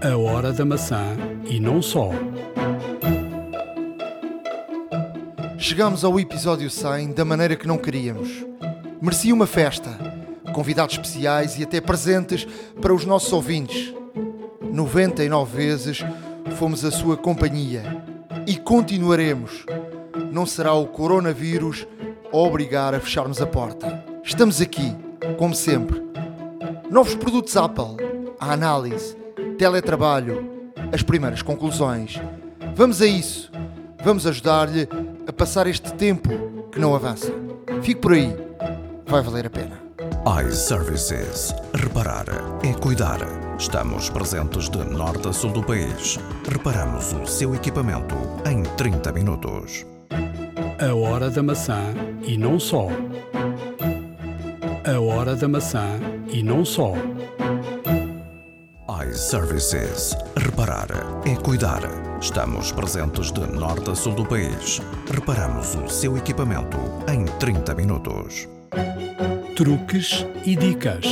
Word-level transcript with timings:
A 0.00 0.16
hora 0.16 0.52
da 0.52 0.64
maçã 0.64 1.16
e 1.44 1.58
não 1.58 1.82
só. 1.82 2.10
Chegamos 5.58 6.04
ao 6.04 6.20
episódio 6.20 6.70
100 6.70 7.14
da 7.14 7.24
maneira 7.24 7.56
que 7.56 7.66
não 7.66 7.76
queríamos. 7.76 8.46
Merecia 9.02 9.34
uma 9.34 9.46
festa, 9.46 9.90
convidados 10.54 10.94
especiais 10.94 11.58
e 11.58 11.64
até 11.64 11.80
presentes 11.80 12.46
para 12.80 12.94
os 12.94 13.04
nossos 13.04 13.32
ouvintes. 13.32 13.92
99 14.72 15.56
vezes 15.56 16.04
fomos 16.54 16.84
a 16.84 16.92
sua 16.92 17.16
companhia 17.16 18.04
e 18.46 18.56
continuaremos. 18.56 19.66
Não 20.30 20.46
será 20.46 20.74
o 20.74 20.86
coronavírus 20.86 21.88
a 22.32 22.36
obrigar 22.36 22.94
a 22.94 23.00
fecharmos 23.00 23.42
a 23.42 23.46
porta. 23.48 24.04
Estamos 24.22 24.60
aqui, 24.60 24.94
como 25.36 25.56
sempre. 25.56 26.00
Novos 26.88 27.16
produtos 27.16 27.56
Apple, 27.56 27.96
a 28.38 28.52
análise, 28.52 29.17
teletrabalho, 29.58 30.70
as 30.92 31.02
primeiras 31.02 31.42
conclusões. 31.42 32.14
Vamos 32.76 33.02
a 33.02 33.06
isso. 33.06 33.50
Vamos 34.04 34.24
ajudar-lhe 34.26 34.88
a 35.26 35.32
passar 35.32 35.66
este 35.66 35.92
tempo 35.94 36.30
que 36.70 36.78
não 36.78 36.94
avança. 36.94 37.32
Fique 37.82 38.00
por 38.00 38.12
aí. 38.12 38.34
Vai 39.04 39.20
valer 39.20 39.46
a 39.46 39.50
pena. 39.50 39.76
iServices. 40.46 41.52
Reparar 41.74 42.26
é 42.62 42.72
cuidar. 42.74 43.18
Estamos 43.58 44.08
presentes 44.08 44.68
de 44.70 44.78
norte 44.78 45.26
a 45.26 45.32
sul 45.32 45.50
do 45.50 45.62
país. 45.64 46.18
Reparamos 46.48 47.12
o 47.12 47.26
seu 47.26 47.52
equipamento 47.54 48.14
em 48.48 48.62
30 48.62 49.12
minutos. 49.12 49.84
A 50.80 50.94
hora 50.94 51.28
da 51.28 51.42
maçã 51.42 51.82
e 52.22 52.38
não 52.38 52.60
só. 52.60 52.86
A 54.84 55.00
hora 55.00 55.34
da 55.34 55.48
maçã 55.48 55.98
e 56.30 56.42
não 56.44 56.64
só. 56.64 56.94
iServices. 59.06 60.16
Reparar 60.36 60.88
é 61.24 61.36
cuidar. 61.36 61.82
Estamos 62.20 62.72
presentes 62.72 63.30
de 63.30 63.40
norte 63.46 63.90
a 63.90 63.94
sul 63.94 64.14
do 64.14 64.26
país. 64.26 64.80
Reparamos 65.12 65.74
o 65.76 65.88
seu 65.88 66.16
equipamento 66.16 66.76
em 67.08 67.24
30 67.38 67.74
minutos. 67.74 68.48
Truques 69.54 70.26
e 70.44 70.56
dicas. 70.56 71.04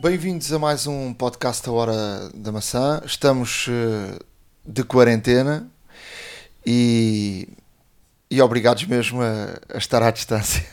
Bem-vindos 0.00 0.50
a 0.52 0.58
mais 0.58 0.86
um 0.86 1.12
podcast 1.12 1.66
da 1.66 1.72
Hora 1.72 2.30
da 2.34 2.50
Maçã. 2.50 3.02
Estamos 3.04 3.66
eh, 3.68 4.18
de 4.64 4.82
quarentena 4.82 5.70
e, 6.64 7.48
e 8.30 8.40
obrigados 8.40 8.84
mesmo 8.84 9.20
a, 9.20 9.58
a 9.74 9.78
estar 9.78 10.02
à 10.02 10.10
distância. 10.10 10.64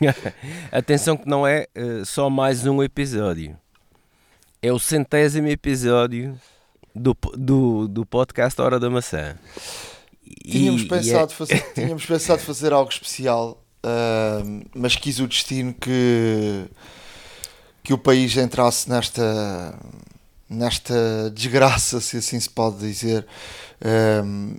Atenção 0.72 1.16
que 1.16 1.28
não 1.28 1.46
é 1.46 1.66
eh, 1.74 2.02
só 2.04 2.30
mais 2.30 2.64
um 2.66 2.82
episódio. 2.82 3.58
É 4.66 4.72
o 4.72 4.80
centésimo 4.80 5.46
episódio 5.46 6.36
do, 6.92 7.16
do, 7.36 7.86
do 7.86 8.04
podcast 8.04 8.60
Hora 8.60 8.80
da 8.80 8.90
Maçã. 8.90 9.36
E- 10.26 10.50
Tínhamos 10.50 10.82
pensado, 10.82 11.30
é- 11.30 11.34
fazer, 11.36 11.72
tínhamos 11.72 12.04
pensado 12.04 12.42
fazer 12.42 12.72
algo 12.72 12.90
especial, 12.90 13.62
ah, 13.84 14.42
mas 14.74 14.96
quis 14.96 15.20
o 15.20 15.28
destino 15.28 15.72
que, 15.72 16.64
que 17.84 17.94
o 17.94 17.98
país 17.98 18.36
entrasse 18.36 18.90
nesta, 18.90 19.78
nesta 20.50 21.30
desgraça, 21.32 22.00
se 22.00 22.16
assim 22.16 22.40
se 22.40 22.50
pode 22.50 22.78
dizer, 22.78 23.24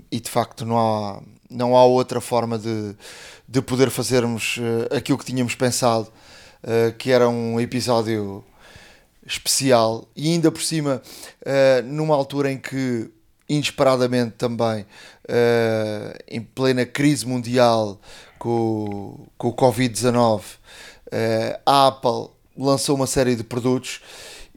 e 0.10 0.22
de 0.22 0.30
facto 0.30 0.66
não 0.66 0.78
há, 0.80 1.22
não 1.50 1.76
há 1.76 1.84
outra 1.84 2.22
forma 2.22 2.58
de, 2.58 2.96
de 3.46 3.62
poder 3.62 3.90
fazermos 3.90 4.58
ah, 4.90 4.96
aquilo 4.96 5.18
que 5.18 5.26
tínhamos 5.26 5.54
pensado, 5.54 6.08
ah, 6.64 6.94
que 6.98 7.12
era 7.12 7.28
um 7.28 7.60
episódio 7.60 8.42
especial 9.28 10.08
e 10.16 10.32
ainda 10.32 10.52
por 10.52 10.62
cima 10.62 11.02
eh, 11.46 11.82
numa 11.84 12.16
altura 12.16 12.52
em 12.52 12.58
que 12.58 13.12
inesperadamente 13.50 14.36
também 14.38 14.86
eh, 15.28 16.18
em 16.28 16.42
plena 16.42 16.86
crise 16.86 17.26
mundial 17.26 18.00
com, 18.40 19.28
com 19.38 19.50
o 19.50 19.54
Covid-19 19.54 20.42
eh, 21.12 21.60
a 21.66 21.88
Apple 21.88 22.30
lançou 22.58 22.96
uma 22.96 23.08
série 23.08 23.36
de 23.36 23.44
produtos 23.44 24.02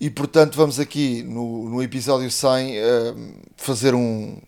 e 0.01 0.09
portanto 0.09 0.57
vamos 0.57 0.81
aqui 0.81 1.23
no, 1.23 1.69
no 1.69 1.83
episódio 1.83 2.31
100 2.31 2.77
eh, 2.77 3.15
fazer 3.57 3.95
um, 3.95 4.39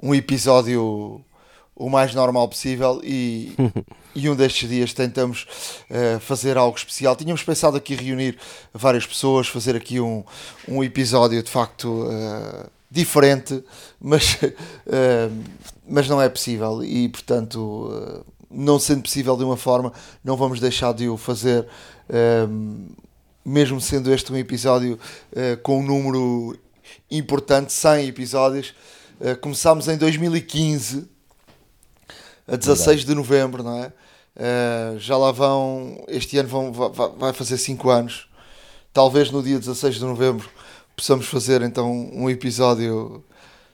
um 0.00 0.14
episódio 0.14 1.22
o 1.74 1.88
mais 1.88 2.14
normal 2.14 2.48
possível 2.48 3.00
e, 3.04 3.52
e 4.18 4.28
um 4.28 4.34
destes 4.34 4.68
dias 4.68 4.92
tentamos 4.92 5.46
eh, 5.88 6.18
fazer 6.18 6.56
algo 6.56 6.76
especial. 6.76 7.14
Tínhamos 7.14 7.42
pensado 7.44 7.76
aqui 7.76 7.94
reunir 7.94 8.36
várias 8.74 9.06
pessoas, 9.06 9.46
fazer 9.46 9.76
aqui 9.76 10.00
um, 10.00 10.24
um 10.66 10.82
episódio 10.82 11.40
de 11.40 11.48
facto 11.48 12.08
eh, 12.10 12.66
diferente, 12.90 13.62
mas, 14.00 14.36
eh, 14.86 15.30
mas 15.88 16.08
não 16.08 16.20
é 16.20 16.28
possível 16.28 16.82
e 16.82 17.08
portanto, 17.08 18.24
não 18.50 18.78
sendo 18.80 19.02
possível 19.02 19.36
de 19.36 19.44
uma 19.44 19.56
forma, 19.56 19.92
não 20.24 20.36
vamos 20.36 20.58
deixar 20.58 20.92
de 20.92 21.08
o 21.08 21.16
fazer. 21.16 21.66
mesmo 23.44 23.80
sendo 23.80 24.12
este 24.12 24.32
um 24.32 24.36
episódio 24.36 24.98
com 25.62 25.78
um 25.78 25.82
número 25.82 26.58
importante, 27.10 27.72
100 27.72 28.08
episódios, 28.08 28.74
começámos 29.40 29.88
em 29.88 29.96
2015 29.96 31.08
a 32.46 32.56
16 32.56 33.04
de 33.04 33.14
novembro, 33.14 33.62
não 33.62 33.82
é? 33.84 33.92
Eh, 34.38 34.94
já 34.98 35.16
lá 35.16 35.32
vão, 35.32 36.04
este 36.08 36.38
ano 36.38 36.48
vão, 36.48 36.72
va- 36.72 36.88
va- 36.88 37.08
vai 37.08 37.32
fazer 37.32 37.58
5 37.58 37.90
anos. 37.90 38.28
Talvez 38.92 39.30
no 39.30 39.42
dia 39.42 39.58
16 39.58 39.96
de 39.96 40.04
novembro 40.04 40.48
possamos 40.96 41.26
fazer 41.26 41.62
então 41.62 41.90
um 42.12 42.28
episódio 42.30 43.22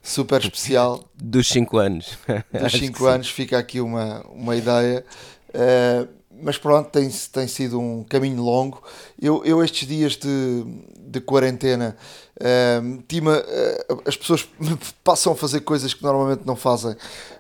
super 0.03 0.41
especial 0.41 1.05
Dos 1.15 1.49
5 1.49 1.77
anos. 1.79 2.19
dos 2.53 2.63
Acho 2.65 2.79
que 2.79 2.87
5 2.87 2.99
sim. 2.99 3.07
anos, 3.09 3.31
fica 3.31 3.59
aqui 3.59 3.81
uma, 3.81 4.23
uma 4.31 4.57
ideia. 4.57 5.05
Eh, 5.53 6.07
mas 6.43 6.59
pronto, 6.59 6.91
tem, 6.91 7.09
tem 7.09 7.49
sido 7.49 7.81
um 7.81 8.05
caminho 8.05 8.43
longo. 8.43 8.83
Eu, 9.21 9.45
eu 9.45 9.63
estes 9.63 9.87
dias 9.87 10.17
de, 10.17 10.65
de 10.99 11.21
quarentena, 11.21 11.97
eh, 12.41 12.81
tive, 13.07 13.31
eh, 13.31 13.87
as 14.07 14.17
pessoas 14.17 14.49
passam 15.03 15.33
a 15.33 15.37
fazer 15.37 15.61
coisas 15.61 15.95
que 15.95 16.03
normalmente 16.03 16.43
não 16.45 16.57
fazem 16.57 16.97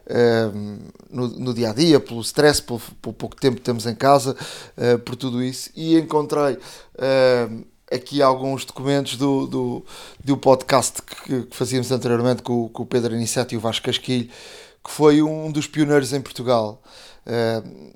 eh, 0.06 0.50
no, 1.10 1.28
no 1.28 1.54
dia 1.54 1.70
a 1.70 1.72
dia, 1.72 1.98
pelo 1.98 2.20
stress, 2.20 2.62
pelo, 2.62 2.80
pelo 3.00 3.14
pouco 3.14 3.36
tempo 3.36 3.56
que 3.56 3.62
temos 3.62 3.86
em 3.86 3.94
casa, 3.94 4.36
eh, 4.76 4.96
por 4.98 5.16
tudo 5.16 5.42
isso. 5.42 5.70
E 5.74 5.98
encontrei 5.98 6.58
eh, 6.98 7.48
aqui 7.90 8.22
alguns 8.22 8.64
documentos 8.64 9.16
do, 9.16 9.46
do, 9.46 9.84
do 10.22 10.36
podcast 10.36 11.02
que, 11.02 11.42
que 11.42 11.56
fazíamos 11.56 11.90
anteriormente 11.90 12.42
com, 12.42 12.68
com 12.68 12.82
o 12.82 12.86
Pedro 12.86 13.14
Aniceto 13.14 13.54
e 13.54 13.56
o 13.56 13.60
Vasco 13.60 13.86
Casquilho, 13.86 14.28
que 14.84 14.90
foi 14.90 15.22
um 15.22 15.50
dos 15.50 15.66
pioneiros 15.66 16.12
em 16.12 16.20
Portugal 16.20 16.82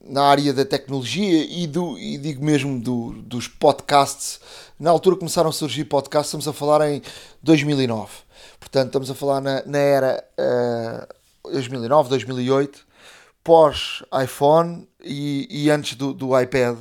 na 0.05 0.23
área 0.23 0.53
da 0.53 0.65
tecnologia 0.65 1.45
e, 1.45 1.67
do, 1.67 1.99
e 1.99 2.17
digo 2.19 2.45
mesmo 2.45 2.81
do, 2.81 3.13
dos 3.23 3.47
podcasts. 3.49 4.41
Na 4.79 4.91
altura 4.91 5.17
começaram 5.17 5.51
a 5.51 5.53
surgir 5.53 5.85
podcasts, 5.85 6.29
estamos 6.29 6.49
a 6.49 6.53
falar 6.53 6.89
em 6.91 7.03
2009. 7.43 8.11
Portanto, 8.59 8.87
estamos 8.87 9.11
a 9.11 9.15
falar 9.15 9.41
na, 9.41 9.63
na 9.67 9.79
era 9.79 10.25
eh, 10.37 11.09
2009, 11.53 12.09
2008, 12.09 12.87
pós 13.45 14.03
iPhone 14.23 14.89
e, 15.03 15.47
e 15.51 15.71
antes 15.71 15.95
do, 15.97 16.13
do 16.13 16.39
iPad. 16.41 16.77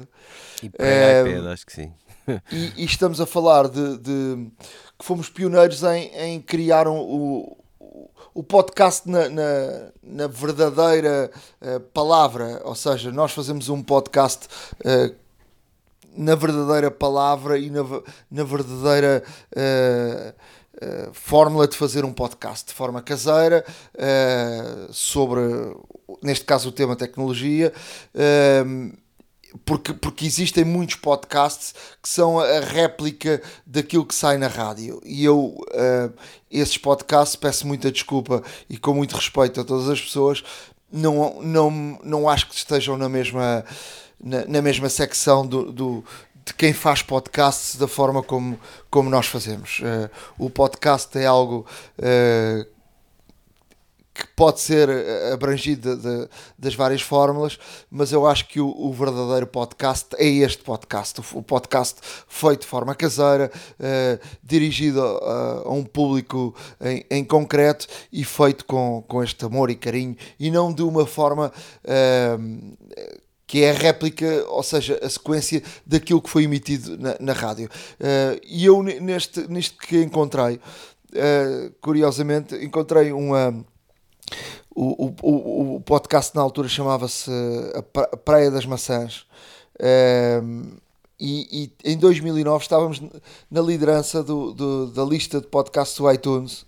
E 0.64 0.70
pré-iPad, 0.70 1.46
acho 1.48 1.66
que 1.66 1.74
sim. 1.74 1.92
E, 2.52 2.74
e 2.76 2.84
estamos 2.84 3.22
a 3.22 3.26
falar 3.26 3.70
de, 3.70 3.98
de- 4.00 4.52
que 5.00 5.06
fomos 5.06 5.30
pioneiros 5.30 5.82
em, 5.84 6.08
em 6.14 6.42
criar 6.42 6.86
um- 6.86 7.00
o, 7.00 7.58
o 8.38 8.44
podcast 8.44 9.10
na, 9.10 9.28
na, 9.30 9.92
na 10.04 10.28
verdadeira 10.28 11.32
eh, 11.60 11.80
palavra, 11.92 12.62
ou 12.66 12.76
seja, 12.76 13.12
nós 13.12 13.32
fazemos 13.32 13.68
um 13.68 13.82
podcast 13.82 14.48
eh, 14.86 15.12
na 16.16 16.36
verdadeira 16.36 16.92
palavra 16.92 17.58
e 17.58 17.72
na, 17.72 17.82
na 18.30 18.44
verdadeira 18.44 19.24
eh, 19.56 20.36
fórmula 21.14 21.68
de 21.68 21.76
fazer 21.76 22.06
um 22.06 22.14
podcast 22.14 22.68
de 22.68 22.76
forma 22.76 23.02
caseira 23.02 23.66
sobre, 24.92 25.42
neste 26.22 26.46
caso, 26.46 26.70
o 26.70 26.72
tema 26.72 26.96
tecnologia. 26.96 27.74
Porque, 29.66 29.94
porque 29.94 30.26
existem 30.26 30.64
muitos 30.64 30.96
podcasts 30.96 31.74
que 32.02 32.10
são 32.10 32.40
a 32.40 32.60
réplica 32.60 33.42
daquilo 33.66 34.06
que 34.06 34.16
sai 34.16 34.38
na 34.38 34.48
rádio. 34.48 35.02
E 35.06 35.24
eu, 35.24 35.56
eh, 35.74 36.10
esses 36.52 36.78
podcasts, 36.78 37.36
peço 37.36 37.66
muita 37.68 37.92
desculpa 37.92 38.44
e 38.70 38.78
com 38.78 38.94
muito 38.94 39.16
respeito 39.16 39.62
a 39.62 39.64
todas 39.64 39.90
as 39.90 40.02
pessoas, 40.02 40.44
não, 40.92 41.42
não, 41.42 42.00
não 42.04 42.30
acho 42.30 42.48
que 42.48 42.56
estejam 42.56 42.98
na 42.98 43.10
mesma, 43.10 43.64
na, 44.24 44.46
na 44.46 44.62
mesma 44.62 44.90
secção 44.90 45.46
do, 45.46 45.72
do- 45.72 46.04
de 46.46 46.54
quem 46.54 46.72
faz 46.72 47.02
podcasts 47.02 47.76
da 47.76 47.90
forma 47.90 48.24
como, 48.24 48.58
como 48.90 49.10
nós 49.10 49.26
fazemos. 49.28 49.82
Eh, 49.84 50.10
o 50.38 50.50
podcast 50.50 51.18
é 51.18 51.26
algo 51.26 51.66
eh, 51.98 52.66
que 54.18 54.28
pode 54.36 54.60
ser 54.60 54.90
eh, 54.90 55.32
abrangido 55.32 55.96
de, 55.96 56.02
de, 56.02 56.30
das 56.58 56.74
várias 56.74 57.02
fórmulas, 57.02 57.60
mas 57.90 58.12
eu 58.12 58.26
acho 58.26 58.48
que 58.48 58.60
o, 58.60 58.68
o, 58.68 58.92
verdadeiro 58.92 59.46
podcast 59.46 60.08
é 60.18 60.26
este 60.26 60.64
podcast, 60.64 61.22
o, 61.22 61.38
o 61.38 61.44
podcast 61.44 62.00
feito 62.28 62.62
de 62.62 62.68
forma 62.68 62.96
caseira, 62.96 63.52
uh, 63.80 64.28
dirigido 64.42 65.02
a, 65.02 65.64
a, 65.66 65.72
um 65.72 65.84
público 65.84 66.56
em, 66.82 67.06
em, 67.12 67.24
concreto 67.24 67.86
e 68.12 68.24
feito 68.24 68.66
com, 68.66 69.04
com 69.08 69.24
este 69.24 69.46
amor 69.46 69.70
e 69.70 69.76
carinho 69.76 70.16
e 70.40 70.50
não 70.50 70.74
de 70.74 70.82
uma 70.82 71.06
forma 71.06 71.52
uh, 71.84 72.78
que 73.46 73.64
é 73.64 73.70
a 73.70 73.74
réplica, 73.74 74.46
ou 74.48 74.64
seja, 74.64 75.00
a 75.02 75.10
sequência 75.10 75.62
daquilo 75.86 76.22
que 76.22 76.30
foi 76.30 76.44
emitido 76.44 76.98
na, 76.98 77.16
na 77.18 77.32
rádio. 77.32 77.70
E 78.44 78.66
eu 78.66 78.84
neste, 78.84 79.50
neste 79.50 79.78
que 79.78 80.02
encontrei, 80.02 80.60
curiosamente, 81.80 82.56
encontrei 82.56 83.14
uma 83.14 83.66
o, 84.76 85.14
o, 85.22 85.76
o 85.76 85.82
podcast 85.82 86.36
na 86.36 86.42
altura 86.42 86.68
chamava-se 86.68 87.32
Praia 88.24 88.52
das 88.52 88.66
Maçãs. 88.66 89.26
Um, 90.44 90.78
e, 91.20 91.72
e, 91.84 91.92
em 91.94 91.98
2009 91.98 92.64
estávamos 92.64 93.02
na 93.50 93.62
liderança 93.62 94.22
do, 94.24 94.54
do, 94.54 94.88
da 94.88 95.04
lista 95.04 95.42
de 95.42 95.48
podcasts 95.48 95.98
do 95.98 96.12
iTunes. 96.12 96.62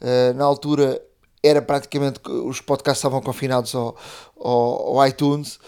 Uh, 0.00 0.34
na 0.36 0.44
altura 0.44 1.02
era 1.42 1.60
praticamente 1.60 2.20
os 2.28 2.60
podcasts 2.60 2.98
estavam 2.98 3.20
confinados 3.20 3.74
ao, 3.74 3.96
ao, 4.38 4.98
ao 4.98 5.06
iTunes 5.06 5.58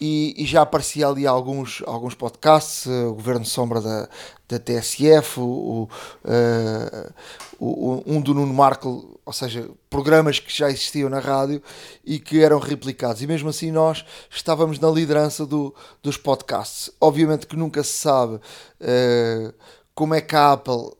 e, 0.00 0.34
e, 0.38 0.46
já 0.46 0.62
aparecia 0.62 1.08
ali 1.08 1.26
alguns, 1.26 1.82
alguns 1.86 2.14
podcasts, 2.14 2.86
uh, 2.86 3.08
o 3.10 3.14
Governo 3.14 3.44
Sombra 3.44 3.80
da, 3.80 4.08
da 4.48 4.58
TSF, 4.58 5.40
o, 5.40 5.88
uh, 6.24 7.12
o, 7.58 8.02
um 8.06 8.20
do 8.20 8.32
Nuno 8.32 8.54
Marco, 8.54 9.20
ou 9.24 9.32
seja, 9.32 9.68
programas 9.90 10.38
que 10.38 10.56
já 10.56 10.70
existiam 10.70 11.10
na 11.10 11.18
rádio 11.18 11.60
e 12.04 12.20
que 12.20 12.40
eram 12.40 12.60
replicados. 12.60 13.22
E 13.22 13.26
mesmo 13.26 13.48
assim 13.48 13.72
nós 13.72 14.04
estávamos 14.30 14.78
na 14.78 14.88
liderança 14.88 15.44
do, 15.44 15.74
dos 16.00 16.16
podcasts. 16.16 16.90
Obviamente 17.00 17.46
que 17.46 17.56
nunca 17.56 17.82
se 17.82 17.92
sabe 17.92 18.36
uh, 18.36 19.54
como 19.94 20.14
é 20.14 20.20
que 20.20 20.36
a 20.36 20.52
Apple 20.52 20.92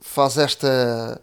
faz 0.00 0.38
esta 0.38 1.20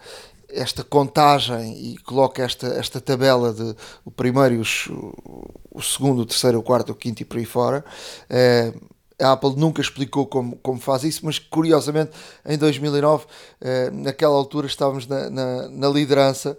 esta 0.57 0.83
contagem 0.83 1.93
e 1.93 1.97
coloca 1.99 2.43
esta, 2.43 2.67
esta 2.67 2.99
tabela 2.99 3.53
de 3.53 3.75
o 4.03 4.11
primeiro, 4.11 4.61
o, 4.89 5.53
o 5.71 5.81
segundo, 5.81 6.21
o 6.21 6.25
terceiro, 6.25 6.59
o 6.59 6.63
quarto, 6.63 6.91
o 6.91 6.95
quinto 6.95 7.21
e 7.21 7.25
por 7.25 7.37
aí 7.37 7.45
fora. 7.45 7.85
Eh, 8.29 8.73
a 9.19 9.31
Apple 9.31 9.55
nunca 9.55 9.81
explicou 9.81 10.27
como, 10.27 10.57
como 10.57 10.79
faz 10.79 11.03
isso, 11.03 11.25
mas 11.25 11.39
curiosamente 11.39 12.11
em 12.45 12.57
2009, 12.57 13.25
eh, 13.61 13.89
naquela 13.91 14.35
altura, 14.35 14.67
estávamos 14.67 15.07
na, 15.07 15.29
na, 15.29 15.69
na 15.69 15.89
liderança 15.89 16.57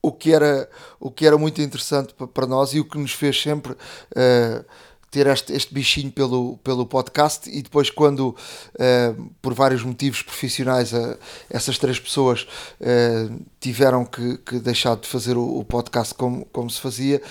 o 0.00 0.12
que 0.12 0.32
era, 0.32 0.68
o 1.00 1.10
que 1.10 1.26
era 1.26 1.36
muito 1.36 1.60
interessante 1.60 2.14
para 2.32 2.46
nós 2.46 2.72
e 2.72 2.80
o 2.80 2.84
que 2.84 2.98
nos 2.98 3.12
fez 3.12 3.40
sempre 3.40 3.72
uh, 3.72 4.64
ter 5.10 5.26
este, 5.26 5.52
este 5.52 5.72
bichinho 5.72 6.12
pelo, 6.12 6.58
pelo 6.58 6.86
podcast 6.86 7.48
e 7.50 7.62
depois 7.62 7.90
quando 7.90 8.28
uh, 8.28 9.30
por 9.40 9.54
vários 9.54 9.82
motivos 9.82 10.22
profissionais 10.22 10.92
uh, 10.92 11.18
essas 11.48 11.78
três 11.78 11.98
pessoas 11.98 12.46
uh, 12.80 13.40
tiveram 13.58 14.04
que, 14.04 14.38
que, 14.38 14.58
deixar 14.58 14.96
de 14.96 15.08
fazer 15.08 15.36
o, 15.36 15.58
o, 15.58 15.64
podcast 15.64 16.14
como, 16.14 16.44
como 16.46 16.70
se 16.70 16.80
fazia 16.80 17.22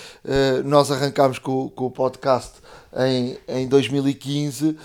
nós 0.64 0.90
arrancámos 0.90 1.38
com, 1.38 1.68
com, 1.70 1.86
o 1.86 1.90
podcast 1.90 2.52
em, 2.96 3.38
em 3.48 3.68
2015 3.68 4.76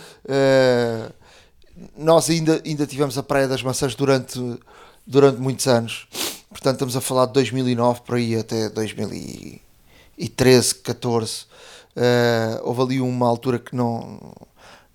nós 1.97 2.29
ainda, 2.29 2.61
ainda 2.63 2.85
tivemos 2.85 3.17
a 3.17 3.23
Praia 3.23 3.47
das 3.47 3.63
Maçãs 3.63 3.95
durante, 3.95 4.39
durante 5.05 5.41
muitos 5.41 5.67
anos. 5.67 6.07
Portanto 6.49 6.75
estamos 6.75 6.95
a 6.95 7.01
falar 7.01 7.25
de 7.25 7.33
2009 7.33 8.01
por 8.01 8.15
aí 8.15 8.35
até 8.35 8.69
2013, 8.69 10.75
14 10.75 11.45
Uh, 11.95 12.61
houve 12.63 12.81
ali 12.81 13.01
uma 13.01 13.27
altura 13.27 13.59
que 13.59 13.75
não, 13.75 14.19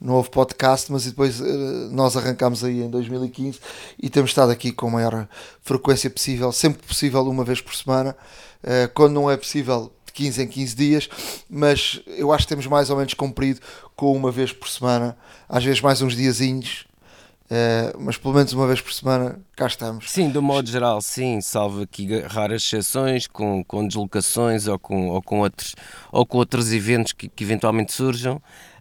não 0.00 0.14
houve 0.14 0.30
podcast, 0.30 0.90
mas 0.90 1.04
depois 1.04 1.40
uh, 1.40 1.44
nós 1.90 2.16
arrancámos 2.16 2.64
aí 2.64 2.82
em 2.82 2.90
2015 2.90 3.60
e 4.00 4.10
temos 4.10 4.30
estado 4.30 4.50
aqui 4.50 4.72
com 4.72 4.88
a 4.88 4.90
maior 4.90 5.28
frequência 5.62 6.10
possível, 6.10 6.50
sempre 6.50 6.86
possível, 6.86 7.22
uma 7.22 7.44
vez 7.44 7.60
por 7.60 7.74
semana. 7.74 8.16
Uh, 8.62 8.92
quando 8.94 9.12
não 9.12 9.30
é 9.30 9.36
possível, 9.36 9.92
de 10.06 10.12
15 10.12 10.42
em 10.42 10.48
15 10.48 10.76
dias, 10.76 11.08
mas 11.48 12.00
eu 12.06 12.32
acho 12.32 12.44
que 12.44 12.48
temos 12.48 12.66
mais 12.66 12.90
ou 12.90 12.96
menos 12.96 13.14
cumprido 13.14 13.60
com 13.94 14.12
uma 14.16 14.32
vez 14.32 14.52
por 14.52 14.68
semana, 14.68 15.16
às 15.48 15.62
vezes 15.62 15.80
mais 15.80 16.02
uns 16.02 16.16
diazinhos, 16.16 16.87
Uh, 17.50 17.96
mas 17.98 18.18
pelo 18.18 18.34
menos 18.34 18.52
uma 18.52 18.66
vez 18.66 18.78
por 18.78 18.92
semana 18.92 19.40
cá 19.56 19.66
estamos. 19.66 20.10
Sim, 20.10 20.28
do 20.28 20.42
modo 20.42 20.68
geral, 20.68 21.00
sim, 21.00 21.40
salvo 21.40 21.82
aqui 21.82 22.20
raras 22.20 22.62
exceções, 22.62 23.26
com, 23.26 23.64
com 23.64 23.86
deslocações 23.86 24.66
ou 24.66 24.78
com, 24.78 25.08
ou, 25.08 25.22
com 25.22 25.40
outros, 25.40 25.74
ou 26.12 26.26
com 26.26 26.36
outros 26.36 26.70
eventos 26.72 27.14
que, 27.14 27.26
que 27.26 27.44
eventualmente 27.44 27.92
surjam. 27.94 28.36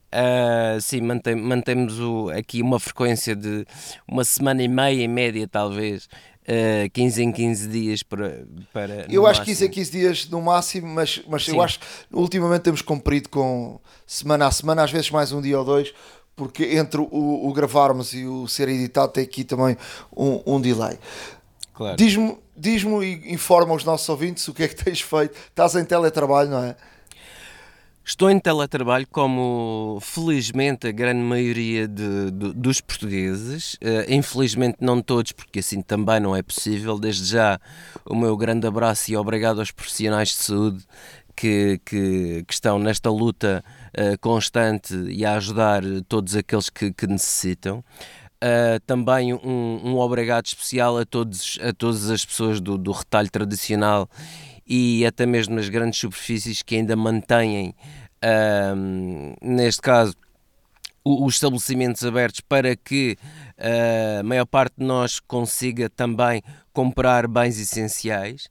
Uh, 0.08 0.82
sim, 0.82 1.02
mantém, 1.02 1.36
mantemos 1.36 2.00
o, 2.00 2.30
aqui 2.30 2.62
uma 2.62 2.80
frequência 2.80 3.36
de 3.36 3.66
uma 4.06 4.26
semana 4.26 4.62
e 4.62 4.68
meia, 4.68 5.04
em 5.04 5.08
média, 5.08 5.48
talvez, 5.48 6.10
uh, 6.48 6.90
15 6.92 7.24
em 7.24 7.32
15 7.32 7.68
dias 7.68 8.04
para. 8.04 8.46
para 8.74 9.06
eu 9.10 9.28
acho 9.28 9.42
que 9.42 9.48
15 9.48 9.66
em 9.66 9.70
15 9.70 9.92
dias 9.92 10.30
no 10.30 10.42
máximo, 10.42 10.88
mas, 10.88 11.22
mas 11.28 11.48
eu 11.48 11.62
acho 11.62 11.80
que 11.80 11.86
ultimamente 12.12 12.64
temos 12.64 12.82
cumprido 12.82 13.30
com 13.30 13.80
semana 14.06 14.48
a 14.48 14.52
semana, 14.52 14.84
às 14.84 14.92
vezes 14.92 15.12
mais 15.12 15.32
um 15.32 15.42
dia 15.42 15.60
ou 15.60 15.66
dois, 15.66 15.94
porque 16.38 16.78
entre 16.78 17.02
o, 17.02 17.48
o 17.48 17.52
gravarmos 17.52 18.14
e 18.14 18.26
o 18.26 18.48
ser 18.48 18.70
editado 18.70 19.12
tem 19.12 19.24
aqui 19.24 19.44
também 19.44 19.76
um, 20.16 20.42
um 20.46 20.62
delay. 20.62 20.98
Claro. 21.74 21.98
Diz-me 21.98 22.38
diz 22.56 22.84
e 22.84 23.34
informa 23.34 23.74
os 23.74 23.84
nossos 23.84 24.08
ouvintes 24.08 24.48
o 24.48 24.54
que 24.54 24.64
é 24.64 24.68
que 24.68 24.76
tens 24.76 25.02
feito. 25.02 25.36
Estás 25.50 25.76
em 25.76 25.84
teletrabalho, 25.84 26.50
não 26.50 26.64
é? 26.64 26.76
Estou 28.06 28.30
em 28.32 28.40
teletrabalho, 28.40 29.06
como 29.12 30.00
felizmente 30.02 30.88
a 30.88 30.92
grande 30.94 31.20
maioria 31.20 31.86
de, 31.90 32.32
de, 32.32 32.54
dos 32.54 32.80
portugueses, 32.80 33.74
uh, 33.74 34.10
infelizmente 34.10 34.78
não 34.80 35.02
todos, 35.02 35.34
porque 35.34 35.60
assim 35.60 35.82
também 35.82 36.18
não 36.18 36.34
é 36.34 36.42
possível. 36.42 36.98
Desde 36.98 37.26
já, 37.26 37.60
o 38.06 38.16
meu 38.16 38.38
grande 38.38 38.66
abraço 38.66 39.12
e 39.12 39.18
obrigado 39.18 39.60
aos 39.60 39.72
profissionais 39.72 40.30
de 40.30 40.36
saúde 40.36 40.86
que, 41.38 41.80
que, 41.86 42.44
que 42.48 42.54
estão 42.54 42.80
nesta 42.80 43.12
luta 43.12 43.64
uh, 43.96 44.18
constante 44.20 44.96
e 45.08 45.24
a 45.24 45.36
ajudar 45.36 45.84
todos 46.10 46.36
aqueles 46.36 46.68
que, 46.68 46.92
que 46.92 47.06
necessitam. 47.06 47.84
Uh, 48.44 48.80
também 48.86 49.34
um, 49.34 49.82
um, 49.84 49.98
obrigado 49.98 50.48
especial 50.48 50.98
a, 50.98 51.06
todos, 51.06 51.60
a 51.62 51.72
todas 51.74 52.10
as 52.10 52.26
pessoas 52.26 52.60
do, 52.60 52.78
do 52.78 52.92
retalho 52.92 53.30
tradicional 53.30 54.10
e 54.66 55.06
até 55.06 55.26
mesmo 55.26 55.56
nas 55.56 55.70
grandes 55.70 56.00
superfícies 56.00 56.62
que 56.62 56.76
ainda 56.76 56.96
mantêm, 56.96 57.74
uh, 58.24 59.36
neste 59.42 59.82
caso, 59.82 60.16
os 61.04 61.36
estabelecimentos 61.36 62.04
abertos 62.04 62.42
para 62.42 62.76
que 62.76 63.18
uh, 63.58 64.20
a 64.20 64.24
maior 64.24 64.46
parte 64.46 64.76
de 64.78 64.86
nós 64.86 65.20
consiga 65.20 65.90
também 65.90 66.42
comprar 66.74 67.28
bens 67.28 67.60
essenciais. 67.60 68.50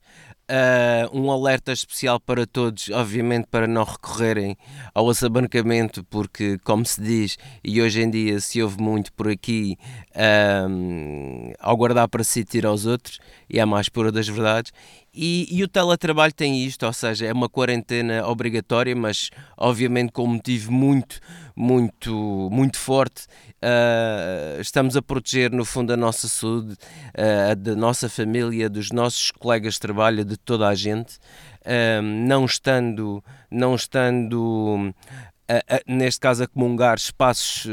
Uh, 0.48 1.10
um 1.12 1.28
alerta 1.28 1.72
especial 1.72 2.20
para 2.20 2.46
todos, 2.46 2.88
obviamente, 2.90 3.48
para 3.50 3.66
não 3.66 3.82
recorrerem 3.82 4.56
ao 4.94 5.10
assabancamento, 5.10 6.04
porque, 6.04 6.56
como 6.62 6.86
se 6.86 7.00
diz, 7.00 7.36
e 7.64 7.82
hoje 7.82 8.02
em 8.02 8.08
dia 8.08 8.38
se 8.38 8.62
ouve 8.62 8.80
muito 8.80 9.12
por 9.12 9.28
aqui, 9.28 9.76
uh, 10.14 11.52
ao 11.58 11.76
guardar 11.76 12.08
para 12.08 12.22
si, 12.22 12.44
tira 12.44 12.68
aos 12.68 12.86
outros, 12.86 13.18
e 13.50 13.58
é 13.58 13.62
a 13.62 13.66
mais 13.66 13.88
pura 13.88 14.12
das 14.12 14.28
verdades. 14.28 14.72
E, 15.12 15.48
e, 15.50 15.64
o 15.64 15.68
teletrabalho 15.68 16.32
tem 16.32 16.62
isto, 16.62 16.86
ou 16.86 16.92
seja, 16.92 17.26
é 17.26 17.32
uma 17.32 17.48
quarentena 17.48 18.24
obrigatória, 18.28 18.94
mas 18.94 19.30
obviamente 19.56 20.12
com 20.12 20.24
um 20.24 20.34
motivo 20.34 20.70
muito, 20.70 21.18
muito, 21.56 22.50
muito 22.52 22.78
forte. 22.78 23.26
Uh, 23.56 24.60
estamos 24.60 24.94
a 24.96 25.02
proteger, 25.02 25.50
no 25.50 25.64
fundo, 25.64 25.92
a 25.92 25.96
nossa 25.96 26.28
saúde, 26.28 26.74
uh, 26.74 27.56
da 27.56 27.74
nossa 27.74 28.10
família, 28.10 28.68
dos 28.68 28.90
nossos 28.90 29.30
colegas 29.30 29.74
de 29.74 29.80
trabalho, 29.80 30.24
de 30.24 30.36
toda 30.36 30.68
a 30.68 30.74
gente. 30.74 31.16
Uh, 31.62 32.02
não 32.02 32.44
estando, 32.44 33.24
não 33.50 33.74
estando 33.74 34.94
a, 35.48 35.76
a, 35.76 35.80
neste 35.86 36.20
caso, 36.20 36.44
a 36.44 36.46
comungar 36.46 36.96
espaços, 36.96 37.66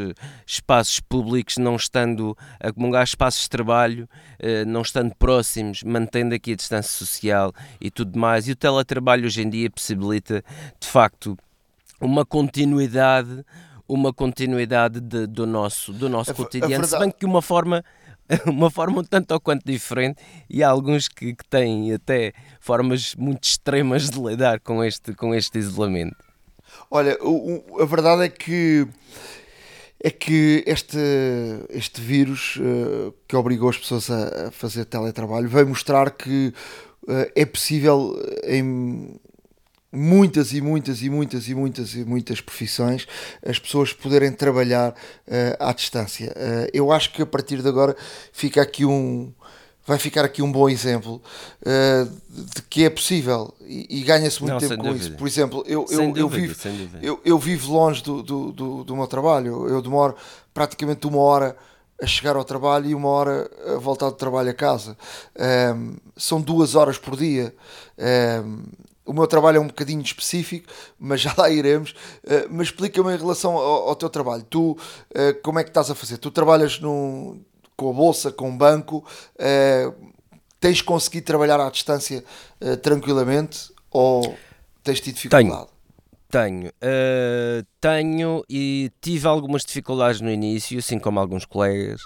espaços 0.48 1.02
públicos, 1.02 1.58
não 1.58 1.76
estando 1.76 2.38
a 2.62 2.72
comungar 2.72 3.04
espaços 3.04 3.44
de 3.44 3.50
trabalho, 3.50 4.08
não 4.68 4.82
estando 4.82 5.14
próximos, 5.16 5.84
mantendo 5.84 6.34
aqui 6.36 6.54
a 6.54 6.56
distância 6.56 6.92
social 6.92 7.52
e 7.82 7.92
tudo 7.92 8.18
mais. 8.18 8.48
E 8.48 8.52
o 8.52 8.56
teletrabalho 8.56 9.26
hoje 9.26 9.42
em 9.42 9.50
dia 9.50 9.70
possibilita, 9.70 10.44
de 10.80 10.88
facto, 10.88 11.38
uma 12.00 12.26
continuidade 12.26 13.44
uma 13.88 14.14
continuidade 14.14 15.00
de, 15.00 15.28
do 15.28 15.46
nosso, 15.46 15.92
do 15.92 16.10
nosso 16.10 16.32
a, 16.32 16.34
cotidiano, 16.34 16.84
a 16.84 16.88
se 16.88 16.98
bem 16.98 17.12
que 17.12 17.26
uma 17.26 17.42
forma 17.42 17.84
uma 18.46 18.70
forma 18.72 19.02
um 19.02 19.04
tanto 19.04 19.34
ou 19.34 19.40
quanto 19.40 19.66
diferente 19.66 20.22
e 20.50 20.64
há 20.64 20.70
alguns 20.70 21.08
que, 21.08 21.34
que 21.36 21.46
têm 21.46 21.94
até 21.94 22.34
formas 22.60 23.16
muito 23.16 23.44
extremas 23.44 24.10
de 24.10 24.20
lidar 24.20 24.60
com 24.60 24.84
este, 24.84 25.14
com 25.14 25.34
este 25.34 25.58
isolamento. 25.60 26.16
Olha, 26.90 27.18
o, 27.22 27.82
a 27.82 27.86
verdade 27.86 28.24
é 28.24 28.30
que 28.30 28.88
é 30.06 30.10
que 30.10 30.64
este, 30.68 30.98
este 31.70 32.02
vírus 32.02 32.58
uh, 32.58 33.14
que 33.26 33.38
obrigou 33.38 33.70
as 33.70 33.78
pessoas 33.78 34.10
a, 34.10 34.48
a, 34.48 34.52
fazer 34.52 34.84
teletrabalho 34.84 35.48
veio 35.48 35.68
mostrar 35.68 36.12
que 36.12 36.54
uh, 37.08 37.32
é 37.34 37.46
possível 37.46 38.14
em 38.44 39.18
muitas 39.94 40.54
e 40.54 40.60
muitas 40.60 41.04
e 41.04 41.10
muitas 41.10 41.48
e 41.48 41.54
muitas 41.54 41.94
e 41.94 42.04
muitas 42.04 42.42
profissões 42.42 43.08
as 43.46 43.60
pessoas 43.60 43.94
poderem 43.94 44.32
trabalhar 44.32 44.92
uh, 44.92 44.94
à 45.60 45.72
distância. 45.72 46.32
Uh, 46.32 46.70
eu 46.74 46.92
acho 46.92 47.14
que 47.14 47.22
a 47.22 47.26
partir 47.26 47.62
de 47.62 47.68
agora 47.68 47.96
fica 48.32 48.62
aqui 48.62 48.84
um 48.86 49.32
vai 49.86 50.00
ficar 50.00 50.24
aqui 50.24 50.42
um 50.42 50.52
bom 50.52 50.70
exemplo 50.70 51.22
uh, 51.62 52.10
de 52.30 52.62
que 52.70 52.86
é 52.86 52.90
possível 52.90 53.54
e, 53.62 54.00
e 54.00 54.02
ganha-se 54.02 54.42
muito 54.42 54.54
Não, 54.54 54.60
tempo 54.60 54.78
com 54.78 54.88
dúvida. 54.90 55.06
isso. 55.06 55.18
Por 55.18 55.28
exemplo, 55.28 55.64
eu, 55.68 55.86
eu, 55.90 56.00
dúvida, 56.00 56.20
eu, 56.20 56.30
vivo, 56.30 56.56
eu, 57.02 57.22
eu, 57.24 57.38
vivo 57.38 57.72
longe 57.72 58.02
do, 58.02 58.24
do, 58.24 58.52
do, 58.52 58.84
do 58.86 58.96
meu 58.96 59.08
trabalho, 59.08 59.68
eu 59.68 59.82
demoro 59.82 60.16
praticamente 60.54 61.06
uma 61.06 61.20
hora 61.20 61.56
a 62.02 62.08
chegar 62.08 62.36
ao 62.36 62.44
trabalho 62.44 62.88
e 62.88 62.96
uma 62.96 63.10
hora 63.10 63.50
a 63.68 63.78
voltar 63.78 64.10
do 64.10 64.16
trabalho 64.16 64.50
a 64.50 64.54
casa. 64.54 64.98
Um, 65.38 65.44
ehm, 65.44 65.96
são 66.18 66.42
duas 66.42 66.76
horas 66.76 66.98
por 66.98 67.16
dia. 67.16 67.54
Um, 67.98 68.04
ehm, 68.04 68.64
o 69.06 69.14
meu 69.14 69.28
trabalho 69.28 69.58
é 69.58 69.60
um 69.60 69.68
bocadinho 69.68 70.02
específico, 70.02 70.68
mas 70.98 71.22
já 71.22 71.34
lá 71.38 71.50
iremos. 71.50 71.92
Uh, 72.24 72.48
mas 72.50 72.68
explica-me 72.68 73.14
em 73.14 73.18
relação 73.18 73.54
ao, 73.54 73.90
ao, 73.90 73.96
teu 73.96 74.10
trabalho. 74.10 74.44
Tu, 74.50 74.72
uh, 74.72 74.78
como 75.42 75.60
é 75.60 75.64
que 75.64 75.70
estás 75.70 75.90
a 75.90 75.96
fazer? 75.96 76.18
Tu 76.18 76.32
trabalhas 76.32 76.80
no, 76.80 77.38
com 77.76 77.90
a 77.90 77.94
bolsa, 77.94 78.32
com 78.32 78.50
o 78.50 78.58
banco, 78.58 79.06
uh, 79.36 80.12
tens 80.60 80.82
conseguido 80.82 81.26
trabalhar 81.26 81.60
à 81.60 81.70
distância 81.70 82.24
tranquilamente 82.82 83.74
ou 83.92 84.38
tens 84.82 85.02
tido 85.02 85.16
dificuldade? 85.16 85.68
Tenho, 86.30 86.72
tenho, 86.72 87.66
tenho 87.82 88.46
e 88.50 88.90
tive 89.02 89.28
algumas 89.28 89.66
dificuldades 89.66 90.22
no 90.22 90.32
início, 90.32 90.80
assim 90.80 90.98
como 90.98 91.20
alguns 91.20 91.44
colegas. 91.44 92.04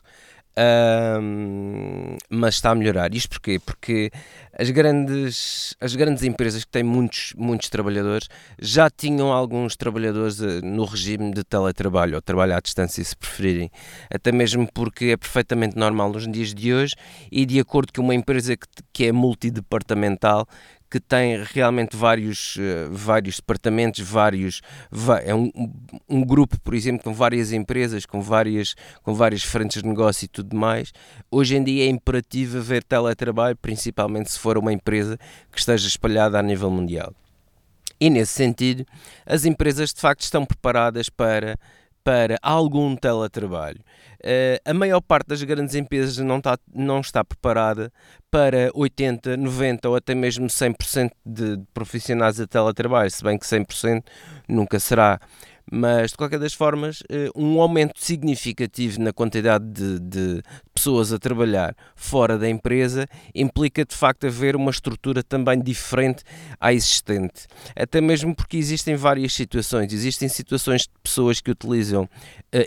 Um, 0.59 2.17
mas 2.31 2.55
está 2.55 2.71
a 2.71 2.75
melhorar. 2.75 3.13
Isto 3.13 3.29
porquê? 3.29 3.59
Porque 3.63 4.09
as 4.57 4.71
grandes, 4.71 5.75
as 5.79 5.95
grandes 5.95 6.23
empresas 6.23 6.65
que 6.65 6.71
têm 6.71 6.81
muitos, 6.81 7.33
muitos 7.37 7.69
trabalhadores 7.69 8.27
já 8.59 8.89
tinham 8.89 9.31
alguns 9.31 9.75
trabalhadores 9.75 10.41
eh, 10.41 10.61
no 10.63 10.85
regime 10.85 11.31
de 11.31 11.43
teletrabalho 11.43 12.15
ou 12.15 12.21
trabalho 12.23 12.55
à 12.55 12.59
distância, 12.59 13.03
se 13.03 13.15
preferirem. 13.15 13.69
Até 14.11 14.31
mesmo 14.31 14.67
porque 14.73 15.05
é 15.05 15.17
perfeitamente 15.17 15.77
normal 15.77 16.11
nos 16.11 16.27
dias 16.27 16.55
de 16.55 16.73
hoje 16.73 16.95
e 17.31 17.45
de 17.45 17.59
acordo 17.59 17.93
com 17.93 18.01
uma 18.01 18.15
empresa 18.15 18.57
que, 18.57 18.67
que 18.91 19.05
é 19.05 19.11
multidepartamental, 19.11 20.47
que 20.89 20.99
tem 20.99 21.43
realmente 21.43 21.95
vários, 21.95 22.55
uh, 22.55 22.89
vários 22.91 23.37
departamentos, 23.37 23.99
vários 23.99 24.61
é 25.23 25.35
um, 25.35 25.51
um 26.07 26.23
grupo, 26.23 26.59
por 26.61 26.73
exemplo, 26.73 27.03
com 27.03 27.13
várias 27.13 27.51
empresas, 27.51 28.05
com 28.05 28.21
várias, 28.21 28.75
com 29.03 29.13
várias 29.13 29.43
frentes 29.43 29.81
de 29.81 29.87
negócio 29.87 30.25
e 30.25 30.27
tudo 30.27 30.55
mais. 30.55 30.91
Hoje 31.29 31.55
em 31.55 31.63
dia 31.63 31.85
é 31.85 31.87
imperativo 31.87 32.57
haver 32.57 32.83
teletrabalho, 32.83 33.57
principalmente 33.57 34.31
se 34.31 34.39
for 34.39 34.57
uma 34.57 34.71
empresa 34.71 35.17
que 35.51 35.59
esteja 35.59 35.87
espalhada 35.87 36.39
a 36.39 36.43
nível 36.43 36.71
mundial. 36.71 37.13
E 37.99 38.09
nesse 38.09 38.33
sentido, 38.33 38.85
as 39.25 39.43
empresas 39.45 39.93
de 39.93 39.99
facto 39.99 40.21
estão 40.21 40.45
preparadas 40.45 41.09
para 41.09 41.57
para 42.07 42.39
algum 42.41 42.95
teletrabalho. 42.95 43.81
Uh, 44.23 44.57
a 44.63 44.73
maior 44.73 45.01
parte 45.01 45.27
das 45.27 45.43
grandes 45.43 45.75
empresas 45.75 46.17
não 46.19 46.37
está, 46.37 46.57
não 46.73 47.01
está 47.01 47.21
preparada 47.21 47.91
para 48.31 48.71
80, 48.73 49.35
90 49.35 49.89
ou 49.89 49.95
até 49.97 50.15
mesmo 50.15 50.47
100% 50.47 51.11
de 51.25 51.59
profissionais 51.73 52.39
a 52.39 52.47
teletrabalho, 52.47 53.11
se 53.11 53.21
bem 53.21 53.37
que 53.37 53.45
100% 53.45 54.03
nunca 54.47 54.79
será 54.79 55.19
mas 55.69 56.11
de 56.11 56.17
qualquer 56.17 56.39
das 56.39 56.53
formas, 56.53 57.03
eh, 57.09 57.29
um 57.35 57.59
aumento 57.59 57.99
significativo 57.99 59.01
na 59.01 59.11
quantidade 59.11 59.65
de, 59.65 59.99
de, 59.99 60.41
pessoas 60.77 61.11
a 61.11 61.17
trabalhar 61.17 61.75
fora 61.95 62.37
da 62.37 62.47
empresa 62.47 63.07
implica 63.33 63.83
de 63.83 63.95
facto 63.95 64.27
haver 64.27 64.55
uma 64.55 64.69
estrutura 64.69 65.23
também 65.23 65.59
diferente 65.59 66.23
à 66.59 66.71
existente. 66.71 67.47
Até 67.75 67.99
mesmo 67.99 68.35
porque 68.35 68.57
existem 68.57 68.95
várias 68.95 69.33
situações. 69.33 69.91
Existem 69.91 70.29
situações 70.29 70.83
de 70.83 70.89
pessoas 71.01 71.41
que 71.41 71.49
utilizam 71.49 72.03
uh, 72.03 72.07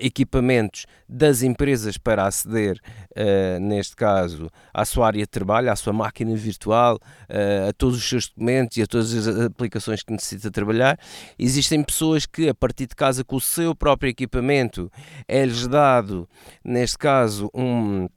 equipamentos 0.00 0.86
das 1.08 1.42
empresas 1.42 1.96
para 1.96 2.26
aceder, 2.26 2.80
uh, 3.12 3.60
neste 3.60 3.94
caso, 3.94 4.50
à 4.74 4.84
sua 4.84 5.06
área 5.06 5.22
de 5.22 5.28
trabalho, 5.28 5.70
à 5.70 5.76
sua 5.76 5.92
máquina 5.92 6.34
virtual, 6.34 6.96
uh, 6.96 7.68
a 7.68 7.72
todos 7.72 7.96
os 7.96 8.08
seus 8.08 8.28
documentos 8.28 8.76
e 8.76 8.82
a 8.82 8.86
todas 8.86 9.14
as 9.14 9.40
aplicações 9.46 10.02
que 10.02 10.12
necessita 10.12 10.50
trabalhar. 10.50 10.98
Existem 11.38 11.82
pessoas 11.82 12.26
que, 12.26 12.48
a 12.48 12.54
partir 12.54 12.88
de 12.88 12.96
casa, 12.96 13.22
com 13.22 13.36
o 13.36 13.40
seu 13.40 13.72
próprio 13.72 14.10
equipamento, 14.10 14.90
é-lhes 15.28 15.68
dado, 15.68 16.28
neste 16.64 16.98
caso, 16.98 17.48
um 17.54 18.08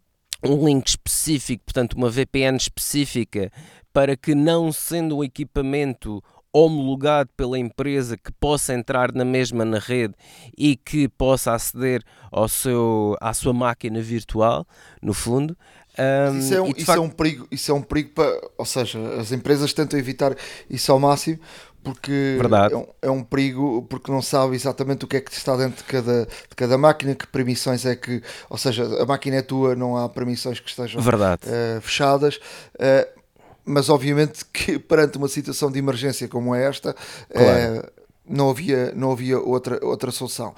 um 0.43 0.65
link 0.65 0.87
específico, 0.87 1.63
portanto, 1.65 1.93
uma 1.93 2.09
VPN 2.09 2.57
específica, 2.57 3.51
para 3.91 4.17
que, 4.17 4.35
não 4.35 4.71
sendo 4.71 5.17
um 5.17 5.23
equipamento 5.23 6.21
homologado 6.53 7.31
pela 7.35 7.57
empresa 7.57 8.15
que 8.15 8.31
possa 8.31 8.75
entrar 8.75 9.11
na 9.11 9.25
mesma 9.25 9.65
na 9.65 9.79
rede 9.79 10.13
e 10.55 10.75
que 10.75 11.09
possa 11.09 11.53
aceder 11.53 12.03
ao 12.31 12.47
seu, 12.47 13.17
à 13.19 13.33
sua 13.33 13.53
máquina 13.53 13.99
virtual, 13.99 14.67
no 15.01 15.15
fundo. 15.15 15.57
Um, 15.97 16.39
isso, 16.39 16.53
é 16.53 16.61
um, 16.61 16.67
isso, 16.69 16.85
facto... 16.85 16.99
é 16.99 17.01
um 17.01 17.09
perigo, 17.09 17.47
isso 17.51 17.71
é 17.71 17.73
um 17.73 17.81
perigo 17.81 18.09
para, 18.11 18.49
ou 18.57 18.65
seja, 18.65 18.99
as 19.19 19.31
empresas 19.31 19.73
tentam 19.73 19.99
evitar 19.99 20.35
isso 20.69 20.91
ao 20.91 20.99
máximo 20.99 21.39
porque 21.83 22.37
é 22.71 22.75
um, 22.75 22.87
é 23.01 23.11
um, 23.11 23.23
perigo, 23.23 23.85
porque 23.89 24.11
não 24.11 24.21
sabe 24.21 24.55
exatamente 24.55 25.03
o 25.03 25.07
que 25.07 25.17
é 25.17 25.21
que 25.21 25.31
está 25.31 25.55
dentro 25.57 25.77
de 25.77 25.83
cada, 25.83 26.25
de 26.25 26.55
cada 26.55 26.77
máquina, 26.77 27.13
que 27.13 27.27
permissões 27.27 27.85
é 27.85 27.95
que, 27.95 28.23
ou 28.49 28.57
seja, 28.57 29.01
a 29.01 29.05
máquina 29.05 29.37
é 29.37 29.41
tua, 29.41 29.75
não 29.75 29.97
há 29.97 30.07
permissões 30.07 30.59
que 30.59 30.69
estejam 30.69 31.01
uh, 31.47 31.81
fechadas. 31.81 32.37
Uh, 32.75 33.21
mas 33.65 33.89
obviamente 33.89 34.45
que 34.51 34.79
perante 34.79 35.17
uma 35.17 35.27
situação 35.27 35.69
de 35.69 35.79
emergência 35.79 36.27
como 36.27 36.55
esta, 36.55 36.95
claro. 37.31 37.79
uh, 37.79 37.91
não 38.27 38.49
havia, 38.49 38.93
não 38.95 39.11
havia 39.11 39.37
outra, 39.39 39.85
outra 39.85 40.09
solução. 40.11 40.55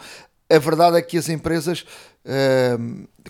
A 0.47 0.59
verdade 0.59 0.97
é 0.97 1.01
que 1.01 1.17
as 1.17 1.27
empresas, 1.27 1.83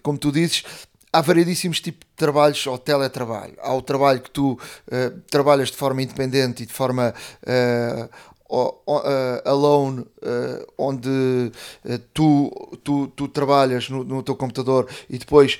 como 0.03 0.17
tu 0.17 0.33
dizes, 0.33 0.65
há 1.15 1.21
variedíssimos 1.21 1.79
tipos 1.79 2.01
de 2.01 2.15
trabalhos 2.15 2.67
ou 2.67 2.77
teletrabalho. 2.77 3.55
Há 3.59 3.73
o 3.73 3.81
trabalho 3.81 4.21
que 4.21 4.29
tu 4.29 4.53
uh, 4.53 5.21
trabalhas 5.31 5.71
de 5.71 5.77
forma 5.77 6.01
independente 6.01 6.63
e 6.63 6.65
de 6.65 6.73
forma 6.73 7.13
uh, 7.43 8.09
uh, 8.49 9.41
alone, 9.43 10.01
uh, 10.01 10.65
onde 10.77 11.09
uh, 11.09 11.99
tu, 12.13 12.77
tu, 12.83 13.07
tu 13.07 13.27
trabalhas 13.27 13.89
no, 13.89 14.03
no, 14.03 14.21
teu 14.21 14.35
computador 14.35 14.87
e 15.09 15.17
depois 15.17 15.59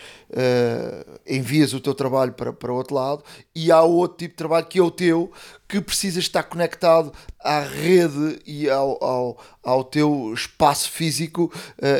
envias 1.26 1.74
o 1.74 1.80
teu 1.80 1.94
trabalho 1.94 2.34
para, 2.34 2.52
para 2.52 2.74
outro 2.74 2.96
lado, 2.96 3.24
e 3.56 3.72
há 3.72 3.82
outro 3.82 4.18
tipo 4.18 4.34
de 4.34 4.38
trabalho 4.38 4.66
que 4.66 4.80
é 4.80 4.84
o 4.84 4.92
teu, 4.92 5.32
que 5.68 5.80
precisas 5.80 6.24
estar 6.24 6.44
conectado 6.44 7.14
à 7.40 7.62
rede 7.62 8.40
e 8.46 8.70
ao, 8.70 9.02
ao, 9.02 9.38
ao 9.64 9.84
teu 9.84 10.34
espaço 10.34 10.92
físico 10.92 11.52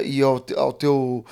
e 0.04 0.22
ao, 0.22 0.46
ao, 0.58 0.74
teu, 0.74 1.26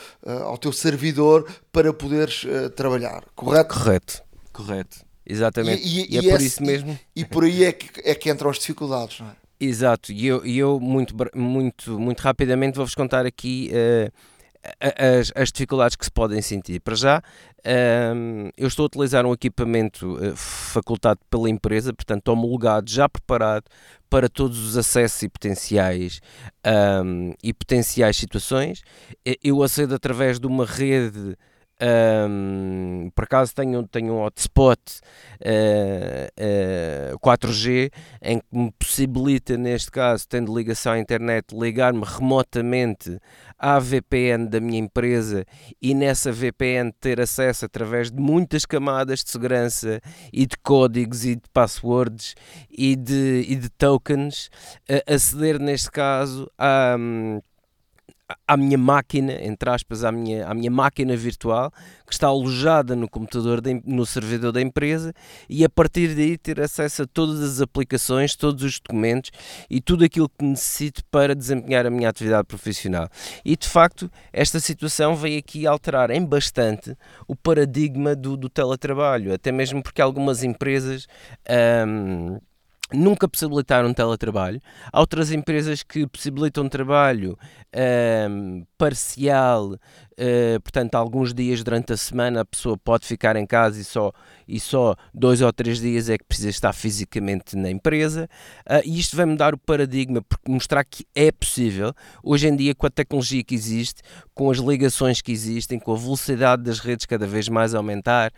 ao 0.46 0.58
teu 0.58 0.72
servidor 0.72 1.46
para 1.74 1.92
poderes 1.92 2.46
trabalhar, 2.76 3.26
correto? 3.36 3.74
Correto, 3.74 4.24
correto. 4.54 5.14
Exatamente. 5.26 5.86
E, 5.86 6.06
e, 6.06 6.16
e 6.16 6.18
é 6.18 6.22
e 6.22 6.30
por 6.30 6.36
esse, 6.36 6.48
isso 6.48 6.64
mesmo. 6.64 7.00
E, 7.16 7.26
por 7.26 7.44
aí 7.44 7.66
é 7.66 7.72
que, 7.72 8.02
é 8.10 8.16
que 8.16 8.30
entram 8.30 8.50
as 8.50 8.60
dificuldades, 8.60 9.20
não 9.20 9.28
é? 9.28 9.43
Exato, 9.66 10.12
e 10.12 10.28
eu, 10.28 10.46
eu 10.46 10.78
muito, 10.78 11.16
muito, 11.34 11.98
muito 11.98 12.20
rapidamente 12.20 12.76
vou-vos 12.76 12.94
contar 12.94 13.26
aqui 13.26 13.72
uh, 13.72 14.12
as, 15.18 15.32
as, 15.34 15.52
dificuldades 15.54 15.96
que 15.96 16.04
se 16.04 16.12
podem 16.12 16.42
sentir. 16.42 16.82
Para 16.82 16.96
já, 16.96 17.22
um, 18.14 18.50
eu 18.58 18.68
estou 18.68 18.84
a 18.84 18.88
utilizar 18.88 19.26
um 19.26 19.32
equipamento 19.32 20.16
uh, 20.16 20.36
facultado 20.36 21.22
pela 21.30 21.50
empresa, 21.50 21.94
portanto, 21.94 22.28
homologado, 22.28 22.92
já 22.92 23.08
preparado 23.08 23.64
para 24.10 24.28
todos 24.28 24.60
os 24.60 24.76
acessos 24.76 25.24
e 25.24 25.30
potenciais 25.30 26.20
um, 27.06 27.34
e 27.42 27.54
potenciais 27.54 28.18
situações. 28.18 28.82
Eu 29.42 29.64
acedo 29.64 29.96
através 29.96 30.42
de 30.42 30.46
uma 30.46 30.66
rede 30.66 31.38
um, 31.82 33.12
por 33.14 33.26
acaso 33.26 33.54
tenho, 33.54 33.86
tenho 33.88 34.14
um 34.14 34.22
hotspot 34.22 34.80
uh, 35.42 37.14
uh, 37.14 37.20
4G 37.20 37.92
em 38.22 38.40
que 38.40 38.46
me 38.52 38.72
possibilita, 38.72 39.58
neste 39.58 39.92
caso, 39.92 40.28
tendo 40.28 40.56
ligação 40.56 40.94
à 40.94 41.00
internet, 41.00 41.54
ligar-me 41.54 42.04
remotamente 42.06 43.20
à 43.58 43.80
VPN 43.80 44.48
da 44.48 44.60
minha 44.60 44.80
empresa 44.80 45.46
e 45.82 45.94
nessa 45.94 46.32
VPN 46.32 46.92
ter 47.00 47.20
acesso 47.20 47.66
através 47.66 48.12
de 48.12 48.22
muitas 48.22 48.66
camadas 48.66 49.24
de 49.24 49.32
segurança 49.32 50.00
e 50.32 50.46
de 50.46 50.58
códigos 50.58 51.26
e 51.26 51.36
de 51.36 51.50
passwords 51.52 52.36
e 52.70 52.96
de, 52.96 53.46
e 53.48 53.56
de 53.56 53.70
tokens, 53.70 54.48
uh, 54.90 55.14
aceder, 55.14 55.60
neste 55.60 55.92
caso, 55.92 56.50
a. 56.58 56.96
Um, 56.98 57.42
à 58.48 58.58
minha 58.58 58.78
máquina, 58.78 59.34
entre 59.44 59.70
aspas, 59.70 60.04
à 60.04 60.12
minha, 60.12 60.48
à 60.48 60.54
minha 60.54 60.72
máquina 60.72 61.16
virtual, 61.16 61.72
que 62.06 62.14
está 62.14 62.28
alojada 62.28 62.96
no 62.96 63.10
computador, 63.10 63.62
de, 63.62 63.82
no 63.86 64.06
servidor 64.06 64.52
da 64.52 64.62
empresa, 64.62 65.14
e 65.50 65.64
a 65.64 65.70
partir 65.70 66.16
daí 66.16 66.38
ter 66.38 66.60
acesso 66.62 67.04
a 67.04 67.08
todas 67.08 67.42
as 67.42 67.62
aplicações, 67.62 68.36
todos 68.36 68.64
os 68.64 68.80
documentos 68.80 69.32
e 69.70 69.82
tudo 69.82 70.04
aquilo 70.04 70.30
que 70.30 70.46
necessito 70.46 71.04
para 71.06 71.36
desempenhar 71.36 71.86
a 71.86 71.90
minha 71.90 72.10
atividade 72.10 72.48
profissional. 72.48 73.10
E 73.44 73.56
de 73.56 73.68
facto, 73.68 74.10
esta 74.32 74.60
situação 74.60 75.16
veio 75.16 75.40
aqui 75.40 75.66
alterar 75.66 76.12
em 76.12 76.26
bastante 76.26 76.96
o 77.28 77.36
paradigma 77.36 78.16
do, 78.16 78.38
do 78.38 78.50
teletrabalho, 78.50 79.34
até 79.34 79.52
mesmo 79.52 79.82
porque 79.82 80.02
algumas 80.02 80.44
empresas. 80.44 81.08
Hum, 81.88 82.40
nunca 82.92 83.28
possibilitaram 83.28 83.94
teletrabalho. 83.94 84.62
Há 84.92 85.00
outras 85.00 85.32
empresas 85.32 85.84
que 85.84 86.06
possibilitam 86.08 86.68
trabalho 86.68 87.38
um, 88.30 88.66
parcial, 88.78 89.74
uh, 89.74 90.62
portanto, 90.62 90.96
alguns 90.96 91.34
dias 91.34 91.64
durante 91.64 91.94
a 91.94 91.98
semana 91.98 92.42
a 92.42 92.46
pessoa 92.46 92.78
pode 92.78 93.06
ficar 93.06 93.36
em 93.36 93.46
casa 93.46 93.80
e 93.80 93.84
só, 93.84 94.12
e 94.48 94.60
só 94.60 94.96
dois 95.14 95.42
ou 95.42 95.52
três 95.52 95.80
dias 95.80 96.10
é 96.10 96.18
que 96.18 96.26
precisa 96.26 96.50
estar 96.50 96.74
fisicamente 96.74 97.56
na 97.56 97.70
empresa. 97.70 98.30
Uh, 98.70 98.82
e 98.86 99.00
isto 99.00 99.16
vai 99.16 99.26
mudar 99.26 99.54
o 99.54 99.58
paradigma, 99.58 100.22
porque 100.22 100.52
mostrar 100.52 100.84
que 100.84 101.06
é 101.16 101.32
possível, 101.32 101.94
hoje 102.22 102.48
em 102.48 102.56
dia, 102.56 102.76
com 102.76 102.86
a 102.86 102.92
tecnologia 102.92 103.44
que 103.44 103.56
existe, 103.56 104.02
com 104.36 104.52
as 104.52 104.58
ligações 104.58 105.22
que 105.22 105.32
existem, 105.32 105.80
com 105.80 105.94
a 105.94 105.98
velocidade 105.98 106.64
das 106.64 106.80
redes 106.80 107.06
cada 107.06 107.26
vez 107.26 107.48
mais 107.48 107.74
aumentar, 107.74 108.32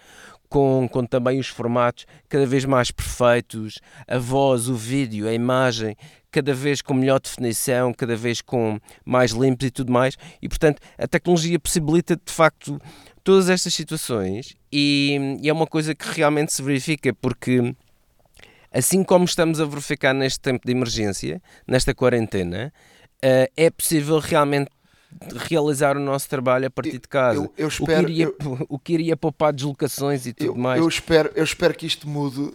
com, 0.56 0.88
com 0.90 1.06
também 1.06 1.38
os 1.38 1.48
formatos 1.48 2.06
cada 2.30 2.46
vez 2.46 2.64
mais 2.64 2.90
perfeitos, 2.90 3.82
a 4.08 4.18
voz, 4.18 4.70
o 4.70 4.74
vídeo, 4.74 5.28
a 5.28 5.34
imagem, 5.34 5.98
cada 6.32 6.54
vez 6.54 6.82
com 6.82 6.94
melhor 6.94 7.20
definição, 7.20 7.94
cada 7.94 8.16
vez 8.16 8.40
com 8.40 8.80
mais 9.04 9.32
limpos 9.32 9.68
e 9.68 9.70
tudo 9.70 9.92
mais. 9.92 10.16
E 10.42 10.48
portanto, 10.48 10.82
a 10.98 11.06
tecnologia 11.10 11.60
possibilita 11.60 12.16
de 12.16 12.32
facto 12.32 12.80
todas 13.22 13.50
estas 13.50 13.74
situações 13.74 14.56
e, 14.72 15.38
e 15.42 15.50
é 15.50 15.52
uma 15.52 15.68
coisa 15.68 15.94
que 15.94 16.08
realmente 16.08 16.54
se 16.54 16.64
verifica 16.64 17.14
porque 17.14 17.76
assim 18.72 19.04
como 19.04 19.26
estamos 19.26 19.60
a 19.60 19.66
verificar 19.66 20.14
neste 20.14 20.40
tempo 20.40 20.66
de 20.66 20.72
emergência, 20.72 21.42
nesta 21.68 21.94
quarentena, 21.94 22.72
uh, 23.18 23.52
é 23.58 23.70
possível 23.70 24.20
realmente 24.20 24.70
realizar 25.50 25.96
o 25.98 26.00
nosso 26.00 26.28
trabalho 26.30 26.68
a 26.68 26.70
partir 26.70 27.00
de 27.00 27.08
casa. 27.08 27.40
Eu, 27.40 27.54
eu 27.58 27.68
espero, 27.68 28.04
o, 28.04 28.06
que 28.06 28.12
iria, 28.12 28.26
eu, 28.26 28.36
o 28.70 28.80
que 28.80 28.94
iria 28.94 29.18
poupar 29.18 29.54
deslocações 29.54 30.26
e 30.26 30.34
tudo 30.34 30.48
eu, 30.48 30.56
mais. 30.56 30.82
Eu 30.82 30.88
espero, 30.88 31.32
eu 31.36 31.44
espero 31.44 31.74
que 31.74 31.86
isto 31.86 32.08
mude 32.08 32.42
uh, 32.42 32.54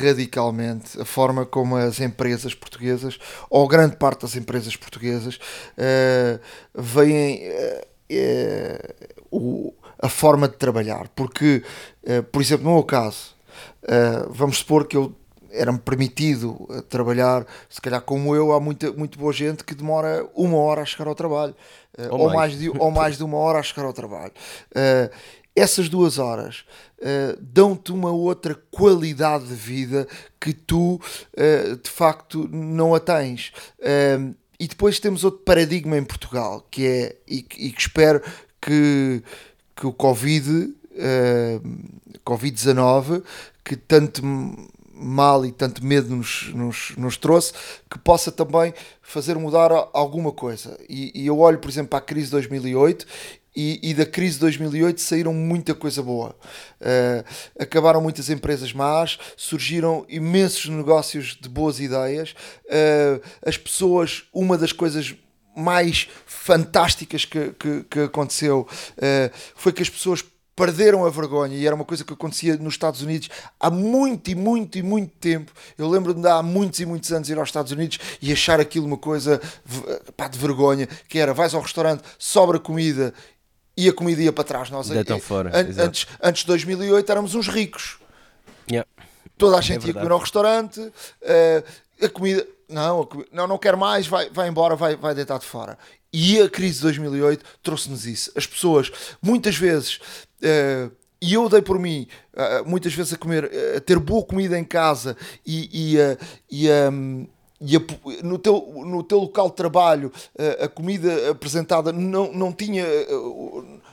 radicalmente 0.00 1.00
a 1.00 1.04
forma 1.04 1.44
como 1.44 1.76
as 1.76 2.00
empresas 2.00 2.54
portuguesas, 2.54 3.18
ou 3.48 3.66
grande 3.66 3.96
parte 3.96 4.22
das 4.22 4.36
empresas 4.36 4.76
portuguesas, 4.76 5.36
uh, 5.36 6.40
veem 6.74 7.42
uh, 7.48 7.86
o, 9.30 9.74
a 9.98 10.08
forma 10.08 10.48
de 10.48 10.56
trabalhar. 10.56 11.08
Porque, 11.14 11.62
por 12.32 12.42
exemplo, 12.42 12.64
no 12.64 12.74
meu 12.74 12.82
caso, 12.82 13.36
vamos 14.30 14.58
supor 14.58 14.88
que 14.88 14.96
eu 14.96 15.14
era-me 15.52 15.78
permitido 15.78 16.66
trabalhar, 16.88 17.46
se 17.68 17.80
calhar 17.80 18.00
como 18.00 18.34
eu, 18.34 18.52
há 18.52 18.60
muita, 18.60 18.92
muito 18.92 19.18
boa 19.18 19.32
gente 19.32 19.64
que 19.64 19.74
demora 19.74 20.26
uma 20.34 20.56
hora 20.56 20.82
a 20.82 20.84
chegar 20.84 21.08
ao 21.08 21.14
trabalho. 21.14 21.54
Eh, 21.96 22.08
ou, 22.10 22.30
mais. 22.32 22.58
de, 22.58 22.70
ou 22.70 22.90
mais 22.90 23.16
de 23.16 23.24
uma 23.24 23.36
hora 23.36 23.58
a 23.58 23.62
chegar 23.62 23.84
ao 23.84 23.92
trabalho. 23.92 24.32
Uh, 24.70 25.10
essas 25.54 25.88
duas 25.88 26.18
horas 26.18 26.64
uh, 26.98 27.36
dão-te 27.40 27.92
uma 27.92 28.10
outra 28.10 28.54
qualidade 28.70 29.46
de 29.46 29.54
vida 29.54 30.06
que 30.40 30.52
tu 30.52 30.94
uh, 30.94 31.76
de 31.76 31.90
facto 31.90 32.48
não 32.50 32.94
a 32.94 33.00
tens. 33.00 33.52
e 34.58 34.68
depois 34.68 35.00
temos 35.00 35.24
outro 35.24 35.40
paradigma 35.40 35.98
em 35.98 36.04
Portugal 36.04 36.64
que 36.70 36.86
é, 36.86 37.16
e, 37.26 37.38
e 37.58 37.72
que 37.72 37.80
espero 37.80 38.22
que, 38.60 39.22
que 39.74 39.86
o 39.86 39.92
Covid, 39.92 40.74
Covid-19, 42.24 43.22
que 43.64 43.74
tanto 43.74 44.22
mal 45.00 45.44
e 45.46 45.52
tanto 45.52 45.84
medo 45.84 46.14
nos, 46.14 46.52
nos, 46.54 46.92
nos, 46.96 47.16
trouxe, 47.16 47.52
que 47.90 47.98
possa 47.98 48.30
também 48.30 48.74
fazer 49.00 49.36
mudar 49.36 49.70
alguma 49.92 50.32
coisa. 50.32 50.78
E, 50.88 51.10
e 51.14 51.26
eu 51.26 51.38
olho, 51.38 51.58
por 51.58 51.70
exemplo, 51.70 51.90
para 51.90 51.98
a 51.98 52.02
crise 52.02 52.26
de 52.26 52.32
2008 52.32 53.06
e, 53.54 53.90
e, 53.90 53.94
da 53.94 54.06
crise 54.06 54.34
de 54.34 54.40
2008 54.40 55.00
saíram 55.00 55.34
muita 55.34 55.74
coisa 55.74 56.02
boa. 56.02 56.36
Uh, 56.80 57.24
acabaram 57.58 58.00
muitas 58.00 58.30
empresas 58.30 58.72
más, 58.72 59.18
surgiram 59.36 60.06
imensos 60.08 60.66
negócios 60.66 61.36
de 61.40 61.48
boas 61.48 61.80
ideias. 61.80 62.34
Uh, 62.66 63.20
as 63.44 63.56
pessoas, 63.56 64.24
uma 64.32 64.56
das 64.56 64.72
coisas 64.72 65.14
mais 65.56 66.08
fantásticas 66.26 67.24
que, 67.24 67.52
que, 67.58 67.84
que 67.90 68.00
aconteceu 68.00 68.68
uh, 68.70 69.36
foi 69.56 69.72
que 69.72 69.82
as 69.82 69.90
pessoas 69.90 70.24
perderam 70.60 71.06
a 71.06 71.08
vergonha 71.08 71.56
e 71.56 71.66
era 71.66 71.74
uma 71.74 71.86
coisa 71.86 72.04
que 72.04 72.12
acontecia 72.12 72.54
nos 72.58 72.74
Estados 72.74 73.00
Unidos 73.00 73.30
há 73.58 73.70
muito 73.70 74.30
e 74.30 74.34
muito 74.34 74.76
e 74.76 74.82
muito 74.82 75.10
tempo. 75.18 75.50
Eu 75.78 75.88
lembro-me 75.88 76.20
de 76.20 76.28
há 76.28 76.42
muitos 76.42 76.78
e 76.80 76.84
muitos 76.84 77.10
anos 77.10 77.30
ir 77.30 77.38
aos 77.38 77.48
Estados 77.48 77.72
Unidos 77.72 77.98
e 78.20 78.30
achar 78.30 78.60
aquilo 78.60 78.84
uma 78.84 78.98
coisa 78.98 79.40
pá, 80.14 80.28
de 80.28 80.38
vergonha, 80.38 80.86
que 81.08 81.18
era 81.18 81.32
vais 81.32 81.54
ao 81.54 81.62
restaurante, 81.62 82.02
sobra 82.18 82.58
comida 82.58 83.14
e 83.74 83.88
a 83.88 83.92
comida 83.92 84.20
ia 84.20 84.34
para 84.34 84.44
trás. 84.44 84.68
Nós, 84.68 84.90
é, 84.90 85.18
fora, 85.18 85.48
an 85.48 85.82
antes, 85.82 86.06
antes 86.22 86.42
de 86.42 86.48
2008 86.48 87.10
éramos 87.10 87.34
uns 87.34 87.48
ricos. 87.48 87.98
Yeah. 88.70 88.86
Toda 89.38 89.56
a 89.56 89.60
é 89.60 89.62
gente 89.62 89.86
é 89.86 89.88
ia 89.88 89.94
comer 89.94 90.12
ao 90.12 90.18
restaurante, 90.18 90.78
uh, 90.78 92.04
a 92.04 92.08
comida... 92.10 92.46
Não, 92.68 93.08
não, 93.32 93.48
não 93.48 93.58
quero 93.58 93.76
mais, 93.76 94.06
vai, 94.06 94.30
vai 94.30 94.48
embora, 94.48 94.76
vai, 94.76 94.94
vai 94.94 95.12
deitar 95.12 95.38
de 95.40 95.44
fora. 95.44 95.76
E 96.12 96.40
a 96.40 96.48
crise 96.48 96.76
de 96.76 96.82
2008 96.82 97.44
trouxe-nos 97.62 98.06
isso. 98.06 98.30
As 98.36 98.46
pessoas, 98.46 98.92
muitas 99.20 99.56
vezes, 99.56 99.98
uh, 100.42 100.92
e 101.22 101.34
eu 101.34 101.48
dei 101.48 101.60
por 101.60 101.78
mim, 101.78 102.06
uh, 102.34 102.68
muitas 102.68 102.94
vezes, 102.94 103.12
a 103.12 103.16
comer, 103.16 103.44
uh, 103.44 103.76
a 103.76 103.80
ter 103.80 103.98
boa 103.98 104.24
comida 104.24 104.58
em 104.58 104.64
casa 104.64 105.16
e, 105.46 105.96
e, 106.50 106.66
e, 106.66 106.70
um, 106.70 107.26
e 107.60 107.76
a, 107.76 107.80
no, 108.22 108.38
teu, 108.38 108.72
no 108.86 109.02
teu 109.02 109.18
local 109.18 109.50
de 109.50 109.56
trabalho 109.56 110.10
a 110.62 110.66
comida 110.66 111.30
apresentada 111.30 111.92
não, 111.92 112.32
não 112.32 112.54
tinha. 112.54 112.86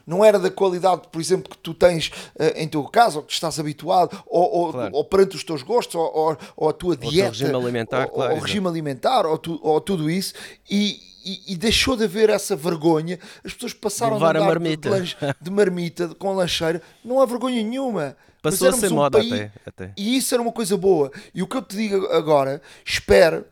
não 0.05 0.23
era 0.23 0.39
da 0.39 0.49
qualidade, 0.49 1.01
por 1.11 1.19
exemplo, 1.19 1.49
que 1.49 1.57
tu 1.57 1.73
tens 1.73 2.09
em 2.55 2.65
teu 2.65 2.81
caso, 2.85 3.17
ou 3.17 3.25
que 3.25 3.33
estás 3.33 3.59
habituado, 3.59 4.23
ou, 4.25 4.49
ou, 4.49 4.71
claro. 4.71 4.95
ou 4.95 5.03
perante 5.03 5.35
os 5.35 5.43
teus 5.43 5.63
gostos, 5.63 5.95
ou, 5.95 6.09
ou, 6.15 6.37
ou 6.55 6.69
a 6.69 6.73
tua 6.73 6.95
dieta, 6.95 7.27
regime 7.27 7.55
alimentar, 7.55 8.05
ou, 8.05 8.11
claro, 8.13 8.35
ou 8.35 8.39
regime 8.39 8.67
alimentar, 8.69 9.25
ou, 9.25 9.37
tu, 9.37 9.59
ou 9.61 9.81
tudo 9.81 10.09
isso, 10.09 10.33
e, 10.71 11.06
e, 11.27 11.53
e, 11.53 11.57
deixou 11.57 11.97
de 11.97 12.05
haver 12.05 12.29
essa 12.29 12.55
vergonha. 12.55 13.19
As 13.43 13.53
pessoas 13.53 13.73
passaram 13.73 14.13
a 14.13 14.29
andar 14.29 14.39
marmita. 14.39 15.01
De, 15.01 15.17
de, 15.41 15.51
marmita, 15.51 16.07
com 16.15 16.29
a 16.29 16.33
lancheira. 16.33 16.81
Não 17.03 17.19
há 17.19 17.25
vergonha 17.25 17.61
nenhuma. 17.61 18.15
Passou 18.41 18.69
a 18.69 18.71
ser 18.71 18.91
um 18.91 18.95
moda 18.95 19.17
país, 19.17 19.33
até, 19.33 19.51
até, 19.65 19.93
E 19.97 20.15
isso 20.15 20.33
era 20.33 20.41
uma 20.41 20.53
coisa 20.53 20.77
boa. 20.77 21.11
E 21.35 21.43
o 21.43 21.47
que 21.47 21.57
eu 21.57 21.61
te 21.61 21.75
digo 21.75 22.07
agora, 22.07 22.61
espero, 22.85 23.45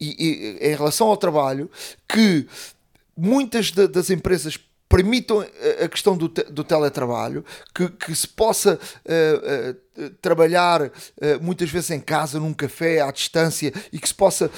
e, 0.00 0.58
e 0.60 0.68
em 0.70 0.74
relação 0.74 1.08
ao 1.08 1.16
trabalho, 1.16 1.70
que 2.08 2.46
muitas 3.14 3.70
de, 3.70 3.86
das 3.86 4.08
empresas 4.08 4.58
permitam 4.88 5.44
a 5.84 5.88
questão 5.88 6.16
do, 6.16 6.28
te, 6.28 6.42
do 6.44 6.64
teletrabalho, 6.64 7.44
que, 7.74 7.88
que 7.90 8.14
se 8.14 8.26
possa 8.26 8.74
uh, 8.74 10.02
uh, 10.02 10.10
trabalhar 10.22 10.82
uh, 10.82 10.90
muitas 11.40 11.70
vezes 11.70 11.90
em 11.90 12.00
casa, 12.00 12.40
num 12.40 12.52
café, 12.52 13.00
à 13.00 13.10
distância, 13.12 13.72
e 13.92 14.00
que 14.00 14.08
se 14.08 14.14
possa 14.14 14.50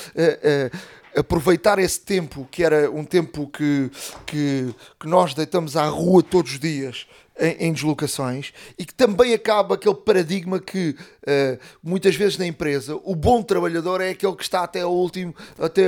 aproveitar 1.16 1.78
esse 1.78 2.00
tempo 2.00 2.46
que 2.50 2.62
era 2.64 2.90
um 2.90 3.04
tempo 3.04 3.46
que, 3.46 3.90
que, 4.26 4.74
que 4.98 5.06
nós 5.06 5.34
deitamos 5.34 5.76
à 5.76 5.86
rua 5.86 6.22
todos 6.22 6.52
os 6.52 6.58
dias 6.58 7.06
em, 7.38 7.72
deslocações 7.72 8.52
e 8.78 8.84
que 8.84 8.94
também 8.94 9.34
acaba 9.34 9.74
aquele 9.74 9.94
paradigma 9.94 10.60
que 10.60 10.90
uh, 11.22 11.58
muitas 11.82 12.14
vezes 12.14 12.38
na 12.38 12.46
empresa 12.46 12.98
o 13.04 13.14
bom 13.14 13.42
trabalhador 13.42 14.00
é 14.00 14.10
aquele 14.10 14.36
que 14.36 14.42
está 14.42 14.62
até 14.62 14.82
ao 14.82 14.94
último, 14.94 15.34
até 15.58 15.86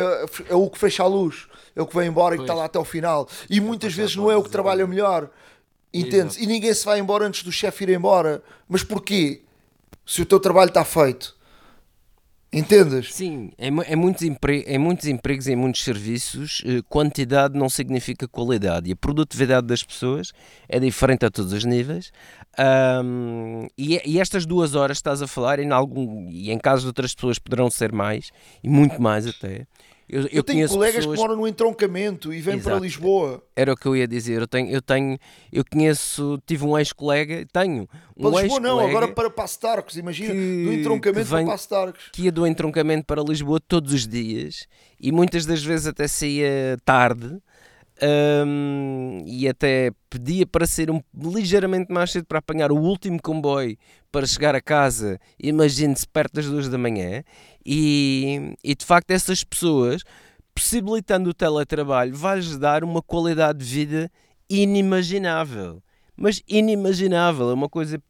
é 0.48 0.54
o 0.54 0.68
que 0.68 0.78
fecha 0.78 1.02
a 1.02 1.06
luz, 1.06 1.46
é 1.76 1.82
o 1.82 1.86
que 1.86 1.94
vai 1.94 2.06
embora 2.06 2.34
e 2.34 2.38
que 2.38 2.44
está 2.44 2.54
lá 2.54 2.64
até 2.64 2.78
ao 2.78 2.84
final. 2.84 3.28
E 3.48 3.60
muitas 3.60 3.92
vezes 3.92 4.16
não 4.16 4.30
é 4.30 4.36
o 4.36 4.42
que 4.42 4.50
trabalha 4.50 4.86
melhor. 4.86 5.30
Entende? 5.92 6.42
E 6.42 6.46
ninguém 6.46 6.74
se 6.74 6.84
vai 6.84 6.98
embora 6.98 7.24
antes 7.24 7.44
do 7.44 7.52
chefe 7.52 7.84
ir 7.84 7.90
embora. 7.90 8.42
Mas 8.68 8.82
porquê? 8.82 9.42
Se 10.04 10.22
o 10.22 10.26
teu 10.26 10.40
trabalho 10.40 10.68
está 10.68 10.84
feito 10.84 11.36
Entendes? 12.54 13.12
Sim, 13.12 13.50
em, 13.58 13.66
em, 13.66 13.96
muitos 13.96 14.22
em 14.22 14.78
muitos 14.78 15.08
empregos, 15.08 15.48
em 15.48 15.56
muitos 15.56 15.82
serviços, 15.82 16.62
eh, 16.64 16.82
quantidade 16.88 17.58
não 17.58 17.68
significa 17.68 18.28
qualidade 18.28 18.88
e 18.88 18.92
a 18.92 18.96
produtividade 18.96 19.66
das 19.66 19.82
pessoas 19.82 20.32
é 20.68 20.78
diferente 20.78 21.26
a 21.26 21.30
todos 21.30 21.52
os 21.52 21.64
níveis. 21.64 22.12
Um, 23.04 23.66
e, 23.76 24.00
e, 24.06 24.20
estas 24.20 24.46
duas 24.46 24.76
horas 24.76 24.98
estás 24.98 25.20
a 25.20 25.26
falar, 25.26 25.58
em 25.58 25.72
algum, 25.72 26.30
e 26.30 26.52
em 26.52 26.58
casos 26.58 26.82
de 26.82 26.86
outras 26.86 27.12
pessoas 27.12 27.40
poderão 27.40 27.68
ser 27.68 27.90
mais, 27.90 28.30
e 28.62 28.68
muito 28.68 29.02
mais 29.02 29.26
até. 29.26 29.66
Eu, 30.08 30.22
eu, 30.22 30.28
eu 30.32 30.42
tenho 30.42 30.68
colegas 30.68 30.96
pessoas... 30.96 31.16
que 31.16 31.22
moram 31.22 31.36
no 31.36 31.48
entroncamento 31.48 32.32
e 32.32 32.40
vêm 32.40 32.56
Exato. 32.56 32.76
para 32.76 32.78
Lisboa. 32.78 33.42
Era 33.56 33.72
o 33.72 33.76
que 33.76 33.86
eu 33.86 33.96
ia 33.96 34.06
dizer. 34.06 34.40
Eu 34.40 34.46
tenho, 34.46 34.70
eu 34.70 34.82
tenho, 34.82 35.18
eu 35.52 35.64
conheço, 35.64 36.40
tive 36.46 36.64
um 36.64 36.78
ex-colega, 36.78 37.46
tenho 37.52 37.88
um 38.16 38.30
para 38.30 38.42
Lisboa 38.42 38.60
não, 38.60 38.80
agora 38.80 39.08
para 39.08 39.30
Passo 39.30 39.58
Tarcos, 39.58 39.96
imagina, 39.96 40.34
do 40.34 40.72
entroncamento 40.72 41.28
vem, 41.28 41.44
para 41.44 41.52
Passo 41.52 41.68
Tarcos. 41.68 42.10
Que 42.12 42.22
ia 42.22 42.32
do 42.32 42.46
entroncamento 42.46 43.06
para 43.06 43.22
Lisboa 43.22 43.58
todos 43.60 43.92
os 43.92 44.06
dias 44.06 44.66
e 45.00 45.10
muitas 45.10 45.46
das 45.46 45.62
vezes 45.62 45.86
até 45.86 46.06
saía 46.06 46.76
tarde 46.84 47.38
hum, 48.46 49.24
e 49.26 49.48
até 49.48 49.90
pedia 50.10 50.46
para 50.46 50.66
ser 50.66 50.90
um, 50.90 51.00
ligeiramente 51.14 51.92
mais 51.92 52.10
cedo 52.12 52.26
para 52.26 52.38
apanhar 52.38 52.70
o 52.70 52.76
último 52.76 53.20
comboio 53.20 53.76
para 54.10 54.26
chegar 54.26 54.54
a 54.54 54.60
casa, 54.60 55.18
imagine-se 55.42 56.06
perto 56.06 56.34
das 56.34 56.46
duas 56.46 56.68
da 56.68 56.78
manhã, 56.78 57.24
e, 57.64 58.54
e 58.62 58.74
de 58.74 58.84
facto 58.84 59.10
essas 59.10 59.42
pessoas, 59.42 60.02
possibilitando 60.54 61.30
o 61.30 61.34
teletrabalho, 61.34 62.14
vai-lhes 62.14 62.58
dar 62.58 62.84
uma 62.84 63.02
qualidade 63.02 63.58
de 63.58 63.64
vida 63.64 64.10
inimaginável. 64.48 65.82
Mas 66.16 66.42
inimaginável, 66.48 67.50
é 67.50 67.54
uma 67.54 67.68
coisa 67.68 68.00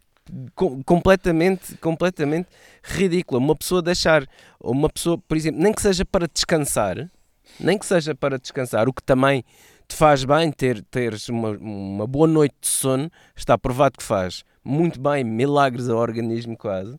com- 0.55 0.83
completamente, 0.83 1.77
completamente 1.77 2.49
ridícula. 2.83 3.41
Uma 3.41 3.57
pessoa 3.57 3.81
deixar, 3.81 4.27
uma 4.61 4.89
pessoa, 4.89 5.19
por 5.19 5.37
exemplo, 5.37 5.63
nem 5.63 5.73
que 5.73 5.83
seja 5.83 6.05
para 6.05 6.27
descansar, 6.27 7.11
nem 7.59 7.79
que 7.79 7.87
seja 7.87 8.15
para 8.15 8.39
descansar, 8.39 8.89
o 8.89 8.93
que 8.93 9.03
também 9.03 9.45
te 9.87 9.95
faz 9.95 10.25
bem 10.25 10.51
ter 10.51 10.83
teres 10.85 11.29
uma, 11.29 11.51
uma 11.51 12.07
boa 12.07 12.27
noite 12.27 12.55
de 12.61 12.69
sono, 12.69 13.11
está 13.37 13.57
provado 13.57 13.99
que 13.99 14.05
faz 14.05 14.45
muito 14.65 14.99
bem, 14.99 15.23
milagres 15.23 15.89
ao 15.89 15.99
organismo 15.99 16.57
quase. 16.57 16.99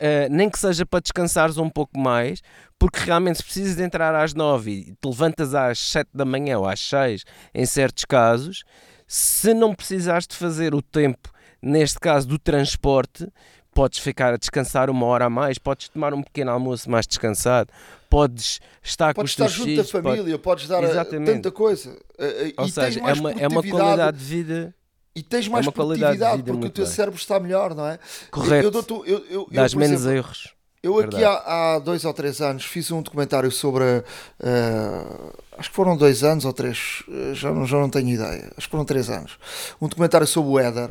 Uh, 0.00 0.28
nem 0.30 0.50
que 0.50 0.58
seja 0.58 0.84
para 0.84 1.00
descansares 1.00 1.56
um 1.56 1.70
pouco 1.70 1.98
mais, 1.98 2.42
porque 2.78 3.00
realmente 3.00 3.38
se 3.38 3.42
precisas 3.44 3.76
de 3.76 3.82
entrar 3.82 4.14
às 4.14 4.34
9 4.34 4.70
e 4.70 4.84
te 4.92 5.06
levantas 5.06 5.54
às 5.54 5.78
7 5.78 6.10
da 6.12 6.24
manhã 6.26 6.58
ou 6.58 6.66
às 6.68 6.80
6, 6.80 7.24
em 7.54 7.64
certos 7.64 8.04
casos, 8.04 8.62
se 9.06 9.54
não 9.54 9.74
precisares 9.74 10.26
de 10.26 10.36
fazer 10.36 10.74
o 10.74 10.82
tempo, 10.82 11.30
neste 11.62 11.98
caso 11.98 12.28
do 12.28 12.38
transporte, 12.38 13.26
podes 13.74 13.98
ficar 13.98 14.34
a 14.34 14.36
descansar 14.36 14.90
uma 14.90 15.06
hora 15.06 15.24
a 15.26 15.30
mais, 15.30 15.56
podes 15.56 15.88
tomar 15.88 16.12
um 16.12 16.22
pequeno 16.22 16.50
almoço 16.50 16.90
mais 16.90 17.06
descansado, 17.06 17.72
podes 18.10 18.60
estar 18.82 19.14
com 19.14 19.20
Podes 19.22 19.30
os 19.30 19.34
estar 19.34 19.44
teus 19.44 19.52
junto 19.54 19.66
filhos, 19.66 19.86
da 19.90 20.02
família, 20.02 20.38
podes 20.38 20.68
dar 20.68 20.82
a- 20.84 20.88
Exatamente. 20.88 21.32
tanta 21.36 21.50
coisa. 21.50 21.96
Eh, 22.18 22.48
eh, 22.48 22.52
ou 22.58 22.66
e 22.66 22.70
seja, 22.70 23.00
é 23.00 23.12
uma, 23.14 23.30
é 23.32 23.48
uma 23.48 23.62
qualidade 23.62 24.18
de 24.18 24.24
vida 24.24 24.74
E 25.16 25.22
tens 25.22 25.48
mais 25.48 25.64
de 25.64 25.72
produtividade 25.72 26.36
vida 26.36 26.52
porque 26.52 26.66
o 26.66 26.70
teu 26.70 26.84
bem. 26.84 26.94
cérebro 26.94 27.18
está 27.18 27.40
melhor, 27.40 27.74
não 27.74 27.86
é? 27.86 27.98
correta, 28.30 28.66
Eu, 28.66 28.70
eu, 28.70 29.04
eu, 29.06 29.26
eu, 29.30 29.48
dás 29.50 29.74
menos 29.74 30.02
exemplo, 30.02 30.16
erros. 30.18 30.54
Eu 30.82 30.98
aqui 31.00 31.24
há, 31.24 31.74
há 31.74 31.78
dois 31.78 32.04
ou 32.04 32.12
três 32.14 32.40
anos 32.40 32.64
fiz 32.64 32.90
um 32.92 33.02
documentário 33.02 33.50
sobre. 33.50 34.04
eh, 34.40 35.32
acho 35.58 35.70
que 35.70 35.74
foram 35.74 35.96
dois 35.96 36.22
anos 36.22 36.44
ou 36.44 36.52
três, 36.52 37.02
eh, 37.08 37.34
já 37.34 37.50
não, 37.50 37.66
já 37.66 37.78
não 37.78 37.90
tenho 37.90 38.08
ideia. 38.10 38.52
Acho 38.56 38.66
que 38.68 38.70
foram 38.70 38.84
três 38.84 39.08
anos. 39.10 39.38
Um 39.80 39.88
documentário 39.88 40.26
sobre 40.26 40.50
o 40.50 40.58
Éder. 40.58 40.90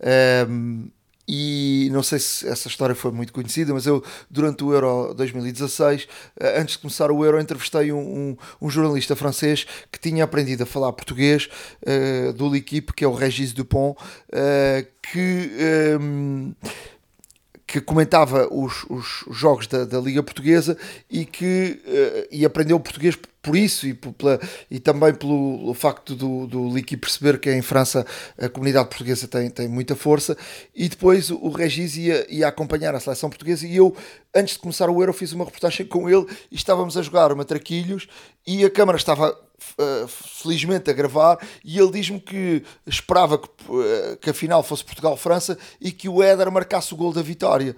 ehm, 0.00 0.88
e 1.26 1.88
não 1.92 2.02
sei 2.02 2.18
se 2.18 2.46
essa 2.46 2.68
história 2.68 2.94
foi 2.94 3.10
muito 3.10 3.32
conhecida, 3.32 3.72
mas 3.72 3.86
eu, 3.86 4.02
durante 4.30 4.62
o 4.62 4.72
Euro 4.72 5.14
2016, 5.14 6.06
eh, 6.38 6.60
antes 6.60 6.74
de 6.74 6.80
começar 6.80 7.10
o 7.10 7.24
Euro, 7.24 7.40
entrevistei 7.40 7.92
um, 7.92 7.98
um, 7.98 8.36
um 8.62 8.70
jornalista 8.70 9.16
francês 9.16 9.66
que 9.90 9.98
tinha 9.98 10.24
aprendido 10.24 10.62
a 10.62 10.66
falar 10.66 10.92
português, 10.92 11.48
eh, 11.84 12.32
do 12.32 12.48
L'Equipe, 12.48 12.92
que 12.92 13.04
é 13.04 13.08
o 13.08 13.14
Régis 13.14 13.52
Dupont, 13.52 13.96
eh, 14.32 14.86
que. 15.02 15.50
ehm, 15.58 16.52
que 17.74 17.80
comentava 17.80 18.46
os, 18.54 18.84
os 18.88 19.24
jogos 19.36 19.66
da, 19.66 19.84
da 19.84 19.98
Liga 20.00 20.22
Portuguesa 20.22 20.78
e 21.10 21.24
que 21.24 21.82
eh, 21.84 22.28
e 22.30 22.44
aprendeu 22.44 22.78
português 22.78 23.18
por 23.42 23.56
isso 23.56 23.84
e, 23.84 23.92
pela- 23.94 24.38
e 24.70 24.78
também 24.78 25.12
pelo, 25.12 25.74
facto 25.74 26.14
do, 26.14 26.46
do 26.46 26.68
Liqui 26.72 26.96
perceber 26.96 27.40
que 27.40 27.50
em 27.52 27.60
França 27.62 28.06
a 28.38 28.48
comunidade 28.48 28.88
portuguesa 28.88 29.26
tem, 29.26 29.50
tem 29.50 29.66
muita 29.66 29.96
força. 29.96 30.36
E 30.72 30.88
depois 30.88 31.30
o 31.32 31.48
Regis 31.48 31.96
ia, 31.96 32.24
ia 32.32 32.46
acompanhar 32.46 32.94
a 32.94 33.00
seleção 33.00 33.28
portuguesa 33.28 33.66
e 33.66 33.74
eu 33.74 33.92
antes 34.32 34.54
de 34.54 34.60
começar 34.60 34.88
o 34.88 35.02
Euro 35.02 35.12
fiz 35.12 35.32
uma 35.32 35.44
reportagem 35.44 35.84
com 35.84 36.08
ele 36.08 36.26
e 36.52 36.54
estávamos 36.54 36.96
a 36.96 37.02
jogar 37.02 37.34
matraquilhos 37.34 38.06
e 38.46 38.64
a 38.64 38.70
câmara 38.70 38.96
estava 38.98 39.36
eh, 39.78 40.06
felizmente 40.06 40.90
a 40.90 40.92
gravar 40.92 41.38
e 41.64 41.78
ele 41.78 41.90
diz-me 41.90 42.20
que 42.20 42.62
esperava 42.86 43.38
que, 43.38 43.48
eh, 43.48 44.18
que 44.20 44.30
a 44.30 44.34
final 44.34 44.62
fosse 44.62 44.84
Portugal-França 44.84 45.58
e 45.80 45.90
que 45.92 46.08
o 46.08 46.22
Éder 46.22 46.50
marcasse 46.50 46.92
o 46.94 46.96
gol 46.96 47.12
da 47.12 47.22
vitória. 47.22 47.76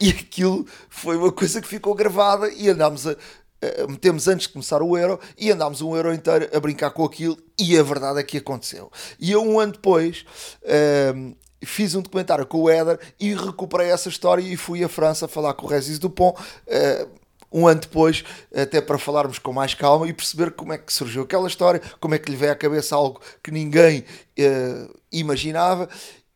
E 0.00 0.10
aquilo 0.10 0.66
foi 0.88 1.16
uma 1.16 1.32
coisa 1.32 1.60
que 1.60 1.66
ficou 1.66 1.94
gravada 1.94 2.48
e 2.52 2.68
andámos 2.68 3.06
a 3.06 3.16
eh, 3.60 3.86
metemos 3.88 4.28
antes 4.28 4.46
de 4.46 4.52
começar 4.52 4.82
o 4.82 4.96
Euro 4.96 5.18
e 5.36 5.50
andámos 5.50 5.82
um 5.82 5.96
Euro 5.96 6.14
inteiro 6.14 6.48
a 6.54 6.60
brincar 6.60 6.90
com 6.90 7.04
aquilo 7.04 7.36
e 7.58 7.76
a 7.76 7.82
verdade 7.82 8.20
é 8.20 8.22
que 8.22 8.38
aconteceu. 8.38 8.90
E 9.18 9.32
eu 9.32 9.42
um 9.42 9.58
ano 9.58 9.72
depois 9.72 10.24
ehm, 10.64 11.34
fiz 11.64 11.94
um 11.94 12.02
documentário 12.02 12.46
com 12.46 12.62
o 12.62 12.70
Éder 12.70 12.98
e 13.18 13.34
recuperei 13.34 13.90
essa 13.90 14.08
história 14.08 14.42
e 14.42 14.56
fui 14.56 14.84
à 14.84 14.88
França 14.88 15.26
falar 15.26 15.54
com 15.54 15.66
o 15.66 15.68
Regis 15.68 15.98
Dupont 15.98 16.38
eh, 16.66 17.06
um 17.52 17.66
ano 17.66 17.80
depois, 17.80 18.24
até 18.54 18.80
para 18.80 18.98
falarmos 18.98 19.38
com 19.38 19.52
mais 19.52 19.74
calma 19.74 20.06
e 20.08 20.12
perceber 20.12 20.50
como 20.52 20.72
é 20.72 20.78
que 20.78 20.92
surgiu 20.92 21.22
aquela 21.22 21.48
história, 21.48 21.80
como 22.00 22.14
é 22.14 22.18
que 22.18 22.30
lhe 22.30 22.36
veio 22.36 22.52
à 22.52 22.54
cabeça 22.54 22.94
algo 22.94 23.20
que 23.42 23.50
ninguém 23.50 24.04
eh, 24.36 24.88
imaginava. 25.10 25.88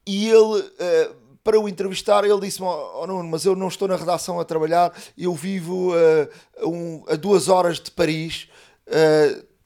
E 0.07 0.29
ele, 0.29 0.71
eh, 0.79 1.11
para 1.45 1.61
o 1.61 1.69
entrevistar, 1.69 2.25
ele 2.25 2.41
disse-me: 2.41 2.67
oh, 2.67 3.07
Nuno, 3.07 3.29
mas 3.29 3.45
eu 3.45 3.55
não 3.55 3.69
estou 3.69 3.87
na 3.89 3.97
redação 3.97 4.41
a 4.41 4.45
trabalhar, 4.45 4.93
eu 5.17 5.35
vivo 5.35 5.93
a, 5.95 6.67
um- 6.67 7.05
a 7.09 7.17
duas 7.17 7.49
horas 7.49 7.79
de 7.79 7.91
Paris. 7.91 8.49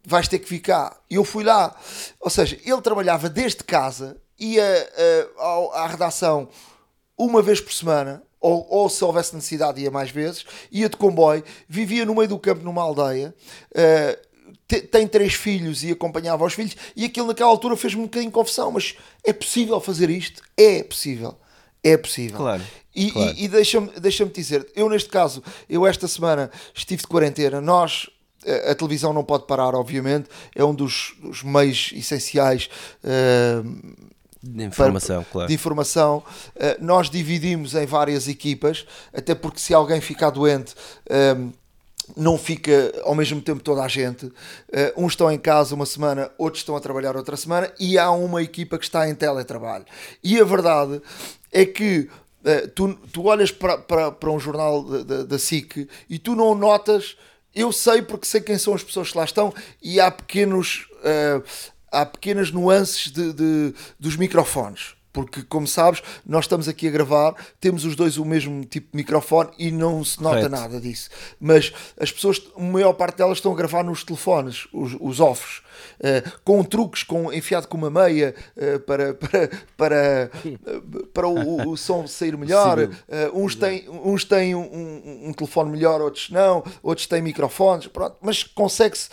vais 0.05 0.29
ter 0.29 0.39
que 0.39 0.49
ficar. 0.49 0.97
E 1.11 1.17
eu 1.17 1.25
fui 1.25 1.43
lá. 1.43 1.75
Ou 2.21 2.31
seja, 2.31 2.59
ele 2.65 2.81
trabalhava 2.81 3.29
desde 3.29 3.65
casa, 3.65 4.17
ia 4.39 4.65
à 5.73 5.87
redação 5.87 6.49
uma 7.19 7.41
vez 7.43 7.61
por 7.61 7.73
semana, 7.73 8.23
ou, 8.41 8.67
ou 8.71 8.89
se 8.89 9.03
houvesse 9.05 9.35
necessidade 9.35 9.81
ia 9.81 9.91
mais 9.91 10.11
vezes, 10.11 10.45
ia 10.71 10.89
de 10.89 10.97
comboio, 10.97 11.43
vivia 11.69 12.05
no 12.05 12.15
meio 12.15 12.29
do 12.29 12.39
campo 12.39 12.63
numa 12.65 12.83
aldeia, 12.83 13.35
eh, 13.75 14.19
te- 14.69 14.83
tem 14.83 15.07
três 15.09 15.35
filhos 15.35 15.83
e 15.83 15.91
acompanhava 15.91 16.45
os 16.45 16.53
filhos, 16.55 16.77
e 16.95 17.05
aquilo 17.05 17.27
naquela 17.29 17.51
altura 17.51 17.77
fez-me 17.77 18.01
um 18.03 18.05
bocadinho 18.05 18.31
de 18.31 18.35
confusão, 18.35 18.71
mas 18.73 18.95
é 19.25 19.33
possível 19.33 19.81
fazer 19.81 20.11
isto? 20.11 20.43
É 20.57 20.83
possível. 20.83 21.37
É 21.83 21.97
possível. 21.97 22.37
Claro, 22.37 22.63
E, 22.95 23.11
claro. 23.13 23.33
e- 23.37 23.45
e 23.45 23.49
deixa-me 23.49 23.89
deixa 24.01 24.25
dizer, 24.27 24.67
eu 24.75 24.89
neste 24.89 25.09
caso, 25.09 25.43
eu 25.69 25.87
esta 25.87 26.09
semana 26.09 26.51
estive 26.75 27.03
de 27.03 27.07
quarentena, 27.09 27.61
nós 27.61 28.09
a 28.67 28.71
a 28.71 28.75
televisão 28.77 29.13
não 29.13 29.25
pode 29.25 29.45
parar, 29.47 29.75
obviamente, 29.75 30.29
é 30.55 30.65
um 30.65 30.73
dos, 30.75 31.15
dos 31.21 31.43
meios 31.43 31.91
essenciais 31.95 32.69
eh, 33.03 33.63
De 34.49 34.65
informação, 34.65 35.25
claro. 35.31 35.49
de 35.49 35.55
informação. 35.55 36.23
Uh, 36.55 36.85
nós 36.85 37.11
dividimos 37.11 37.75
em 37.75 37.87
várias 37.87 38.29
equipas, 38.29 38.87
até 39.13 39.35
porque 39.35 39.59
se 39.59 39.75
alguém 39.75 40.01
ficar 40.01 40.31
doente. 40.31 40.75
um, 41.39 41.51
não 42.15 42.39
fica 42.39 42.93
ao 43.03 43.15
mesmo 43.15 43.41
tempo 43.41 43.63
toda 43.63 43.83
a 43.83 43.89
gente. 43.89 44.27
Uh, 44.27 44.33
uns 44.97 45.13
estão 45.13 45.31
em 45.31 45.39
casa 45.39 45.75
uma 45.75 45.87
semana, 45.87 46.31
outros 46.39 46.61
estão 46.61 46.77
a 46.77 46.81
trabalhar 46.81 47.17
outra 47.17 47.37
semana, 47.37 47.73
e 47.81 47.99
há 47.99 48.11
uma 48.11 48.43
equipa 48.43 48.79
que 48.79 48.85
está 48.85 49.09
em 49.09 49.15
teletrabalho. 49.15 49.85
E 50.23 50.39
a 50.39 50.45
verdade 50.45 51.01
é 51.51 51.65
que 51.65 52.09
uh, 52.45 52.69
tu, 52.75 52.95
tu 53.13 53.25
olhas 53.25 53.51
para, 53.51 53.79
para, 53.79 54.13
para 54.13 54.31
um 54.31 54.39
jornal 54.39 54.83
da 54.85 55.39
SIC 55.39 55.89
e 56.09 56.19
tu 56.19 56.35
não 56.37 56.55
notas. 56.55 57.17
Eu 57.55 57.73
sei 57.73 58.03
porque 58.03 58.27
sei 58.27 58.43
quem 58.43 58.59
são 58.59 58.75
as 58.75 58.85
pessoas 58.85 59.11
que 59.11 59.17
lá 59.17 59.25
estão, 59.25 59.53
e 59.83 59.99
há 59.99 60.11
pequenos. 60.11 60.87
uh, 61.01 61.43
há 61.93 62.05
pequenas 62.05 62.51
nuances 62.51 63.13
de, 63.13 63.33
de- 63.33 63.75
dos 63.99 64.17
microfones. 64.17 64.96
Porque, 65.17 65.43
como 65.45 65.67
sabes, 65.67 66.03
nós 66.27 66.45
estamos 66.45 66.69
aqui 66.69 66.87
a 66.89 66.91
gravar, 66.91 67.35
temos 67.59 67.87
os 67.87 67.97
dois 67.97 68.19
o 68.19 68.25
mesmo 68.27 68.63
tipo 68.67 68.91
de 68.93 68.97
microfone 68.99 69.49
e 69.59 69.71
não 69.73 70.05
se 70.05 70.23
nota 70.23 70.37
Correto. 70.37 70.51
nada 70.55 70.79
disso. 70.79 71.09
Mas 71.41 71.73
as 71.99 72.13
pessoas, 72.13 72.43
a 72.55 72.61
maior 72.61 72.93
parte 72.93 73.17
delas 73.17 73.39
estão 73.39 73.51
a 73.51 73.57
gravar 73.57 73.83
nos 73.83 74.05
telefones, 74.05 74.69
os, 74.75 74.95
os 75.01 75.19
offs, 75.19 75.63
eh, 76.01 76.23
com 76.45 76.63
truques, 76.63 77.03
com, 77.03 77.33
enfiado 77.33 77.67
com 77.67 77.79
uma 77.79 77.89
meia 77.89 78.35
eh, 78.59 78.79
para, 78.79 79.15
para, 79.17 79.51
para, 79.75 80.31
para 81.15 81.27
o, 81.29 81.71
o 81.71 81.77
som 81.79 82.07
sair 82.07 82.37
melhor. 82.37 82.79
Eh, 83.09 83.31
uns 83.33 83.55
têm, 83.55 83.89
uns 83.89 84.23
têm 84.25 84.55
um, 84.55 84.61
um- 84.61 85.29
um 85.29 85.33
telefone 85.33 85.71
melhor, 85.71 86.03
outros 86.03 86.29
não, 86.29 86.63
outros 86.83 87.07
têm 87.07 87.23
microfones, 87.23 87.87
pronto, 87.87 88.17
mas 88.21 88.43
consegue-se 88.43 89.09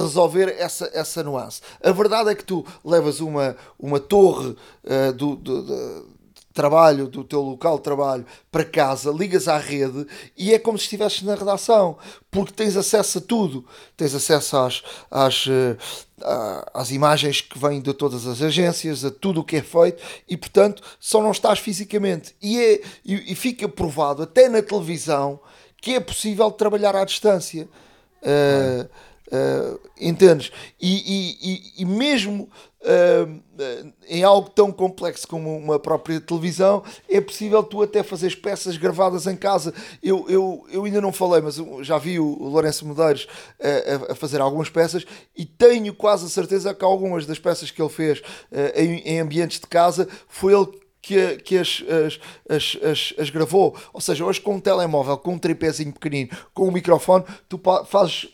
resolver 0.00 0.54
essa, 0.58 0.90
essa 0.92 1.22
nuance. 1.22 1.60
A 1.82 1.90
verdade 1.92 2.30
é 2.30 2.34
que 2.34 2.44
tu 2.44 2.64
levas 2.84 3.20
uma, 3.20 3.56
uma 3.78 3.98
torre 4.00 4.54
eh, 4.84 5.12
do, 5.22 5.36
do- 5.36 5.62
do- 5.62 6.12
trabalho, 6.52 7.06
do 7.08 7.24
teu 7.24 7.40
local 7.40 7.78
de 7.78 7.82
trabalho 7.84 8.26
para 8.50 8.62
casa, 8.62 9.10
ligas 9.10 9.48
à 9.48 9.56
rede 9.56 10.06
e 10.36 10.52
é 10.52 10.58
como 10.58 10.76
se 10.76 10.84
estivesses 10.84 11.22
na 11.22 11.34
redação, 11.34 11.96
porque 12.30 12.52
tens 12.52 12.76
acesso 12.76 13.16
a 13.18 13.20
tudo, 13.22 13.64
tens 13.96 14.14
acesso 14.14 14.58
às, 14.58 14.82
às, 15.10 15.46
eh, 15.48 15.76
às 16.74 16.90
imagens 16.90 17.40
que 17.40 17.58
vêm 17.58 17.80
de 17.80 17.94
todas 17.94 18.26
as 18.26 18.42
agências, 18.42 19.02
a 19.02 19.10
tudo 19.10 19.40
o 19.40 19.44
que 19.44 19.56
é 19.56 19.62
feito 19.62 20.02
e 20.28 20.36
portanto 20.36 20.82
só 21.00 21.22
não 21.22 21.30
estás 21.30 21.58
fisicamente. 21.58 22.34
E, 22.42 22.60
é, 22.60 22.82
e, 23.02 23.32
e 23.32 23.34
fica 23.34 23.66
provado 23.66 24.22
até 24.22 24.48
na 24.48 24.60
televisão 24.60 25.40
que 25.80 25.94
é 25.94 26.00
possível 26.00 26.50
trabalhar 26.50 26.94
à 26.94 27.04
distância. 27.04 27.66
Uh, 28.22 28.88
Uh, 29.32 29.80
entendes? 29.98 30.52
E, 30.78 31.72
e, 31.80 31.82
e, 31.82 31.84
mesmo 31.86 32.50
uh, 32.82 33.92
em 34.06 34.22
algo 34.22 34.50
tão 34.50 34.70
complexo 34.70 35.26
como 35.26 35.56
uma 35.56 35.78
própria 35.78 36.20
televisão, 36.20 36.82
é 37.08 37.18
possível 37.18 37.62
tu 37.62 37.80
até 37.80 38.02
fazeres 38.02 38.34
peças 38.34 38.76
gravadas 38.76 39.26
em 39.26 39.34
casa. 39.34 39.72
Eu, 40.02 40.26
eu, 40.28 40.66
eu 40.70 40.84
ainda 40.84 41.00
não 41.00 41.12
falei, 41.12 41.40
mas 41.40 41.56
já 41.80 41.96
vi 41.96 42.20
o 42.20 42.44
Lourenço 42.44 42.86
Medeiros 42.86 43.24
uh, 43.24 44.10
a, 44.10 44.12
a, 44.12 44.14
fazer 44.14 44.38
algumas 44.38 44.68
peças 44.68 45.06
e 45.34 45.46
tenho 45.46 45.94
quase 45.94 46.26
a 46.26 46.28
certeza 46.28 46.74
que 46.74 46.84
algumas 46.84 47.24
das 47.24 47.38
peças 47.38 47.70
que 47.70 47.80
ele 47.80 47.88
fez 47.88 48.20
em, 48.74 48.98
em 48.98 49.20
ambientes 49.20 49.60
de 49.60 49.66
casa 49.66 50.06
foi 50.28 50.52
ele 50.52 50.82
que, 51.02 51.36
que 51.38 51.58
as, 51.58 51.82
as, 51.88 52.20
as, 52.48 52.78
as, 52.82 53.14
as 53.18 53.30
gravou. 53.30 53.76
Ou 53.92 54.00
seja, 54.00 54.24
hoje 54.24 54.40
com 54.40 54.54
um 54.54 54.60
telemóvel, 54.60 55.18
com 55.18 55.34
um 55.34 55.38
tripézinho 55.38 55.92
pequenino, 55.92 56.30
com 56.54 56.68
um 56.68 56.70
microfone, 56.70 57.24
tu 57.48 57.60
fazes 57.86 58.28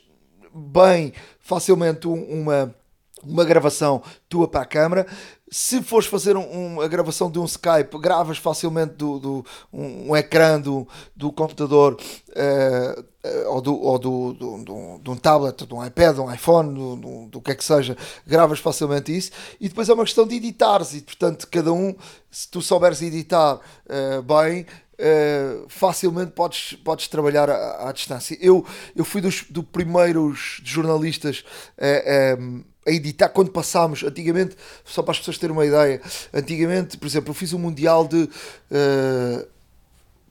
bem, 0.58 1.12
facilmente 1.40 2.06
uma, 2.06 2.74
uma 3.22 3.44
gravação 3.44 4.02
tua 4.28 4.48
para 4.48 4.62
a 4.62 4.66
câmara. 4.66 5.06
Se 5.50 5.82
fores 5.82 6.06
fazer 6.06 6.36
um, 6.36 6.74
um, 6.76 6.80
a 6.80 6.88
gravação 6.88 7.30
de 7.30 7.38
um 7.38 7.44
Skype, 7.44 7.98
gravas 7.98 8.36
facilmente 8.36 8.94
do, 8.94 9.18
do 9.18 9.46
um, 9.72 10.10
um, 10.10 10.16
ecrã 10.16 10.60
do, 10.60 10.86
do 11.16 11.32
computador 11.32 11.94
uh, 11.94 13.00
uh, 13.00 13.54
ou, 13.54 13.60
do, 13.62 13.80
ou 13.80 13.98
do, 13.98 14.32
do, 14.34 14.64
do, 14.64 14.98
de 15.02 15.10
um 15.10 15.16
tablet, 15.16 15.66
de 15.66 15.72
um 15.72 15.84
iPad, 15.84 16.16
de 16.16 16.20
um 16.20 16.32
iPhone, 16.32 16.74
do, 16.74 16.96
do, 16.96 17.26
do, 17.28 17.40
que 17.40 17.52
é 17.52 17.54
que 17.54 17.64
seja, 17.64 17.96
gravas 18.26 18.58
facilmente 18.58 19.16
isso. 19.16 19.30
E 19.58 19.68
depois 19.68 19.88
é 19.88 19.94
uma 19.94 20.04
questão 20.04 20.26
de 20.26 20.36
editares, 20.36 20.92
e 20.92 21.00
portanto, 21.00 21.48
cada 21.50 21.72
um, 21.72 21.94
se 22.30 22.50
tu 22.50 22.60
souberes 22.60 23.00
editar 23.00 23.54
uh, 23.56 24.22
bem, 24.22 24.66
Uh, 25.00 25.64
facilmente 25.68 26.32
podes, 26.32 26.72
podes 26.82 27.06
trabalhar 27.06 27.48
à, 27.48 27.88
à, 27.88 27.92
distância. 27.92 28.36
Eu, 28.40 28.66
eu 28.96 29.04
fui 29.04 29.20
dos 29.20 29.44
do 29.48 29.62
primeiros 29.62 30.60
jornalistas 30.64 31.44
uh, 31.78 32.42
um, 32.42 32.64
a 32.84 32.90
editar 32.90 33.28
quando 33.28 33.50
passámos, 33.52 34.02
antigamente, 34.02 34.56
só 34.84 35.02
para 35.02 35.12
as 35.12 35.18
pessoas 35.18 35.38
terem 35.38 35.54
uma 35.54 35.64
ideia, 35.64 36.00
antigamente, 36.34 36.96
por 36.96 37.06
exemplo, 37.06 37.30
eu 37.30 37.34
fiz 37.34 37.52
um 37.52 37.58
Mundial 37.58 38.08
de. 38.08 38.28
Uh, 38.70 39.46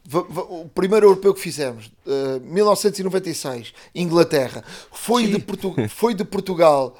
o 0.09 0.69
primeiro 0.69 1.05
europeu 1.05 1.33
que 1.33 1.39
fizemos, 1.41 1.91
uh, 2.05 2.39
1996, 2.41 3.73
Inglaterra, 3.93 4.63
foi 4.91 5.27
de, 5.27 5.39
Portu 5.39 5.75
foi 5.89 6.13
de 6.13 6.23
Portugal 6.23 6.97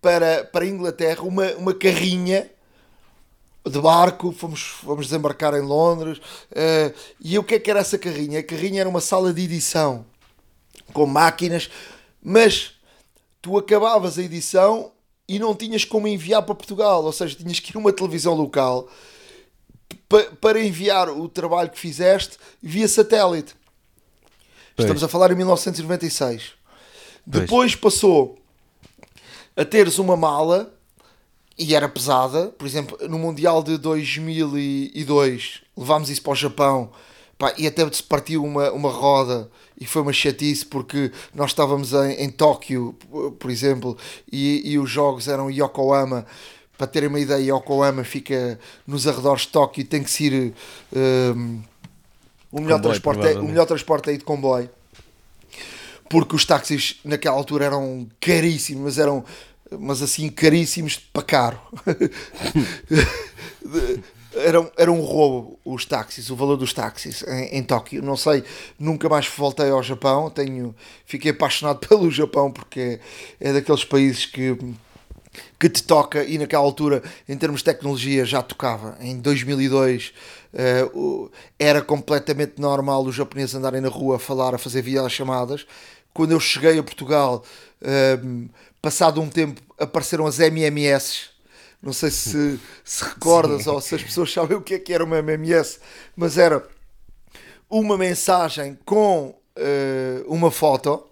para, 0.00 0.44
para 0.44 0.66
Inglaterra 0.66 1.22
uma, 1.22 1.46
uma 1.52 1.72
carrinha 1.72 2.50
de 3.64 3.80
barco, 3.80 4.32
fomos, 4.32 4.60
fomos 4.60 5.06
desembarcar 5.06 5.54
em 5.54 5.60
Londres. 5.60 6.18
Uh, 6.50 6.94
e 7.20 7.38
o 7.38 7.44
que 7.44 7.54
é 7.54 7.58
que 7.58 7.70
era 7.70 7.80
essa 7.80 7.96
carrinha? 7.96 8.40
A 8.40 8.42
carrinha 8.42 8.80
era 8.80 8.88
uma 8.88 9.00
sala 9.00 9.32
de 9.32 9.42
edição 9.42 10.04
com 10.92 11.06
máquinas, 11.06 11.70
mas 12.22 12.74
tu 13.40 13.56
acabavas 13.56 14.18
a 14.18 14.22
edição 14.22 14.92
e 15.28 15.38
não 15.38 15.54
tinhas 15.54 15.84
como 15.84 16.08
enviar 16.08 16.42
para 16.42 16.54
Portugal, 16.54 17.04
ou 17.04 17.12
seja, 17.12 17.36
tinhas 17.36 17.60
que 17.60 17.70
ir 17.70 17.76
a 17.76 17.80
uma 17.80 17.92
televisão 17.92 18.34
local 18.34 18.88
para 20.40 20.62
enviar 20.62 21.08
o 21.08 21.28
trabalho 21.28 21.70
que 21.70 21.78
fizeste 21.78 22.36
via 22.62 22.86
satélite. 22.86 23.54
Pois. 24.76 24.84
Estamos 24.84 25.02
a 25.04 25.08
falar 25.08 25.30
em 25.30 25.34
1996. 25.36 26.42
Pois. 26.42 26.54
Depois 27.24 27.74
passou 27.74 28.38
a 29.56 29.64
teres 29.64 29.98
uma 29.98 30.16
mala 30.16 30.74
e 31.58 31.74
era 31.74 31.88
pesada. 31.88 32.48
Por 32.48 32.66
exemplo, 32.66 32.98
no 33.08 33.18
Mundial 33.18 33.62
de 33.62 33.76
2002 33.78 35.62
levámos 35.76 36.10
isso 36.10 36.22
para 36.22 36.32
o 36.32 36.36
Japão 36.36 36.90
pá, 37.38 37.52
e 37.56 37.66
até 37.66 37.88
se 37.90 38.02
partiu 38.02 38.44
uma, 38.44 38.70
uma 38.72 38.90
roda 38.90 39.50
e 39.80 39.86
foi 39.86 40.02
uma 40.02 40.12
chatice 40.12 40.64
porque 40.64 41.10
nós 41.34 41.50
estávamos 41.50 41.92
em, 41.92 42.12
em 42.24 42.30
Tóquio, 42.30 42.94
por 43.38 43.50
exemplo, 43.50 43.96
e, 44.30 44.72
e 44.72 44.78
os 44.78 44.90
jogos 44.90 45.28
eram 45.28 45.50
Yokohama. 45.50 46.26
Para 46.78 46.86
terem 46.86 47.08
uma 47.08 47.20
ideia, 47.20 47.54
Yokohama 47.54 48.02
fica 48.02 48.58
nos 48.86 49.06
arredores 49.06 49.42
de 49.42 49.48
Tóquio 49.48 49.82
e 49.82 49.84
tem 49.84 50.02
que 50.02 50.10
se 50.10 50.24
ir. 50.24 50.54
Um, 50.92 51.60
o, 52.50 52.60
melhor 52.60 52.76
comboio, 52.76 52.82
transporte 52.82 53.26
é, 53.26 53.38
o 53.38 53.44
melhor 53.44 53.66
transporte 53.66 54.10
é 54.10 54.12
ir 54.14 54.18
de 54.18 54.24
comboio 54.24 54.68
porque 56.12 56.36
os 56.36 56.44
táxis 56.44 57.00
naquela 57.02 57.34
altura 57.34 57.64
eram 57.64 58.06
caríssimos, 58.20 58.82
mas 58.84 58.98
eram 58.98 59.24
mas 59.78 60.02
assim 60.02 60.28
caríssimos 60.28 60.96
para 60.96 61.22
caro. 61.22 61.60
era, 64.34 64.72
era 64.76 64.92
um 64.92 65.00
roubo 65.00 65.58
os 65.64 65.84
táxis, 65.84 66.30
o 66.30 66.36
valor 66.36 66.56
dos 66.56 66.72
táxis 66.72 67.22
em, 67.22 67.58
em 67.58 67.62
Tóquio. 67.62 68.02
Não 68.02 68.16
sei, 68.16 68.44
nunca 68.78 69.08
mais 69.08 69.26
voltei 69.26 69.70
ao 69.70 69.82
Japão. 69.82 70.30
Tenho, 70.30 70.74
fiquei 71.04 71.30
apaixonado 71.30 71.78
pelo 71.86 72.10
Japão 72.10 72.50
porque 72.50 73.00
é, 73.40 73.48
é 73.48 73.52
daqueles 73.52 73.84
países 73.84 74.26
que 74.26 74.56
que 75.58 75.68
te 75.68 75.82
toca 75.82 76.22
e 76.24 76.36
naquela 76.36 76.62
altura 76.62 77.02
em 77.26 77.36
termos 77.38 77.60
de 77.60 77.64
tecnologia 77.64 78.22
já 78.24 78.42
tocava 78.42 78.98
em 79.00 79.18
2002 79.18 80.12
uh, 80.94 81.30
era 81.58 81.80
completamente 81.80 82.60
normal 82.60 83.02
os 83.04 83.14
japoneses 83.14 83.54
andarem 83.54 83.80
na 83.80 83.88
rua 83.88 84.16
a 84.16 84.18
falar, 84.18 84.54
a 84.54 84.58
fazer 84.58 84.82
videochamadas 84.82 85.66
quando 86.12 86.32
eu 86.32 86.40
cheguei 86.40 86.78
a 86.78 86.82
Portugal 86.82 87.42
uh, 87.80 88.50
passado 88.82 89.20
um 89.20 89.28
tempo 89.30 89.62
apareceram 89.78 90.26
as 90.26 90.40
MMS. 90.40 91.30
Não 91.80 91.92
sei 91.92 92.10
se, 92.10 92.60
se 92.84 93.04
recordas 93.04 93.64
Sim. 93.64 93.70
ou 93.70 93.80
se 93.80 93.94
as 93.94 94.02
pessoas 94.02 94.32
sabem 94.32 94.56
o 94.56 94.60
que 94.60 94.74
é 94.74 94.78
que 94.78 94.92
era 94.92 95.04
uma 95.04 95.18
MMS, 95.18 95.80
mas 96.14 96.36
era 96.36 96.66
uma 97.70 97.96
mensagem 97.96 98.78
com 98.84 99.28
uh, 99.56 100.24
uma 100.26 100.50
foto. 100.50 101.06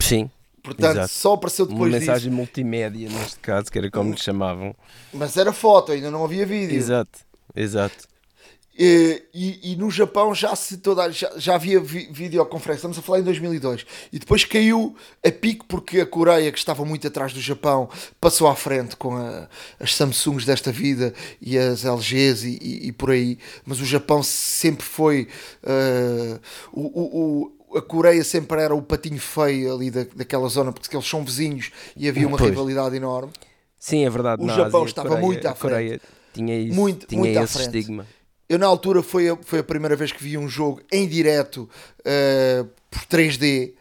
Sim. 0.00 0.30
Portanto, 0.62 0.96
Exato. 0.96 1.12
só 1.12 1.34
apareceu 1.34 1.64
depois 1.66 1.92
Uma 1.92 2.00
mensagem 2.00 2.28
disso. 2.28 2.36
multimédia, 2.36 3.08
neste 3.08 3.38
caso, 3.38 3.70
que 3.70 3.78
era 3.78 3.88
como 3.88 4.10
lhe 4.10 4.18
chamavam. 4.18 4.74
Mas 5.12 5.36
era 5.36 5.52
foto, 5.52 5.92
ainda 5.92 6.10
não 6.10 6.24
havia 6.24 6.44
vídeo. 6.44 6.76
Exato, 6.76 7.20
exato. 7.54 8.08
E, 8.78 9.22
e, 9.32 9.72
e, 9.72 9.76
no 9.76 9.90
Japão 9.90 10.34
já 10.34 10.54
se 10.54 10.76
toda 10.76 11.10
já, 11.10 11.32
já 11.38 11.54
havia 11.54 11.80
vi, 11.80 12.08
videoconferência, 12.12 12.80
estamos 12.80 12.98
a 12.98 13.02
falar 13.02 13.20
em 13.20 13.22
2002 13.22 13.86
e 14.12 14.18
depois 14.18 14.44
caiu 14.44 14.94
a 15.26 15.32
pico 15.32 15.64
porque 15.66 16.00
a 16.00 16.06
Coreia 16.06 16.52
que 16.52 16.58
estava 16.58 16.84
muito 16.84 17.06
atrás 17.06 17.32
do 17.32 17.40
Japão 17.40 17.88
passou 18.20 18.46
à 18.46 18.54
frente 18.54 18.94
com 18.94 19.16
a, 19.16 19.48
as 19.80 19.94
Samsungs 19.94 20.44
desta 20.44 20.70
vida 20.70 21.14
e 21.40 21.56
as 21.56 21.86
LGs 21.86 22.46
e, 22.46 22.58
e, 22.60 22.88
e 22.88 22.92
por 22.92 23.12
aí, 23.12 23.38
mas 23.64 23.80
o 23.80 23.84
Japão 23.86 24.22
sempre 24.22 24.84
foi 24.84 25.26
uh, 25.64 26.38
o, 26.70 27.52
o, 27.70 27.78
a 27.78 27.80
Coreia 27.80 28.22
sempre 28.24 28.60
era 28.60 28.74
o 28.74 28.82
patinho 28.82 29.18
feio 29.18 29.74
ali 29.74 29.90
da, 29.90 30.04
daquela 30.14 30.48
zona 30.48 30.70
porque 30.70 30.94
eles 30.94 31.08
são 31.08 31.24
vizinhos 31.24 31.70
e 31.96 32.06
havia 32.10 32.28
uma 32.28 32.36
pois. 32.36 32.50
rivalidade 32.50 32.94
enorme. 32.94 33.32
Sim 33.78 34.04
é 34.04 34.10
verdade. 34.10 34.42
O 34.44 34.48
Japão 34.48 34.80
Ásia, 34.80 34.90
estava 34.90 35.08
Coreia, 35.08 35.26
muito 35.26 35.48
à 35.48 35.54
frente. 35.54 35.72
Coreia 35.72 36.00
tinha 36.34 36.58
isso, 36.58 36.74
muito, 36.74 37.06
tinha 37.06 37.18
muito 37.18 37.38
esse 37.38 37.62
estigma 37.62 38.06
eu 38.48 38.58
na 38.58 38.66
altura 38.66 39.02
foi 39.02 39.28
a, 39.28 39.36
foi 39.36 39.58
a 39.58 39.64
primeira 39.64 39.96
vez 39.96 40.12
que 40.12 40.22
vi 40.22 40.38
um 40.38 40.48
jogo 40.48 40.80
em 40.92 41.06
direto 41.08 41.68
uh, 42.00 42.68
por 42.90 43.00
3D. 43.06 43.72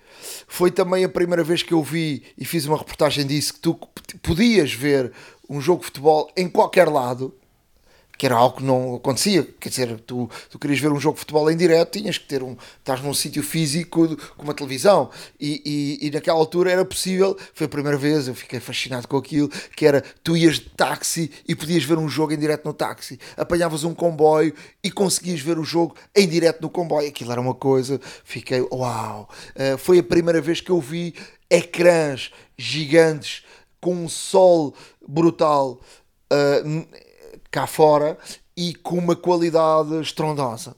Foi 0.47 0.71
também 0.71 1.03
a 1.03 1.09
primeira 1.09 1.43
vez 1.43 1.61
que 1.61 1.73
eu 1.73 1.83
vi 1.83 2.23
e 2.37 2.45
fiz 2.45 2.65
uma 2.65 2.77
reportagem 2.77 3.25
disso 3.25 3.53
que 3.53 3.59
tu 3.59 3.79
podias 4.23 4.73
ver 4.73 5.11
um 5.49 5.61
jogo 5.61 5.81
de 5.81 5.85
futebol 5.85 6.31
em 6.35 6.49
qualquer 6.49 6.87
lado 6.87 7.33
que 8.17 8.25
era 8.25 8.35
algo 8.35 8.57
que 8.57 8.63
não 8.63 8.95
acontecia. 8.95 9.47
Quer 9.59 9.69
dizer, 9.69 9.99
tu, 10.01 10.29
tu 10.49 10.59
querias 10.59 10.79
ver 10.79 10.91
um 10.91 10.99
jogo 10.99 11.15
de 11.15 11.19
futebol 11.21 11.49
em 11.49 11.57
direto, 11.57 11.97
tinhas 11.97 12.17
que 12.17 12.25
ter 12.25 12.43
um. 12.43 12.55
estás 12.79 13.01
num 13.01 13.13
sítio 13.13 13.43
físico 13.43 14.15
com 14.35 14.43
uma 14.43 14.53
televisão. 14.53 15.09
E, 15.39 15.61
e, 16.01 16.07
e, 16.07 16.11
naquela 16.11 16.37
altura 16.37 16.71
era 16.71 16.85
possível, 16.85 17.37
foi 17.53 17.65
a 17.65 17.69
primeira 17.69 17.97
vez, 17.97 18.27
eu 18.27 18.35
fiquei 18.35 18.59
fascinado 18.59 19.07
com 19.07 19.17
aquilo, 19.17 19.49
que 19.75 19.85
era 19.85 20.03
tu 20.23 20.35
ias 20.35 20.55
de 20.55 20.69
táxi 20.69 21.31
e 21.47 21.55
podias 21.55 21.83
ver 21.83 21.97
um 21.97 22.07
jogo 22.07 22.33
em 22.33 22.37
direto 22.37 22.65
no 22.65 22.73
táxi. 22.73 23.19
Apanhavas 23.37 23.83
um 23.83 23.93
comboio 23.93 24.53
e 24.83 24.91
conseguias 24.91 25.41
ver 25.41 25.57
o 25.57 25.63
jogo 25.63 25.95
em 26.15 26.27
direto 26.27 26.61
no 26.61 26.69
comboio. 26.69 27.07
Aquilo 27.07 27.31
era 27.31 27.41
uma 27.41 27.55
coisa, 27.55 27.99
fiquei, 28.23 28.61
uau! 28.71 29.29
Uh, 29.55 29.77
foi 29.77 29.99
a 29.99 30.03
primeira 30.03 30.41
vez 30.41 30.61
que 30.61 30.71
eu 30.71 30.79
vi 30.79 31.13
ecrãs 31.49 32.31
gigantes 32.57 33.43
com 33.79 33.93
um 33.93 34.09
sol 34.09 34.73
brutal. 35.07 35.79
Uh, 36.31 36.85
cá 37.55 37.65
fora 37.65 38.17
e 38.57 38.75
com 38.75 38.97
uma 38.97 39.15
qualidade 39.15 39.97
estrondosa. 40.01 40.75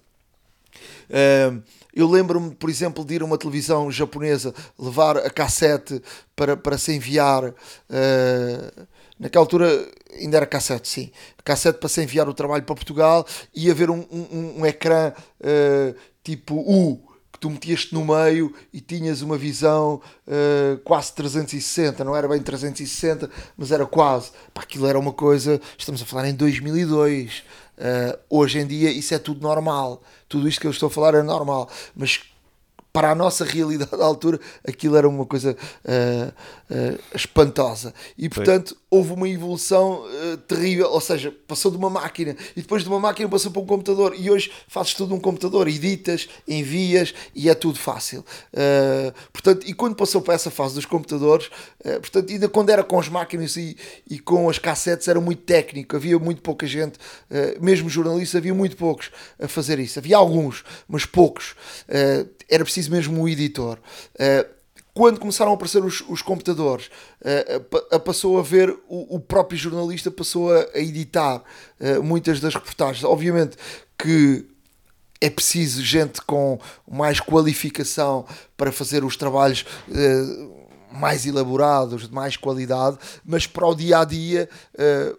eu 1.95 2.07
lembro-me, 2.07 2.53
por 2.53 2.69
exemplo, 2.69 3.03
de 3.03 3.15
ir 3.15 3.23
a 3.23 3.25
uma 3.25 3.37
televisão 3.37 3.91
japonesa 3.91 4.53
levar 4.77 5.17
a 5.17 5.29
cassete 5.31 5.99
para, 6.35 6.55
para 6.55 6.77
se 6.77 6.93
enviar. 6.93 7.45
Uh, 7.49 8.87
naquela 9.17 9.43
altura 9.43 9.91
ainda 10.13 10.37
era 10.37 10.45
cassete, 10.45 10.87
sim. 10.87 11.11
Cassete 11.43 11.79
para 11.79 11.89
se 11.89 12.03
enviar 12.03 12.29
o 12.29 12.33
trabalho 12.35 12.63
para 12.63 12.75
Portugal 12.75 13.25
e 13.55 13.71
haver 13.71 13.89
um, 13.89 14.05
um, 14.11 14.59
um 14.59 14.65
ecrã 14.67 15.11
uh, 15.41 15.95
tipo 16.23 16.57
U 16.57 17.06
que 17.37 17.41
tu 17.41 17.49
metias-te 17.51 17.93
no 17.93 18.03
meio 18.03 18.51
e 18.73 18.81
tinhas 18.81 19.21
uma 19.21 19.37
visão 19.37 20.01
uh, 20.27 20.77
quase 20.79 21.13
360, 21.13 22.03
não 22.03 22.15
era 22.15 22.27
bem 22.27 22.41
360, 22.41 23.29
mas 23.55 23.71
era 23.71 23.85
quase. 23.85 24.31
Pá, 24.53 24.63
aquilo 24.63 24.87
era 24.87 24.97
uma 24.97 25.13
coisa, 25.13 25.61
estamos 25.77 26.01
a 26.01 26.05
falar 26.05 26.27
em 26.27 26.33
2002. 26.33 27.37
Uh, 27.39 27.43
eh, 27.79 28.19
hoje 28.27 28.57
em 28.57 28.65
dia 28.65 28.89
isso 28.89 29.13
é 29.13 29.19
tudo 29.19 29.39
normal. 29.39 30.01
Tudo 30.27 30.47
isto 30.47 30.59
que 30.59 30.65
eu 30.65 30.71
estou 30.71 30.87
a 30.87 30.89
falar 30.89 31.13
é 31.13 31.21
normal. 31.21 31.69
Mas 31.95 32.21
para 32.91 33.11
a 33.11 33.15
nossa 33.15 33.45
realidade 33.45 33.93
à 33.93 34.03
altura, 34.03 34.39
aquilo 34.67 34.97
era 34.97 35.07
uma 35.07 35.25
coisa 35.25 35.55
uh, 35.85 36.99
espantosa. 37.13 37.93
E 38.17 38.27
portanto, 38.27 38.75
houve 38.89 39.13
uma 39.13 39.27
evolução 39.27 40.05
uh, 40.05 40.37
terrível. 40.37 40.89
Ou 40.91 41.01
seja, 41.01 41.33
passou 41.47 41.71
de 41.71 41.77
uma 41.77 41.89
máquina 41.89 42.35
e 42.55 42.61
depois 42.61 42.83
de 42.83 42.89
uma 42.89 42.99
máquina 42.99 43.27
passou 43.29 43.51
para 43.51 43.61
um 43.61 43.65
computador. 43.65 44.15
E 44.17 44.29
hoje 44.29 44.51
fazes 44.67 44.93
tudo 44.93 45.09
num 45.09 45.19
computador, 45.19 45.67
editas, 45.67 46.27
envias 46.47 47.13
e 47.35 47.49
é 47.49 47.53
tudo 47.53 47.77
fácil. 47.77 48.23
portanto, 49.31 49.67
e 49.67 49.73
quando 49.73 49.95
passou 49.95 50.21
para 50.21 50.33
essa 50.33 50.49
fase 50.49 50.75
dos 50.75 50.85
computadores, 50.85 51.49
portanto, 51.83 52.31
ainda 52.31 52.47
quando 52.47 52.69
era 52.69 52.83
com 52.83 52.99
as 52.99 53.09
máquinas 53.09 53.55
e, 53.55 53.77
e 54.09 54.19
com 54.19 54.49
as 54.49 54.57
cassetes, 54.57 55.07
era 55.07 55.19
muito 55.19 55.43
técnico. 55.43 55.95
Havia 55.95 56.17
muito 56.19 56.41
pouca 56.41 56.65
gente, 56.65 56.97
mesmo 57.59 57.89
jornalistas, 57.89 58.37
havia 58.37 58.53
muito 58.53 58.77
poucos 58.77 59.11
a 59.39 59.47
fazer 59.47 59.79
isso. 59.79 59.99
Havia 59.99 60.17
alguns, 60.17 60.63
mas 60.87 61.05
poucos. 61.05 61.55
era 62.49 62.63
preciso 62.63 62.91
mesmo 62.91 63.21
um 63.21 63.27
editor. 63.27 63.77
Quando 64.97 65.19
começaram 65.19 65.51
a 65.51 65.53
aparecer 65.53 65.85
os, 65.85 66.03
os 66.09 66.23
computadores, 66.23 66.89
uh, 67.21 67.99
passou 67.99 68.39
a 68.39 68.41
ver 68.41 68.75
o, 68.89 69.17
o, 69.17 69.19
próprio 69.19 69.55
jornalista 69.55 70.09
passou 70.09 70.51
a, 70.51 70.65
a 70.73 70.79
editar 70.79 71.43
uh, 71.79 72.01
muitas 72.01 72.39
das 72.39 72.55
reportagens. 72.55 73.03
Obviamente 73.03 73.55
que 73.95 74.43
é 75.21 75.29
preciso 75.29 75.83
gente 75.83 76.19
com 76.23 76.59
mais 76.89 77.19
qualificação 77.19 78.25
para 78.57 78.71
fazer 78.71 79.03
os 79.03 79.15
trabalhos 79.15 79.65
mais 80.91 81.27
elaborados, 81.27 82.07
de 82.07 82.13
mais 82.13 82.35
qualidade, 82.35 82.97
mas 83.23 83.45
para 83.45 83.67
o 83.67 83.75
dia 83.75 83.99
a 83.99 84.05
dia, 84.05 84.47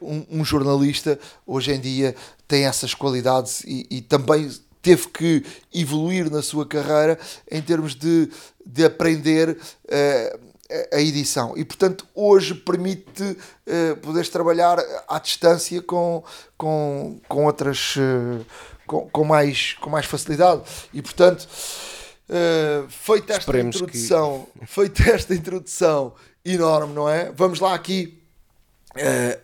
um, 0.01 0.41
um 0.41 0.45
jornalista 0.45 1.19
hoje 1.45 1.73
em 1.73 1.81
dia 1.81 2.15
tem 2.47 2.65
essas 2.65 2.95
qualidades 2.95 3.65
e, 3.65 3.87
e 3.91 4.01
também 4.01 4.49
teve 4.83 5.09
que 5.09 5.45
evoluir 5.75 6.31
na 6.31 6.43
sua 6.43 6.67
carreira 6.67 7.19
em 7.51 7.61
termos 7.61 7.95
de, 7.95 8.31
de 8.65 8.85
aprender 8.85 9.51
uh, 9.51 10.49
a 10.93 11.01
edição. 11.01 11.55
E, 11.57 11.65
portanto, 11.65 12.07
hoje 12.15 12.55
permite 12.55 13.23
uh, 13.23 13.97
poderes 14.03 14.29
trabalhar 14.29 14.79
à 15.09 15.19
distância 15.19 15.81
com, 15.83 16.23
com, 16.57 17.21
com 17.29 17.47
outras. 17.47 17.97
Uh, 17.97 18.45
com, 18.87 19.09
com, 19.11 19.25
mais, 19.25 19.75
com 19.75 19.91
mais 19.91 20.07
facilidade. 20.07 20.63
E, 20.95 21.03
portanto, 21.03 21.43
uh, 21.43 22.89
feita 22.89 23.35
esta 23.35 23.41
Esperemos 23.41 23.77
introdução, 23.77 24.47
que... 24.59 24.67
feita 24.67 25.11
esta 25.11 25.35
introdução 25.35 26.15
enorme, 26.43 26.95
não 26.95 27.09
é? 27.09 27.31
Vamos 27.33 27.61
lá 27.61 27.75
aqui 27.75 28.15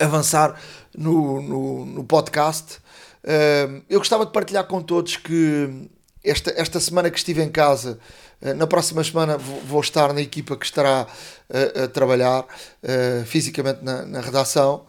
avançar 0.01 0.59
no, 0.97 1.41
no, 1.41 1.85
no 1.85 2.05
podcast 2.05 2.79
eu 3.89 3.99
gostava 3.99 4.27
de 4.27 4.33
partilhar 4.33 4.65
com 4.65 4.83
todos 4.83 5.17
que 5.17 5.89
esta, 6.25 6.51
esta 6.57 6.81
semana 6.81 7.11
que 7.11 7.19
estive 7.19 7.43
em 7.43 7.51
casa, 7.51 7.99
uh, 8.41 8.55
na 8.55 8.67
próxima 8.67 9.05
semana 9.05 9.37
vou, 9.37 9.81
estar 9.81 10.13
na 10.13 10.23
equipa 10.23 10.57
que 10.57 10.65
estará 10.65 11.07
uh, 11.07 11.85
a 11.85 11.89
trabalhar 11.89 12.41
uh, 12.43 13.25
fisicamente 13.27 13.85
na, 13.85 14.07
na 14.07 14.21
redação. 14.21 14.87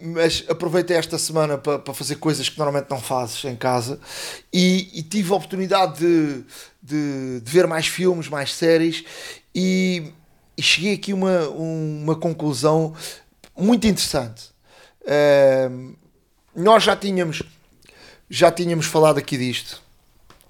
mas 0.00 0.44
aproveitei 0.48 0.96
esta 0.96 1.18
semana 1.18 1.58
para, 1.58 1.80
para 1.80 1.92
fazer 1.92 2.14
coisas 2.16 2.48
que 2.48 2.56
normalmente 2.56 2.88
não 2.88 3.00
fazes 3.00 3.44
em 3.44 3.56
casa 3.56 3.98
e, 4.52 4.88
e 4.94 5.02
tive 5.02 5.32
a 5.32 5.34
oportunidade 5.34 5.98
de, 5.98 6.44
de, 6.80 7.40
de, 7.40 7.50
ver 7.50 7.66
mais 7.66 7.88
filmes, 7.88 8.28
mais 8.28 8.54
séries 8.54 9.04
e, 9.52 10.12
e 10.56 10.62
cheguei 10.62 10.94
aqui 10.94 11.10
a 11.10 11.14
uma, 11.16 11.48
uma 11.48 12.14
conclusão 12.14 12.94
muito 13.56 13.84
interessante. 13.86 14.50
Uh, 15.02 16.05
nós 16.56 16.82
já 16.82 16.96
tínhamos 16.96 17.42
já 18.28 18.50
tínhamos 18.50 18.86
falado 18.86 19.18
aqui 19.18 19.36
disto 19.36 19.80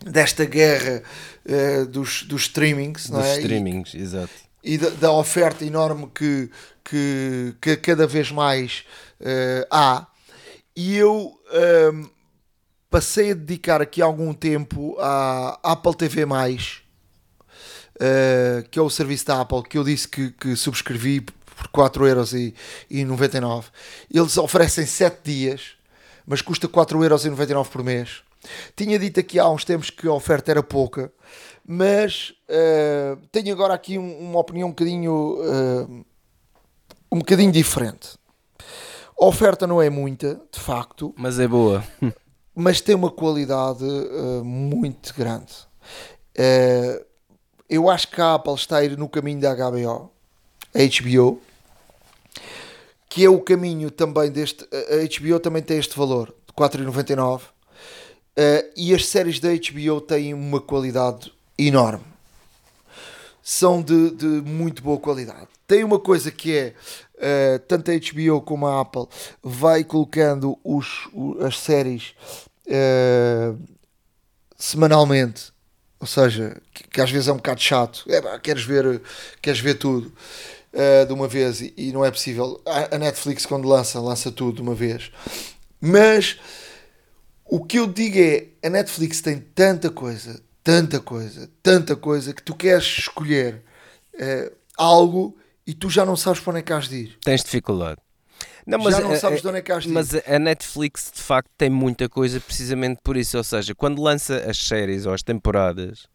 desta 0.04 0.44
guerra 0.44 1.02
uh, 1.44 1.86
dos, 1.86 2.22
dos 2.22 2.42
streamings, 2.42 3.08
dos 3.08 3.10
não 3.10 3.22
é? 3.22 3.38
streamings, 3.38 3.94
e, 3.94 3.98
exato. 3.98 4.32
E 4.62 4.78
da, 4.78 4.90
da, 4.90 5.10
oferta 5.12 5.64
enorme 5.64 6.10
que, 6.14 6.50
que, 6.84 7.54
que 7.60 7.76
cada 7.76 8.06
vez 8.06 8.30
mais 8.30 8.84
uh, 9.20 9.66
há. 9.70 10.06
E 10.74 10.96
eu 10.96 11.38
uh, 11.48 12.10
passei 12.90 13.30
a 13.30 13.34
dedicar 13.34 13.80
aqui 13.80 14.02
algum 14.02 14.34
tempo 14.34 14.96
à 14.98 15.58
Apple 15.62 15.94
TV+, 15.94 16.24
uh, 16.24 16.28
que 18.70 18.78
é 18.78 18.82
o 18.82 18.90
serviço 18.90 19.26
da 19.26 19.40
Apple, 19.40 19.62
que 19.62 19.78
eu 19.78 19.84
disse 19.84 20.06
que, 20.08 20.30
que 20.32 20.54
subscrevi 20.56 21.20
por 21.20 21.68
4,99€. 21.68 23.64
Eles 24.12 24.36
oferecem 24.36 24.84
7 24.84 25.20
dias 25.24 25.75
mas 26.26 26.42
custa 26.42 26.68
4,99€ 26.68 27.68
por 27.68 27.84
mês. 27.84 28.22
Tinha 28.74 28.98
dito 28.98 29.20
aqui 29.20 29.38
há 29.38 29.48
uns 29.48 29.64
tempos 29.64 29.90
que 29.90 30.06
a 30.06 30.12
oferta 30.12 30.50
era 30.50 30.62
pouca, 30.62 31.12
mas 31.66 32.32
uh, 32.48 33.16
tenho 33.32 33.52
agora 33.52 33.74
aqui 33.74 33.98
um, 33.98 34.30
uma 34.30 34.38
opinião 34.38 34.68
um 34.68 34.70
bocadinho, 34.70 35.12
uh, 35.12 36.04
um 37.10 37.18
bocadinho 37.18 37.52
diferente. 37.52 38.16
A 39.18 39.24
oferta 39.24 39.66
não 39.66 39.80
é 39.80 39.88
muita, 39.88 40.40
de 40.52 40.60
facto. 40.60 41.14
Mas 41.16 41.40
é 41.40 41.48
boa. 41.48 41.82
mas 42.54 42.80
tem 42.80 42.94
uma 42.94 43.10
qualidade 43.10 43.84
uh, 43.84 44.44
muito 44.44 45.14
grande. 45.14 45.52
eu 47.68 47.90
acho 47.90 48.08
que 48.08 48.20
a 48.20 48.34
Apple 48.34 48.54
está 48.54 48.76
a 48.78 48.84
ir 48.84 48.96
no 48.96 49.08
caminho 49.08 49.40
da 49.40 49.54
HBO, 49.54 50.10
a 50.74 50.78
HBO, 50.78 51.40
que 53.16 53.24
é 53.24 53.30
o 53.30 53.40
caminho 53.40 53.90
também 53.90 54.30
deste. 54.30 54.62
A 54.64 55.18
HBO 55.18 55.40
também 55.40 55.62
tem 55.62 55.78
este 55.78 55.96
valor 55.96 56.34
de 56.46 56.52
4,99 56.52 57.40
uh, 57.40 57.42
eh, 58.36 58.70
e 58.76 58.94
as 58.94 59.06
séries 59.06 59.40
da 59.40 59.48
HBO 59.48 60.02
têm 60.02 60.34
uma 60.34 60.60
qualidade 60.60 61.32
enorme. 61.58 62.04
São 63.42 63.80
de, 63.80 64.10
de 64.10 64.26
muito 64.26 64.82
boa 64.82 64.98
qualidade. 64.98 65.48
Tem 65.66 65.82
uma 65.82 65.98
coisa 65.98 66.30
que 66.30 66.54
é 66.54 66.74
uh, 67.14 67.58
tanto 67.60 67.90
a 67.90 67.94
HBO 67.94 68.42
como 68.42 68.66
a 68.66 68.82
Apple 68.82 69.06
vai 69.42 69.82
colocando 69.82 70.58
os, 70.62 71.08
as 71.40 71.58
séries 71.58 72.12
uh, 72.66 73.58
semanalmente 74.58 75.56
ou 75.98 76.06
seja, 76.06 76.60
que, 76.74 76.86
que, 76.86 77.00
às 77.00 77.10
vezes 77.10 77.26
é 77.26 77.32
um 77.32 77.36
bocado 77.36 77.58
chato. 77.58 78.04
É, 78.06 78.38
queres 78.38 78.62
ver, 78.64 79.00
queres 79.40 79.60
ver 79.60 79.76
tudo 79.76 80.12
uh, 80.76 81.06
de 81.06 81.12
uma 81.12 81.26
vez 81.26 81.60
e, 81.60 81.72
e, 81.76 81.92
não 81.92 82.04
é 82.04 82.10
possível. 82.10 82.60
A, 82.66 82.96
a, 82.96 82.98
Netflix, 82.98 83.46
quando 83.46 83.66
lança, 83.66 83.98
lança 83.98 84.30
tudo 84.30 84.56
de 84.56 84.62
uma 84.62 84.74
vez. 84.74 85.10
Mas 85.80 86.38
o 87.44 87.64
que 87.64 87.78
eu 87.78 87.86
digo 87.86 88.18
é: 88.18 88.48
a 88.62 88.70
Netflix 88.70 89.20
tem 89.20 89.38
tanta 89.38 89.90
coisa, 89.90 90.40
tanta 90.62 91.00
coisa, 91.00 91.50
tanta 91.62 91.96
coisa 91.96 92.34
que 92.34 92.42
tu 92.42 92.54
queres 92.54 92.84
escolher 92.84 93.62
uh, 94.14 94.54
algo 94.76 95.36
e 95.66 95.74
tu 95.74 95.88
já 95.88 96.04
não 96.04 96.16
sabes 96.16 96.40
para 96.40 96.50
onde 96.50 96.60
é 96.60 96.62
que 96.62 96.72
has 96.72 96.88
de 96.88 96.96
ir. 96.96 97.18
Tens 97.24 97.42
dificuldade. 97.42 98.00
Não, 98.66 98.80
mas 98.80 98.96
já 98.96 99.00
não 99.00 99.16
sabes 99.16 99.40
de 99.40 99.48
onde 99.48 99.58
é 99.58 99.62
que 99.62 99.70
has 99.72 99.84
de 99.84 99.90
ir. 99.90 99.92
Mas 99.92 100.12
a 100.14 100.38
Netflix 100.38 101.10
de 101.14 101.22
facto 101.22 101.48
tem 101.56 101.70
muita 101.70 102.08
coisa 102.08 102.40
precisamente 102.40 103.00
por 103.02 103.16
isso. 103.16 103.36
Ou 103.38 103.44
seja, 103.44 103.74
quando 103.74 104.02
lança 104.02 104.38
as 104.48 104.58
séries 104.58 105.06
ou 105.06 105.14
as 105.14 105.22
temporadas 105.22 106.08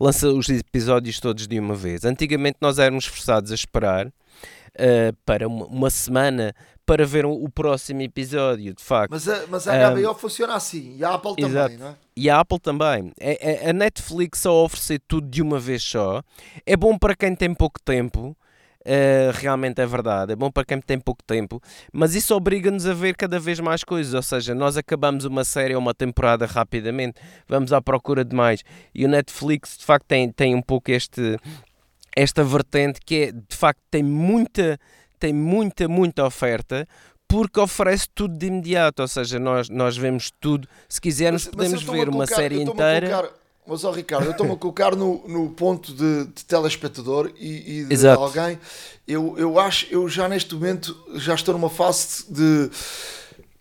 lança 0.00 0.28
os 0.28 0.48
episódios 0.48 1.20
todos 1.20 1.46
de 1.46 1.58
uma 1.58 1.74
vez. 1.74 2.04
Antigamente 2.04 2.58
nós 2.60 2.78
éramos 2.78 3.06
forçados 3.06 3.50
a 3.50 3.54
esperar 3.54 4.06
uh, 4.06 4.12
para 5.24 5.46
uma, 5.46 5.66
uma, 5.66 5.90
semana 5.90 6.54
para 6.84 7.04
ver 7.04 7.26
o, 7.26 7.48
próximo 7.48 8.02
episódio, 8.02 8.74
de 8.74 8.82
facto. 8.82 9.10
Mas 9.10 9.28
a, 9.28 9.46
mas 9.48 9.66
a 9.66 9.90
HBO 9.90 10.14
funciona 10.14 10.54
assim, 10.54 10.96
e 10.96 11.04
a 11.04 11.14
Apple 11.14 11.34
exato. 11.38 11.72
também, 11.72 11.78
não 11.78 11.88
é? 11.88 11.96
E 12.16 12.30
a 12.30 12.40
Apple 12.40 12.60
também. 12.60 13.12
É, 13.18 13.66
é, 13.66 13.70
a 13.70 13.72
Netflix 13.72 14.46
ao 14.46 14.64
oferecer 14.64 15.00
tudo 15.06 15.28
de 15.28 15.42
uma 15.42 15.58
vez 15.58 15.82
só 15.82 16.22
é 16.64 16.76
bom 16.76 16.96
para 16.96 17.16
quem 17.16 17.34
tem 17.34 17.52
pouco 17.52 17.80
tempo 17.82 18.36
Uh, 18.86 19.32
realmente 19.34 19.80
é 19.80 19.86
verdade, 19.86 20.32
é 20.32 20.36
bom 20.36 20.48
para 20.48 20.64
quem 20.64 20.80
tem 20.80 20.96
pouco 20.96 21.20
tempo, 21.24 21.60
mas 21.92 22.14
isso 22.14 22.32
obriga-nos 22.36 22.86
a 22.86 22.94
ver 22.94 23.16
cada 23.16 23.36
vez 23.36 23.58
mais 23.58 23.82
coisas, 23.82 24.14
ou 24.14 24.22
seja, 24.22 24.54
nós 24.54 24.76
acabamos 24.76 25.24
uma 25.24 25.44
série 25.44 25.74
ou 25.74 25.80
uma 25.80 25.92
temporada 25.92 26.46
rapidamente, 26.46 27.20
vamos 27.48 27.72
à 27.72 27.82
procura 27.82 28.24
de 28.24 28.36
mais, 28.36 28.62
e 28.94 29.04
o 29.04 29.08
Netflix 29.08 29.76
de 29.76 29.84
facto 29.84 30.06
tem, 30.06 30.30
tem 30.30 30.54
um 30.54 30.62
pouco 30.62 30.92
este, 30.92 31.36
esta 32.14 32.44
vertente 32.44 33.00
que 33.04 33.16
é, 33.16 33.32
de 33.32 33.56
facto 33.56 33.80
tem 33.90 34.04
muita, 34.04 34.78
tem 35.18 35.32
muita, 35.32 35.88
muita 35.88 36.24
oferta, 36.24 36.86
porque 37.26 37.58
oferece 37.58 38.06
tudo 38.14 38.38
de 38.38 38.46
imediato, 38.46 39.02
ou 39.02 39.08
seja, 39.08 39.36
nós, 39.40 39.68
nós 39.68 39.96
vemos 39.96 40.30
tudo, 40.40 40.68
se 40.88 41.00
quisermos 41.00 41.44
mas, 41.44 41.52
podemos 41.52 41.84
mas 41.84 41.92
ver 41.92 42.08
uma 42.08 42.24
série 42.24 42.62
inteira 42.62 43.32
mas, 43.66 43.84
ó 43.84 43.90
Ricardo, 43.90 44.26
eu 44.26 44.30
estou-me 44.30 44.52
a 44.52 44.56
colocar 44.56 44.94
no, 44.94 45.26
no 45.26 45.50
ponto 45.50 45.92
de, 45.92 46.26
de 46.26 46.44
telespectador 46.44 47.32
e, 47.38 47.80
e 47.80 47.84
de 47.84 47.92
Exato. 47.92 48.22
alguém. 48.22 48.58
Eu, 49.06 49.36
eu 49.36 49.58
acho, 49.58 49.86
eu 49.90 50.08
já 50.08 50.28
neste 50.28 50.54
momento 50.54 50.96
já 51.14 51.34
estou 51.34 51.52
numa 51.54 51.70
fase 51.70 52.24
de. 52.28 52.70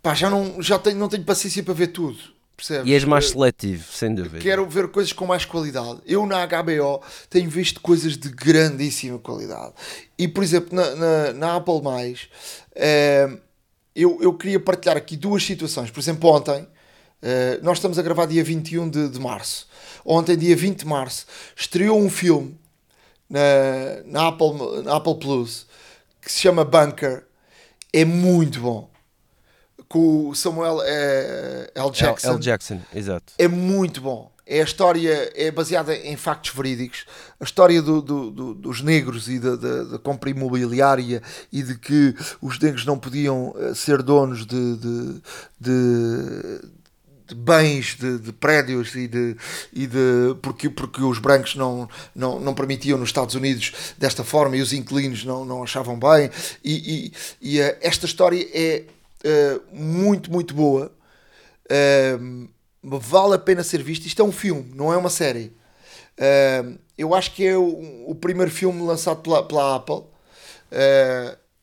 Pá, 0.02 0.14
já 0.14 0.30
não, 0.30 0.62
já 0.62 0.78
tenho, 0.78 0.98
não 0.98 1.10
tenho 1.10 1.24
paciência 1.24 1.64
para 1.64 1.74
ver 1.74 1.88
tudo. 1.88 2.18
Percebes? 2.56 2.90
E 2.90 2.94
és 2.94 3.04
mais 3.04 3.32
seletivo, 3.32 3.84
sem 3.92 4.14
dúvida. 4.14 4.40
Quero 4.40 4.66
ver 4.70 4.88
coisas 4.88 5.12
com 5.12 5.26
mais 5.26 5.44
qualidade. 5.44 6.00
Eu 6.06 6.26
na 6.26 6.46
HBO 6.46 7.02
tenho 7.30 7.50
visto 7.50 7.82
coisas 7.82 8.16
de 8.16 8.30
grandíssima 8.30 9.20
qualidade. 9.20 9.74
E, 10.18 10.28
por 10.28 10.44
exemplo, 10.44 10.74
na, 10.74 10.96
na, 10.96 11.34
na 11.34 11.56
Apple, 11.58 11.82
é, 12.74 13.30
eu, 13.94 14.20
eu 14.22 14.34
queria 14.36 14.60
partilhar 14.60 14.96
aqui 14.96 15.18
duas 15.18 15.44
situações. 15.44 15.92
Por 15.92 16.00
exemplo, 16.00 16.30
ontem 16.30 16.66
Uh, 17.26 17.58
nós 17.64 17.80
estamos 17.80 17.98
a 17.98 18.04
gravar 18.04 18.28
dia 18.28 18.44
21 18.44 18.88
de, 18.88 19.10
de 19.10 19.20
março. 19.20 19.68
Ontem, 20.06 20.38
dia 20.38 20.56
20 20.56 20.80
de 20.80 20.86
março, 20.86 21.26
estreou 21.56 22.00
um 22.00 22.10
filme 22.12 22.56
na, 23.28 23.40
na, 24.06 24.28
Apple, 24.28 24.84
na 24.84 24.96
Apple 24.96 25.16
Plus 25.20 25.66
que 26.22 26.32
se 26.32 26.42
chama 26.42 26.64
Bunker. 26.64 27.26
É 27.92 28.06
muito 28.06 28.60
bom. 28.60 28.90
Com 29.88 30.30
o 30.30 30.36
Samuel 30.36 30.80
eh, 30.84 31.72
L. 31.76 31.92
Jackson. 31.92 32.32
L. 32.34 32.40
Jackson, 32.40 32.82
exato. 32.94 33.34
É 33.38 33.48
muito 33.48 34.02
bom. 34.02 34.32
É 34.48 34.62
a 34.62 34.64
história, 34.64 35.32
é 35.36 35.50
baseada 35.50 35.96
em 35.96 36.16
factos 36.16 36.54
verídicos. 36.54 37.06
A 37.40 37.44
história 37.44 37.82
do, 37.82 38.02
do, 38.02 38.32
do, 38.32 38.54
dos 38.54 38.82
negros 38.82 39.28
e 39.28 39.40
da, 39.40 39.56
da, 39.56 39.84
da, 39.84 40.00
compra 40.00 40.30
imobiliária 40.30 41.22
e 41.52 41.64
de 41.64 41.78
que 41.78 42.16
os 42.42 42.60
negros 42.60 42.86
não 42.86 42.98
podiam 42.98 43.56
eh, 43.58 43.74
ser 43.74 44.04
donos 44.04 44.46
de, 44.46 44.76
de, 44.78 45.22
de 45.60 46.62
de 47.28 47.36
bens, 47.36 47.96
de, 48.00 48.20
de, 48.20 48.32
prédios 48.32 48.96
e 48.96 49.08
de, 49.08 49.36
e 49.74 49.88
de 49.88 50.36
porque, 50.42 50.70
porque 50.70 51.02
os 51.02 51.18
brancos 51.20 51.56
não, 51.56 51.90
não, 52.16 52.40
não 52.40 52.54
permitiam 52.54 52.98
nos 52.98 53.10
Estados 53.10 53.36
Unidos 53.36 53.74
desta 53.98 54.24
forma 54.24 54.58
e 54.58 54.62
os 54.62 54.74
inquilinos 54.74 55.26
não, 55.26 55.44
não 55.44 55.64
achavam 55.64 55.98
bem. 55.98 56.30
E, 56.64 57.12
e, 57.42 57.56
e 57.58 57.62
uh, 57.62 57.78
esta 57.82 58.06
história 58.06 58.48
é 58.54 58.84
uh, 59.26 59.76
muito, 59.76 60.32
muito 60.32 60.54
boa. 60.54 60.92
Uh, 61.66 62.48
vale 62.82 63.36
a 63.36 63.40
pena 63.40 63.64
ser 63.64 63.82
visto. 63.82 64.06
Isto 64.06 64.22
é 64.22 64.26
um 64.26 64.32
filme, 64.32 64.72
não 64.76 64.94
é 64.94 64.98
uma 64.98 65.10
série. 65.10 65.52
Eu 66.98 67.14
acho 67.14 67.34
que 67.34 67.46
é 67.46 67.58
o, 67.58 68.06
o 68.08 68.16
primeiro 68.16 68.50
filme 68.50 68.82
lançado 68.82 69.22
pela, 69.22 69.44
pela 69.44 69.76
Apple 69.76 70.04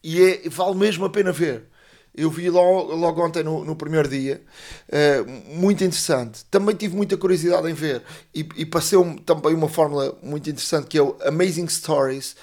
e 0.05 0.23
é, 0.23 0.49
vale 0.49 0.75
mesmo 0.75 1.05
a 1.05 1.11
pena 1.11 1.33
ver. 1.33 1.72
Eu 2.15 2.31
vi 2.31 2.51
logo, 2.51 2.95
logo 2.95 3.25
ontem 3.25 3.43
no, 3.43 3.65
no 3.65 3.75
primeiro 3.75 4.09
dia, 4.09 4.43
uh, 4.89 5.57
muito 5.57 5.83
interessante. 5.83 6.45
Também 6.51 6.75
tive 6.77 6.95
muita 6.95 7.17
curiosidade 7.17 7.71
em 7.71 7.75
ver 7.75 8.03
e, 8.35 8.47
e 8.57 8.67
passei 8.67 8.99
também 9.25 9.55
uma 9.55 9.69
fórmula 9.69 10.17
muito 10.23 10.51
interessante 10.51 10.87
que 10.87 10.99
é 10.99 11.03
o 11.03 11.17
Amazing 11.25 11.69
Stories, 11.69 12.37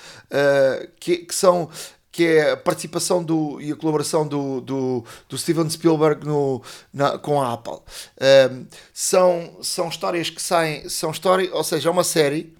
que, 1.00 1.18
que 1.18 1.36
são 1.36 1.70
que 2.12 2.26
é 2.26 2.52
a 2.52 2.58
participação 2.58 3.24
do, 3.24 3.62
e 3.62 3.72
a 3.72 3.76
colaboração 3.76 4.28
do, 4.28 4.62
do, 4.62 5.06
do 5.28 5.38
Steven 5.38 5.70
Spielberg 5.70 6.26
no, 6.26 6.62
na, 6.94 7.18
com 7.18 7.42
a 7.42 7.54
Apple. 7.54 7.80
Um, 8.52 8.66
são, 8.94 9.58
são 9.62 9.88
histórias 9.88 10.30
que 10.30 10.42
saem, 10.42 10.90
são 10.90 11.12
histórias, 11.12 11.50
ou 11.54 11.64
seja, 11.64 11.88
é 11.88 11.92
uma 11.92 12.04
série, 12.04 12.54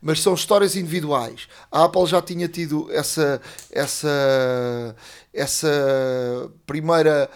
mas 0.00 0.20
são 0.20 0.34
histórias 0.34 0.76
individuais. 0.76 1.48
A 1.70 1.84
Apple 1.84 2.06
já 2.06 2.22
tinha 2.22 2.48
tido 2.48 2.90
essa, 2.90 3.40
essa, 3.70 4.96
essa 5.32 6.50
primeira, 6.66 7.30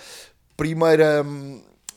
primeira, 0.57 1.25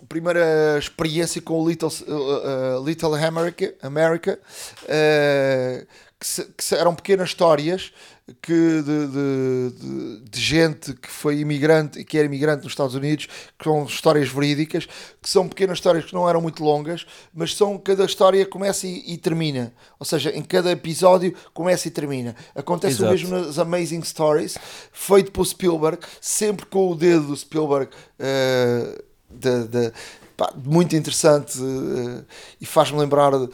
primeira 0.10 0.78
experiência 0.78 1.42
com 1.42 1.62
o 1.62 1.70
Little, 1.70 1.90
uh, 2.08 2.80
uh, 2.80 2.86
Little 2.86 3.16
America, 3.16 3.74
America 3.82 4.40
uh, 4.84 5.88
que, 6.20 6.28
se, 6.28 6.46
que 6.46 6.76
eram 6.76 6.96
pequenas 6.96 7.30
histórias 7.30 7.94
que 8.42 8.82
de, 8.82 9.08
de, 9.08 9.72
de, 9.72 10.30
de, 10.30 10.42
gente 10.42 10.94
que 10.94 11.10
foi 11.10 11.40
imigrante 11.40 12.00
e 12.00 12.04
que 12.04 12.18
era 12.18 12.26
imigrante 12.26 12.64
nos 12.64 12.74
Estados 12.74 12.94
Unidos, 12.94 13.28
que 13.58 13.64
são 13.64 13.86
histórias 13.86 14.28
verídicas, 14.28 14.86
que 15.22 15.30
são 15.30 15.48
pequenas 15.48 15.78
histórias 15.78 16.06
que 16.06 16.14
não 16.14 16.28
eram 16.28 16.42
muito 16.42 16.62
longas, 16.62 17.06
mas 17.34 17.56
são 17.56 17.78
cada 17.78 18.04
história 18.04 18.46
começa 18.46 18.86
e, 18.86 19.14
e 19.14 19.18
termina. 19.18 19.74
Ou 19.98 20.06
seja, 20.06 20.30
em 20.32 20.42
cada 20.42 20.72
episódio 20.72 21.34
começa 21.54 21.88
e 21.88 21.92
termina. 21.92 22.36
Acontece 22.54 22.96
Exato. 22.96 23.10
o 23.10 23.12
mesmo 23.14 23.30
nas 23.30 23.58
Amazing 23.58 24.04
Stories, 24.04 24.58
feito 24.92 25.32
por 25.32 25.46
Spielberg, 25.46 26.00
sempre 26.20 26.66
com 26.66 26.92
o 26.92 26.96
dedo 26.96 27.28
do 27.28 27.38
Spielberg. 27.38 27.92
Uh, 28.20 29.08
de, 29.30 29.68
de, 29.68 29.94
pá, 30.36 30.54
muito 30.64 30.96
interessante 30.96 31.60
uh, 31.60 32.26
e 32.60 32.66
faz-me 32.66 33.00
lembrar 33.00 33.34
uh, 33.34 33.50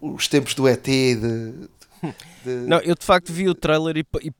os 0.00 0.28
tempos 0.28 0.54
do 0.54 0.66
ET, 0.66 0.84
de, 0.84 1.68
de... 2.44 2.50
Não, 2.66 2.78
eu 2.78 2.94
de 2.94 3.04
facto 3.04 3.32
vi 3.32 3.48
o 3.48 3.54
trailer 3.54 3.98
e, 3.98 4.06
e 4.22 4.32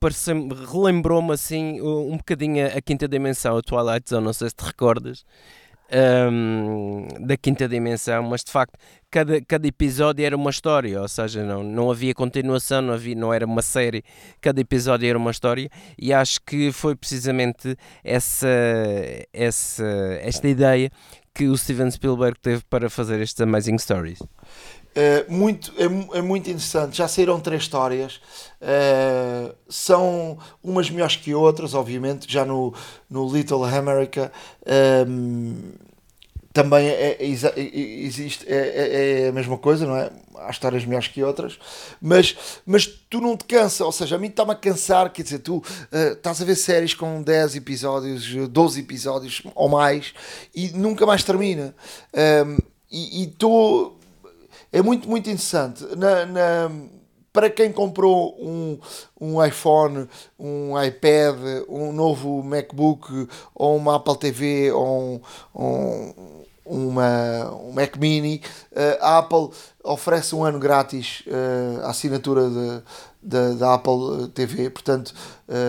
relembrou-me 0.71 1.33
assim 1.33 1.81
um 1.81 2.17
bocadinho 2.17 2.65
a, 2.65 2.81
quinta 2.81 3.07
dimensão, 3.07 3.57
a 3.57 3.61
Twilight 3.61 4.09
Zone, 4.09 4.25
não 4.25 4.33
sei 4.33 4.49
se 4.49 4.55
te 4.55 4.63
recordas. 4.63 5.23
Um, 5.93 7.05
da 7.19 7.35
quinta 7.35 7.67
dimensão, 7.67 8.23
mas 8.23 8.45
de 8.45 8.51
facto 8.51 8.79
cada, 9.11 9.41
cada 9.41 9.67
episódio 9.67 10.25
era 10.25 10.37
uma 10.37 10.49
história, 10.49 11.01
ou 11.01 11.07
seja, 11.09 11.43
não, 11.43 11.61
não 11.63 11.91
havia 11.91 12.13
continuação, 12.13 12.81
não, 12.81 12.93
havia, 12.93 13.13
não 13.13 13.33
era 13.33 13.45
uma 13.45 13.61
série, 13.61 14.01
cada 14.39 14.61
episódio 14.61 15.09
era 15.09 15.17
uma 15.17 15.31
história, 15.31 15.69
e 15.99 16.13
acho 16.13 16.39
que 16.45 16.71
foi 16.71 16.95
precisamente 16.95 17.75
essa, 18.05 18.47
essa 19.33 19.85
esta 20.21 20.47
ideia 20.47 20.89
que 21.33 21.47
o 21.47 21.57
Steven 21.57 21.91
Spielberg 21.91 22.39
teve 22.39 22.63
para 22.69 22.89
fazer 22.89 23.19
estes 23.19 23.41
Amazing 23.41 23.77
Stories. 23.77 24.19
É, 24.93 25.25
muito, 25.29 25.73
é, 25.77 26.17
é, 26.17 26.21
muito 26.21 26.49
interessante. 26.49 26.97
Já 26.97 27.07
saíram 27.07 27.39
três 27.39 27.61
histórias, 27.61 28.19
é, 28.59 29.53
são 29.69 30.37
umas 30.61 30.89
melhores 30.89 31.15
que 31.15 31.33
outras, 31.33 31.73
obviamente. 31.73 32.31
Já 32.31 32.43
no, 32.43 32.73
no 33.09 33.31
Little 33.31 33.63
America 33.63 34.31
é, 34.65 35.05
também 36.51 36.89
é, 36.89 37.17
é 37.17 37.25
existe, 37.25 38.45
é, 38.47 39.29
a 39.29 39.31
mesma 39.31 39.57
coisa, 39.57 39.85
não 39.85 39.95
é? 39.95 40.11
Há 40.39 40.49
histórias 40.49 40.83
melhores 40.83 41.07
que 41.07 41.23
outras, 41.23 41.57
mas, 42.01 42.35
mas 42.65 42.87
tu 42.87 43.21
não 43.21 43.37
te 43.37 43.45
cansa. 43.45 43.85
Ou 43.85 43.91
seja, 43.91 44.15
a 44.15 44.19
mim 44.19 44.27
está-me 44.27 44.51
a 44.51 44.55
cansar. 44.55 45.09
Quer 45.13 45.21
dizer, 45.21 45.39
tu 45.39 45.57
uh, 45.57 45.63
estás 46.13 46.41
a 46.41 46.45
ver 46.45 46.55
séries 46.55 46.93
com 46.95 47.21
10 47.21 47.55
episódios, 47.57 48.49
12 48.49 48.79
episódios 48.79 49.41
ou 49.55 49.69
mais 49.69 50.13
e 50.53 50.69
nunca 50.71 51.05
mais 51.05 51.23
termina. 51.23 51.73
e 52.91 53.23
estou 53.23 54.00
é 54.71 54.81
muito, 54.81 55.09
muito 55.09 55.29
interessante. 55.29 55.83
Na, 55.95 56.25
na, 56.25 56.71
para 57.33 57.49
quem 57.49 57.71
comprou 57.71 58.35
um, 58.39 58.79
um 59.19 59.43
iPhone, 59.43 60.07
um 60.37 60.81
iPad, 60.81 61.37
um 61.69 61.91
novo 61.91 62.43
MacBook, 62.43 63.27
ou 63.55 63.77
uma 63.77 63.95
Apple 63.95 64.17
TV, 64.17 64.71
ou 64.71 65.21
um, 65.55 65.63
um 65.63 66.41
uma, 66.63 67.53
um 67.53 67.73
Mac 67.73 67.97
Mini, 67.97 68.41
uh, 68.71 69.03
a 69.03 69.17
Apple 69.17 69.49
oferece 69.83 70.33
um 70.33 70.45
ano 70.45 70.57
grátis 70.57 71.23
uh, 71.27 71.81
a 71.85 71.89
assinatura 71.89 72.49
da 73.21 73.73
Apple 73.73 74.29
TV, 74.33 74.69
portanto, 74.69 75.13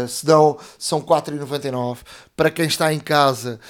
se 0.08 0.24
dão, 0.24 0.56
são 0.78 1.02
4,99. 1.02 1.98
Para 2.34 2.50
quem 2.50 2.64
está 2.64 2.94
em 2.94 2.98
casa, 2.98 3.60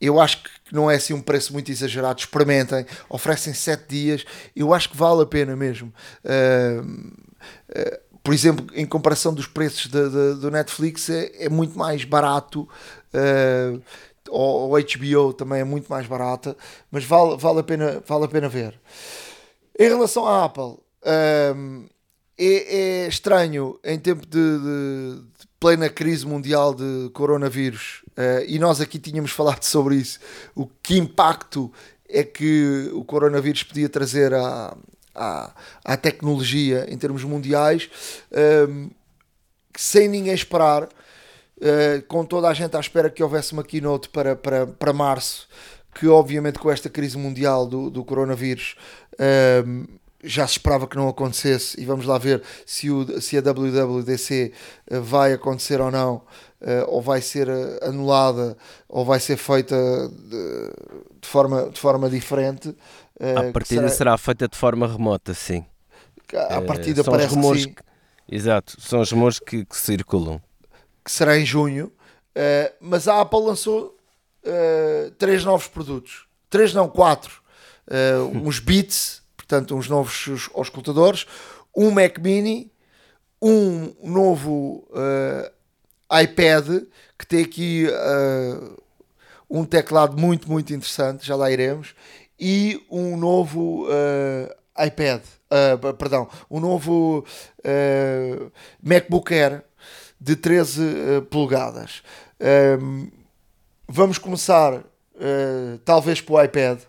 eu 0.00 0.20
acho 0.20 0.42
que 0.42 0.50
não 0.72 0.90
é 0.90 0.96
assim 0.96 1.14
um 1.14 1.20
preço 1.20 1.52
muito 1.52 1.70
exagerado. 1.70 2.20
Experimentem, 2.20 2.86
oferecem 3.08 3.54
7 3.54 3.88
dias. 3.88 4.24
Eu 4.54 4.74
acho 4.74 4.90
que 4.90 4.96
vale 4.96 5.22
a 5.22 5.26
pena 5.26 5.56
mesmo. 5.56 5.92
Uh, 6.24 6.82
uh, 7.70 8.18
por 8.22 8.32
exemplo, 8.32 8.66
em 8.74 8.86
comparação 8.86 9.34
dos 9.34 9.46
preços 9.46 9.86
do 9.86 10.50
Netflix, 10.50 11.10
é, 11.10 11.44
é, 11.44 11.48
muito 11.48 11.78
mais 11.78 12.04
barato. 12.04 12.68
Uh, 13.12 13.82
ou 14.30 14.70
HBO 14.70 15.32
também 15.34 15.60
é 15.60 15.64
muito 15.64 15.88
mais 15.88 16.06
barata, 16.06 16.56
mas 16.90 17.04
vale, 17.04 17.36
vale, 17.36 17.60
a, 17.60 17.62
pena, 17.62 18.02
vale 18.06 18.24
a 18.24 18.28
pena 18.28 18.48
ver. 18.48 18.80
Em 19.78 19.88
relação 19.88 20.26
à 20.26 20.46
Apple, 20.46 20.78
um, 21.56 21.86
é, 22.38 23.04
é, 23.04 23.08
estranho 23.08 23.78
em 23.84 23.98
tempo 23.98 24.26
de, 24.26 24.58
de, 24.58 25.22
de 25.38 25.46
plena 25.64 25.88
crise 25.88 26.26
mundial 26.26 26.74
de 26.74 27.08
coronavírus, 27.14 28.02
uh, 28.18 28.44
e 28.46 28.58
nós 28.58 28.82
aqui 28.82 28.98
tínhamos 28.98 29.30
falado 29.32 29.62
sobre 29.62 29.96
isso, 29.96 30.20
o 30.54 30.66
que 30.66 30.98
impacto 30.98 31.72
é 32.06 32.22
que 32.22 32.90
o 32.92 33.02
coronavírus 33.02 33.62
podia 33.62 33.88
trazer 33.88 34.34
à, 34.34 34.76
à, 35.14 35.54
à 35.82 35.96
tecnologia 35.96 36.84
em 36.90 36.98
termos 36.98 37.24
mundiais, 37.24 37.88
um, 38.68 38.90
sem 39.74 40.06
ninguém 40.06 40.34
esperar, 40.34 40.82
uh, 40.82 42.02
com 42.08 42.26
toda 42.26 42.46
a 42.48 42.52
gente 42.52 42.76
à 42.76 42.80
espera 42.80 43.08
que 43.08 43.22
houvesse 43.22 43.54
uma 43.54 43.64
keynote 43.64 44.10
para, 44.10 44.36
para, 44.36 44.66
para 44.66 44.92
março, 44.92 45.48
que 45.94 46.06
obviamente 46.06 46.58
com 46.58 46.70
esta 46.70 46.90
crise 46.90 47.16
mundial 47.16 47.66
do, 47.66 47.88
do 47.88 48.04
coronavírus. 48.04 48.76
Um, 49.66 49.86
já 50.24 50.46
se 50.46 50.54
esperava 50.54 50.86
que 50.86 50.96
não 50.96 51.08
acontecesse 51.08 51.80
e 51.80 51.84
vamos 51.84 52.06
lá 52.06 52.18
ver 52.18 52.42
se, 52.66 52.90
o, 52.90 53.20
se 53.20 53.36
a 53.36 53.40
WWDC 53.40 54.52
eh, 54.90 55.00
vai 55.00 55.32
acontecer 55.32 55.80
ou 55.80 55.90
não, 55.90 56.16
uh, 56.16 56.84
ou 56.88 57.02
vai 57.02 57.20
ser 57.20 57.48
eh, 57.48 57.80
anulada, 57.82 58.56
ou 58.88 59.04
vai 59.04 59.20
ser 59.20 59.36
feita 59.36 59.76
de, 60.08 60.72
de 61.20 61.28
forma, 61.28 61.70
de 61.70 61.78
forma 61.78 62.08
diferente. 62.08 62.74
A 63.20 63.52
partida 63.52 63.82
será... 63.82 63.90
será... 63.90 64.18
feita 64.18 64.48
de 64.48 64.56
forma 64.56 64.86
remota, 64.86 65.34
sim. 65.34 65.64
A 66.50 66.60
partida 66.62 67.02
uh, 67.02 67.04
parece 67.04 67.34
que 67.34 67.42
sim. 67.42 67.74
Que, 67.74 67.82
exato, 68.34 68.80
são 68.80 69.00
os 69.00 69.10
rumores 69.10 69.38
que, 69.38 69.64
que, 69.64 69.76
circulam. 69.76 70.40
Que 71.04 71.10
será 71.10 71.38
em 71.38 71.44
junho, 71.44 71.92
mas 72.80 73.06
a 73.06 73.20
Apple 73.20 73.42
lançou 73.42 73.94
três 75.18 75.44
novos 75.44 75.68
produtos. 75.68 76.26
Três 76.48 76.72
não, 76.72 76.88
quatro. 76.88 77.42
uns 78.32 78.58
Beats 78.64 79.23
portanto, 79.44 79.76
uns 79.76 79.88
novos 79.88 80.48
auscultadores, 80.54 81.26
um 81.76 81.90
Mac 81.90 82.18
Mini, 82.18 82.72
um 83.40 83.94
novo 84.02 84.88
uh, 84.90 86.18
iPad 86.22 86.82
que 87.18 87.26
tem 87.26 87.44
aqui 87.44 87.86
uh, 87.86 88.82
um 89.50 89.64
teclado 89.64 90.16
muito, 90.16 90.50
muito 90.50 90.72
interessante, 90.72 91.26
já 91.26 91.36
lá 91.36 91.50
iremos, 91.50 91.94
e 92.40 92.82
um 92.90 93.16
novo 93.18 93.86
uh, 93.86 94.84
iPad, 94.84 95.22
perdão, 95.96 96.28
um 96.50 96.58
novo 96.58 97.24
MacBook 98.82 99.32
Air 99.32 99.62
de 100.20 100.34
13 100.34 101.22
polegadas. 101.30 102.02
Um, 102.80 103.08
vamos 103.86 104.18
começar, 104.18 104.82
talvez, 105.84 106.20
para 106.20 106.34
o 106.34 106.42
iPad, 106.42 106.80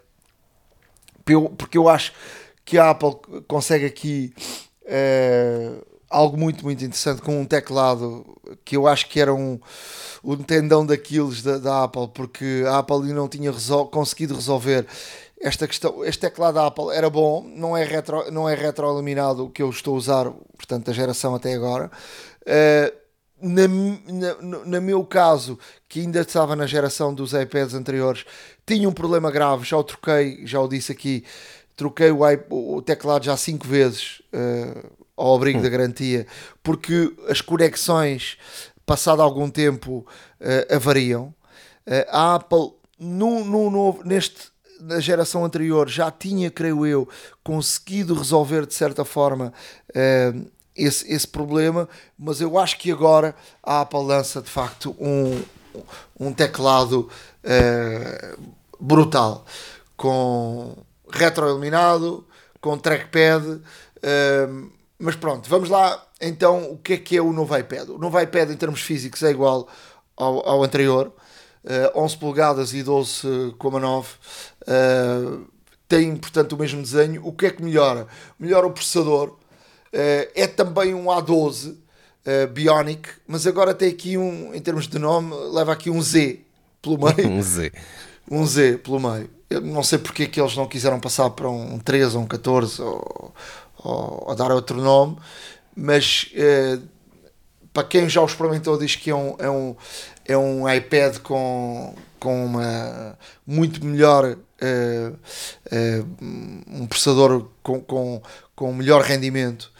porque 1.58 1.78
eu 1.78 1.88
acho 1.88 2.12
que 2.66 2.78
a 2.78 2.90
Apple 2.90 3.16
consegue 3.48 3.86
aqui 3.86 4.34
algo 6.10 6.38
muito, 6.38 6.64
muito 6.64 6.84
interessante 6.84 7.22
com 7.22 7.40
um 7.42 7.46
teclado 7.46 8.26
que 8.64 8.78
eu 8.78 8.88
acho 8.88 9.08
que 9.10 9.20
era 9.20 9.34
um, 9.34 9.60
um 10.24 10.38
tendão 10.38 10.86
daqueles 10.86 11.42
da, 11.42 11.58
da 11.58 11.84
Apple, 11.84 12.08
porque 12.14 12.64
a 12.68 12.80
Apple 12.80 13.14
não 13.14 13.28
tinha 13.28 13.52
resol 13.52 13.88
conseguido 13.88 14.36
resolver 14.36 14.86
esta 15.42 15.68
questão. 15.68 16.04
Este 16.06 16.22
teclado 16.22 16.56
da 16.56 16.68
Apple 16.68 16.90
era 16.92 17.10
bom, 17.10 17.44
não 17.44 17.76
é, 17.76 17.84
retro, 17.84 18.32
não 18.32 18.48
é 18.48 18.56
retroiluminado 18.56 19.46
o 19.46 19.50
que 19.50 19.62
eu 19.62 19.70
estou 19.70 19.96
a 19.96 19.98
usar, 19.98 20.32
portanto, 20.56 20.86
da 20.86 20.94
geração 20.94 21.36
até 21.36 21.54
agora. 21.54 21.92
Uh, 22.42 23.06
na, 23.42 23.68
na, 23.68 24.66
no 24.66 24.82
meu 24.82 25.04
caso, 25.04 25.60
que 25.90 26.00
ainda 26.00 26.22
estava 26.22 26.56
na 26.56 26.66
geração 26.66 27.14
dos 27.14 27.34
iPads 27.34 27.76
anteriores, 27.76 28.26
tinha 28.66 28.88
um 28.88 28.94
problema 28.94 29.30
grave, 29.30 29.66
já 29.66 29.78
o 29.78 29.84
troquei, 29.84 30.46
já 30.46 30.60
o 30.60 30.68
disse 30.68 30.92
aqui, 30.92 31.24
troquei 31.76 32.12
o, 32.12 32.76
o 32.76 32.82
teclado 32.82 33.26
já 33.26 33.36
cinco 33.38 33.68
vezes. 33.68 34.22
Uh, 34.34 35.06
ao 35.18 35.36
abrigo 35.36 35.60
hum. 35.60 35.62
da 35.62 35.70
garantia, 35.70 36.28
porque 36.62 37.14
as 37.30 37.42
conexões, 37.42 38.38
passado 38.86 39.22
algum 39.22 39.50
tempo, 39.50 40.06
uh, 40.42 40.76
avariam. 40.76 41.34
Uh, 41.88 42.06
a 42.10 42.36
Apple, 42.36 42.74
no, 43.00 43.44
no 43.44 43.70
novo, 43.70 44.04
neste, 44.04 44.50
na 44.80 45.00
geração 45.00 45.46
anterior, 45.46 45.88
já 45.88 46.12
tinha, 46.12 46.52
creio 46.52 46.86
eu, 46.86 47.08
conseguido 47.44 48.14
resolver 48.14 48.66
de 48.66 48.74
certa 48.74 49.06
forma 49.06 49.54
esse, 50.76 51.10
esse 51.12 51.28
problema, 51.28 51.88
mas 52.20 52.42
eu 52.42 52.58
acho 52.60 52.78
que 52.78 52.92
agora 52.92 53.34
a 53.64 53.82
Apple 53.82 54.04
lança 54.04 54.42
de 54.42 54.50
facto 54.50 54.94
um, 55.00 55.42
um 56.20 56.34
teclado 56.34 57.10
brutal 58.80 59.46
com 59.96 60.76
retroiluminado, 61.12 62.26
com 62.62 62.78
trackpad. 62.78 63.46
Uh, 63.46 64.72
mas 64.98 65.16
pronto, 65.16 65.50
vamos 65.50 65.70
lá 65.70 66.06
então 66.22 66.72
o 66.72 66.78
que 66.78 66.94
é 66.94 66.98
que 66.98 67.18
é 67.18 67.22
o 67.22 67.34
novo 67.34 67.58
iPad. 67.58 67.90
O 67.90 67.98
novo 67.98 68.20
iPad 68.20 68.52
em 68.52 68.58
termos 68.58 68.82
físicos 68.82 69.22
é 69.24 69.30
igual 69.30 69.68
ao, 70.16 70.48
ao 70.48 70.64
anterior, 70.64 71.12
uh, 71.64 72.00
11 72.02 72.18
polegadas 72.18 72.74
e 72.74 72.84
12,9. 72.84 74.06
Uh, 74.62 75.46
tem 75.88 76.16
portanto 76.16 76.54
o 76.54 76.58
mesmo 76.58 76.82
desenho. 76.82 77.26
O 77.26 77.32
que 77.32 77.48
é 77.48 77.52
que 77.52 77.64
melhora? 77.64 78.08
Melhora 78.40 78.68
o 78.68 78.72
processador. 78.72 79.30
Uh, 79.94 80.28
é 80.34 80.48
também 80.48 80.94
um 80.94 81.06
A12 81.06 81.72
uh, 81.72 82.48
Bionic, 82.52 83.10
mas 83.28 83.46
agora 83.48 83.74
tem 83.74 83.90
aqui 83.90 84.18
um, 84.18 84.54
em 84.54 84.60
termos 84.60 84.88
de 84.88 85.00
nome, 85.00 85.34
leva 85.54 85.72
aqui 85.74 85.90
um 85.90 86.02
Z 86.02 86.42
pelo 86.82 86.98
meio. 86.98 87.30
um 87.30 87.42
Z. 87.42 87.72
Um 88.30 88.46
Z 88.46 88.80
pelo 88.80 89.00
meio. 89.00 89.30
Eu 89.50 89.62
não 89.62 89.84
sei 89.84 90.00
porque 90.00 90.24
é 90.24 90.26
que 90.26 90.42
eles 90.42 90.56
não 90.56 90.68
quiseram 90.68 91.00
passar 91.00 91.30
para 91.30 91.50
um 91.50 91.78
13 91.80 92.18
ou 92.18 92.24
um 92.24 92.28
14 92.28 92.82
ou, 92.82 93.34
ou, 93.78 94.24
ou 94.28 94.36
dar 94.36 94.52
outro 94.52 94.82
nome, 94.82 95.18
mas 95.76 96.32
uh, 96.34 96.82
para 97.72 97.84
quem 97.84 98.10
já 98.10 98.22
o 98.22 98.26
experimentou 98.26 98.78
diz 98.78 98.96
que 98.96 99.10
é 99.10 99.16
um, 99.16 99.36
é 99.38 99.50
um, 99.50 99.76
é 100.26 100.38
um 100.38 100.70
iPad 100.70 101.20
com, 101.20 101.94
com 102.20 102.46
uma 102.46 103.18
muito 103.46 103.86
melhor 103.86 104.26
uh, 104.26 105.16
uh, 105.16 106.08
um 106.68 106.88
processador 106.88 107.48
com, 107.62 107.82
com, 107.82 108.22
com 108.56 108.74
melhor 108.74 109.02
rendimento 109.02 109.72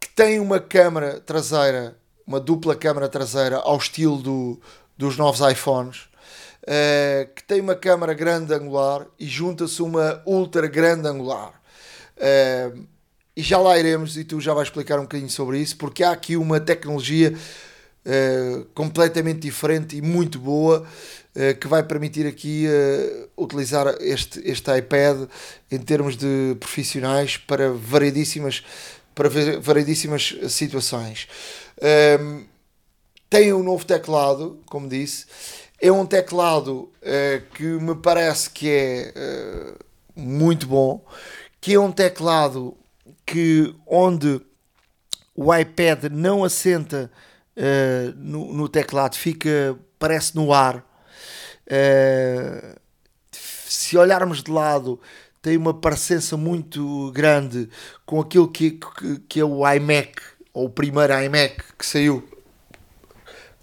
que 0.00 0.08
tem 0.08 0.40
uma 0.40 0.58
câmara 0.58 1.20
traseira 1.20 1.96
uma 2.26 2.40
dupla 2.40 2.74
câmara 2.74 3.08
traseira 3.08 3.58
ao 3.58 3.76
estilo 3.76 4.16
do, 4.16 4.60
dos 4.98 5.16
novos 5.16 5.40
iPhones 5.48 6.05
que 7.34 7.44
tem 7.44 7.60
uma 7.60 7.76
câmara 7.76 8.12
grande 8.12 8.52
angular 8.52 9.06
e 9.18 9.26
junta-se 9.26 9.80
uma 9.82 10.20
ultra 10.26 10.66
grande 10.66 11.06
angular 11.06 11.54
Uh, 12.16 12.86
e 13.36 13.42
já 13.42 13.58
lá 13.58 13.78
iremos 13.78 14.16
e 14.16 14.24
tu 14.24 14.40
já 14.40 14.54
vais 14.54 14.68
explicar 14.68 14.98
um 14.98 15.02
bocadinho 15.02 15.28
sobre 15.28 15.58
isso, 15.58 15.76
porque 15.76 16.02
há 16.02 16.10
aqui 16.10 16.36
uma 16.36 16.58
tecnologia 16.58 17.34
uh, 17.34 18.64
completamente 18.74 19.40
diferente 19.40 19.96
e 19.96 20.00
muito 20.00 20.38
boa 20.38 20.80
uh, 20.80 21.54
que 21.60 21.68
vai 21.68 21.82
permitir 21.82 22.26
aqui 22.26 22.66
utilizar 23.36 23.94
este, 24.00 24.40
este 24.42 24.74
iPad 24.78 25.28
em 25.70 25.78
termos 25.78 26.16
de 26.16 26.56
profissionais 26.58 27.36
para 27.36 27.70
variedíssimas, 27.72 28.64
para 29.14 29.28
variedíssimas 29.60 30.34
situações. 30.48 31.28
tem 33.28 33.52
um 33.52 33.62
novo 33.62 33.84
teclado, 33.84 34.58
como 34.64 34.88
disse, 34.88 35.26
é 35.86 35.92
um 35.92 36.06
teclado 36.06 36.90
que 37.54 37.62
me 37.62 37.94
parece 37.94 38.50
que 38.50 38.68
é 38.68 39.74
muito 40.16 40.66
bom 40.66 41.04
que 41.66 41.74
é 41.74 41.80
um 41.80 41.90
teclado 41.90 42.76
que 43.26 43.74
onde 43.86 44.40
o 45.34 45.52
iPad 45.52 46.04
não 46.12 46.44
assenta 46.44 47.10
uh, 47.56 48.14
no, 48.16 48.52
no, 48.52 48.68
teclado, 48.68 49.16
fica, 49.16 49.76
parece 49.98 50.36
no 50.36 50.52
ar. 50.52 50.76
Uh, 51.66 52.78
se 53.32 53.98
olharmos 53.98 54.44
de 54.44 54.50
lado, 54.52 55.00
tem 55.42 55.56
uma 55.56 55.74
parecença 55.74 56.36
muito 56.36 57.10
grande 57.10 57.68
com 58.06 58.20
aquilo 58.20 58.46
que, 58.48 58.70
que, 58.70 59.18
que, 59.28 59.40
é 59.40 59.44
o 59.44 59.68
iMac, 59.68 60.22
ou 60.54 60.66
o 60.66 60.70
primeiro 60.70 61.12
iMac 61.20 61.64
que 61.76 61.84
saiu 61.84 62.26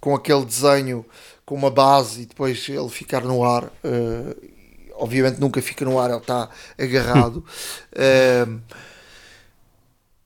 com 0.01 0.13
aquele 0.13 0.43
desenho 0.43 1.05
com 1.45 1.55
uma 1.55 1.71
base 1.71 2.21
e 2.21 2.25
depois 2.25 2.67
ele 2.69 2.89
ficar 2.89 3.21
no 3.21 3.43
ar. 3.43 3.65
Uh, 3.83 4.53
obviamente 4.95 5.39
nunca 5.39 5.61
fica 5.61 5.83
no 5.83 5.99
ar, 5.99 6.09
ele 6.09 6.19
está 6.19 6.49
agarrado. 6.77 7.37
uh, 7.37 8.61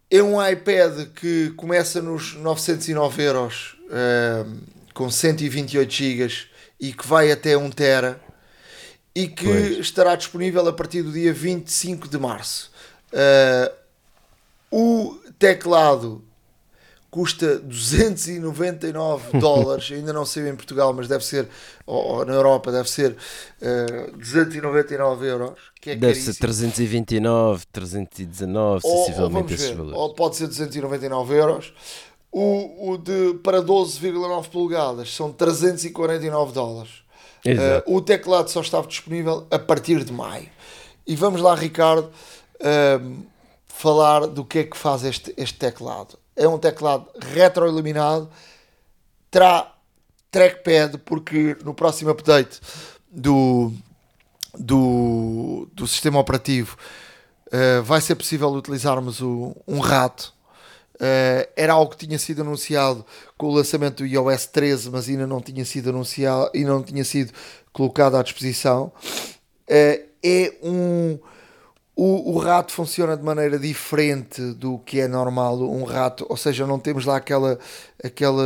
é 0.09 0.23
um 0.23 0.45
iPad 0.45 1.07
que 1.15 1.51
começa 1.57 2.01
nos 2.01 2.33
909 2.35 3.23
euros 3.23 3.77
uh, 3.85 4.57
com 4.93 5.09
128 5.09 5.91
GB 5.93 6.33
e 6.79 6.93
que 6.93 7.05
vai 7.07 7.31
até 7.31 7.57
1 7.57 7.69
tera 7.71 8.21
e 9.13 9.27
que 9.27 9.45
pois. 9.45 9.77
estará 9.79 10.15
disponível 10.15 10.67
a 10.67 10.73
partir 10.73 11.01
do 11.01 11.11
dia 11.11 11.33
25 11.33 12.07
de 12.07 12.17
março. 12.17 12.71
Uh, 13.11 13.73
o 14.69 15.19
teclado 15.39 16.23
custa 17.09 17.57
299 17.59 19.39
dólares, 19.39 19.91
ainda 19.91 20.13
não 20.13 20.25
sei 20.25 20.49
em 20.49 20.55
Portugal, 20.55 20.93
mas 20.93 21.07
deve 21.07 21.23
ser, 21.25 21.47
ou, 21.85 22.17
ou 22.17 22.25
na 22.25 22.33
Europa, 22.33 22.71
deve 22.71 22.89
ser 22.89 23.11
uh, 23.11 23.15
eh, 23.61 24.11
299 24.17 25.25
euros. 25.27 25.59
Que 25.81 25.91
é 25.91 25.95
deve 25.95 26.13
caríssimo. 26.13 26.33
ser 26.33 26.39
329, 26.39 27.65
319, 27.71 28.81
ou, 28.83 29.05
sensivelmente 29.05 29.53
esses 29.53 29.69
valores. 29.69 29.97
Ou 29.97 30.13
pode 30.13 30.35
ser 30.35 30.47
299 30.47 31.35
euros. 31.35 31.73
O, 32.31 32.91
o 32.91 32.97
de 32.97 33.35
para 33.41 33.61
12,9 33.63 34.49
polegadas 34.49 35.15
são 35.15 35.31
349 35.31 36.53
dólares. 36.53 36.91
Uh, 37.45 37.95
o 37.95 38.01
teclado 38.01 38.49
só 38.49 38.59
estava 38.59 38.85
disponível 38.85 39.47
a 39.49 39.57
partir 39.57 40.03
de 40.03 40.11
maio. 40.11 40.49
E 41.05 41.15
vamos 41.15 41.39
lá, 41.39 41.55
Ricardo, 41.55 42.11
uh, 42.59 43.17
falar 43.65 44.27
do 44.27 44.43
que 44.43 44.59
é 44.59 44.63
que 44.65 44.75
faz 44.75 45.05
este, 45.05 45.33
este 45.37 45.57
teclado 45.57 46.17
é 46.37 46.47
um 46.47 46.57
teclado 46.57 47.07
retroiluminado, 47.19 48.29
terá 49.31 49.73
trackpad, 50.31 50.99
porque 50.99 51.57
no 51.65 51.73
próximo 51.73 52.11
update 52.11 52.61
do, 53.11 53.73
do, 54.57 55.67
do 55.73 55.87
sistema 55.87 56.19
operativo 56.19 56.77
uh, 57.47 57.81
vai 57.83 57.99
ser 57.99 58.15
possível 58.15 58.49
utilizarmos 58.49 59.19
o, 59.19 59.55
um 59.67 59.79
rato. 59.79 60.33
Uh, 60.95 61.47
era 61.55 61.73
algo 61.73 61.91
que 61.91 62.05
tinha 62.05 62.17
sido 62.17 62.41
anunciado 62.41 63.05
com 63.37 63.47
o 63.47 63.53
lançamento 63.53 63.97
do 63.97 64.05
iOS 64.05 64.47
13, 64.47 64.89
mas 64.89 65.09
ainda 65.09 65.27
não 65.27 65.41
tinha 65.41 65.65
sido 65.65 65.89
anunciado 65.89 66.49
e 66.53 66.63
não 66.63 66.83
tinha 66.83 67.03
sido 67.03 67.33
colocado 67.73 68.15
à 68.15 68.23
disposição. 68.23 68.91
Uh, 69.69 70.07
é 70.23 70.53
um 70.63 71.19
o, 71.97 72.35
o, 72.35 72.37
rato 72.37 72.71
funciona 72.71 73.17
de 73.17 73.23
maneira 73.23 73.57
diferente 73.57 74.39
do 74.53 74.77
que 74.77 74.99
é 74.99 75.07
normal 75.07 75.59
um 75.59 75.83
rato, 75.83 76.27
ou 76.29 76.37
seja, 76.37 76.67
não 76.67 76.77
temos 76.77 77.05
lá 77.05 77.17
aquela 77.17 77.57
aquela 78.03 78.43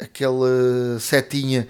aquela 0.00 0.98
setinha 0.98 1.68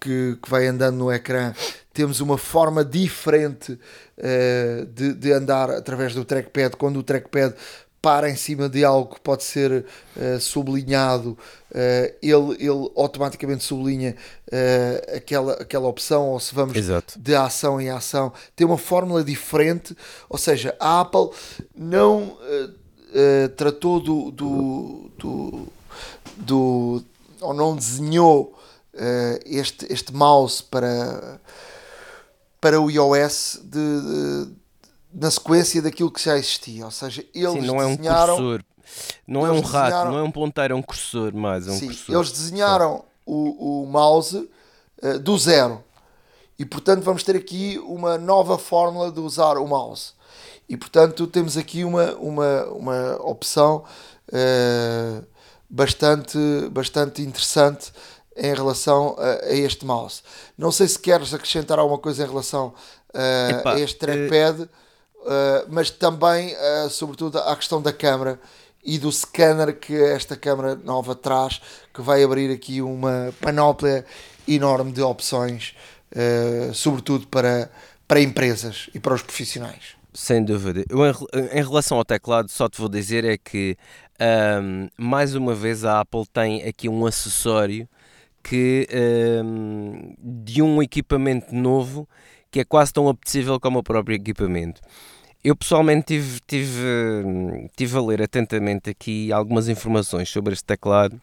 que, 0.00 0.38
que 0.40 0.48
vai 0.48 0.68
andando 0.68 0.96
no 0.96 1.12
ecrã. 1.12 1.52
Temos 1.92 2.20
uma 2.20 2.38
forma 2.38 2.84
diferente 2.84 3.72
uh, 3.72 4.86
de, 4.86 5.14
de 5.14 5.32
andar 5.32 5.70
através 5.70 6.14
do 6.14 6.24
trackpad, 6.24 6.76
quando 6.76 6.98
o 6.98 7.02
trackpad 7.02 7.54
para 8.06 8.30
em 8.30 8.36
cima 8.36 8.68
de 8.68 8.84
algo 8.84 9.16
que 9.16 9.20
pode 9.20 9.42
ser 9.42 9.84
uh, 10.16 10.38
sublinhado, 10.38 11.30
uh, 11.30 12.14
ele, 12.22 12.54
ele 12.60 12.88
automaticamente 12.94 13.64
sublinha 13.64 14.14
uh, 14.46 15.16
aquela, 15.16 15.54
aquela 15.54 15.88
opção, 15.88 16.28
ou 16.28 16.38
se 16.38 16.54
vamos 16.54 16.76
Exato. 16.76 17.18
de 17.18 17.34
ação 17.34 17.80
em 17.80 17.90
ação, 17.90 18.32
tem 18.54 18.64
uma 18.64 18.78
fórmula 18.78 19.24
diferente, 19.24 19.96
ou 20.28 20.38
seja, 20.38 20.72
a 20.78 21.00
Apple 21.00 21.30
não 21.74 22.38
tratou 23.56 23.98
do, 23.98 24.30
do, 24.30 25.10
do, 25.18 25.68
do, 26.36 27.04
ou 27.40 27.54
não 27.54 27.74
desenhou 27.74 28.56
este, 29.44 29.92
este 29.92 30.14
mouse 30.14 30.62
para, 30.62 31.40
para 32.60 32.80
o 32.80 32.88
iOS 32.88 33.60
de, 33.64 34.44
de 34.44 34.65
na 35.16 35.30
sequência 35.30 35.80
daquilo 35.80 36.10
que 36.10 36.22
já 36.22 36.36
existia. 36.36 36.84
Ou 36.84 36.90
seja, 36.90 37.24
eles 37.34 37.52
Sim, 37.52 37.60
não 37.62 37.80
é 37.80 37.86
um 37.86 37.96
desenharam. 37.96 38.36
cursor. 38.36 38.64
Não 39.26 39.46
é 39.46 39.50
um 39.50 39.60
rato, 39.60 40.10
não 40.10 40.18
é 40.18 40.22
um 40.22 40.30
ponteiro, 40.30 40.74
é 40.74 40.76
um 40.76 40.82
cursor 40.82 41.34
mais. 41.34 41.66
É 41.66 41.70
um 41.70 41.78
Sim, 41.78 41.86
cursor. 41.86 42.14
eles 42.14 42.30
desenharam 42.30 43.04
o, 43.24 43.82
o 43.82 43.86
mouse 43.86 44.48
uh, 45.02 45.18
do 45.18 45.36
zero. 45.38 45.82
E 46.58 46.64
portanto 46.64 47.02
vamos 47.02 47.22
ter 47.22 47.34
aqui 47.34 47.80
uma 47.84 48.16
nova 48.16 48.58
fórmula 48.58 49.10
de 49.10 49.18
usar 49.18 49.58
o 49.58 49.66
mouse. 49.66 50.12
E 50.68 50.76
portanto 50.76 51.26
temos 51.26 51.56
aqui 51.56 51.82
uma, 51.82 52.12
uma, 52.14 52.64
uma 52.66 53.16
opção 53.22 53.84
uh, 54.28 55.26
bastante, 55.68 56.38
bastante 56.70 57.22
interessante 57.22 57.92
em 58.36 58.54
relação 58.54 59.16
a, 59.18 59.46
a, 59.46 59.52
este 59.52 59.84
mouse. 59.84 60.22
Não 60.56 60.70
sei 60.70 60.86
se 60.86 60.98
queres 60.98 61.34
acrescentar 61.34 61.78
alguma 61.78 61.98
coisa 61.98 62.22
em 62.22 62.26
relação 62.26 62.72
uh, 63.14 63.58
Epá, 63.58 63.74
a 63.74 63.80
este 63.80 63.98
trackpad. 63.98 64.62
Uh, 64.62 64.85
mas 65.68 65.90
também, 65.90 66.54
uh, 66.54 66.90
sobretudo, 66.90 67.38
à 67.38 67.56
questão 67.56 67.82
da 67.82 67.92
câmara 67.92 68.38
e 68.84 68.98
do 68.98 69.10
scanner 69.10 69.76
que 69.76 69.94
esta 69.94 70.36
câmara 70.36 70.76
nova 70.76 71.14
traz, 71.14 71.60
que 71.92 72.00
vai 72.00 72.22
abrir 72.22 72.52
aqui 72.52 72.80
uma 72.80 73.34
panóplia 73.40 74.04
enorme 74.46 74.92
de 74.92 75.02
opções, 75.02 75.74
uh, 76.12 76.72
sobretudo 76.72 77.26
para, 77.26 77.70
para 78.06 78.20
empresas 78.20 78.88
e 78.94 79.00
para 79.00 79.14
os 79.14 79.22
profissionais. 79.22 79.96
Sem 80.14 80.42
dúvida. 80.42 80.84
Eu, 80.88 81.04
em, 81.52 81.62
relação 81.62 81.98
ao 81.98 82.04
teclado, 82.04 82.50
só 82.50 82.68
te 82.68 82.78
vou 82.78 82.88
dizer 82.88 83.24
é 83.24 83.36
que, 83.36 83.76
um, 84.62 84.88
mais 84.96 85.34
uma 85.34 85.54
vez, 85.54 85.84
a 85.84 86.00
Apple 86.00 86.24
tem 86.32 86.62
aqui 86.62 86.88
um 86.88 87.04
acessório 87.04 87.86
que, 88.42 88.88
um, 89.44 90.14
de 90.18 90.62
um 90.62 90.82
equipamento 90.82 91.54
novo 91.54 92.08
que 92.50 92.60
é 92.60 92.64
quase 92.64 92.92
tão 92.92 93.08
apetecível 93.08 93.58
como 93.60 93.78
o 93.78 93.82
próprio 93.82 94.16
equipamento. 94.16 94.80
Eu 95.44 95.54
pessoalmente 95.54 96.06
tive, 96.06 96.40
tive, 96.46 97.68
tive 97.76 97.96
a 97.96 98.00
ler 98.00 98.22
atentamente 98.22 98.90
aqui 98.90 99.32
algumas 99.32 99.68
informações 99.68 100.28
sobre 100.28 100.52
este 100.52 100.64
teclado 100.64 101.20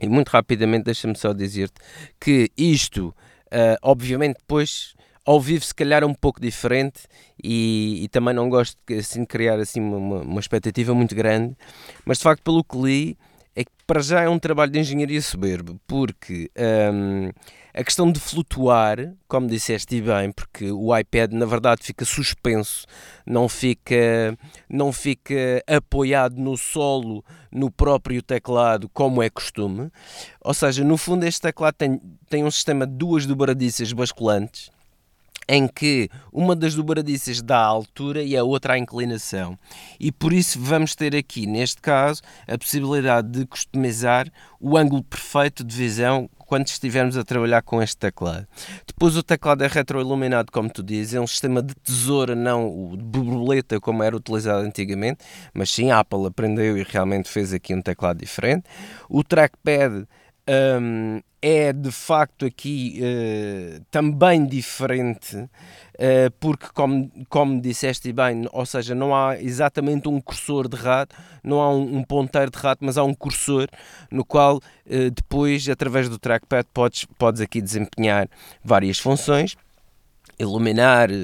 e 0.00 0.08
muito 0.08 0.28
rapidamente 0.30 0.84
deixa-me 0.84 1.16
só 1.16 1.32
dizer-te 1.32 1.74
que 2.18 2.50
isto, 2.56 3.14
uh, 3.46 3.76
obviamente, 3.82 4.38
depois 4.38 4.94
ao 5.24 5.40
vivo 5.40 5.64
se 5.64 5.74
calhar 5.74 6.02
é 6.02 6.06
um 6.06 6.14
pouco 6.14 6.40
diferente 6.40 7.02
e, 7.42 8.02
e 8.02 8.08
também 8.08 8.34
não 8.34 8.48
gosto 8.48 8.76
assim, 8.98 9.20
de 9.20 9.26
criar 9.26 9.60
assim, 9.60 9.80
uma, 9.80 10.22
uma 10.22 10.40
expectativa 10.40 10.94
muito 10.94 11.14
grande, 11.14 11.56
mas 12.04 12.18
de 12.18 12.24
facto 12.24 12.42
pelo 12.42 12.64
que 12.64 12.76
li 12.76 13.18
para 13.90 14.02
já 14.02 14.20
é 14.20 14.28
um 14.28 14.38
trabalho 14.38 14.70
de 14.70 14.78
engenharia 14.78 15.20
soberbo, 15.20 15.80
porque 15.84 16.48
um, 16.94 17.28
a 17.74 17.82
questão 17.82 18.12
de 18.12 18.20
flutuar, 18.20 19.16
como 19.26 19.48
disseste 19.48 20.00
bem, 20.00 20.30
porque 20.30 20.70
o 20.70 20.96
iPad 20.96 21.32
na 21.32 21.44
verdade 21.44 21.82
fica 21.82 22.04
suspenso, 22.04 22.86
não 23.26 23.48
fica, 23.48 24.38
não 24.68 24.92
fica 24.92 25.60
apoiado 25.66 26.40
no 26.40 26.56
solo, 26.56 27.24
no 27.50 27.68
próprio 27.68 28.22
teclado, 28.22 28.88
como 28.90 29.24
é 29.24 29.28
costume. 29.28 29.90
Ou 30.40 30.54
seja, 30.54 30.84
no 30.84 30.96
fundo 30.96 31.26
este 31.26 31.40
teclado 31.40 31.74
tem, 31.74 32.00
tem 32.28 32.44
um 32.44 32.50
sistema 32.52 32.86
de 32.86 32.92
duas 32.92 33.26
dobradiças 33.26 33.92
basculantes, 33.92 34.70
em 35.48 35.66
que 35.66 36.08
uma 36.32 36.54
das 36.54 36.74
dobradiças 36.74 37.42
dá 37.42 37.58
a 37.58 37.66
altura 37.66 38.22
e 38.22 38.36
a 38.36 38.44
outra 38.44 38.74
a 38.74 38.78
inclinação. 38.78 39.58
E 39.98 40.12
por 40.12 40.32
isso 40.32 40.60
vamos 40.60 40.94
ter 40.94 41.14
aqui, 41.16 41.46
neste 41.46 41.80
caso, 41.80 42.22
a 42.46 42.56
possibilidade 42.56 43.28
de 43.28 43.46
customizar 43.46 44.30
o 44.60 44.76
ângulo 44.76 45.02
perfeito 45.02 45.64
de 45.64 45.74
visão 45.74 46.28
quando 46.50 46.66
estivermos 46.66 47.16
a 47.16 47.22
trabalhar 47.22 47.62
com 47.62 47.80
este 47.80 47.96
teclado. 47.96 48.44
Depois 48.84 49.16
o 49.16 49.22
teclado 49.22 49.62
é 49.62 49.68
retroiluminado, 49.68 50.50
como 50.50 50.68
tu 50.68 50.82
dizes, 50.82 51.14
é 51.14 51.20
um 51.20 51.26
sistema 51.26 51.62
de 51.62 51.76
tesoura, 51.76 52.34
não 52.34 52.68
o 52.68 52.96
de 52.96 53.04
borboleta 53.04 53.80
como 53.80 54.02
era 54.02 54.16
utilizado 54.16 54.66
antigamente, 54.66 55.24
mas 55.54 55.70
sim 55.70 55.92
a 55.92 56.00
Apple 56.00 56.26
aprendeu 56.26 56.76
e 56.76 56.82
realmente 56.82 57.28
fez 57.28 57.52
aqui 57.52 57.72
um 57.72 57.80
teclado 57.80 58.18
diferente. 58.18 58.64
O 59.08 59.22
trackpad 59.22 60.08
um, 60.48 61.20
é 61.42 61.72
de 61.72 61.90
facto 61.90 62.44
aqui 62.44 63.00
uh, 63.00 63.80
também 63.90 64.44
diferente, 64.46 65.36
uh, 65.36 66.30
porque, 66.38 66.66
como, 66.74 67.10
como 67.28 67.60
disseste 67.60 68.12
bem, 68.12 68.46
ou 68.52 68.66
seja, 68.66 68.94
não 68.94 69.14
há 69.14 69.40
exatamente 69.40 70.08
um 70.08 70.20
cursor 70.20 70.68
de 70.68 70.76
rato, 70.76 71.16
não 71.42 71.60
há 71.60 71.70
um, 71.72 71.98
um 71.98 72.04
ponteiro 72.04 72.50
de 72.50 72.58
rato, 72.58 72.84
mas 72.84 72.98
há 72.98 73.04
um 73.04 73.14
cursor 73.14 73.68
no 74.10 74.24
qual 74.24 74.56
uh, 74.56 75.10
depois, 75.14 75.68
através 75.68 76.08
do 76.08 76.18
trackpad, 76.18 76.66
podes, 76.74 77.06
podes 77.18 77.40
aqui 77.40 77.60
desempenhar 77.60 78.28
várias 78.62 78.98
funções 78.98 79.56
iluminar 80.40 81.10
eh, 81.10 81.14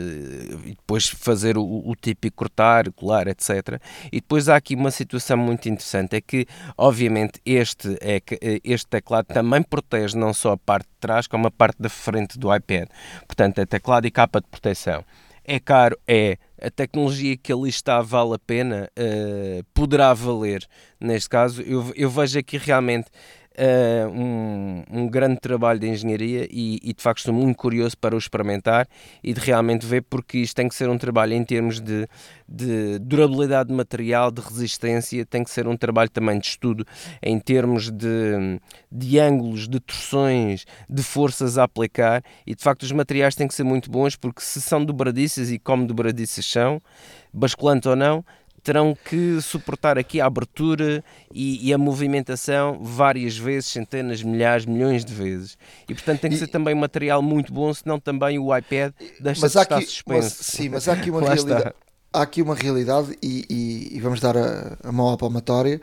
e 0.64 0.70
depois 0.70 1.08
fazer 1.08 1.56
o, 1.56 1.62
o 1.62 1.94
típico 1.96 2.36
cortar, 2.36 2.90
colar, 2.92 3.26
etc. 3.26 3.80
E 4.12 4.20
depois 4.20 4.48
há 4.48 4.56
aqui 4.56 4.74
uma 4.74 4.90
situação 4.90 5.36
muito 5.36 5.68
interessante, 5.68 6.16
é 6.16 6.20
que 6.20 6.46
obviamente 6.76 7.40
este, 7.44 7.96
é, 8.00 8.16
eh, 8.40 8.60
este 8.62 8.86
teclado 8.86 9.26
também 9.26 9.62
protege 9.62 10.16
não 10.16 10.32
só 10.32 10.52
a 10.52 10.56
parte 10.56 10.86
de 10.86 10.96
trás, 11.00 11.26
como 11.26 11.46
a 11.46 11.50
parte 11.50 11.80
da 11.80 11.88
frente 11.88 12.38
do 12.38 12.54
iPad. 12.54 12.88
Portanto, 13.26 13.58
é 13.58 13.66
teclado 13.66 14.06
e 14.06 14.10
capa 14.10 14.40
de 14.40 14.46
proteção. 14.48 15.04
É 15.48 15.60
caro? 15.60 15.96
É. 16.08 16.38
A 16.60 16.70
tecnologia 16.70 17.36
que 17.36 17.52
ali 17.52 17.68
está 17.68 18.00
vale 18.00 18.34
a 18.34 18.38
pena? 18.38 18.90
Uh, 18.98 19.62
poderá 19.72 20.12
valer. 20.12 20.66
Neste 20.98 21.28
caso, 21.28 21.62
eu, 21.62 21.92
eu 21.94 22.10
vejo 22.10 22.38
aqui 22.38 22.58
realmente 22.58 23.08
uh, 23.56 24.08
um, 24.10 24.84
um, 24.90 25.08
grande 25.08 25.40
trabalho 25.40 25.80
de 25.80 25.88
engenharia 25.88 26.46
e, 26.50 26.78
e, 26.82 26.92
de 26.92 27.02
facto 27.02 27.18
estou 27.18 27.34
muito 27.34 27.56
curioso 27.56 27.96
para 27.96 28.14
o 28.14 28.18
experimentar 28.18 28.86
e 29.22 29.32
de 29.32 29.40
realmente 29.40 29.86
ver 29.86 30.02
porque 30.02 30.38
isto 30.38 30.54
tem 30.54 30.68
que 30.68 30.74
ser 30.74 30.88
um 30.88 30.98
trabalho 30.98 31.32
em 31.32 31.44
termos 31.44 31.80
de, 31.80 32.06
de 32.48 32.98
durabilidade 33.00 33.68
de 33.68 33.74
material, 33.74 34.30
de 34.30 34.40
resistência, 34.42 35.24
tem 35.24 35.42
que 35.42 35.50
ser 35.50 35.66
um 35.66 35.76
trabalho 35.76 36.10
também 36.10 36.38
de 36.38 36.46
estudo 36.46 36.86
em 37.22 37.38
termos 37.38 37.90
de, 37.90 38.60
de 38.92 39.18
ângulos, 39.18 39.68
de 39.68 39.80
torções, 39.80 40.64
de 40.88 41.02
forças 41.02 41.58
a 41.58 41.64
aplicar 41.64 42.22
e 42.46 42.54
de 42.54 42.62
facto 42.62 42.82
os 42.82 42.92
materiais 42.92 43.34
têm 43.34 43.48
que 43.48 43.54
ser 43.54 43.64
muito 43.64 43.90
bons 43.90 44.16
porque 44.16 44.42
se 44.42 44.60
são 44.60 44.84
dobradiças 44.84 45.50
e 45.50 45.58
como 45.58 45.86
dobradiças 45.86 46.44
são, 46.44 46.80
basculante 47.32 47.88
ou 47.88 47.96
não, 47.96 48.24
terão 48.66 48.98
que 49.04 49.40
suportar 49.40 49.96
aqui 49.96 50.20
a 50.20 50.26
abertura 50.26 51.04
e, 51.32 51.68
e, 51.68 51.72
a 51.72 51.78
movimentação 51.78 52.80
várias 52.82 53.38
vezes, 53.38 53.70
centenas, 53.70 54.24
milhares, 54.24 54.66
milhões 54.66 55.04
de 55.04 55.14
vezes. 55.14 55.56
E 55.88 55.94
portanto 55.94 56.20
tem 56.20 56.30
que 56.30 56.36
e, 56.36 56.38
ser 56.40 56.48
também 56.48 56.74
um 56.74 56.78
material 56.78 57.22
muito 57.22 57.52
bom, 57.52 57.72
senão 57.72 58.00
também 58.00 58.40
o 58.40 58.54
iPad 58.54 58.92
deixa 59.20 59.48
de 59.48 59.56
estar 59.56 59.80
suspenso. 59.80 60.36
Mas, 60.38 60.46
sim, 60.46 60.68
mas 60.68 60.88
há 60.88 60.94
aqui 60.94 61.10
uma 61.12 61.20
realidade. 61.20 61.74
Há 62.12 62.22
aqui 62.22 62.42
uma 62.42 62.56
realidade 62.56 63.16
e, 63.22 63.88
e 63.92 64.00
vamos 64.00 64.18
dar 64.18 64.36
a, 64.36 64.76
a 64.82 64.90
mão 64.90 65.12
à 65.12 65.16
palmatória 65.16 65.80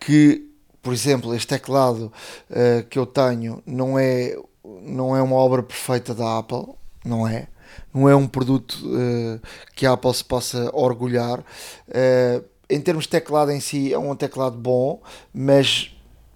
que, 0.00 0.48
por 0.80 0.94
exemplo, 0.94 1.34
este 1.34 1.48
teclado 1.48 2.10
uh, 2.48 2.82
que 2.88 2.98
eu 2.98 3.04
tenho 3.04 3.62
não 3.66 3.98
é, 3.98 4.34
não 4.64 5.14
é 5.14 5.20
uma 5.20 5.36
obra 5.36 5.62
perfeita 5.62 6.14
da 6.14 6.38
Apple, 6.38 6.64
não 7.04 7.28
é? 7.28 7.48
Não 7.92 8.08
é 8.08 8.16
um 8.16 8.26
produto 8.26 8.72
uh, 8.84 9.40
que 9.74 9.86
a 9.86 9.92
Apple 9.92 10.14
se 10.14 10.24
possa 10.24 10.70
orgulhar. 10.72 11.40
Uh, 11.40 12.44
em 12.68 12.80
termos 12.80 13.04
de 13.04 13.10
teclado 13.10 13.50
em 13.50 13.60
si, 13.60 13.92
é 13.92 13.98
um 13.98 14.16
teclado 14.16 14.56
bom, 14.56 15.02
mas, 15.32 15.94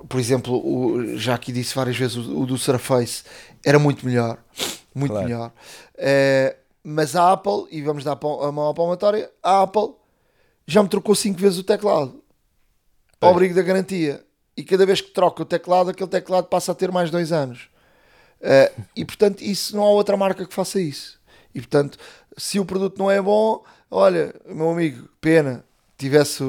por 0.08 0.20
exemplo, 0.20 0.54
o, 0.54 1.16
já 1.16 1.34
aqui 1.34 1.50
disse 1.50 1.74
várias 1.74 1.96
vezes, 1.96 2.16
o, 2.16 2.42
o 2.42 2.46
do 2.46 2.58
Surface 2.58 3.22
era 3.64 3.78
muito 3.78 4.04
melhor. 4.04 4.38
Muito 4.94 5.12
claro. 5.12 5.26
melhor. 5.26 5.52
Uh, 5.94 6.56
mas 6.82 7.16
a 7.16 7.32
Apple, 7.32 7.66
e 7.70 7.82
vamos 7.82 8.04
dar 8.04 8.12
a 8.12 8.52
mão 8.52 8.68
à 8.68 8.74
palmatória, 8.74 9.30
a 9.42 9.62
Apple 9.62 9.94
já 10.66 10.82
me 10.82 10.88
trocou 10.88 11.14
5 11.14 11.38
vezes 11.38 11.58
o 11.58 11.64
teclado. 11.64 12.22
Ao 13.20 13.30
abrigo 13.30 13.54
da 13.54 13.62
garantia. 13.62 14.24
E 14.56 14.62
cada 14.62 14.86
vez 14.86 15.00
que 15.00 15.10
troca 15.10 15.42
o 15.42 15.46
teclado, 15.46 15.90
aquele 15.90 16.08
teclado 16.08 16.46
passa 16.48 16.72
a 16.72 16.74
ter 16.74 16.90
mais 16.92 17.10
2 17.10 17.32
anos. 17.32 17.68
Uh, 18.40 18.82
e 18.94 19.04
portanto, 19.04 19.42
isso 19.42 19.76
não 19.76 19.82
há 19.82 19.90
outra 19.90 20.16
marca 20.16 20.46
que 20.46 20.54
faça 20.54 20.80
isso. 20.80 21.15
E 21.56 21.60
portanto, 21.60 21.98
se 22.36 22.60
o 22.60 22.66
produto 22.66 22.98
não 22.98 23.10
é 23.10 23.20
bom, 23.20 23.64
olha, 23.90 24.34
meu 24.46 24.70
amigo, 24.70 25.08
pena, 25.22 25.64
tivesse 25.96 26.44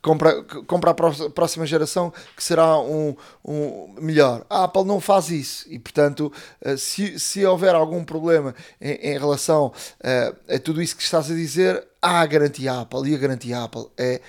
compra, 0.00 0.44
compra 0.66 0.90
a 0.92 0.94
próxima 0.94 1.66
geração 1.66 2.12
que 2.36 2.44
será 2.44 2.78
um, 2.78 3.16
um 3.44 3.94
melhor. 4.00 4.44
A 4.48 4.64
Apple 4.64 4.84
não 4.84 5.00
faz 5.00 5.30
isso 5.30 5.66
e, 5.68 5.78
portanto, 5.78 6.32
eh, 6.60 6.76
se, 6.76 7.18
se 7.18 7.44
houver 7.44 7.74
algum 7.74 8.04
problema 8.04 8.54
em, 8.80 8.92
em 8.92 9.18
relação 9.18 9.72
a, 10.00 10.08
eh, 10.08 10.56
a 10.56 10.58
tudo 10.60 10.80
isso 10.80 10.94
que 10.96 11.02
estás 11.02 11.30
a 11.30 11.34
dizer, 11.34 11.84
há 12.00 12.20
a 12.20 12.26
garantia 12.26 12.80
Apple 12.80 13.10
e 13.10 13.14
a 13.14 13.18
garantia 13.18 13.64
Apple 13.64 13.86
é 13.98 14.20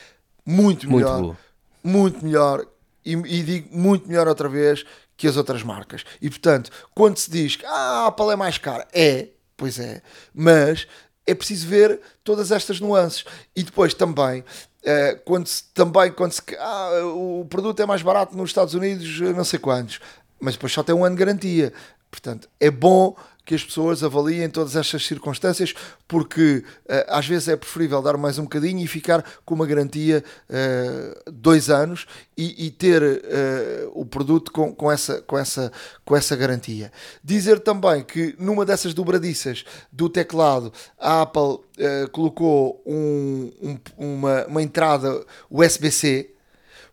muito 0.46 0.90
Muito 0.90 1.06
melhor, 1.06 1.22
boa. 1.22 1.38
muito 1.84 2.26
melhor, 2.26 2.66
e, 3.06 3.14
e 3.14 3.44
digo 3.44 3.78
muito 3.78 4.08
melhor 4.08 4.28
outra 4.28 4.50
vez 4.50 4.84
que 5.18 5.28
as 5.28 5.38
outras 5.38 5.62
marcas. 5.62 6.04
E 6.22 6.30
portanto, 6.30 6.72
quando 6.94 7.18
se 7.18 7.30
diz 7.30 7.56
que 7.56 7.66
ah, 7.66 8.06
a 8.06 8.08
Apple 8.08 8.32
é 8.32 8.36
mais 8.36 8.58
cara, 8.58 8.88
é, 8.94 9.28
pois 9.58 9.80
é, 9.80 10.02
mas 10.34 10.88
é 11.26 11.34
preciso 11.34 11.68
ver 11.68 12.00
todas 12.24 12.52
estas 12.52 12.80
nuances. 12.80 13.26
E 13.56 13.64
depois 13.64 13.94
também, 13.94 14.44
eh, 14.84 15.20
quando 15.26 15.48
se, 15.48 15.64
também 15.74 16.12
quando 16.12 16.32
se, 16.32 16.42
ah, 16.60 17.02
o 17.06 17.46
produto 17.50 17.82
é 17.82 17.86
mais 17.86 18.02
barato 18.02 18.38
nos 18.38 18.50
Estados 18.50 18.74
Unidos, 18.74 19.20
não 19.36 19.44
sei 19.44 19.60
quantos, 19.60 20.00
mas 20.40 20.54
depois 20.54 20.72
só 20.72 20.84
tem 20.84 20.94
um 20.94 21.04
ano 21.04 21.16
de 21.16 21.20
garantia. 21.20 21.74
Portanto, 22.12 22.48
é 22.60 22.70
bom 22.70 23.16
que 23.46 23.54
as 23.56 23.64
pessoas 23.64 24.04
avaliem 24.04 24.50
todas 24.50 24.76
estas 24.76 25.06
circunstâncias, 25.06 25.74
porque 26.08 26.64
eh, 26.90 27.06
às 27.08 27.28
vezes 27.28 27.48
é 27.48 27.56
preferível 27.56 28.02
dar 28.02 28.18
mais 28.18 28.40
um 28.40 28.44
bocadinho 28.44 28.80
e 28.80 28.88
ficar 28.88 29.24
com 29.46 29.54
uma 29.56 29.66
garantia 29.68 30.24
eh, 30.50 31.22
dois 31.32 31.70
anos 31.70 32.06
e, 32.36 32.66
e 32.66 32.72
ter 32.72 33.02
eh, 33.04 33.88
o 33.94 34.04
produto 34.06 34.52
com, 34.52 34.74
com, 34.74 34.92
essa, 34.92 35.22
com, 35.22 35.38
essa, 35.38 35.72
com 36.04 36.16
essa 36.16 36.36
garantia. 36.36 36.92
Dizer 37.24 37.60
também 37.60 38.04
que 38.04 38.36
numa 38.40 38.66
dessas 38.66 38.94
dobradiças 38.94 39.64
do 39.92 40.10
teclado, 40.10 40.74
a 41.00 41.22
Apple 41.22 41.60
eh, 41.78 42.08
colocou 42.12 42.82
um- 42.86 43.52
um- 43.62 43.80
uma, 43.98 44.46
uma 44.48 44.62
entrada 44.64 45.24
USB-C, 45.52 46.32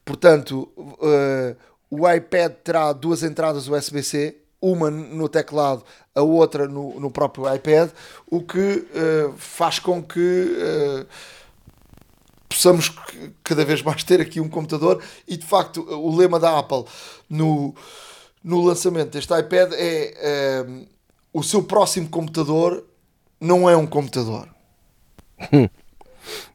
portanto, 0.05 0.69
eh, 1.03 1.57
o 1.91 2.09
iPad 2.11 2.53
terá 2.65 2.93
duas 2.93 3.23
entradas 3.23 3.69
USB-C, 3.69 4.37
uma 4.61 4.91
no 4.91 5.29
teclado, 5.29 5.85
a 6.15 6.23
outra 6.23 6.69
no, 6.69 6.99
no 7.01 7.11
próprio 7.11 7.53
iPad, 7.55 7.91
o 8.31 8.43
que 8.43 8.87
eh, 8.95 9.31
faz 9.37 9.79
com 9.79 10.03
que 10.03 10.57
eh, 10.59 11.07
possamos 12.49 12.93
cada 13.43 13.65
vez 13.65 13.81
mais 13.83 14.05
ter 14.05 14.21
aqui 14.21 14.39
um 14.41 14.49
computador 14.49 15.03
e 15.27 15.37
de 15.37 15.47
facto 15.47 15.81
o 15.83 16.15
lema 16.15 16.39
da 16.39 16.59
Apple 16.59 16.85
no, 17.31 17.75
no 18.45 18.63
lançamento 18.63 19.11
deste 19.11 19.33
iPad 19.39 19.73
é 19.73 20.15
eh, 20.19 20.67
o 21.33 21.43
seu 21.43 21.63
próximo 21.63 22.09
computador 22.11 22.85
não 23.41 23.69
é 23.69 23.77
um 23.77 23.87
computador, 23.87 24.49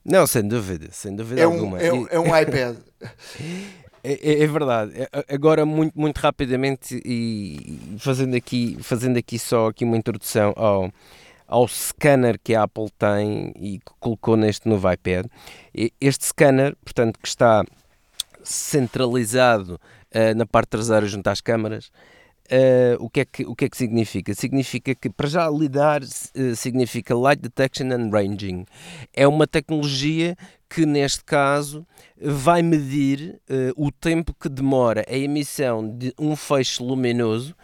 Não, 0.06 0.26
sem 0.26 0.48
dúvida, 0.48 0.88
sem 0.92 1.14
dúvida 1.16 1.42
é 1.42 1.48
um, 1.48 1.54
alguma. 1.54 1.82
é, 1.82 1.92
um- 1.92 2.04
E- 2.04 2.08
é 2.12 2.20
um 2.20 2.38
iPad. 2.38 2.78
É, 4.04 4.14
é- 4.14 4.44
é 4.44 4.48
verdade. 4.48 4.94
É- 5.02 5.34
Agora 5.34 5.66
muito 5.66 6.00
muito 6.00 6.18
rapidamente 6.20 7.02
e 7.06 7.80
fazendo 8.00 8.36
aqui 8.36 8.78
fazendo 8.82 9.18
aqui 9.18 9.38
só 9.40 9.68
aqui 9.68 9.84
uma 9.84 9.98
introdução 9.98 10.54
ao 10.56 10.92
ao 11.48 11.68
scanner 11.68 12.38
que 12.44 12.54
a 12.56 12.64
Apple 12.64 12.90
tem 12.98 13.54
e 13.56 13.80
que 13.80 13.92
colocou 14.00 14.36
neste 14.36 14.68
novo 14.68 14.92
iPad. 14.92 15.28
Este 16.02 16.26
scanner, 16.26 16.76
portanto, 16.84 17.18
que 17.22 17.28
está 17.28 17.64
centralizado 18.44 19.80
eh, 20.12 20.34
na 20.34 20.46
parte 20.46 20.70
traseira 20.70 21.06
junto 21.06 21.28
às 21.30 21.42
câmaras. 21.42 21.90
eh, 22.50 22.96
o, 23.00 23.10
que 23.10 23.22
é 23.22 23.26
que, 23.26 23.46
o 23.46 23.56
que 23.56 23.66
é 23.66 23.70
que 23.70 23.78
significa? 23.78 24.34
Significa 24.34 24.96
que, 24.96 25.10
para 25.10 25.28
já, 25.28 25.50
lidar 25.50 26.02
eh, 26.04 26.56
significa 26.56 27.16
Light 27.16 27.42
Detection 27.42 27.88
and 27.92 28.10
Ranging. 28.12 28.66
É 29.14 29.28
uma 29.28 29.46
tecnologia 29.48 30.36
que, 30.70 30.86
neste 30.86 31.24
caso, 31.24 31.86
vai 32.20 32.62
medir 32.62 33.40
eh, 33.50 33.72
o 33.76 33.92
tempo 33.92 34.34
que 34.34 34.50
demora 34.50 35.06
a 35.08 35.16
emissão 35.16 35.88
de 35.98 36.14
um 36.20 36.36
feixe 36.36 36.84
luminoso 36.84 37.56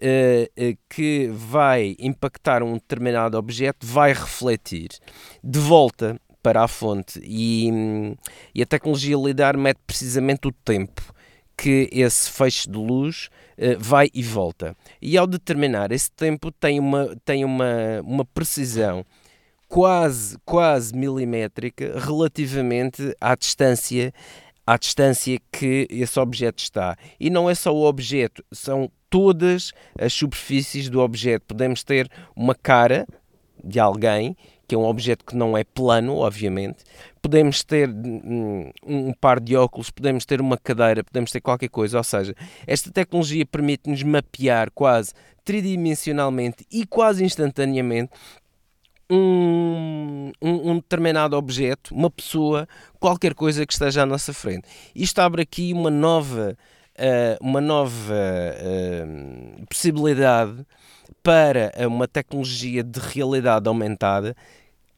eh, 0.00 0.50
eh, 0.56 0.76
que 0.88 1.28
vai 1.32 1.96
impactar 1.98 2.62
um 2.62 2.74
determinado 2.74 3.38
objeto, 3.38 3.86
vai 3.86 4.12
refletir 4.12 4.90
de 5.42 5.58
volta 5.58 6.20
para 6.42 6.62
a 6.62 6.68
fonte 6.68 7.20
e, 7.24 7.70
e 8.54 8.62
a 8.62 8.66
tecnologia 8.66 9.16
LIDAR 9.16 9.56
mede 9.56 9.78
precisamente 9.86 10.46
o 10.46 10.52
tempo 10.52 11.02
que 11.56 11.88
esse 11.90 12.30
feixe 12.30 12.68
de 12.68 12.76
luz 12.76 13.30
vai 13.78 14.10
e 14.12 14.22
volta. 14.22 14.76
E 15.00 15.16
ao 15.16 15.26
determinar 15.26 15.92
esse 15.92 16.10
tempo 16.10 16.50
tem 16.50 16.80
uma, 16.80 17.16
tem 17.24 17.44
uma, 17.44 18.02
uma 18.02 18.24
precisão 18.24 19.06
quase, 19.74 20.38
quase 20.44 20.96
milimétrica 20.96 21.98
relativamente 21.98 23.12
à 23.20 23.34
distância 23.34 24.14
à 24.64 24.78
distância 24.78 25.38
que 25.52 25.86
esse 25.90 26.18
objeto 26.18 26.62
está. 26.62 26.96
E 27.18 27.28
não 27.28 27.50
é 27.50 27.54
só 27.56 27.74
o 27.74 27.84
objeto, 27.84 28.42
são 28.52 28.90
todas 29.10 29.72
as 29.98 30.12
superfícies 30.12 30.88
do 30.88 31.00
objeto. 31.00 31.44
Podemos 31.46 31.82
ter 31.82 32.08
uma 32.36 32.54
cara 32.54 33.04
de 33.62 33.80
alguém, 33.80 34.36
que 34.66 34.74
é 34.74 34.78
um 34.78 34.86
objeto 34.86 35.24
que 35.24 35.36
não 35.36 35.58
é 35.58 35.64
plano, 35.64 36.16
obviamente. 36.16 36.84
Podemos 37.20 37.62
ter 37.62 37.90
hum, 37.90 38.70
um 38.86 39.12
par 39.12 39.38
de 39.38 39.56
óculos, 39.56 39.90
podemos 39.90 40.24
ter 40.24 40.40
uma 40.40 40.56
cadeira, 40.56 41.02
podemos 41.02 41.30
ter 41.30 41.40
qualquer 41.40 41.68
coisa. 41.68 41.98
Ou 41.98 42.04
seja, 42.04 42.34
esta 42.64 42.90
tecnologia 42.92 43.44
permite-nos 43.44 44.02
mapear 44.04 44.70
quase 44.70 45.12
tridimensionalmente 45.44 46.64
e 46.72 46.86
quase 46.86 47.22
instantaneamente 47.22 48.12
um, 49.10 50.32
um, 50.40 50.70
um 50.70 50.74
determinado 50.76 51.36
objeto, 51.36 51.94
uma 51.94 52.10
pessoa, 52.10 52.68
qualquer 52.98 53.34
coisa 53.34 53.66
que 53.66 53.72
esteja 53.72 54.02
à 54.02 54.06
nossa 54.06 54.32
frente. 54.32 54.68
Isto 54.94 55.20
abre 55.20 55.42
aqui 55.42 55.72
uma 55.72 55.90
nova, 55.90 56.56
eh, 56.96 57.36
uma 57.40 57.60
nova 57.60 58.14
eh, 58.14 59.06
possibilidade 59.68 60.66
para 61.22 61.72
uma 61.86 62.08
tecnologia 62.08 62.82
de 62.82 63.00
realidade 63.00 63.68
aumentada 63.68 64.34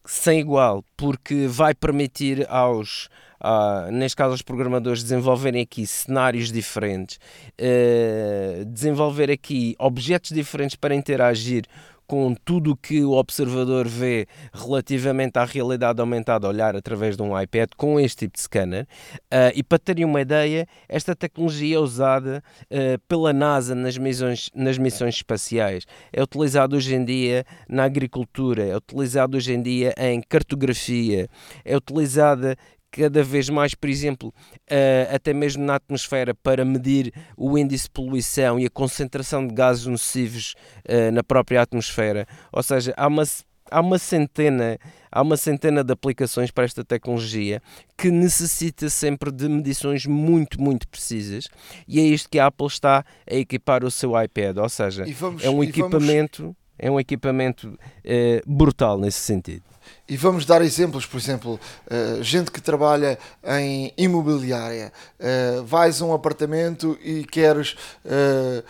sem 0.06 0.38
igual, 0.40 0.84
porque 0.96 1.46
vai 1.46 1.74
permitir 1.74 2.46
aos, 2.48 3.08
ah, 3.40 3.88
neste 3.90 4.16
caso 4.16 4.32
aos 4.32 4.42
programadores, 4.42 5.02
desenvolverem 5.02 5.62
aqui 5.62 5.86
cenários 5.86 6.52
diferentes, 6.52 7.18
eh, 7.58 8.64
desenvolver 8.66 9.30
aqui 9.30 9.74
objetos 9.78 10.30
diferentes 10.30 10.76
para 10.76 10.94
interagir 10.94 11.64
com 12.06 12.34
tudo 12.34 12.72
o 12.72 12.76
que 12.76 13.04
o 13.04 13.12
observador 13.12 13.86
vê 13.88 14.26
relativamente 14.52 15.38
à 15.38 15.44
realidade 15.44 16.00
aumentada, 16.00 16.48
olhar 16.48 16.76
através 16.76 17.16
de 17.16 17.22
um 17.22 17.38
iPad 17.38 17.70
com 17.76 17.98
este 17.98 18.26
tipo 18.26 18.36
de 18.36 18.42
scanner. 18.42 18.86
Ah, 19.30 19.52
e 19.54 19.62
para 19.62 19.78
terem 19.78 20.04
uma 20.04 20.20
ideia, 20.20 20.66
esta 20.88 21.14
tecnologia 21.14 21.76
é 21.76 21.78
usada 21.78 22.42
ah, 22.70 22.98
pela 23.08 23.32
NASA 23.32 23.74
nas 23.74 23.98
missões, 23.98 24.50
nas 24.54 24.78
missões 24.78 25.16
espaciais. 25.16 25.84
É 26.12 26.22
utilizado 26.22 26.76
hoje 26.76 26.94
em 26.94 27.04
dia 27.04 27.44
na 27.68 27.84
agricultura, 27.84 28.64
é 28.64 28.76
utilizado 28.76 29.36
hoje 29.36 29.52
em 29.52 29.62
dia 29.62 29.94
em 29.98 30.20
cartografia, 30.20 31.28
é 31.64 31.76
utilizada 31.76 32.56
cada 32.96 33.22
vez 33.22 33.48
mais, 33.48 33.74
por 33.74 33.88
exemplo, 33.88 34.32
eh, 34.68 35.08
até 35.12 35.32
mesmo 35.34 35.64
na 35.64 35.74
atmosfera 35.76 36.34
para 36.34 36.64
medir 36.64 37.12
o 37.36 37.56
índice 37.58 37.84
de 37.84 37.90
poluição 37.90 38.58
e 38.58 38.66
a 38.66 38.70
concentração 38.70 39.46
de 39.46 39.54
gases 39.54 39.86
nocivos 39.86 40.54
eh, 40.84 41.10
na 41.10 41.22
própria 41.22 41.62
atmosfera. 41.62 42.26
Ou 42.52 42.62
seja, 42.62 42.94
há 42.96 43.06
uma, 43.06 43.22
há 43.70 43.80
uma 43.80 43.98
centena 43.98 44.78
há 45.10 45.22
uma 45.22 45.36
centena 45.38 45.82
de 45.82 45.90
aplicações 45.92 46.50
para 46.50 46.64
esta 46.64 46.84
tecnologia 46.84 47.62
que 47.96 48.10
necessita 48.10 48.90
sempre 48.90 49.30
de 49.32 49.48
medições 49.48 50.04
muito, 50.04 50.60
muito 50.60 50.86
precisas 50.88 51.48
e 51.88 51.98
é 51.98 52.02
isto 52.02 52.28
que 52.28 52.38
a 52.38 52.46
Apple 52.46 52.66
está 52.66 53.02
a 53.30 53.34
equipar 53.34 53.82
o 53.82 53.90
seu 53.90 54.12
iPad, 54.20 54.58
ou 54.58 54.68
seja, 54.68 55.04
vamos- 55.18 55.42
é 55.42 55.48
um 55.48 55.64
e 55.64 55.70
vamos- 55.72 55.78
equipamento, 55.78 56.54
é 56.78 56.90
um 56.90 56.98
equipamento 56.98 57.78
eh, 58.04 58.42
brutal 58.46 58.98
nesse 58.98 59.20
sentido. 59.20 59.64
E 60.08 60.16
vamos 60.16 60.46
dar 60.46 60.62
exemplos, 60.62 61.04
por 61.04 61.18
exemplo, 61.18 61.58
eh, 61.90 62.18
gente 62.20 62.52
que 62.52 62.60
trabalha 62.60 63.18
em 63.44 63.92
imobiliária, 63.98 64.92
eh, 65.18 65.60
vais 65.64 66.00
a 66.00 66.04
um 66.04 66.14
apartamento 66.14 66.96
e 67.02 67.24
queres 67.24 67.76
eh, 68.04 68.62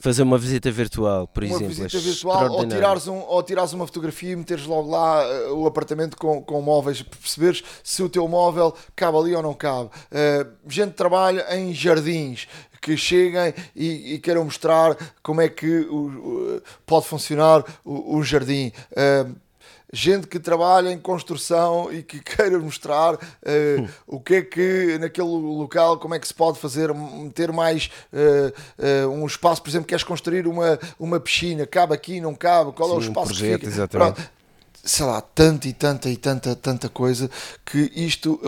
Fazer 0.00 0.22
uma 0.22 0.36
visita 0.36 0.70
virtual, 0.70 1.26
por 1.26 1.42
uma 1.42 1.54
exemplo, 1.54 1.68
visita 1.68 1.96
é 1.96 2.00
virtual 2.00 2.52
ou 2.52 2.68
tirares, 2.68 3.08
um, 3.08 3.20
ou 3.20 3.42
tirares 3.42 3.72
uma 3.72 3.86
fotografia 3.86 4.32
e 4.32 4.36
meteres 4.36 4.66
logo 4.66 4.90
lá 4.90 5.24
o 5.52 5.66
apartamento 5.66 6.16
com, 6.16 6.42
com 6.42 6.60
móveis, 6.60 7.00
para 7.00 7.18
perceberes 7.18 7.64
se 7.82 8.02
o 8.02 8.08
teu 8.08 8.28
móvel 8.28 8.74
cabe 8.94 9.16
ali 9.16 9.34
ou 9.34 9.42
não 9.42 9.54
cabe. 9.54 9.90
Gente 10.66 10.90
que 10.90 10.96
trabalha 10.96 11.56
em 11.56 11.72
jardins 11.72 12.46
que 12.80 12.96
cheguem 12.96 13.52
e, 13.74 14.14
e 14.14 14.18
queiram 14.18 14.44
mostrar 14.44 14.96
como 15.22 15.40
é 15.40 15.48
que 15.48 15.80
o- 15.90 16.56
o- 16.56 16.62
pode 16.86 17.06
funcionar 17.06 17.64
o, 17.84 18.16
o 18.16 18.22
jardim. 18.22 18.72
Eh, 18.96 19.26
gente 19.90 20.26
que 20.26 20.38
trabalha 20.38 20.90
em 20.92 20.98
construção 20.98 21.90
e 21.92 22.02
que 22.02 22.20
queira 22.20 22.58
mostrar 22.58 23.18
eh, 23.42 23.86
o 24.06 24.20
que 24.20 24.34
é 24.34 24.42
que 24.42 24.98
naquele 24.98 25.26
local, 25.28 25.98
como 25.98 26.14
é 26.14 26.18
que 26.18 26.28
se 26.28 26.34
pode 26.34 26.58
fazer, 26.58 26.90
ter 27.34 27.50
mais 27.52 27.90
eh, 28.12 28.52
eh, 28.78 29.06
um 29.06 29.26
espaço, 29.26 29.62
por 29.62 29.70
exemplo, 29.70 29.86
queres 29.86 30.04
construir 30.04 30.46
uma, 30.46 30.78
uma 31.00 31.18
piscina, 31.18 31.66
cabe 31.66 31.94
aqui, 31.94 32.20
não 32.20 32.34
cabe, 32.34 32.72
qual 32.72 32.90
é 32.90 32.92
o 32.92 33.00
Sim, 33.00 33.08
um 33.08 33.10
espaço 33.10 33.28
que 33.32 33.38
projeto, 33.38 33.60
fica? 33.60 33.66
exatamente. 33.70 34.14
Pronto. 34.14 34.37
Sei 34.88 35.04
lá, 35.04 35.20
tanta 35.20 35.68
e 35.68 35.72
tanta 35.74 36.08
e 36.08 36.16
tanta, 36.16 36.56
tanta 36.56 36.88
coisa 36.88 37.30
que 37.64 37.92
isto 37.94 38.40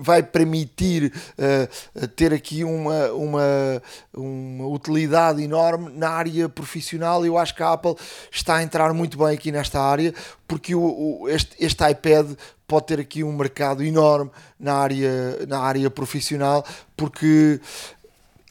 vai 0.00 0.22
permitir 0.22 1.12
uh, 1.36 2.06
ter 2.08 2.32
aqui 2.32 2.62
uma, 2.62 3.10
uma, 3.10 3.82
uma 4.14 4.68
utilidade 4.68 5.42
enorme 5.42 5.90
na 5.92 6.10
área 6.10 6.48
profissional. 6.48 7.26
Eu 7.26 7.36
acho 7.36 7.56
que 7.56 7.62
a 7.62 7.72
Apple 7.72 7.96
está 8.30 8.56
a 8.56 8.62
entrar 8.62 8.94
muito 8.94 9.18
bem 9.18 9.34
aqui 9.34 9.50
nesta 9.50 9.80
área 9.80 10.14
porque 10.46 10.76
o, 10.76 11.22
o 11.22 11.28
este, 11.28 11.56
este 11.58 11.90
iPad 11.90 12.34
pode 12.68 12.86
ter 12.86 13.00
aqui 13.00 13.24
um 13.24 13.32
mercado 13.32 13.82
enorme 13.82 14.30
na 14.60 14.74
área, 14.74 15.44
na 15.48 15.58
área 15.58 15.90
profissional 15.90 16.64
porque 16.96 17.60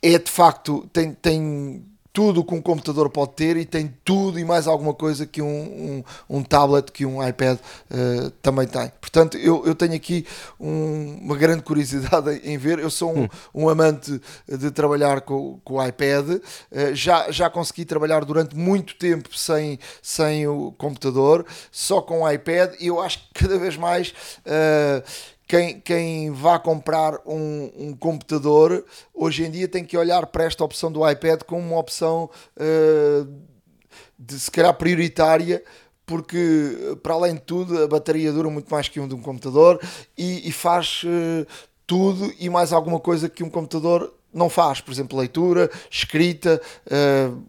é 0.02 0.20
de 0.20 0.30
facto 0.30 0.90
tem, 0.92 1.14
tem 1.14 1.89
tudo 2.20 2.44
que 2.44 2.54
um 2.54 2.62
computador 2.62 3.10
pode 3.10 3.32
ter 3.32 3.56
e 3.56 3.64
tem 3.64 3.96
tudo 4.04 4.38
e 4.38 4.44
mais 4.44 4.68
alguma 4.68 4.94
coisa 4.94 5.26
que 5.26 5.42
um, 5.42 5.48
um, 5.48 6.38
um 6.38 6.44
tablet, 6.44 6.92
que 6.92 7.06
um 7.06 7.26
iPad 7.26 7.58
uh, 7.58 8.30
também 8.42 8.68
tem. 8.68 8.92
Portanto, 9.00 9.38
eu, 9.38 9.66
eu 9.66 9.74
tenho 9.74 9.94
aqui 9.94 10.28
um, 10.60 11.18
uma 11.22 11.38
grande 11.38 11.64
curiosidade 11.64 12.30
em 12.44 12.58
ver. 12.58 12.78
Eu 12.78 12.90
sou 12.90 13.18
um, 13.18 13.30
um 13.56 13.70
amante 13.70 14.20
de 14.46 14.70
trabalhar 14.70 15.22
com, 15.22 15.62
com 15.64 15.76
o 15.76 15.88
iPad. 15.88 16.30
Uh, 16.30 16.94
já, 16.94 17.32
já 17.32 17.50
consegui 17.50 17.86
trabalhar 17.86 18.26
durante 18.26 18.54
muito 18.54 18.96
tempo 18.96 19.30
sem, 19.34 19.80
sem 20.02 20.46
o 20.46 20.74
computador, 20.74 21.46
só 21.72 22.02
com 22.02 22.24
o 22.24 22.30
iPad. 22.30 22.74
E 22.82 22.88
eu 22.88 23.00
acho 23.00 23.20
que 23.20 23.46
cada 23.46 23.58
vez 23.58 23.78
mais. 23.78 24.14
Uh, 24.40 25.02
quem, 25.50 25.82
quem 25.82 26.32
vá 26.32 26.60
comprar 26.60 27.20
um, 27.26 27.72
um, 27.76 27.94
computador 27.96 28.86
hoje 29.12 29.44
em 29.44 29.50
dia 29.50 29.68
tem 29.68 29.84
que 29.84 29.98
olhar 29.98 30.28
para 30.28 30.44
esta 30.44 30.64
opção 30.64 30.92
do 30.92 31.10
iPad 31.10 31.42
como 31.42 31.60
uma 31.60 31.80
opção 31.80 32.30
uh, 32.56 33.34
de 34.18 34.40
se 34.40 34.52
calhar 34.52 34.72
prioritária 34.76 35.64
porque 36.06 36.96
para 37.02 37.16
além 37.16 37.34
de 37.34 37.42
tudo 37.42 37.84
a 37.84 37.88
bateria 37.88 38.32
dura 38.32 38.48
muito 38.48 38.70
mais 38.70 38.88
que 38.90 39.00
um 39.00 39.08
de 39.08 39.16
um 39.16 39.24
computador 39.24 39.82
e, 40.16 40.48
e 40.48 40.52
faz 40.52 41.02
uh, 41.04 41.48
tudo 41.88 42.32
e 42.40 42.48
mais 42.48 42.72
alguma 42.72 43.00
coisa 43.00 43.28
que 43.28 43.44
um 43.44 43.50
computador 43.50 44.14
não 44.32 44.52
faz, 44.52 44.80
por 44.80 44.92
exemplo 44.92 45.18
leitura, 45.18 45.72
escrita, 45.90 46.62
uh, 46.86 47.44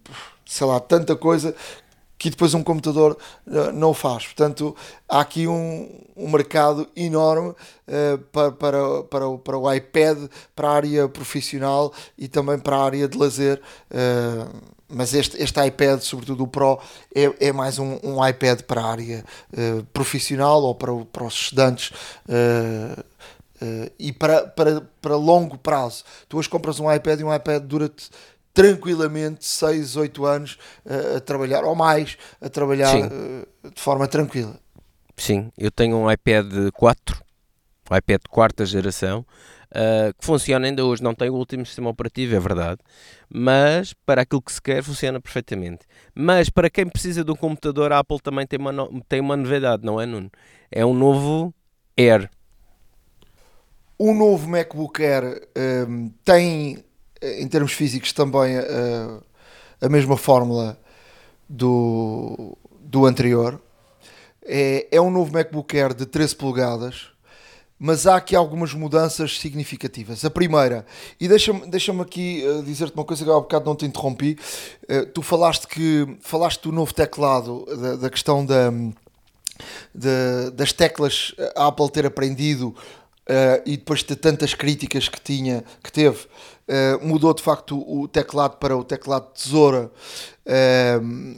sei 0.47 0.67
lá, 0.67 0.81
tanta 0.81 1.15
coisa 1.15 1.55
que 2.21 2.29
depois 2.29 2.53
um 2.53 2.63
computador 2.63 3.17
uh, 3.47 3.73
não 3.73 3.95
faz. 3.95 4.27
Portanto, 4.27 4.77
há 5.09 5.21
aqui 5.21 5.49
um, 5.49 5.89
um 6.15 6.29
mercado 6.29 6.87
enorme 6.95 7.49
uh, 7.49 8.19
para, 8.31 8.53
para, 8.53 9.03
para, 9.05 9.27
o, 9.27 9.39
para 9.39 9.57
o 9.57 9.73
iPad, 9.73 10.29
para 10.55 10.69
a 10.69 10.73
área 10.73 11.09
profissional 11.09 11.91
e 12.19 12.29
também 12.29 12.59
para 12.59 12.77
a 12.77 12.85
área 12.85 13.09
de 13.09 13.17
lazer. 13.17 13.59
Uh, 13.91 14.55
mas 14.87 15.15
este, 15.15 15.43
este 15.43 15.65
iPad, 15.65 16.01
sobretudo 16.01 16.45
o 16.45 16.47
Pro, 16.47 16.79
é, 17.15 17.49
é 17.49 17.53
mais 17.53 17.79
um, 17.79 17.99
um 18.03 18.27
iPad 18.27 18.61
para 18.63 18.83
a 18.83 18.91
área 18.91 19.25
profissional 19.93 20.63
ou 20.63 20.75
para, 20.75 20.93
para 21.07 21.25
os 21.25 21.35
estudantes. 21.35 21.93
e 23.97 24.13
para, 24.13 24.49
para, 24.49 24.81
para 25.01 25.15
longo 25.15 25.57
prazo, 25.57 26.03
tu 26.29 26.39
hoje 26.39 26.49
compras 26.49 26.81
um 26.81 26.93
iPad 26.93 27.21
e 27.21 27.25
um 27.25 27.33
iPad 27.33 27.63
dura-te 27.63 28.11
tranquilamente 28.53 29.45
6, 29.45 29.97
8 29.97 30.25
anos 30.25 30.59
uh, 30.85 31.17
a 31.17 31.21
trabalhar, 31.21 31.65
ou 31.65 31.75
mais, 31.75 32.17
a 32.41 32.49
trabalhar 32.49 32.95
uh, 32.97 33.71
de 33.75 33.81
forma 33.81 34.07
tranquila. 34.07 34.59
Sim, 35.17 35.53
eu 35.57 35.71
tenho 35.71 35.97
um 35.97 36.11
iPad 36.11 36.47
4, 36.73 37.23
um 37.91 37.97
iPad 37.97 38.21
de 38.23 38.29
quarta 38.29 38.65
geração, 38.65 39.25
uh, 39.71 40.15
que 40.19 40.25
funciona 40.25 40.67
ainda 40.67 40.85
hoje, 40.85 41.03
não 41.03 41.15
tem 41.15 41.31
o 41.31 41.35
último 41.35 41.65
sistema 41.65 41.91
operativo, 41.91 42.35
é 42.35 42.41
verdade, 42.41 42.81
mas 43.29 43.93
para 44.07 44.23
aquilo 44.23 44.43
que 44.43 44.53
se 44.53 44.61
quer 44.63 44.83
funciona 44.83 45.21
perfeitamente. 45.21 45.87
Mas 46.15 46.51
para 46.51 46.71
quem 46.71 46.87
precisa 46.87 47.25
de 47.25 47.31
um 47.31 47.37
computador, 47.37 47.93
a 47.93 47.99
Apple 47.99 48.21
também 48.21 48.47
tem 48.47 48.59
uma, 48.59 48.73
no... 48.73 49.03
tem 49.09 49.21
uma 49.21 49.37
novidade, 49.37 49.85
não 49.85 50.01
é, 50.01 50.07
Nuno? 50.07 50.31
É 50.71 50.85
um 50.85 50.95
novo 50.95 51.55
Air. 51.97 52.31
O 53.99 54.15
novo 54.15 54.49
MacBook 54.49 55.03
Air 55.05 55.47
um, 55.87 56.09
tem 56.25 56.83
em 57.23 57.49
termos 57.49 57.73
físicos 57.73 58.13
também 58.13 58.57
a, 58.57 59.21
a 59.81 59.89
mesma 59.89 60.17
fórmula 60.17 60.79
do, 61.49 62.57
do 62.81 63.07
anterior. 63.07 63.61
É, 64.43 64.89
é 64.91 65.01
um 65.01 65.11
novo 65.11 65.33
MacBook 65.33 65.79
Air 65.79 65.95
de 65.95 66.07
13 66.07 66.37
polegadas, 66.37 67.09
mas 67.79 68.07
há 68.07 68.17
aqui 68.17 68.37
algumas 68.37 68.75
mudanças 68.75 69.39
significativas. 69.39 70.25
A 70.25 70.31
primeira, 70.31 70.87
e 71.19 71.29
deixa-me 71.29 71.67
deixa 71.67 71.93
aqui 72.01 72.45
uh, 72.47 72.63
dizer-te 72.63 72.95
uma 72.95 73.05
coisa 73.05 73.25
que 73.25 73.31
há 73.31 73.35
bocado 73.35 73.65
não 73.65 73.77
te 73.77 73.87
interrompi. 73.87 74.39
Uh, 74.85 75.07
tu 75.07 75.23
falaste 75.23 75.67
que 75.67 76.17
falaste 76.21 76.63
do 76.63 76.73
novo 76.73 76.95
teclado, 76.95 77.67
da, 77.77 77.97
da 77.97 78.11
questão 78.11 78.45
da, 78.45 78.71
das 80.55 80.73
teclas 80.73 81.35
a 81.57 81.67
Apple 81.67 81.91
ter 81.91 82.07
aprendido 82.07 82.75
Uh, 83.31 83.63
e 83.65 83.77
depois 83.77 84.03
de 84.03 84.17
tantas 84.17 84.55
críticas 84.55 85.09
que 85.09 85.21
tinha, 85.21 85.63
que 85.85 85.93
teve, 85.93 86.19
uh, 86.19 87.07
mudou 87.07 87.33
de 87.33 87.41
facto 87.41 87.79
o 87.79 88.09
teclado 88.09 88.57
para 88.57 88.77
o 88.77 88.83
teclado 88.83 89.31
tesoura, 89.33 89.89
uh, 90.45 91.31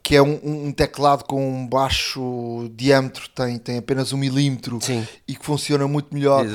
que 0.00 0.14
é 0.14 0.22
um, 0.22 0.66
um, 0.66 0.72
teclado 0.72 1.24
com 1.24 1.44
um 1.44 1.66
baixo 1.66 2.70
diâmetro, 2.76 3.28
tem, 3.30 3.58
tem 3.58 3.78
apenas 3.78 4.12
um 4.12 4.16
milímetro 4.16 4.78
Sim. 4.80 5.04
e 5.26 5.34
que 5.34 5.44
funciona 5.44 5.88
muito 5.88 6.14
melhor 6.14 6.46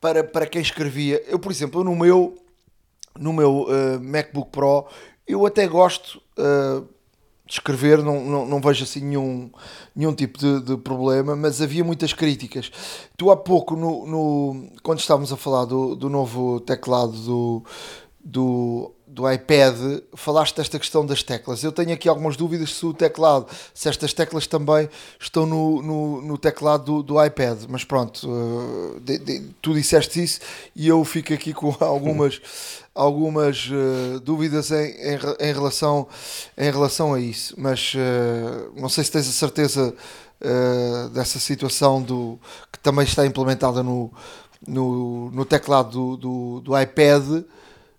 para, 0.00 0.22
para 0.22 0.46
quem 0.46 0.62
escrevia. 0.62 1.20
Eu, 1.26 1.40
por 1.40 1.50
exemplo, 1.50 1.82
no 1.82 1.96
meu, 1.96 2.38
no 3.18 3.32
meu 3.32 3.66
MacBook 4.00 4.52
Pro, 4.52 4.86
eu 5.26 5.44
até 5.44 5.66
gosto 5.66 6.22
escrever, 7.48 8.02
não, 8.02 8.24
não, 8.24 8.46
não 8.46 8.60
vejo 8.60 8.84
assim 8.84 9.00
nenhum, 9.00 9.50
nenhum 9.96 10.14
tipo 10.14 10.38
de, 10.38 10.60
de, 10.60 10.76
problema, 10.76 11.34
mas 11.34 11.62
havia 11.62 11.82
muitas 11.82 12.12
críticas. 12.12 12.70
Tu 13.16 13.30
há 13.30 13.36
pouco, 13.36 13.74
no, 13.74 14.06
no 14.06 14.66
quando 14.82 15.00
estávamos 15.00 15.32
a 15.32 15.36
falar 15.36 15.64
do, 15.64 15.96
do 15.96 16.10
novo 16.10 16.60
teclado 16.60 17.12
do, 17.12 17.64
do, 18.22 18.92
do 19.08 19.30
iPad, 19.30 19.74
falaste 20.14 20.56
desta 20.56 20.78
questão 20.78 21.04
das 21.04 21.22
teclas. 21.22 21.64
Eu 21.64 21.72
tenho 21.72 21.92
aqui 21.92 22.08
algumas 22.08 22.36
dúvidas 22.36 22.74
se 22.74 22.84
o 22.84 22.92
teclado, 22.92 23.46
se 23.74 23.88
estas 23.88 24.12
teclas 24.12 24.46
também 24.46 24.88
estão 25.18 25.46
no, 25.46 25.82
no, 25.82 26.22
no 26.22 26.38
teclado 26.38 26.84
do, 26.84 27.02
do, 27.02 27.24
iPad, 27.24 27.64
mas 27.68 27.84
pronto, 27.84 28.28
uh, 28.28 29.00
de, 29.00 29.18
de, 29.18 29.40
tu 29.62 29.72
disseste 29.72 30.22
isso 30.22 30.40
e 30.76 30.86
eu 30.86 31.02
fico 31.04 31.32
aqui 31.32 31.52
com 31.52 31.74
algumas 31.80 32.40
algumas 32.94 33.70
uh, 33.70 34.18
dúvidas 34.20 34.72
em, 34.72 34.90
em, 34.90 35.18
em, 35.40 35.52
relação, 35.52 36.08
em 36.56 36.70
relação 36.70 37.14
a 37.14 37.20
isso, 37.20 37.54
mas 37.56 37.94
uh, 37.94 38.72
não 38.76 38.88
sei 38.88 39.04
se 39.04 39.12
tens 39.12 39.28
a 39.28 39.32
certeza 39.32 39.94
dessa 41.12 41.40
situação 41.40 42.00
do, 42.00 42.38
que 42.70 42.78
também 42.78 43.04
está 43.04 43.26
implementada 43.26 43.82
no, 43.82 44.12
no, 44.66 45.30
no 45.30 45.44
teclado 45.44 45.90
do, 45.90 46.16
do, 46.16 46.60
do, 46.60 46.80
iPad, 46.80 47.44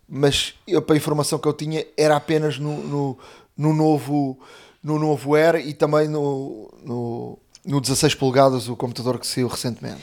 mas 0.10 0.56
eu, 0.68 0.82
para 0.82 0.96
a 0.96 0.98
informação 0.98 1.38
que 1.38 1.48
eu 1.48 1.54
tinha 1.54 1.86
era 1.96 2.16
apenas 2.16 2.58
no, 2.58 2.78
no, 2.84 3.18
no 3.56 3.74
novo, 3.74 4.40
no 4.84 4.98
novo 4.98 5.36
Air 5.36 5.56
e 5.58 5.74
também 5.74 6.08
no, 6.08 6.74
no, 6.84 7.40
no 7.66 7.80
16 7.80 8.16
polegadas, 8.16 8.68
o 8.68 8.76
computador 8.76 9.20
que 9.20 9.28
saiu 9.28 9.48
recentemente. 9.48 10.02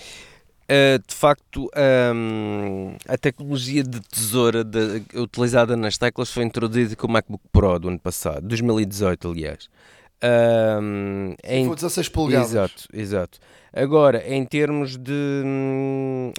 Uh, 0.67 0.99
de 1.07 1.15
facto, 1.15 1.71
um, 2.15 2.97
a 3.09 3.17
tecnologia 3.17 3.85
de 3.85 4.01
tesoura 4.01 4.65
de, 4.65 5.03
utilizada 5.15 5.77
nas 5.77 5.97
teclas 5.97 6.33
foi 6.33 6.43
introduzida 6.43 6.97
com 6.97 7.07
o 7.07 7.11
MacBook 7.11 7.45
Pro 7.53 7.79
do 7.79 7.89
ano 7.89 8.01
passado, 8.01 8.47
2018, 8.49 9.31
aliás. 9.31 9.69
Um, 10.83 11.35
em, 11.45 11.67
foi 11.67 11.75
16 11.77 12.09
polegadas. 12.09 12.51
Exato, 12.51 12.89
exato. 12.93 13.39
Agora, 13.73 14.27
em 14.27 14.45
termos 14.45 14.97
de, 14.97 15.43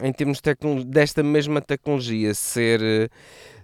em 0.01 0.11
termos 0.11 0.41
de 0.41 0.85
desta 0.85 1.23
mesma 1.23 1.61
tecnologia 1.61 2.33
ser, 2.33 3.09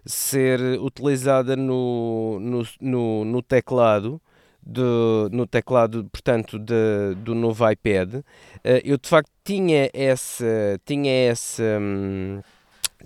ser 0.05 0.59
utilizada 0.79 1.55
no, 1.55 2.39
no, 2.39 2.63
no, 2.81 3.25
no 3.25 3.41
teclado, 3.41 4.21
do, 4.65 5.29
no 5.31 5.45
teclado, 5.45 6.05
portanto, 6.11 6.57
de, 6.57 7.15
do 7.17 7.35
novo 7.35 7.69
iPad, 7.69 8.15
uh, 8.15 8.23
eu 8.83 8.97
de 8.97 9.09
facto 9.09 9.29
tinha 9.43 9.89
essa, 9.93 10.79
tinha 10.85 11.11
essa, 11.29 11.63
hum, 11.81 12.41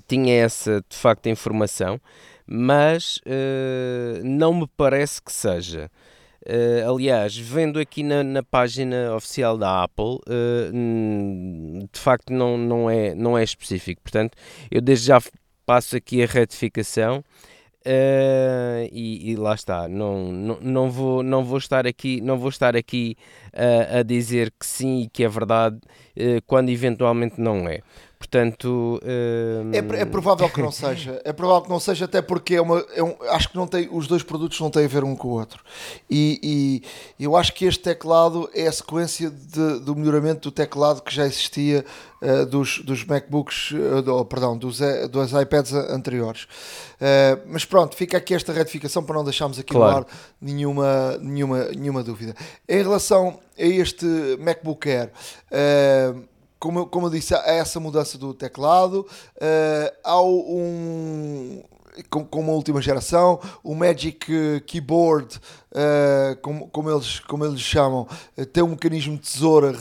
tinha 0.07 0.35
essa 0.43 0.83
de 0.87 0.95
facto 0.95 1.27
informação, 1.27 1.99
mas 2.45 3.17
uh, 3.17 4.23
não 4.23 4.53
me 4.53 4.67
parece 4.77 5.21
que 5.21 5.31
seja. 5.31 5.91
Uh, 6.45 6.89
aliás, 6.89 7.37
vendo 7.37 7.77
aqui 7.77 8.03
na, 8.03 8.23
na, 8.23 8.41
página 8.41 9.13
oficial 9.13 9.57
da 9.57 9.83
Apple, 9.83 10.19
uh, 10.29 11.87
de 11.91 11.99
facto 11.99 12.31
não, 12.31 12.57
não, 12.57 12.89
é, 12.89 13.13
não 13.13 13.37
é 13.37 13.43
específico. 13.43 14.01
Portanto, 14.01 14.37
eu 14.71 14.79
desde 14.79 15.07
já 15.07 15.19
passo 15.67 15.97
aqui 15.97 16.23
a 16.23 16.25
retificação 16.25 17.23
Uh, 17.87 18.83
e, 18.91 19.31
e, 19.31 19.35
lá 19.37 19.55
está, 19.55 19.87
não, 19.87 20.29
não, 20.29 20.59
não, 20.59 20.91
vou, 20.91 21.23
não 21.23 21.41
vou 21.45 21.57
estar 21.57 21.87
aqui, 21.87 22.19
não 22.19 22.37
vou 22.37 22.49
estar 22.49 22.75
aqui 22.75 23.15
uh, 23.53 23.99
a 23.99 24.03
dizer 24.03 24.51
que 24.59 24.65
sim 24.65 25.03
e 25.03 25.07
que 25.07 25.23
é 25.23 25.29
verdade 25.29 25.77
uh, 25.77 26.41
quando 26.45 26.67
eventualmente 26.67 27.39
não 27.39 27.65
é. 27.65 27.79
Portanto, 28.19 28.99
hum, 29.03 29.71
É, 29.73 30.01
é 30.01 30.05
provável 30.05 30.49
que 30.49 30.61
não 30.61 30.71
seja. 30.71 31.21
É 31.23 31.31
provável 31.31 31.61
que 31.63 31.69
não 31.69 31.79
seja, 31.79 32.05
até 32.05 32.21
porque 32.21 32.55
é 32.55 32.61
uma, 32.61 32.83
é 32.95 33.03
um- 33.03 33.15
acho 33.29 33.49
que 33.49 33.55
não 33.55 33.67
tem, 33.67 33.87
os 33.91 34.07
dois 34.07 34.23
produtos 34.23 34.59
não 34.59 34.69
têm 34.71 34.85
a 34.85 34.87
ver 34.87 35.03
um 35.03 35.15
com 35.15 35.27
o 35.27 35.31
outro. 35.31 35.63
E, 36.09 36.81
e 37.19 37.23
eu 37.23 37.35
acho 37.35 37.53
que 37.53 37.65
este 37.65 37.83
teclado 37.83 38.49
é 38.55 38.67
a 38.67 38.71
sequência 38.71 39.29
de- 39.29 39.79
do 39.79 39.95
melhoramento 39.95 40.49
do 40.49 40.51
teclado 40.51 41.01
que 41.03 41.13
já 41.13 41.25
existia 41.25 41.85
eh, 42.19 42.45
dos, 42.45 42.79
dos 42.79 43.05
MacBooks, 43.05 43.73
eh, 43.73 44.01
do- 44.01 44.25
perdão, 44.25 44.57
dos, 44.57 44.81
eh, 44.81 45.07
dos 45.07 45.31
iPads 45.33 45.71
anteriores. 45.73 46.47
Eh, 46.99 47.37
mas 47.45 47.63
pronto, 47.65 47.95
fica 47.95 48.17
aqui 48.17 48.33
esta 48.33 48.51
retificação 48.51 49.03
para 49.03 49.15
não 49.15 49.23
deixarmos 49.23 49.59
aqui 49.59 49.73
Claro. 49.73 49.91
no 49.91 49.97
ar 49.99 50.05
nenhuma, 50.41 51.17
nenhuma, 51.21 51.65
nenhuma 51.65 52.03
dúvida. 52.03 52.35
Em 52.67 52.81
relação 52.81 53.39
a 53.57 53.61
este 53.63 54.05
MacBook 54.39 54.89
Air, 54.89 55.11
eh, 55.51 56.13
como, 56.59 56.79
eu- 56.79 56.85
como 56.87 57.07
eu 57.07 57.11
disse, 57.11 57.33
há 57.35 57.43
essa 57.47 57.79
mudança 57.79 58.17
do 58.17 58.33
teclado, 58.33 59.05
eh, 59.39 59.93
há 60.03 60.21
um. 60.21 61.63
Com, 62.11 62.27
uma 62.41 62.51
última 62.53 62.79
geração, 62.79 63.39
o 63.63 63.73
Magic 63.73 64.61
Keyboard, 64.67 65.39
eh, 65.73 66.37
como, 66.43 66.67
como, 66.69 66.91
eles, 66.91 67.19
como 67.21 67.43
eles 67.43 67.59
chamam, 67.59 68.07
eh, 68.37 68.45
tem 68.45 68.61
um 68.63 68.67
mecanismo 68.67 69.15
de 69.15 69.21
tesoura 69.23 69.73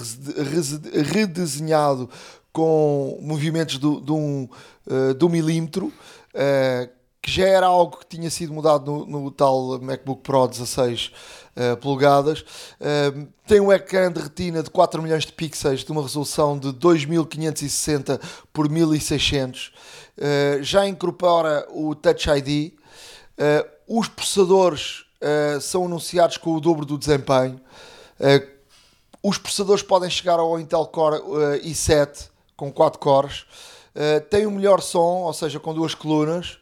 redesenhado 1.12 2.08
com 2.52 3.18
movimentos 3.20 3.76
do- 3.78 4.00
de 4.00 4.12
um, 4.12 4.48
eh, 4.88 5.12
de 5.12 5.24
um 5.26 5.28
milímetro, 5.28 5.92
eh, 6.32 6.88
que 7.26 7.32
já 7.32 7.44
era 7.44 7.66
algo 7.66 7.96
que 7.96 8.06
tinha 8.06 8.30
sido 8.30 8.54
mudado 8.54 8.88
no, 8.88 9.04
no 9.04 9.30
tal 9.32 9.80
MacBook 9.80 10.22
Pro 10.22 10.46
16 10.46 11.10
eh, 11.56 11.74
polegadas. 11.74 12.44
Eh, 12.80 13.26
tem 13.44 13.58
um 13.58 13.72
ecrã 13.72 14.12
de 14.12 14.20
retina 14.20 14.62
de 14.62 14.70
4 14.70 15.02
milhões 15.02 15.26
de 15.26 15.32
pixels 15.32 15.82
de 15.82 15.90
uma 15.90 16.02
resolução 16.02 16.56
de 16.56 16.70
2560 16.70 18.20
por 18.52 18.70
1600. 18.70 19.72
Eh, 20.16 20.60
já 20.62 20.86
incorpora 20.86 21.66
o 21.72 21.96
Touch 21.96 22.30
ID. 22.30 22.74
Eh, 23.36 23.66
os 23.88 24.06
processadores 24.06 25.04
são 25.60 25.86
anunciados 25.86 26.36
com 26.36 26.54
o 26.54 26.60
dobro 26.60 26.86
do 26.86 26.96
desempenho. 26.96 27.60
Os 29.20 29.36
processadores 29.36 29.82
podem 29.82 30.08
chegar 30.08 30.38
ao 30.38 30.60
Intel 30.60 30.86
Core 30.86 31.16
eh, 31.16 31.66
i7 31.66 32.28
com 32.56 32.70
4 32.70 33.00
cores. 33.00 33.46
Tem 34.30 34.46
o 34.46 34.50
melhor 34.50 34.80
som, 34.80 35.22
ou 35.22 35.32
seja, 35.32 35.58
com 35.58 35.74
duas 35.74 35.94
colunas. 35.94 36.58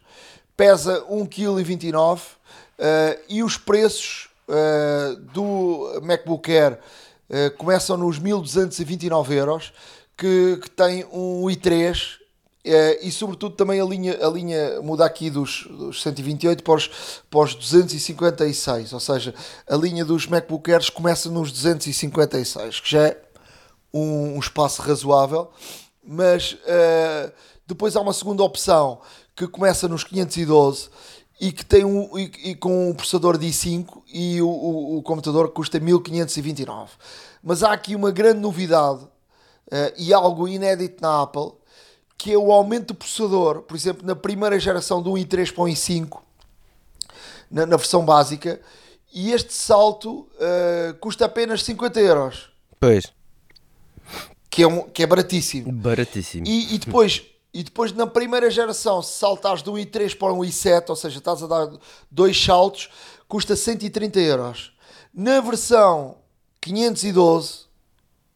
Pesa 0.57 1.05
1,29 1.11 2.19
kg. 2.19 3.19
e 3.29 3.43
os 3.43 3.57
preços 3.57 4.29
eh, 4.49 5.17
do 5.33 6.01
MacBook 6.03 6.51
Air 6.51 6.79
eh, 7.31 7.51
começam 7.51 7.97
nos 7.97 8.19
1229 8.19 9.35
euros. 9.35 9.73
Que, 10.17 10.59
que 10.63 10.71
tem 10.71 11.05
um 11.13 11.43
i3 11.47 12.19
eh, 12.65 13.01
e 13.03 13.13
sobretudo 13.13 13.55
também 13.55 13.79
a 13.79 13.85
linha, 13.85 14.27
a 14.27 14.31
linha 14.31 14.81
muda 14.81 15.05
aqui 15.05 15.29
dos, 15.29 15.67
dos 15.67 16.03
128 16.03 16.63
para 16.65 16.75
os, 16.75 16.89
para 17.31 17.41
os 17.41 17.55
256, 17.55 18.95
ou 18.95 19.01
seja, 19.01 19.35
a 19.69 19.77
linha 19.77 20.03
dos 20.03 20.27
MacBook 20.27 20.73
Airs 20.73 20.89
começa 20.89 21.29
nos 21.29 21.53
256, 21.53 22.81
que 22.81 22.91
já 22.91 23.09
é 23.09 23.21
um, 23.93 24.37
um 24.37 24.39
espaço 24.39 24.81
razoável, 24.81 25.51
mas 26.03 26.57
eh, 26.67 27.31
depois 27.67 27.97
há 27.97 28.01
uma 28.01 28.15
segunda 28.15 28.43
opção 28.43 29.01
que 29.35 29.47
começa 29.49 29.89
nos 29.89 30.05
512 30.05 30.89
e 31.41 31.51
que 31.51 31.65
tem 31.65 31.85
um 31.85 32.17
e, 32.19 32.51
e 32.51 32.55
com 32.55 32.91
um 32.91 32.95
processador 32.95 33.37
de 33.37 33.47
i5 33.47 34.03
e 34.13 34.41
o, 34.41 34.49
o, 34.49 34.99
o 34.99 35.03
computador 35.03 35.51
custa 35.51 35.81
1529. 35.81 36.93
Mas 37.43 37.63
há 37.63 37.73
aqui 37.73 37.95
uma 37.97 38.11
grande 38.11 38.41
novidade 38.41 39.07
eh, 39.71 39.95
e 39.99 40.15
algo 40.15 40.47
inédito 40.47 41.03
na 41.03 41.23
Apple, 41.23 41.53
que 42.17 42.33
é 42.33 42.39
o 42.39 42.53
aumento 42.53 42.89
do 42.89 42.95
processador, 42.95 43.63
por 43.63 43.77
exemplo, 43.77 44.07
na 44.07 44.15
primeira 44.15 44.59
geração 44.59 45.03
do 45.03 45.13
i3 45.13 45.53
para 45.53 45.65
o 45.65 45.67
i5, 45.67 46.21
na, 47.51 47.67
na 47.67 47.77
versão 47.77 48.05
básica, 48.05 48.61
e 49.13 49.33
este 49.33 49.53
salto 49.53 50.29
eh, 50.41 50.95
custa 51.01 51.25
apenas 51.27 51.63
50 51.63 52.01
euros, 52.01 52.51
pois, 52.81 53.13
que 54.49 54.63
é, 54.63 54.67
um, 54.67 54.83
que 54.83 55.03
é 55.03 55.07
baratíssimo. 55.07 55.73
baratíssimo. 55.73 56.47
E, 56.47 56.75
e 56.75 56.79
depois, 56.79 57.23
e 57.55 57.63
depois 57.63 57.93
na 57.93 58.05
primeira 58.05 58.51
geração, 58.51 59.01
se 59.01 59.17
saltares 59.17 59.63
de 59.63 59.71
um 59.71 59.75
i3 59.75 60.19
para 60.19 60.33
um 60.33 60.41
i7, 60.41 60.87
ou 60.89 60.97
seja, 60.97 61.19
estás 61.19 61.41
a 61.41 61.47
dar 61.47 61.71
dois 62.11 62.37
saltos, 62.37 62.91
custa 63.29 63.55
130 63.55 64.19
euros. 64.19 64.77
Na 65.15 65.41
versão 65.41 66.17
512, 66.61 67.67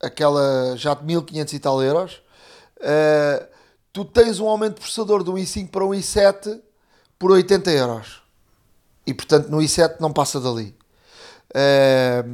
aquela 0.01 0.77
já 0.77 0.95
de 0.95 1.05
1500 1.05 1.53
e 1.53 1.59
tal 1.59 1.83
euros, 1.83 2.23
eh, 2.81 3.49
tu 3.93 4.05
tens 4.05 4.39
um 4.39 4.47
aumento 4.47 4.75
de 4.75 4.83
processador 4.83 5.25
de 5.25 5.31
um 5.31 5.35
i5 5.35 5.69
para 5.69 5.85
um 5.85 5.91
i7 5.91 6.61
por 7.19 7.33
80 7.33 7.71
euros. 7.73 8.23
E 9.05 9.13
portanto 9.13 9.49
no 9.49 9.59
i7 9.59 9.97
não 9.99 10.13
passa 10.13 10.39
dali. 10.39 10.77
Eh, 11.53 12.25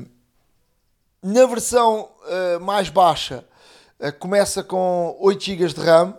na 1.23 1.47
versão 1.47 2.11
eh, 2.27 2.59
mais 2.59 2.91
baixa, 2.91 3.43
começa 4.19 4.63
com 4.63 5.17
8 5.19 5.43
GB 5.43 5.69
de 5.69 5.81
RAM, 5.81 6.15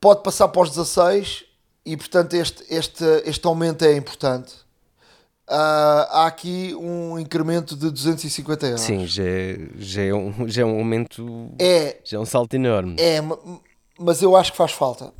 pode 0.00 0.22
passar 0.22 0.48
para 0.48 0.62
os 0.62 0.70
16 0.70 1.44
e 1.84 1.96
portanto 1.96 2.34
este, 2.34 2.64
este, 2.68 3.04
este 3.24 3.46
aumento 3.46 3.84
é 3.84 3.96
importante. 3.96 4.52
Ah, 5.48 6.08
há 6.10 6.26
aqui 6.26 6.74
um 6.74 7.16
incremento 7.18 7.76
de 7.76 7.88
250 7.90 8.66
euros. 8.66 8.80
Sim, 8.80 9.06
já 9.06 9.22
é, 9.22 9.58
já, 9.78 10.02
é 10.02 10.12
um, 10.12 10.48
já 10.48 10.62
é 10.62 10.64
um 10.64 10.78
aumento, 10.78 11.50
É, 11.58 11.98
já 12.04 12.16
é 12.16 12.20
um 12.20 12.24
salto 12.26 12.54
enorme. 12.54 12.96
é, 12.98 13.20
ma- 13.20 13.38
mas 13.98 14.20
eu 14.22 14.34
acho 14.36 14.50
que 14.50 14.58
faz 14.58 14.72
falta. 14.72 15.12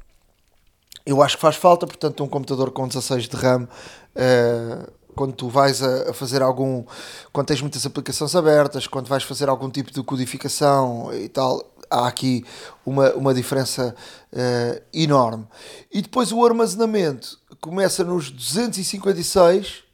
Eu 1.04 1.22
acho 1.22 1.36
que 1.36 1.40
faz 1.42 1.54
falta, 1.54 1.86
portanto, 1.86 2.24
um 2.24 2.28
computador 2.28 2.72
com 2.72 2.88
16 2.88 3.28
de 3.28 3.36
RAM, 3.36 3.68
eh, 4.16 4.90
quando 5.14 5.32
tu 5.34 5.48
vais 5.48 5.80
a, 5.80 6.10
a 6.10 6.12
fazer 6.12 6.42
algum. 6.42 6.84
Quando 7.32 7.46
tens 7.46 7.60
muitas 7.60 7.86
aplicações 7.86 8.34
abertas, 8.34 8.88
quando 8.88 9.06
vais 9.06 9.22
fazer 9.22 9.48
algum 9.48 9.70
tipo 9.70 9.92
de 9.92 10.02
codificação 10.02 11.14
e 11.14 11.28
tal, 11.28 11.62
há 11.98 12.08
aqui 12.08 12.44
uma, 12.84 13.12
uma 13.14 13.34
diferença 13.34 13.94
eh, 14.32 14.82
enorme. 14.92 15.46
E 15.92 16.02
depois 16.02 16.32
o 16.32 16.44
armazenamento 16.44 17.38
começa 17.60 18.04
nos 18.04 18.30
256, 18.30 19.84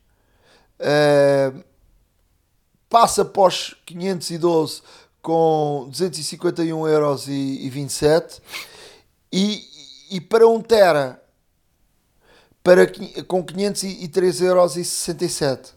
eh, 0.78 1.53
passa 2.88 3.24
para 3.24 3.42
os 3.42 3.74
512 3.86 4.82
com 5.22 5.86
251 5.88 6.88
euros 6.88 7.28
e, 7.28 7.64
e 7.64 7.70
27 7.70 8.42
e, 9.32 9.64
e 10.11 10.20
para 10.20 10.46
1 10.46 10.61
tera 10.62 11.22
para, 12.62 12.86
com 13.26 13.42
503 13.42 14.40
euros 14.42 14.76
e 14.76 14.84
67 14.84 15.72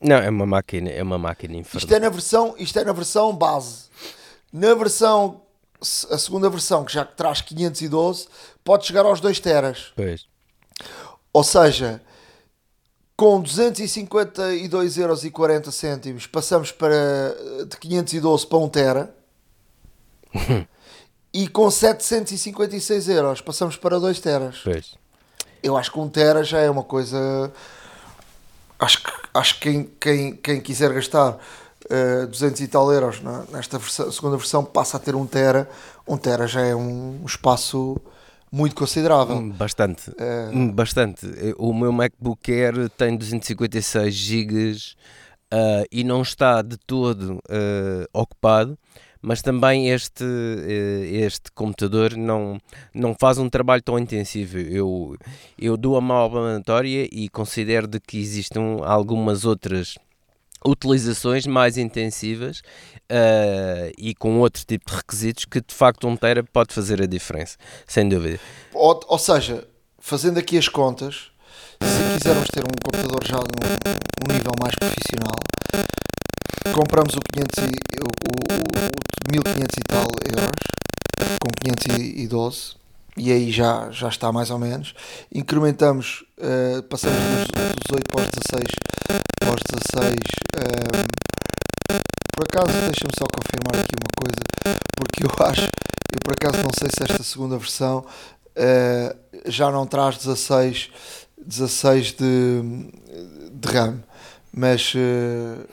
Não, 0.00 0.16
é 0.16 0.28
uma 0.28 0.46
máquina, 0.46 0.90
é 0.90 1.02
uma 1.02 1.16
máquina 1.16 1.54
isto 1.54 1.76
infernal. 1.76 1.96
é 1.96 2.00
na 2.00 2.08
versão 2.08 2.54
isto 2.58 2.78
é 2.78 2.84
na 2.84 2.92
versão 2.92 3.34
base 3.34 3.86
na 4.52 4.74
versão 4.74 5.42
a 6.10 6.18
segunda 6.18 6.48
versão 6.48 6.84
que 6.84 6.92
já 6.92 7.04
traz 7.04 7.40
512 7.42 8.28
pode 8.64 8.86
chegar 8.86 9.04
aos 9.04 9.20
2 9.20 9.38
teras 9.40 9.92
Pois. 9.94 10.26
Ou 11.32 11.44
seja, 11.44 12.00
com 13.14 13.42
252,40 13.42 14.98
euros 14.98 15.24
e 15.24 15.30
40 15.30 15.70
cêntimos 15.70 16.26
passamos 16.26 16.72
para 16.72 17.36
de 17.68 17.76
512 17.76 18.46
para 18.46 18.58
1 18.58 18.68
tera 18.68 19.14
e 21.32 21.48
com 21.48 21.70
756 21.70 23.08
euros 23.08 23.40
passamos 23.40 23.76
para 23.76 23.98
2 23.98 24.20
teras. 24.20 24.60
Pois. 24.64 24.94
Eu 25.62 25.76
acho 25.76 25.92
que 25.92 25.98
1 25.98 26.08
tera 26.08 26.44
já 26.44 26.60
é 26.60 26.70
uma 26.70 26.82
coisa. 26.82 27.52
Acho 28.78 29.02
que, 29.02 29.12
acho 29.34 29.60
que 29.60 29.60
quem, 29.60 29.84
quem, 30.00 30.36
quem 30.36 30.60
quiser 30.60 30.92
gastar 30.92 31.38
eh, 31.90 32.26
200 32.26 32.60
e 32.60 32.68
tal 32.68 32.90
euros 32.92 33.20
na- 33.22 33.44
nesta 33.52 33.78
versão- 33.78 34.10
segunda 34.12 34.36
versão 34.36 34.64
passa 34.64 34.96
a 34.96 35.00
ter 35.00 35.14
1 35.14 35.26
tera. 35.26 35.68
1 36.06 36.16
tera 36.16 36.46
já 36.46 36.60
é 36.60 36.74
um 36.74 37.20
espaço 37.26 37.96
muito 38.52 38.74
considerável. 38.76 39.36
Hum, 39.36 39.50
Bastante. 39.50 40.10
É. 40.18 40.50
Hum, 40.52 40.70
Bastante. 40.72 41.26
O 41.58 41.72
meu 41.74 41.92
MacBook 41.92 42.50
Air 42.52 42.88
tem 42.90 43.16
256 43.16 44.14
GB 44.14 44.76
ah, 45.52 45.84
e 45.92 46.02
não 46.04 46.22
está 46.22 46.62
de 46.62 46.76
todo 46.76 47.38
ocupado, 48.12 48.78
mas 49.22 49.42
também 49.42 49.88
este, 49.90 50.24
eh, 50.24 51.08
este 51.26 51.50
computador 51.52 52.16
não, 52.16 52.58
não 52.94 53.14
faz 53.18 53.38
um 53.38 53.48
trabalho 53.48 53.82
tão 53.82 53.98
intensivo. 53.98 54.58
Eu, 54.58 55.16
eu 55.58 55.76
dou 55.76 55.96
a 55.96 56.00
mão 56.00 56.24
à 56.24 56.30
palmatória 56.30 57.08
e 57.10 57.28
considero 57.28 57.86
de 57.88 57.98
que 58.00 58.18
existam 58.18 58.78
algumas 58.84 59.44
outras 59.44 59.96
utilizações 60.66 61.46
mais 61.46 61.78
intensivas 61.78 62.62
ah, 63.08 63.90
e 63.96 64.14
com 64.14 64.40
outro 64.40 64.64
tipo 64.64 64.90
de 64.90 64.96
requisitos 64.96 65.44
que 65.44 65.60
de 65.60 65.74
facto 65.74 66.06
um 66.08 66.16
tera 66.16 66.42
pode 66.42 66.74
fazer 66.74 67.00
a 67.00 67.06
diferença, 67.06 67.56
sem 67.86 68.08
dúvida. 68.08 68.40
Ou, 68.72 69.00
ou 69.08 69.18
seja, 69.18 69.66
fazendo 69.98 70.38
aqui 70.38 70.58
as 70.58 70.68
contas, 70.68 71.30
se 71.82 72.18
quisermos 72.18 72.48
ter 72.48 72.64
um 72.64 72.74
computador 72.82 73.24
já 73.24 73.36
num, 73.36 74.26
num 74.26 74.34
nível 74.34 74.52
mais 74.60 74.74
profissional, 74.74 75.36
compramos 76.74 77.14
o 77.14 77.20
500 77.20 77.64
e, 77.64 78.00
o, 78.00 78.06
o, 78.06 79.28
o 79.28 79.32
1500 79.32 79.76
e 79.76 79.82
tal 79.86 80.08
euros 80.24 80.76
com 81.40 81.50
512 81.62 82.85
e 83.16 83.32
aí 83.32 83.50
já, 83.50 83.90
já 83.90 84.08
está 84.08 84.30
mais 84.30 84.50
ou 84.50 84.58
menos. 84.58 84.94
Incrementamos, 85.32 86.24
uh, 86.38 86.82
passamos 86.84 87.18
dos 87.18 87.74
18 87.88 88.08
para 88.10 88.20
os 88.20 88.28
16, 88.28 88.64
para 89.38 89.54
os 89.54 89.62
16. 89.62 90.14
Uh, 90.54 91.16
por 92.34 92.44
acaso, 92.44 92.78
deixa-me 92.80 93.12
só 93.18 93.26
confirmar 93.26 93.80
aqui 93.82 93.94
uma 93.96 94.12
coisa, 94.16 94.78
porque 94.96 95.24
eu 95.24 95.30
acho, 95.46 95.62
eu 96.12 96.20
por 96.22 96.32
acaso 96.34 96.62
não 96.62 96.70
sei 96.78 96.88
se 96.90 97.02
esta 97.02 97.22
segunda 97.22 97.56
versão 97.56 98.04
uh, 98.56 99.50
já 99.50 99.70
não 99.70 99.86
traz 99.86 100.18
16, 100.18 100.90
16 101.38 102.12
de, 102.12 102.62
de 103.52 103.68
RAM, 103.72 104.02
mas. 104.52 104.94
Uh, 104.94 105.66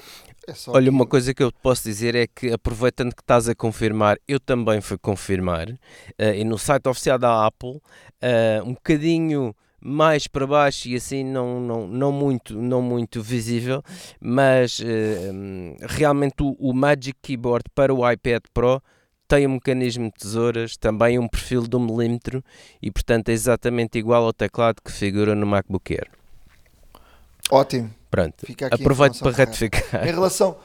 é 0.48 0.54
Olha, 0.68 0.92
uma 0.92 1.06
coisa 1.06 1.34
que 1.34 1.42
eu 1.42 1.52
posso 1.52 1.84
dizer 1.84 2.16
é 2.16 2.28
que, 2.28 2.52
aproveitando 2.52 3.16
que 3.16 3.22
estás 3.22 3.48
a 3.48 3.56
confirmar, 3.56 4.18
eu 4.28 4.40
também 4.40 4.82
fui 4.82 4.98
confirmar, 4.98 5.70
uh, 5.70 6.34
e 6.36 6.44
no 6.44 6.58
site 6.58 6.88
oficial 6.88 7.18
da 7.18 7.46
Apple, 7.46 7.78
uh, 7.78 8.64
um 8.66 8.74
bocadinho 8.74 9.56
mais 9.80 10.28
para 10.28 10.48
baixo 10.48 10.88
e 10.88 10.96
assim 10.96 11.24
não, 11.24 11.60
não, 11.60 11.88
não, 11.88 12.12
muito, 12.12 12.56
não 12.56 12.82
muito 12.82 13.22
visível, 13.22 13.84
mas 14.20 14.80
uh, 14.80 14.84
realmente 15.82 16.42
o, 16.42 16.56
o, 16.58 16.74
Magic 16.74 17.18
Keyboard 17.22 17.66
para 17.76 17.94
o 17.94 18.10
iPad 18.10 18.44
Pro 18.54 18.82
tem 19.28 19.46
um 19.46 19.54
mecanismo 19.54 20.06
de 20.06 20.14
tesouras, 20.14 20.78
também 20.78 21.20
um 21.20 21.28
perfil 21.28 21.68
de 21.68 21.76
1 21.76 21.80
um 21.80 21.86
milímetro 21.86 22.44
e 22.82 22.90
portanto 22.92 23.30
é 23.30 23.34
exatamente 23.34 23.98
igual 23.98 24.24
ao 24.24 24.34
teclado 24.34 24.82
que 24.84 24.92
figura 24.92 25.36
no 25.36 25.46
MacBook 25.46 25.94
Air. 25.94 26.10
Ótimo. 27.52 28.03
Pronto, 28.14 28.46
aproveito 28.72 29.18
para 29.18 29.32
retificar. 29.32 30.08
Em 30.08 30.12
relação, 30.12 30.56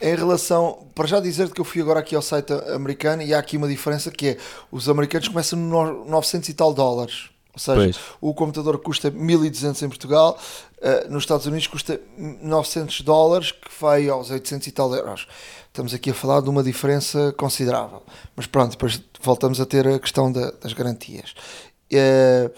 em 0.00 0.16
relação, 0.16 0.84
para 0.96 1.06
já 1.06 1.20
dizer 1.20 1.48
que 1.52 1.60
eu 1.60 1.64
fui 1.64 1.80
agora 1.80 2.00
aqui 2.00 2.16
ao 2.16 2.22
site 2.22 2.52
americano 2.74 3.22
e 3.22 3.32
há 3.32 3.38
aqui 3.38 3.56
uma 3.56 3.68
diferença 3.68 4.10
que 4.10 4.30
é, 4.30 4.36
os 4.68 4.88
americanos 4.88 5.28
começam 5.28 5.56
no 5.56 6.04
900 6.04 6.48
e 6.48 6.54
tal 6.54 6.74
dólares. 6.74 7.30
Ou 7.52 7.60
seja, 7.60 7.76
pois. 7.76 8.00
o 8.20 8.34
computador 8.34 8.80
custa 8.80 9.12
1200 9.12 9.80
em 9.80 9.88
Portugal, 9.88 10.36
uh, 10.78 11.08
nos 11.08 11.22
Estados 11.22 11.46
Unidos 11.46 11.68
custa 11.68 12.00
900 12.18 13.02
dólares, 13.02 13.52
que 13.52 13.70
vai 13.78 14.08
aos 14.08 14.32
800 14.32 14.66
e 14.66 14.72
tal 14.72 14.92
euros. 14.92 15.28
Estamos 15.68 15.94
aqui 15.94 16.10
a 16.10 16.14
falar 16.14 16.40
de 16.40 16.50
uma 16.50 16.64
diferença 16.64 17.32
considerável. 17.38 18.02
Mas 18.34 18.46
pronto, 18.46 18.72
depois 18.72 19.00
voltamos 19.20 19.60
a 19.60 19.66
ter 19.66 19.86
a 19.86 20.00
questão 20.00 20.32
da, 20.32 20.50
das 20.50 20.72
garantias. 20.72 21.32
Uh, 21.92 22.50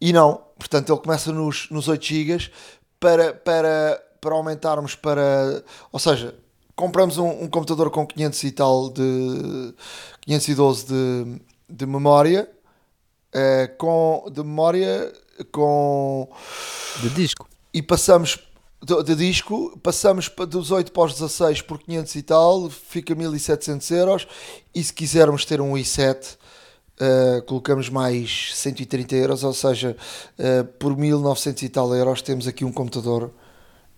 e 0.00 0.12
não, 0.12 0.40
portanto, 0.58 0.92
ele 0.92 1.00
começa 1.00 1.32
nos, 1.32 1.68
nos 1.70 1.88
8 1.88 2.04
GB 2.04 2.50
para, 3.04 3.34
para, 3.34 4.02
para 4.18 4.34
aumentarmos 4.34 4.94
para. 4.94 5.62
Ou 5.92 6.00
seja, 6.00 6.34
compramos 6.74 7.18
um, 7.18 7.28
um, 7.44 7.48
computador 7.48 7.90
com 7.90 8.06
500 8.06 8.44
e 8.44 8.50
tal 8.50 8.88
de 8.88 9.74
512 10.22 10.86
de, 10.86 11.40
de 11.68 11.84
memória 11.84 12.48
uh, 13.34 13.76
com 13.76 14.24
de 14.32 14.42
memória 14.42 15.12
com 15.52 16.30
de 17.02 17.10
disco 17.10 17.46
e 17.74 17.82
passamos 17.82 18.38
de, 18.82 19.02
de, 19.02 19.14
disco 19.14 19.78
passamos 19.82 20.30
dos 20.48 20.70
8 20.70 20.90
para 20.90 21.04
os 21.04 21.12
16 21.12 21.60
por 21.60 21.78
500 21.78 22.14
e 22.14 22.22
tal 22.22 22.70
fica 22.70 23.14
1700 23.14 23.90
euros 23.90 24.26
e 24.74 24.82
se 24.82 24.94
quisermos 24.94 25.44
ter 25.44 25.60
um 25.60 25.74
i7 25.74 26.38
Uh, 27.00 27.42
colocamos 27.42 27.88
mais 27.88 28.52
130 28.54 29.16
euros, 29.16 29.42
ou 29.42 29.52
seja, 29.52 29.96
uh, 30.38 30.64
por 30.78 30.96
1900 30.96 31.64
e 31.64 31.68
tal 31.68 31.92
euros 31.92 32.22
temos 32.22 32.46
aqui 32.46 32.64
um 32.64 32.70
computador 32.70 33.32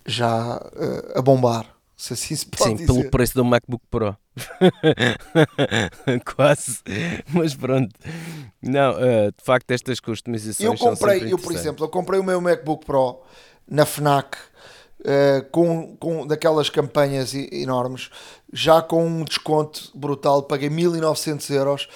já 0.03 0.57
uh, 0.57 1.19
a 1.19 1.21
bombar, 1.21 1.67
se 1.95 2.13
assim 2.13 2.35
se 2.35 2.47
pode 2.47 2.71
Sim, 2.71 2.75
dizer. 2.75 2.87
pelo 2.87 3.11
preço 3.11 3.35
do 3.35 3.45
MacBook 3.45 3.83
Pro. 3.91 4.17
Quase, 6.35 6.79
mas 7.31 7.53
pronto. 7.53 7.93
Não, 8.63 8.93
de 8.93 9.43
facto 9.43 9.69
estas 9.69 9.99
customizações 9.99 10.67
Eu 10.67 10.75
comprei, 10.75 11.31
eu 11.31 11.37
por 11.37 11.51
exemplo, 11.51 11.85
eu 11.85 11.89
comprei 11.89 12.19
o 12.19 12.23
meu 12.23 12.41
MacBook 12.41 12.83
Pro 12.83 13.21
na 13.69 13.85
FNAC 13.85 14.37
com, 15.51 15.95
com 15.97 16.25
daquelas 16.25 16.69
campanhas 16.69 17.33
enormes, 17.33 18.09
já 18.51 18.81
com 18.81 19.05
um 19.05 19.23
desconto 19.23 19.91
brutal, 19.95 20.43
paguei 20.43 20.69
1900 20.69 21.49
euros 21.51 21.87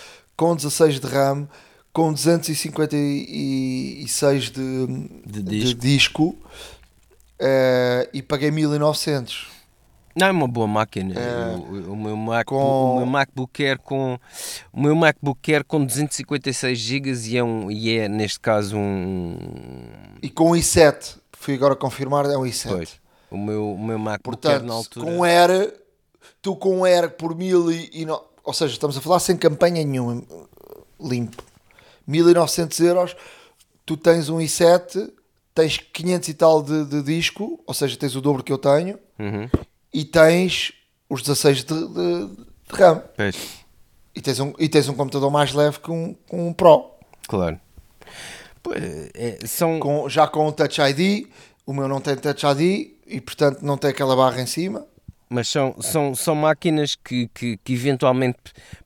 com 0.41 0.55
16 0.55 0.99
de 0.99 1.05
RAM, 1.05 1.47
com 1.93 2.11
256 2.11 4.49
de, 4.49 4.87
de 5.23 5.43
disco, 5.43 5.79
de 5.79 5.85
disco 5.95 6.35
uh, 7.39 8.09
e 8.11 8.23
paguei 8.23 8.49
1900. 8.49 9.51
Não, 10.15 10.25
é 10.25 10.31
uma 10.31 10.47
boa 10.47 10.65
máquina. 10.65 11.13
É, 11.13 11.55
o, 11.55 11.91
o, 11.91 11.95
meu 11.95 12.17
Mac, 12.17 12.47
com... 12.47 12.55
o 12.55 12.97
meu 12.97 13.05
MacBook 13.05 13.63
Air 13.63 13.77
com 13.77 14.17
o 14.73 14.81
meu 14.81 14.95
MacBook 14.95 15.53
Air 15.53 15.63
com 15.63 15.85
256 15.85 16.75
GB 16.75 17.11
e 17.11 17.37
é 17.37 17.43
um 17.43 17.69
e 17.69 17.99
é 17.99 18.09
neste 18.09 18.39
caso 18.39 18.75
um 18.75 19.37
e 20.23 20.29
com 20.29 20.53
um 20.53 20.55
i7 20.55 21.19
fui 21.33 21.53
agora 21.53 21.75
confirmar 21.75 22.25
é 22.25 22.35
um 22.35 22.45
i7. 22.45 22.67
Pois. 22.67 22.99
O 23.29 23.37
meu 23.37 23.73
o 23.73 23.79
meu 23.79 23.99
MacBook 23.99 24.23
Portanto, 24.23 24.53
Air 24.53 24.63
na 24.63 24.73
altura. 24.73 25.05
Com 25.05 25.23
Air 25.23 25.71
tu 26.41 26.55
com 26.55 26.83
Air 26.83 27.11
por 27.11 27.35
mil 27.35 27.71
e, 27.71 27.91
e 27.93 28.05
no, 28.05 28.30
ou 28.51 28.53
seja, 28.53 28.73
estamos 28.73 28.97
a 28.97 29.01
falar 29.01 29.19
sem 29.21 29.37
campanha 29.37 29.81
nenhuma, 29.81 30.21
limpo. 30.99 31.41
1900 32.05 32.79
euros, 32.81 33.15
tu 33.85 33.95
tens 33.95 34.27
um 34.27 34.39
i7, 34.39 35.09
tens 35.55 35.77
500 35.77 36.27
e 36.27 36.33
tal 36.33 36.61
de, 36.61 36.83
de 36.83 37.01
disco, 37.01 37.63
ou 37.65 37.73
seja, 37.73 37.95
tens 37.95 38.13
o 38.13 38.19
dobro 38.19 38.43
que 38.43 38.51
eu 38.51 38.57
tenho, 38.57 38.99
uhum. 39.17 39.49
e 39.93 40.03
tens 40.03 40.73
os 41.09 41.21
16 41.21 41.63
de, 41.63 41.63
de, 41.63 42.25
de 42.27 42.73
RAM. 42.73 43.01
E 44.13 44.19
tens, 44.19 44.41
um, 44.41 44.53
e 44.59 44.67
tens 44.67 44.89
um 44.89 44.93
computador 44.93 45.31
mais 45.31 45.53
leve 45.53 45.79
que 45.79 45.89
um, 45.89 46.13
com 46.27 46.49
um 46.49 46.51
Pro. 46.51 46.91
Claro. 47.29 47.57
É, 49.13 49.47
são... 49.47 49.79
Com, 49.79 50.09
já 50.09 50.27
com 50.27 50.45
o 50.45 50.51
Touch 50.51 50.81
ID, 50.81 51.25
o 51.65 51.71
meu 51.71 51.87
não 51.87 52.01
tem 52.01 52.17
Touch 52.17 52.45
ID 52.45 52.97
e 53.07 53.21
portanto 53.21 53.61
não 53.61 53.77
tem 53.77 53.91
aquela 53.91 54.13
barra 54.13 54.41
em 54.41 54.45
cima 54.45 54.85
mas 55.31 55.47
são, 55.47 55.73
são, 55.79 56.13
são 56.13 56.35
máquinas 56.35 56.93
que, 56.93 57.29
que, 57.33 57.57
que 57.63 57.73
eventualmente, 57.73 58.37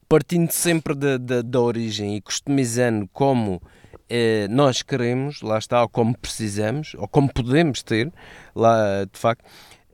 partindo 0.07 0.51
sempre 0.51 0.93
da, 0.93 1.17
da, 1.17 1.41
da 1.41 1.59
origem 1.59 2.15
e 2.15 2.21
customizando 2.21 3.09
como 3.11 3.59
eh, 4.07 4.47
nós 4.47 4.83
queremos, 4.83 5.41
lá 5.41 5.57
está, 5.57 5.81
ou 5.81 5.89
como 5.89 6.15
precisamos, 6.15 6.93
ou 6.99 7.07
como 7.07 7.33
podemos 7.33 7.81
ter, 7.81 8.13
lá 8.55 9.05
de 9.11 9.17
facto, 9.17 9.43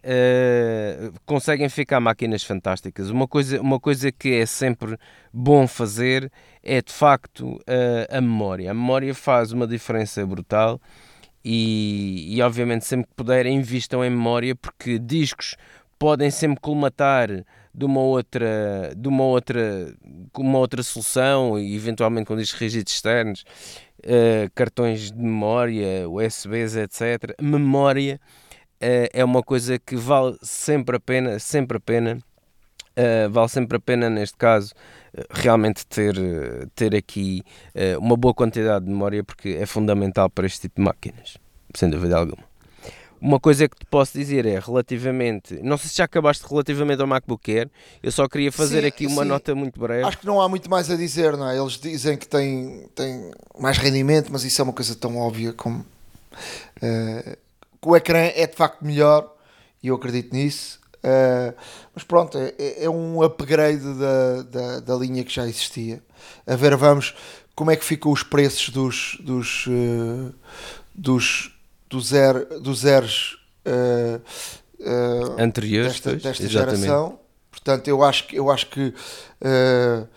eh, 0.03 1.11
conseguem 1.25 1.69
ficar 1.69 2.01
máquinas 2.01 2.43
fantásticas. 2.43 3.09
Uma 3.09 3.29
coisa, 3.29 3.61
uma 3.61 3.79
coisa 3.79 4.11
que 4.11 4.33
é 4.33 4.45
sempre 4.45 4.97
bom 5.31 5.65
fazer 5.65 6.29
é 6.61 6.81
de 6.81 6.91
facto 6.91 7.61
eh, 7.65 8.09
a 8.11 8.19
memória. 8.19 8.71
A 8.71 8.73
memória 8.73 9.15
faz 9.15 9.53
uma 9.53 9.65
diferença 9.65 10.25
brutal. 10.25 10.81
E, 11.43 12.35
e 12.35 12.41
obviamente 12.43 12.85
sempre 12.85 13.07
que 13.07 13.15
puderem 13.15 13.55
invistam 13.55 14.05
em 14.05 14.11
memória 14.11 14.55
porque 14.55 14.99
discos 14.99 15.55
podem 16.01 16.31
sempre 16.31 16.59
colmatar 16.59 17.29
de 17.71 17.85
uma 17.85 18.01
outra, 18.01 18.91
de 18.97 19.07
uma 19.07 19.23
outra, 19.23 19.93
uma 20.35 20.57
outra 20.57 20.81
solução 20.81 21.59
e 21.59 21.75
eventualmente 21.75 22.25
com 22.25 22.35
discos 22.35 22.59
rígidos 22.59 22.91
externos, 22.91 23.45
uh, 23.99 24.49
cartões 24.55 25.11
de 25.11 25.19
memória, 25.19 26.09
USBs, 26.09 26.75
etc. 26.75 27.35
Memória 27.39 28.19
uh, 28.81 29.09
é 29.13 29.23
uma 29.23 29.43
coisa 29.43 29.77
que 29.77 29.95
vale 29.95 30.35
sempre 30.41 30.95
a 30.97 30.99
pena, 30.99 31.37
sempre 31.37 31.77
a 31.77 31.79
pena, 31.79 32.17
uh, 32.17 33.29
vale 33.29 33.49
sempre 33.49 33.77
a 33.77 33.79
pena 33.79 34.09
neste 34.09 34.37
caso 34.37 34.73
realmente 35.29 35.85
ter, 35.85 36.15
ter 36.73 36.95
aqui 36.95 37.43
uma 37.99 38.15
boa 38.15 38.33
quantidade 38.33 38.85
de 38.85 38.91
memória 38.91 39.23
porque 39.23 39.49
é 39.49 39.65
fundamental 39.67 40.29
para 40.31 40.47
este 40.47 40.61
tipo 40.61 40.77
de 40.77 40.83
máquinas, 40.83 41.37
sem 41.75 41.89
dúvida 41.91 42.17
alguma. 42.17 42.50
Uma 43.21 43.39
coisa 43.39 43.69
que 43.69 43.77
te 43.77 43.85
posso 43.85 44.17
dizer 44.17 44.47
é 44.47 44.57
relativamente, 44.57 45.59
não 45.61 45.77
sei 45.77 45.89
se 45.91 45.97
já 45.97 46.05
acabaste 46.05 46.43
relativamente 46.49 47.01
ao 47.01 47.07
MacBook 47.07 47.51
Air, 47.55 47.69
eu 48.01 48.11
só 48.11 48.27
queria 48.27 48.51
fazer 48.51 48.81
sim, 48.81 48.87
aqui 48.87 49.05
uma 49.05 49.21
sim. 49.21 49.27
nota 49.27 49.53
muito 49.53 49.79
breve. 49.79 50.03
Acho 50.07 50.17
que 50.17 50.25
não 50.25 50.41
há 50.41 50.49
muito 50.49 50.67
mais 50.67 50.89
a 50.89 50.95
dizer, 50.95 51.37
não 51.37 51.47
é? 51.47 51.55
Eles 51.55 51.73
dizem 51.73 52.17
que 52.17 52.27
tem, 52.27 52.89
tem 52.95 53.29
mais 53.59 53.77
rendimento, 53.77 54.29
mas 54.31 54.43
isso 54.43 54.59
é 54.59 54.63
uma 54.63 54.73
coisa 54.73 54.95
tão 54.95 55.17
óbvia 55.17 55.53
como 55.53 55.81
uh, 55.81 57.37
que 57.79 57.87
o 57.87 57.95
ecrã 57.95 58.31
é 58.35 58.47
de 58.47 58.55
facto 58.55 58.83
melhor 58.83 59.31
e 59.83 59.89
eu 59.89 59.95
acredito 59.95 60.33
nisso. 60.33 60.79
Uh, 60.97 61.53
mas 61.93 62.03
pronto, 62.03 62.39
é, 62.39 62.83
é, 62.83 62.89
um 62.89 63.21
upgrade 63.21 63.83
da, 63.99 64.41
da, 64.43 64.79
da, 64.79 64.95
linha 64.95 65.23
que 65.23 65.33
já 65.33 65.47
existia. 65.47 66.01
A 66.47 66.55
ver, 66.55 66.75
vamos 66.75 67.15
como 67.55 67.69
é 67.69 67.75
que 67.75 67.85
ficam 67.85 68.11
os 68.11 68.23
preços 68.23 68.69
dos, 68.69 69.17
dos, 69.21 69.67
uh, 69.67 70.33
dos 70.95 71.55
do 71.91 71.99
zero, 71.99 72.61
dos 72.61 72.79
zeros 72.79 73.37
uh, 73.67 74.21
uh, 74.79 75.41
anteriores 75.41 75.99
desta, 75.99 76.15
desta 76.15 76.47
geração. 76.47 77.19
Portanto, 77.51 77.89
eu 77.89 78.01
acho 78.01 78.27
que, 78.27 78.35
eu 78.37 78.49
acho 78.49 78.67
que 78.67 78.87
uh, 78.87 80.07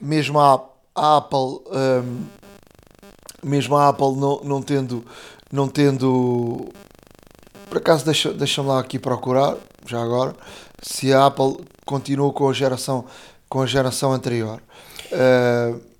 mesmo 0.00 0.40
a, 0.40 0.54
a 0.94 1.18
Apple, 1.18 1.60
um, 1.70 2.24
mesmo 3.44 3.76
a 3.76 3.90
Apple 3.90 4.16
não, 4.16 4.40
não 4.42 4.62
tendo, 4.62 5.04
não 5.52 5.68
tendo, 5.68 6.68
por 7.68 7.76
acaso 7.76 8.04
deixa, 8.06 8.32
deixa 8.32 8.62
lá 8.62 8.80
aqui 8.80 8.98
procurar, 8.98 9.56
já 9.86 10.02
agora, 10.02 10.34
se 10.82 11.12
a 11.12 11.26
Apple 11.26 11.58
continua 11.84 12.32
com 12.32 12.48
a 12.48 12.52
geração, 12.54 13.04
com 13.50 13.60
a 13.60 13.66
geração 13.66 14.12
anterior. 14.12 14.62
Uh, 15.12 15.91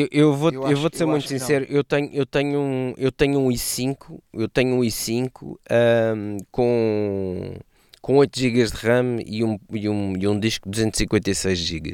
eu, 0.00 0.08
eu 0.12 0.34
vou, 0.34 0.50
Eu 0.50 0.60
eu, 0.62 0.66
acho- 0.66 0.76
vou 0.80 0.90
te 0.90 0.98
ser 0.98 1.04
eu 1.04 1.08
muito 1.08 1.28
sincero, 1.28 1.66
eu 1.68 1.84
tenho, 1.84 2.10
eu 2.12 2.26
tenho 2.26 2.60
um, 2.60 2.94
eu 2.96 3.12
tenho 3.12 3.38
um 3.40 3.48
i5, 3.50 4.18
eu 4.32 4.48
tenho 4.48 4.74
um 4.76 4.80
i5 4.84 5.58
ahm, 5.70 6.38
com, 6.50 7.54
com 8.00 8.16
8 8.16 8.38
GB 8.38 8.64
de 8.64 8.76
RAM 8.86 9.16
e 9.26 9.44
um, 9.44 9.58
e 9.72 9.88
um, 9.88 10.16
e 10.16 10.28
um 10.28 10.38
disco 10.38 10.68
de 10.68 10.72
256 10.72 11.58
GB. 11.58 11.92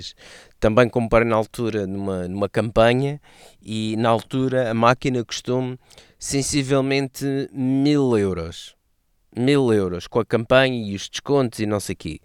Também 0.59 0.89
comprei 0.89 1.25
na 1.25 1.37
altura 1.37 1.87
numa, 1.87 2.27
numa 2.29 2.49
campanha 2.49 3.21
e 3.63 3.97
na 3.97 4.09
altura 4.09 4.71
a 4.71 4.75
máquina 4.75 5.25
custou-me 5.25 5.79
sensivelmente 6.19 7.25
1000 7.53 8.17
euros. 8.19 8.75
1000 9.37 9.73
euros 9.73 10.07
com 10.09 10.19
a 10.19 10.25
campanha 10.25 10.91
e 10.91 10.95
os 10.97 11.09
descontos 11.09 11.61
e 11.61 11.67
não 11.67 11.79
sei 11.79 11.93
o 11.93 11.97
quê. 11.97 12.21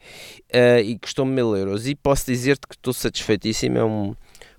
Ah, 0.52 0.82
e 0.82 0.98
custou-me 0.98 1.32
1000 1.32 1.56
euros. 1.56 1.86
E 1.88 1.94
posso 1.96 2.26
dizer-te 2.26 2.66
que 2.68 2.76
estou 2.76 2.94
satisfeitíssimo. 2.94 3.78
É 3.78 3.84
um, 3.86 4.16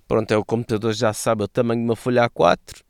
Pronto, 0.07 0.31
é 0.31 0.37
o 0.37 0.45
computador, 0.45 0.93
já 0.93 1.11
sabe, 1.13 1.41
é 1.41 1.45
o 1.45 1.47
tamanho 1.47 1.81
de 1.81 1.85
uma 1.85 1.95
folha 1.95 2.29
A4, 2.29 2.81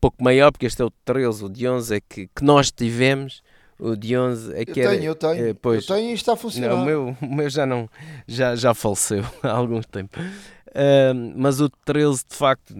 pouco 0.00 0.22
maior, 0.22 0.52
porque 0.52 0.66
este 0.66 0.82
é 0.82 0.84
o 0.84 0.90
13, 1.04 1.44
o 1.44 1.48
de 1.48 1.68
11 1.68 1.96
é 1.96 2.00
que, 2.00 2.28
que 2.28 2.44
nós 2.44 2.70
tivemos, 2.70 3.42
o 3.78 3.96
de 3.96 4.16
11 4.16 4.54
é 4.54 4.62
eu 4.62 4.66
que 4.66 4.80
era... 4.80 4.90
tenho, 4.90 5.04
eu 5.04 5.14
tenho, 5.14 5.48
eh, 5.48 5.54
pois, 5.54 5.88
eu 5.88 5.96
tenho 5.96 6.10
e 6.10 6.14
está 6.14 6.34
a 6.34 6.36
funcionar. 6.36 6.70
não, 6.70 6.82
o 6.82 6.84
meu, 6.84 7.16
o 7.20 7.34
meu 7.34 7.50
já 7.50 7.66
não, 7.66 7.88
já, 8.26 8.54
já 8.54 8.72
faleceu 8.72 9.24
há 9.42 9.50
algum 9.50 9.80
tempo. 9.82 10.18
Ahm, 10.74 11.34
mas 11.36 11.60
o 11.60 11.68
13 11.84 12.24
de 12.28 12.36
facto 12.36 12.74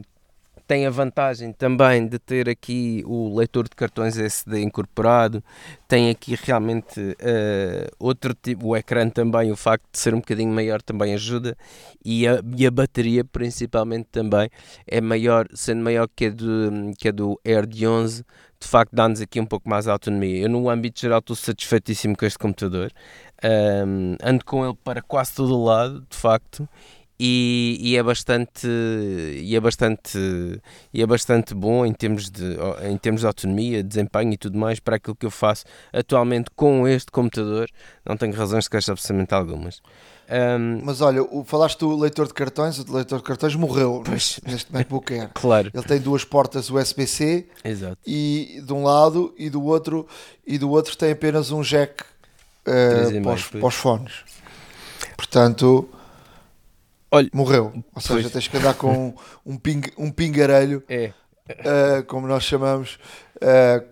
tem 0.67 0.87
a 0.87 0.91
vantagem 0.91 1.53
também 1.53 2.07
de 2.07 2.19
ter 2.19 2.49
aqui 2.49 3.03
o 3.07 3.37
leitor 3.37 3.65
de 3.65 3.77
cartões 3.77 4.19
SD 4.19 4.63
incorporado, 4.63 5.43
tem 5.87 6.11
aqui 6.11 6.37
realmente 6.43 7.17
eh, 7.19 7.89
outro 7.99 8.35
tipo, 8.35 8.69
o 8.69 8.77
ecrã 8.77 9.09
também, 9.09 9.51
o 9.53 9.57
facto 9.57 9.85
de 9.93 9.99
ser 9.99 10.15
um 10.15 10.19
bocadinho 10.19 10.53
maior 10.53 10.81
também 10.81 11.15
ajuda 11.15 11.57
e 12.05 12.27
a, 12.27 12.41
e 12.57 12.67
a 12.67 12.71
bateria 12.71 13.25
principalmente 13.25 14.09
também 14.11 14.49
é 14.87 15.01
maior, 15.01 15.47
sendo 15.55 15.83
maior 15.83 16.09
que 16.15 16.27
a 16.27 16.31
do, 16.31 16.93
que 16.99 17.09
a 17.09 17.13
do 17.13 17.41
Air 17.45 17.67
de 17.67 17.87
11, 17.87 18.25
de 18.61 18.69
facto 18.69 18.95
dá-nos 18.95 19.21
aqui 19.21 19.39
um 19.41 19.47
pouco 19.47 19.69
mais 19.69 19.85
de 19.85 19.91
autonomia. 19.91 20.43
Eu 20.43 20.49
no 20.49 20.71
âmbito 20.71 21.01
geral 21.01 21.19
estou 21.19 21.37
satisfeitíssimo 21.37 22.17
com 22.17 22.25
este 22.25 22.39
computador, 22.39 22.91
Ahm, 23.45 24.17
ando 24.23 24.43
com 24.43 24.65
ele 24.65 24.75
para 24.83 25.03
quase 25.03 25.35
todo 25.35 25.55
o 25.55 25.65
lado, 25.65 26.07
de 26.09 26.17
facto, 26.17 26.67
e, 27.19 27.79
e 27.81 27.97
é 27.97 28.03
bastante 28.03 28.67
e 28.67 29.55
é 29.55 29.61
bastante 29.61 30.19
e 30.93 31.03
é 31.03 31.07
bastante 31.07 31.55
bom 31.55 31.87
em 31.87 31.93
termos 31.93 32.29
de 32.31 32.57
em 32.89 32.97
termos 32.97 33.21
de 33.21 33.27
autonomia, 33.27 33.83
desempenho 33.83 34.33
e 34.33 34.37
tudo 34.37 34.59
mais 34.59 34.81
para 34.81 34.97
aquilo 34.97 35.15
que 35.15 35.27
eu 35.27 35.31
faço 35.31 35.65
atualmente 35.93 36.51
com 36.57 36.87
este 36.89 37.11
computador. 37.13 37.69
Não 38.05 38.17
tenho 38.17 38.35
razões 38.35 38.65
de 38.65 38.71
queixa 38.71 38.93
absolutamente 38.93 39.33
algumas. 39.35 39.81
Ahm, 40.29 40.81
Mas 40.83 41.01
olha, 41.01 41.23
o, 41.23 41.45
falaste 41.45 41.79
do 41.81 41.95
leitor 41.97 42.27
de 42.27 42.35
cartões, 42.35 42.79
o 42.79 42.93
leitor 42.95 43.19
de 43.19 43.25
cartões 43.25 43.55
morreu 43.55 44.03
Pois. 44.05 44.41
neste, 44.47 44.73
MacBook 44.73 45.13
Air. 45.13 45.31
claro, 45.35 45.71
Ele 45.73 45.83
tem 45.85 46.01
duas 46.01 46.25
portas 46.25 46.71
USB-C 46.71 47.47
exato. 47.63 47.99
e 48.07 48.63
de 48.65 48.73
um 48.73 48.83
lado 48.85 49.35
e 49.39 49.51
do 49.51 49.63
outro 49.63 50.07
e 50.47 50.57
do 50.59 50.71
outro 50.71 50.97
tem 50.97 51.13
apenas 51.13 51.51
um 51.51 51.61
jack 51.61 52.05
meio, 52.67 53.23
para, 53.23 53.35
os, 53.35 53.47
para 53.47 53.67
os 53.67 53.75
fones. 53.75 54.13
Portanto, 55.17 55.89
Olha, 57.15 57.31
morreu. 57.33 57.73
Ou 57.95 58.01
seja, 58.01 58.23
pois. 58.23 58.33
tens 58.33 58.49
que 58.49 58.57
andar 58.57 58.75
com 58.75 59.15
um, 59.47 59.57
ping, 59.57 59.83
um 59.97 60.11
pingarelho, 60.11 60.83
É, 60.89 61.13
eh, 61.49 62.03
como 62.09 62.27
nós 62.27 62.43
chamamos. 62.43 62.99
eh, 63.41 63.85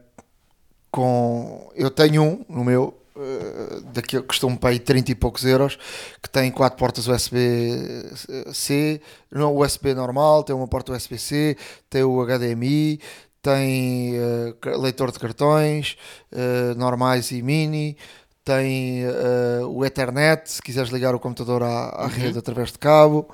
com 0.90 1.70
eu 1.74 1.90
tenho 1.90 2.22
um 2.22 2.44
no 2.48 2.64
meu. 2.64 2.98
Uh, 3.14 3.82
daquele 3.92 4.22
que 4.22 4.28
custou-me 4.28 4.56
para 4.56 4.70
aí 4.70 4.78
30 4.78 5.12
e 5.12 5.14
poucos 5.14 5.44
euros 5.44 5.78
que 6.22 6.30
tem 6.30 6.50
quatro 6.50 6.78
portas 6.78 7.06
USB-C 7.06 9.02
não 9.30 9.54
USB 9.54 9.92
normal, 9.92 10.42
tem 10.42 10.56
uma 10.56 10.66
porta 10.66 10.92
USB-C 10.92 11.58
tem 11.90 12.02
o 12.02 12.24
HDMI 12.24 12.98
tem 13.42 14.14
eh, 14.16 14.54
leitor 14.78 15.10
de 15.10 15.18
cartões 15.18 15.96
eh, 16.30 16.74
normais 16.74 17.32
e 17.32 17.42
mini 17.42 17.98
tem 18.44 19.04
eh, 19.04 19.60
o 19.64 19.84
Ethernet 19.84 20.50
se 20.50 20.62
quiseres 20.62 20.90
ligar 20.90 21.14
o 21.14 21.20
computador 21.20 21.62
à, 21.62 21.88
à 21.90 22.06
rede 22.06 22.38
através 22.38 22.72
de 22.72 22.78
cabo 22.78 23.28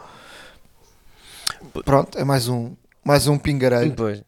pronto, 1.85 2.19
é 2.19 2.25
mais 2.25 2.49
um 2.49 2.75
mais 3.05 3.27
um 3.27 3.39
pingarelho 3.39 3.95
Pois. 3.95 4.23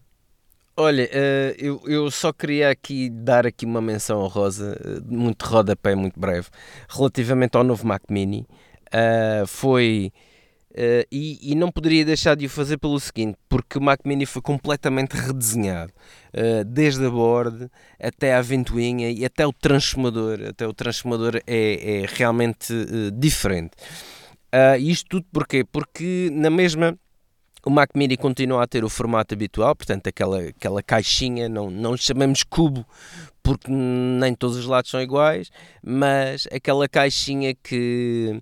Olha, 0.76 1.06
eh, 1.12 1.54
eu, 1.58 1.82
eu 1.84 2.10
só 2.10 2.32
queria 2.32 2.70
aqui 2.70 3.10
dar 3.10 3.46
aqui 3.46 3.66
uma 3.66 3.82
menção 3.82 4.20
honrosa, 4.20 4.80
eh, 4.82 5.00
muito 5.04 5.44
rodapé, 5.44 5.94
muito 5.94 6.18
breve, 6.18 6.48
relativamente 6.88 7.54
ao 7.54 7.62
novo 7.62 7.86
Mac 7.86 8.04
Mini. 8.08 8.46
Foi. 9.46 10.10
Eh, 10.72 11.06
e, 11.10 11.52
e 11.52 11.54
não 11.54 11.70
poderia 11.70 12.04
deixar 12.04 12.36
de 12.36 12.46
o 12.46 12.50
fazer 12.50 12.78
pelo 12.78 12.98
seguinte, 13.00 13.36
porque 13.48 13.78
o 13.78 13.82
Mac 13.82 14.00
Mini 14.04 14.24
foi 14.24 14.40
completamente 14.40 15.14
redesenhado, 15.16 15.92
eh, 16.32 16.62
desde 16.64 17.04
a 17.04 17.10
board 17.10 17.68
até 18.00 18.34
à 18.34 18.40
ventoinha 18.40 19.10
e 19.10 19.24
até 19.24 19.46
o 19.46 19.52
transformador. 19.52 20.40
Até 20.48 20.66
o 20.66 20.72
transformador 20.72 21.40
é, 21.46 22.02
é 22.02 22.06
realmente 22.06 22.72
eh, 22.72 23.10
diferente. 23.12 23.72
Isto 24.80 25.08
tudo 25.10 25.26
porquê? 25.32 25.64
Porque 25.64 26.28
na 26.32 26.50
mesma 26.50 26.98
o 27.64 27.70
Mac 27.70 27.90
Mini 27.94 28.16
continua 28.16 28.64
a 28.64 28.66
ter 28.66 28.84
o 28.84 28.88
formato 28.88 29.34
habitual, 29.34 29.76
portanto, 29.76 30.06
aquela, 30.08 30.40
aquela 30.40 30.82
caixinha, 30.82 31.48
não, 31.48 31.70
não 31.70 31.96
chamamos 31.96 32.42
cubo, 32.42 32.84
porque 33.42 33.70
nem 33.70 34.34
todos 34.34 34.56
os 34.56 34.66
lados 34.66 34.90
são 34.90 35.00
iguais, 35.00 35.50
mas 35.82 36.48
aquela 36.50 36.88
caixinha 36.88 37.54
que, 37.54 38.40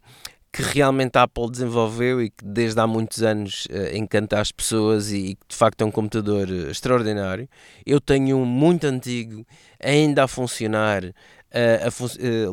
que 0.52 0.62
realmente 0.62 1.16
a 1.16 1.22
Apple 1.22 1.50
desenvolveu 1.50 2.22
e 2.22 2.30
que 2.30 2.44
desde 2.44 2.80
há 2.80 2.86
muitos 2.86 3.22
anos 3.22 3.68
eh, 3.70 3.96
encanta 3.96 4.40
as 4.40 4.50
pessoas 4.50 5.12
e, 5.12 5.34
que 5.34 5.48
de 5.48 5.56
facto 5.56 5.82
é 5.82 5.84
um 5.84 5.90
computador 5.90 6.48
eh, 6.48 6.70
extraordinário. 6.70 7.48
Eu 7.84 8.00
tenho 8.00 8.38
um 8.38 8.44
muito 8.44 8.86
antigo, 8.86 9.46
ainda 9.82 10.24
a 10.24 10.28
funcionar, 10.28 11.04
eh, 11.50 11.82
a 11.84 11.90
fun- 11.90 12.08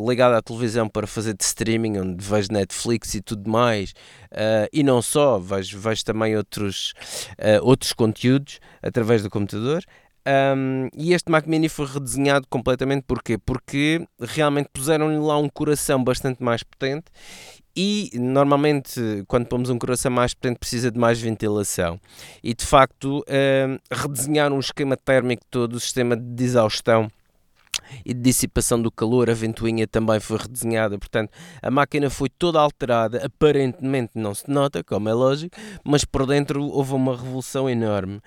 ligado 0.07 0.35
à 0.35 0.41
televisão 0.41 0.89
para 0.89 1.07
fazer 1.07 1.35
de 1.35 1.43
streaming, 1.43 1.97
onde 1.97 2.23
vejo 2.23 2.51
Netflix 2.51 3.15
e 3.15 3.21
tudo 3.21 3.49
mais, 3.49 3.93
e 4.71 4.83
não 4.83 5.01
só, 5.01 5.39
vejo, 5.39 5.79
vejo 5.79 6.03
também 6.03 6.35
outros, 6.35 6.93
outros 7.61 7.93
conteúdos 7.93 8.59
através 8.81 9.23
do 9.23 9.29
computador. 9.29 9.83
Um, 10.27 10.89
e 10.97 11.13
este 11.13 11.31
Mac 11.31 11.45
Mini 11.45 11.69
foi 11.69 11.85
redesenhado 11.85 12.47
completamente 12.49 13.03
porquê? 13.03 13.37
Porque 13.37 14.07
realmente 14.19 14.69
puseram-lhe 14.73 15.19
lá 15.19 15.37
um 15.37 15.47
coração 15.47 16.03
bastante 16.03 16.41
mais 16.41 16.63
potente 16.63 17.05
e 17.75 18.09
normalmente 18.15 19.23
quando 19.27 19.47
pomos 19.47 19.69
um 19.69 19.77
coração 19.77 20.11
mais 20.11 20.33
potente 20.33 20.57
precisa 20.57 20.89
de 20.89 20.97
mais 20.97 21.19
ventilação. 21.19 21.99
E 22.43 22.53
de 22.53 22.65
facto 22.65 23.23
um, 23.27 23.79
redesenharam 23.91 24.55
o 24.55 24.59
esquema 24.59 24.95
térmico 24.95 25.43
todo, 25.49 25.73
o 25.73 25.79
sistema 25.79 26.15
de 26.15 26.43
exaustão 26.43 27.11
e 28.05 28.13
de 28.13 28.21
dissipação 28.21 28.81
do 28.81 28.91
calor, 28.91 29.29
a 29.29 29.33
ventoinha 29.33 29.87
também 29.87 30.19
foi 30.19 30.37
redesenhada, 30.37 30.97
portanto 30.97 31.31
a 31.61 31.71
máquina 31.71 32.09
foi 32.09 32.29
toda 32.29 32.59
alterada, 32.59 33.25
aparentemente 33.25 34.11
não 34.15 34.33
se 34.33 34.49
nota, 34.49 34.83
como 34.83 35.09
é 35.09 35.13
lógico, 35.13 35.55
mas 35.83 36.05
por 36.05 36.25
dentro 36.25 36.63
houve 36.63 36.93
uma 36.93 37.15
revolução 37.15 37.69
enorme 37.69 38.21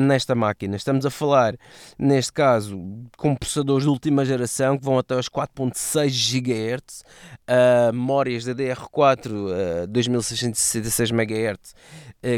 nesta 0.00 0.34
máquina. 0.34 0.76
Estamos 0.76 1.04
a 1.06 1.10
falar, 1.10 1.54
neste 1.98 2.32
caso, 2.32 2.78
com 3.16 3.34
processadores 3.34 3.84
de 3.84 3.90
última 3.90 4.24
geração 4.24 4.78
que 4.78 4.84
vão 4.84 4.98
até 4.98 5.14
aos 5.14 5.28
4.6 5.28 6.10
GHz, 6.10 7.02
ah, 7.46 7.90
memórias 7.92 8.44
DDR4 8.44 9.82
ah, 9.82 9.86
2666 9.86 11.10
MHz, 11.10 11.74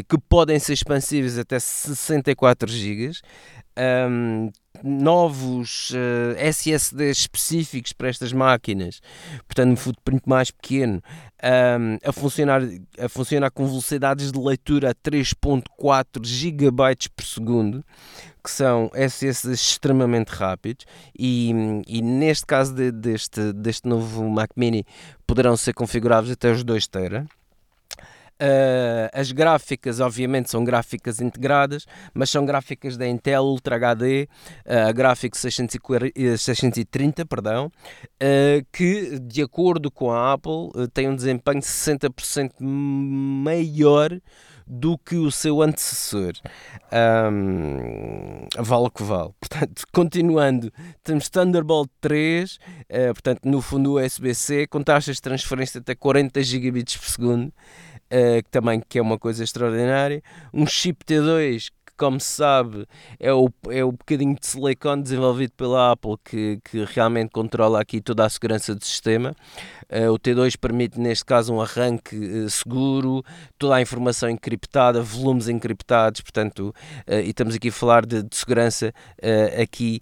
que 0.07 0.17
podem 0.29 0.59
ser 0.59 0.73
expansíveis 0.73 1.37
até 1.37 1.59
64 1.59 2.69
GB. 2.69 3.11
Um, 3.77 4.51
novos 4.83 5.91
uh, 5.91 6.35
SSDs 6.37 7.19
específicos 7.19 7.93
para 7.93 8.09
estas 8.09 8.33
máquinas, 8.33 8.99
portanto 9.47 9.71
um 9.73 9.75
footprint 9.75 10.23
mais 10.25 10.49
pequeno, 10.49 11.01
um, 11.43 11.97
a, 12.03 12.11
funcionar, 12.11 12.61
a 12.99 13.09
funcionar 13.09 13.51
com 13.51 13.65
velocidades 13.67 14.31
de 14.31 14.39
leitura 14.39 14.91
a 14.91 14.95
3.4 14.95 16.25
GB 16.25 16.71
por 17.15 17.25
segundo, 17.25 17.85
que 18.43 18.49
são 18.49 18.89
SSDs 18.93 19.61
extremamente 19.61 20.29
rápidos. 20.29 20.85
E, 21.17 21.51
e 21.87 22.01
neste 22.01 22.45
caso 22.45 22.73
de- 22.73 22.91
deste, 22.91 23.53
deste 23.53 23.87
novo 23.87 24.27
Mac 24.29 24.49
Mini 24.55 24.83
poderão 25.27 25.55
ser 25.55 25.73
configuráveis 25.73 26.31
até 26.31 26.51
os 26.51 26.63
2 26.63 26.87
TB. 26.87 27.27
Uh, 28.41 29.07
as 29.13 29.31
gráficas, 29.31 29.99
obviamente, 29.99 30.49
são 30.49 30.63
gráficas 30.63 31.21
integradas, 31.21 31.85
mas 32.11 32.31
são 32.31 32.43
gráficas 32.43 32.97
da 32.97 33.07
Intel 33.07 33.43
Ultra 33.43 33.75
HD, 33.75 34.27
uh, 34.65 34.89
a 34.89 34.91
gráfico 34.91 35.37
640 35.37 36.19
eh, 36.19 36.37
630, 36.37 37.23
perdão, 37.27 37.67
uh, 37.67 38.65
que, 38.71 39.19
de 39.19 39.43
acordo 39.43 39.91
com 39.91 40.11
a 40.11 40.33
Apple, 40.33 40.71
uh, 40.73 40.87
tem 40.91 41.07
um 41.07 41.15
desempenho 41.15 41.59
60% 41.59 42.53
maior 42.59 44.19
do 44.73 44.97
que 44.97 45.17
o 45.17 45.29
seu 45.29 45.61
antecessor. 45.61 46.31
Um, 46.93 48.47
vale 48.57 48.85
o 48.85 48.89
que 48.89 49.03
vale. 49.03 49.31
Portanto, 49.39 49.83
continuando, 49.91 50.71
temos 51.03 51.29
Thunderbolt 51.29 51.89
3, 51.99 52.55
uh, 52.55 52.59
eh, 52.87 53.13
portanto, 53.13 53.41
no 53.43 53.61
fundo 53.61 53.99
USB-C, 53.99 54.67
com 54.67 54.81
taxas 54.81 55.17
de 55.17 55.21
transferência 55.21 55.81
até 55.81 55.93
40 55.93 56.41
gigabits 56.41 56.95
por 56.95 57.09
segundo, 57.09 57.53
uh, 58.11 58.43
que 58.43 58.49
também 58.49 58.81
que 58.87 58.99
é 58.99 59.01
uma 59.01 59.17
coisa 59.17 59.43
extraordinária. 59.43 60.21
Um 60.53 60.65
chip 60.65 61.05
T2 61.05 61.69
como 62.01 62.19
se 62.19 62.29
sabe, 62.29 62.87
é 63.19 63.31
o, 63.31 63.47
é 63.69 63.83
o 63.83 63.91
bocadinho 63.91 64.33
de 64.33 64.47
silicone 64.47 65.03
desenvolvido 65.03 65.51
pela 65.55 65.91
Apple 65.91 66.15
que, 66.25 66.59
que 66.63 66.83
realmente 66.83 67.29
controla 67.29 67.79
aqui 67.79 68.01
toda 68.01 68.25
a 68.25 68.29
segurança 68.29 68.73
do 68.73 68.83
sistema. 68.83 69.35
Uh, 69.87 70.11
o 70.11 70.17
T2 70.17 70.57
permite, 70.57 70.99
neste 70.99 71.23
caso, 71.23 71.53
um 71.53 71.61
arranque 71.61 72.15
uh, 72.15 72.49
seguro, 72.49 73.23
toda 73.59 73.75
a 73.75 73.81
informação 73.81 74.31
encriptada, 74.31 74.99
volumes 74.99 75.47
encriptados, 75.47 76.21
portanto, 76.21 76.73
uh, 77.07 77.19
e 77.23 77.29
estamos 77.29 77.53
aqui 77.53 77.69
a 77.69 77.71
falar 77.71 78.03
de, 78.03 78.23
de 78.23 78.35
segurança 78.35 78.91
aqui, 79.61 80.01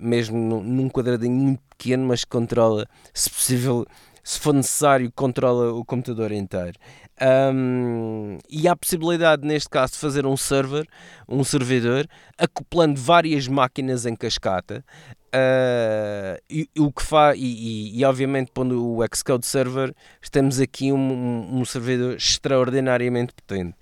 mesmo 0.00 0.60
num 0.62 0.88
quadradinho 0.88 1.32
muito 1.32 1.62
pequeno, 1.70 2.06
mas 2.06 2.24
que 2.24 2.30
controla, 2.30 2.86
se 3.14 3.30
possível, 3.30 3.86
se 4.22 4.38
for 4.38 4.54
necessário, 4.54 5.10
controla 5.14 5.72
o 5.72 5.84
computador 5.84 6.32
inteiro. 6.32 6.78
Um, 7.20 8.38
e 8.48 8.66
há 8.66 8.72
a 8.72 8.76
possibilidade, 8.76 9.46
neste 9.46 9.68
caso, 9.68 9.92
de 9.92 9.98
fazer 9.98 10.26
um 10.26 10.36
server, 10.36 10.86
um 11.28 11.44
servidor, 11.44 12.06
acoplando 12.38 12.98
várias 12.98 13.46
máquinas 13.46 14.06
em 14.06 14.16
cascata. 14.16 14.84
Uh, 15.32 16.42
e, 16.50 16.68
o 16.78 16.90
que 16.90 17.02
faz, 17.02 17.38
e, 17.38 17.42
e, 17.42 18.00
e, 18.00 18.04
obviamente, 18.04 18.50
pondo 18.52 18.96
o 18.96 19.04
Xcode 19.14 19.46
Server, 19.46 19.94
temos 20.30 20.58
aqui 20.58 20.90
um, 20.92 21.60
um 21.60 21.64
servidor 21.64 22.16
extraordinariamente 22.16 23.32
potente. 23.34 23.76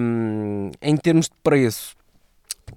Um, 0.00 0.70
em 0.80 0.96
termos 0.96 1.26
de 1.26 1.34
preço, 1.42 1.93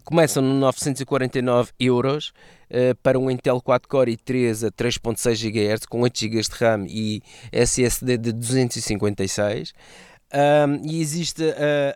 começam 0.04 0.42
no 0.42 0.54
949 0.56 1.72
euros 1.80 2.34
uh, 2.70 2.96
para 3.02 3.20
um 3.20 3.30
Intel 3.30 3.62
4 3.62 3.88
Core 3.88 4.18
i3 4.18 4.68
a 4.68 4.72
3.6 4.72 5.52
GHz 5.52 5.86
com 5.86 6.02
8 6.02 6.20
GB 6.20 6.42
de 6.42 6.50
RAM 6.52 6.86
e 6.88 7.22
SSD 7.52 8.18
de 8.18 8.32
256 8.32 9.74
um, 10.28 10.86
e 10.86 11.00
existe 11.00 11.42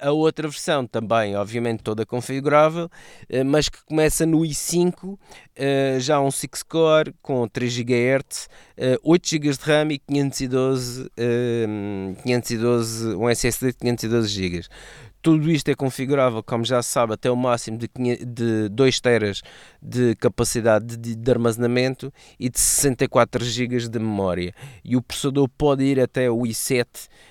a, 0.01 0.07
a, 0.07 0.11
outra 0.13 0.47
versão 0.47 0.87
também, 0.87 1.35
obviamente 1.35 1.83
toda 1.83 2.05
configurável, 2.05 2.85
uh, 2.85 3.45
mas 3.45 3.67
que 3.67 3.83
começa 3.83 4.25
no 4.25 4.39
i5, 4.39 5.03
uh, 5.03 5.17
já 5.99 6.21
um 6.21 6.31
6 6.31 6.63
core 6.63 7.13
com 7.21 7.45
3 7.45 7.79
GHz, 7.79 8.47
uh, 8.77 8.99
8 9.03 9.29
GB 9.29 9.51
de 9.51 9.59
RAM 9.59 9.91
e 9.91 9.99
512, 9.99 11.11
512 12.23 13.15
um 13.15 13.29
SSD 13.29 13.71
de 13.73 13.77
512 13.79 14.29
GB. 14.29 14.61
Tudo 15.21 15.51
isto 15.51 15.69
é 15.69 15.75
configurável, 15.75 16.41
como 16.41 16.65
já 16.65 16.81
se 16.81 16.89
sabe, 16.89 17.13
até 17.13 17.29
o 17.29 17.35
máximo 17.35 17.77
de, 17.77 17.87
500, 17.87 18.25
de 18.25 18.69
2 18.69 18.99
teras 18.99 19.41
de 19.81 20.15
capacidade 20.15 20.97
de, 20.97 21.15
de, 21.15 21.31
armazenamento 21.31 22.11
e 22.39 22.49
de 22.49 22.59
64 22.59 23.45
GB 23.45 23.87
de 23.87 23.99
memória. 23.99 24.53
E 24.83 24.97
o 24.97 25.01
processador 25.01 25.47
pode 25.49 25.83
ir 25.83 25.99
até 25.99 26.29
o 26.29 26.39
i7, 26.39 26.87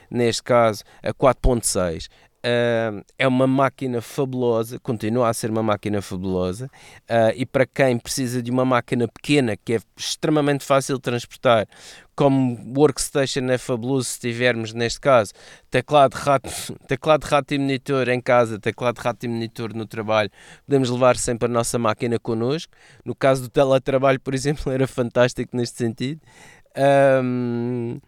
neste 0.08 0.42
caso, 0.42 0.84
a 1.02 1.12
4.6. 1.12 2.08
Uh, 2.42 3.04
é 3.18 3.28
uma 3.28 3.46
máquina 3.46 4.00
fabulosa, 4.00 4.78
continua 4.80 5.28
a 5.28 5.34
ser 5.34 5.50
uma 5.50 5.62
máquina 5.62 6.00
fabulosa, 6.00 6.70
uh, 7.02 7.36
e 7.36 7.44
para 7.44 7.66
quem 7.66 7.98
precisa 7.98 8.42
de 8.42 8.50
uma 8.50 8.64
máquina 8.64 9.06
pequena 9.06 9.58
que 9.58 9.74
é 9.74 9.80
extremamente 9.94 10.64
fácil 10.64 10.96
de 10.96 11.02
transportar, 11.02 11.68
como 12.16 12.58
workstation 12.74 13.50
é 13.50 13.58
fabuloso 13.58 14.08
se 14.10 14.20
tivermos, 14.20 14.72
neste 14.72 15.00
caso, 15.00 15.32
teclado, 15.70 16.14
rato, 16.14 16.50
teclado 16.88 17.24
rato 17.24 17.52
e 17.54 17.58
monitor 17.58 18.08
em 18.08 18.20
casa, 18.22 18.58
teclado 18.58 18.98
rato 18.98 19.24
e 19.24 19.28
monitor 19.28 19.74
no 19.74 19.86
trabalho, 19.86 20.30
podemos 20.64 20.88
levar 20.88 21.16
sempre 21.16 21.46
a 21.46 21.48
nossa 21.50 21.78
máquina 21.78 22.18
connosco. 22.18 22.72
No 23.04 23.14
caso 23.14 23.42
do 23.42 23.48
teletrabalho, 23.50 24.20
por 24.20 24.32
exemplo, 24.34 24.72
era 24.72 24.86
fantástico 24.86 25.54
neste 25.54 25.76
sentido. 25.76 26.20
Um, 26.76 28.00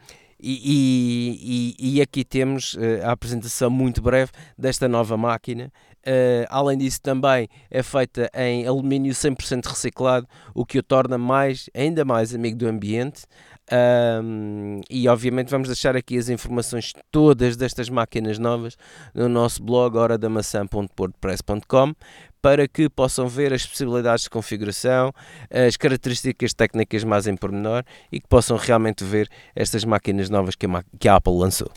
e, 0.42 1.76
e, 1.78 1.96
e, 1.96 2.02
aqui 2.02 2.24
temos 2.24 2.74
uh, 2.74 3.04
a 3.04 3.12
apresentação 3.12 3.70
muito 3.70 4.02
breve 4.02 4.32
desta 4.58 4.88
nova 4.88 5.16
máquina. 5.16 5.72
Uh, 6.04 6.44
além 6.48 6.76
disso, 6.76 7.00
também 7.00 7.48
é 7.70 7.80
feita 7.80 8.28
em 8.34 8.66
alumínio 8.66 9.12
100% 9.12 9.66
reciclado, 9.66 10.26
o 10.52 10.66
que 10.66 10.78
o 10.78 10.82
torna 10.82 11.16
mais, 11.16 11.70
ainda 11.72 12.04
mais 12.04 12.34
amigo 12.34 12.56
do 12.58 12.66
ambiente. 12.66 13.22
Um, 13.70 14.80
e 14.90 15.08
obviamente 15.08 15.48
vamos 15.48 15.68
deixar 15.68 15.96
aqui 15.96 16.18
as 16.18 16.28
informações 16.28 16.92
todas 17.12 17.56
destas 17.56 17.88
máquinas 17.88 18.38
novas 18.38 18.76
no 19.14 19.28
nosso 19.28 19.62
blog 19.62 19.96
horadamaçã.wordpress.com 19.96 21.94
para 22.42 22.66
que 22.66 22.88
possam 22.88 23.28
ver 23.28 23.52
as 23.52 23.64
possibilidades 23.64 24.24
de 24.24 24.30
configuração, 24.30 25.12
as 25.48 25.76
características 25.76 26.52
técnicas 26.52 27.04
mais 27.04 27.28
em 27.28 27.36
pormenor 27.36 27.84
e 28.10 28.20
que 28.20 28.26
possam 28.26 28.56
realmente 28.56 29.04
ver 29.04 29.30
estas 29.54 29.84
máquinas 29.84 30.28
novas 30.28 30.56
que 30.56 30.66
a, 30.66 30.84
que 30.98 31.08
a 31.08 31.14
Apple 31.14 31.38
lançou. 31.38 31.70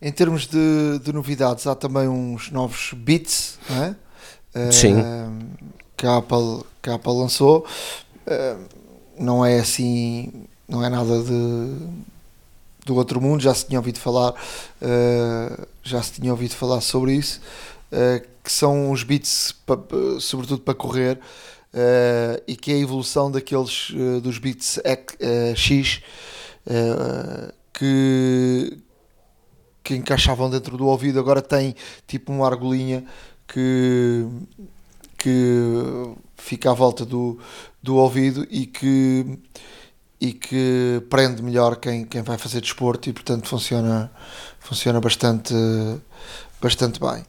Em 0.00 0.10
termos 0.10 0.46
de, 0.46 0.98
de, 1.04 1.12
novidades, 1.12 1.66
há 1.66 1.74
também 1.74 2.08
uns 2.08 2.50
novos 2.50 2.94
bits 2.94 3.58
é? 3.68 3.94
Sim. 4.72 4.94
Uh, 4.94 5.68
que, 5.94 6.06
a 6.06 6.16
Apple, 6.16 6.64
que 6.80 6.88
a 6.88 6.94
Apple 6.94 7.12
lançou. 7.12 7.66
Uh, 8.26 8.79
não 9.20 9.44
é 9.44 9.60
assim, 9.60 10.46
não 10.66 10.82
é 10.82 10.88
nada 10.88 11.22
de, 11.22 11.76
do 12.86 12.96
outro 12.96 13.20
mundo, 13.20 13.42
já 13.42 13.52
se 13.52 13.66
tinha 13.66 13.78
ouvido 13.78 13.98
falar, 13.98 14.32
uh, 14.32 15.66
já 15.82 16.02
se 16.02 16.12
tinha 16.12 16.32
ouvido 16.32 16.54
falar 16.54 16.80
sobre 16.80 17.12
isso. 17.12 17.40
Uh, 17.92 18.30
que 18.42 18.50
são 18.50 18.90
os 18.90 19.02
bits, 19.02 19.54
sobretudo 20.18 20.62
para 20.62 20.72
correr, 20.72 21.18
uh, 21.74 22.42
e 22.48 22.56
que 22.56 22.72
é 22.72 22.74
a 22.76 22.78
evolução 22.78 23.30
daqueles 23.30 23.92
dos 24.22 24.38
bits 24.38 24.80
X 25.54 26.00
que, 27.74 28.78
que 29.84 29.94
encaixavam 29.94 30.48
dentro 30.48 30.78
do 30.78 30.86
ouvido. 30.86 31.20
Agora 31.20 31.42
tem 31.42 31.74
tipo 32.06 32.32
uma 32.32 32.46
argolinha 32.46 33.04
que, 33.46 34.26
que 35.18 36.14
fica 36.38 36.70
à 36.70 36.74
volta 36.74 37.04
do, 37.04 37.38
do 37.82 37.96
ouvido 37.96 38.46
e 38.50 38.66
que, 38.66 39.38
e 40.20 40.32
que 40.32 41.02
prende 41.08 41.42
melhor 41.42 41.76
quem, 41.76 42.04
quem 42.04 42.22
vai 42.22 42.38
fazer 42.38 42.60
desporto 42.60 43.08
e 43.08 43.12
portanto 43.12 43.48
funciona, 43.48 44.10
funciona 44.58 45.00
bastante, 45.00 45.54
bastante 46.60 47.00
bem. 47.00 47.24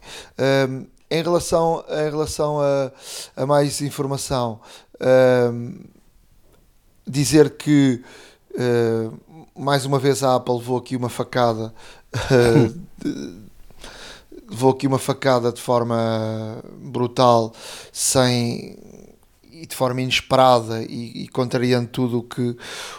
Um, 0.69 0.85
em 1.09 1.21
relação, 1.21 1.83
em 1.89 2.09
relação 2.09 2.61
a, 2.61 2.91
a 3.35 3.45
mais 3.45 3.81
informação, 3.81 4.61
um, 5.51 5.77
dizer 7.05 7.57
que 7.57 8.01
uh, 8.51 9.19
mais 9.59 9.85
uma 9.85 9.99
vez 9.99 10.23
a 10.23 10.35
Apple 10.35 10.55
levou 10.55 10.77
aqui 10.77 10.95
uma 10.95 11.09
facada. 11.09 11.73
Uh, 12.15 12.81
levou 14.49 14.71
aqui 14.71 14.85
uma 14.85 14.99
facada 14.99 15.51
de 15.51 15.61
forma 15.61 16.61
brutal, 16.77 17.53
sem 17.91 18.77
e 19.61 19.65
de 19.65 19.75
forma 19.75 20.01
inesperada 20.01 20.81
e, 20.83 21.23
e 21.23 21.27
contrariando 21.27 21.87
tudo 21.87 22.19
o 22.19 22.23
que, 22.23 22.57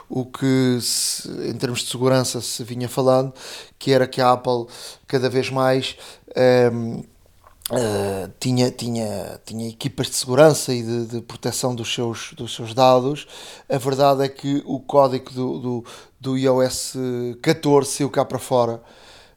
o 0.08 0.24
que 0.24 0.78
se, 0.80 1.28
em 1.48 1.54
termos 1.54 1.80
de 1.80 1.90
segurança 1.90 2.40
se 2.40 2.62
vinha 2.64 2.88
falando, 2.88 3.32
que 3.78 3.90
era 3.92 4.06
que 4.06 4.20
a 4.20 4.32
Apple 4.32 4.66
cada 5.06 5.28
vez 5.28 5.50
mais 5.50 5.96
um, 6.36 6.40
ehm, 6.40 7.12
Uh, 7.70 7.74
eh, 7.74 8.30
tinha, 8.40 8.70
tinha, 8.72 9.40
tinha 9.46 9.68
equipas 9.68 10.08
de 10.08 10.16
segurança 10.16 10.74
e 10.74 10.82
de, 10.82 11.06
de, 11.06 11.20
proteção 11.22 11.74
dos 11.74 11.94
seus, 11.94 12.32
dos 12.34 12.54
seus 12.54 12.74
dados. 12.74 13.26
A 13.68 13.78
verdade 13.78 14.24
é 14.24 14.28
que 14.28 14.62
o 14.66 14.80
código 14.80 15.30
do, 15.30 15.58
do, 15.58 15.84
do 16.20 16.36
iOS 16.36 16.94
14 17.40 17.88
saiu 17.88 18.10
cá 18.10 18.24
para 18.24 18.38
fora 18.38 18.82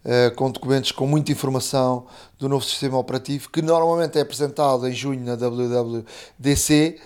uh, 0.05 0.35
com 0.35 0.51
documentos 0.51 0.91
com 0.91 1.07
muita 1.07 1.31
informação 1.31 2.05
do 2.37 2.47
novo 2.47 2.63
sistema 2.63 2.97
operativo 2.97 3.49
que 3.49 3.61
normalmente 3.61 4.17
é 4.17 4.21
apresentado 4.21 4.87
em 4.87 4.93
junho 4.93 5.23
na 5.23 5.35
WWDC. 5.35 6.99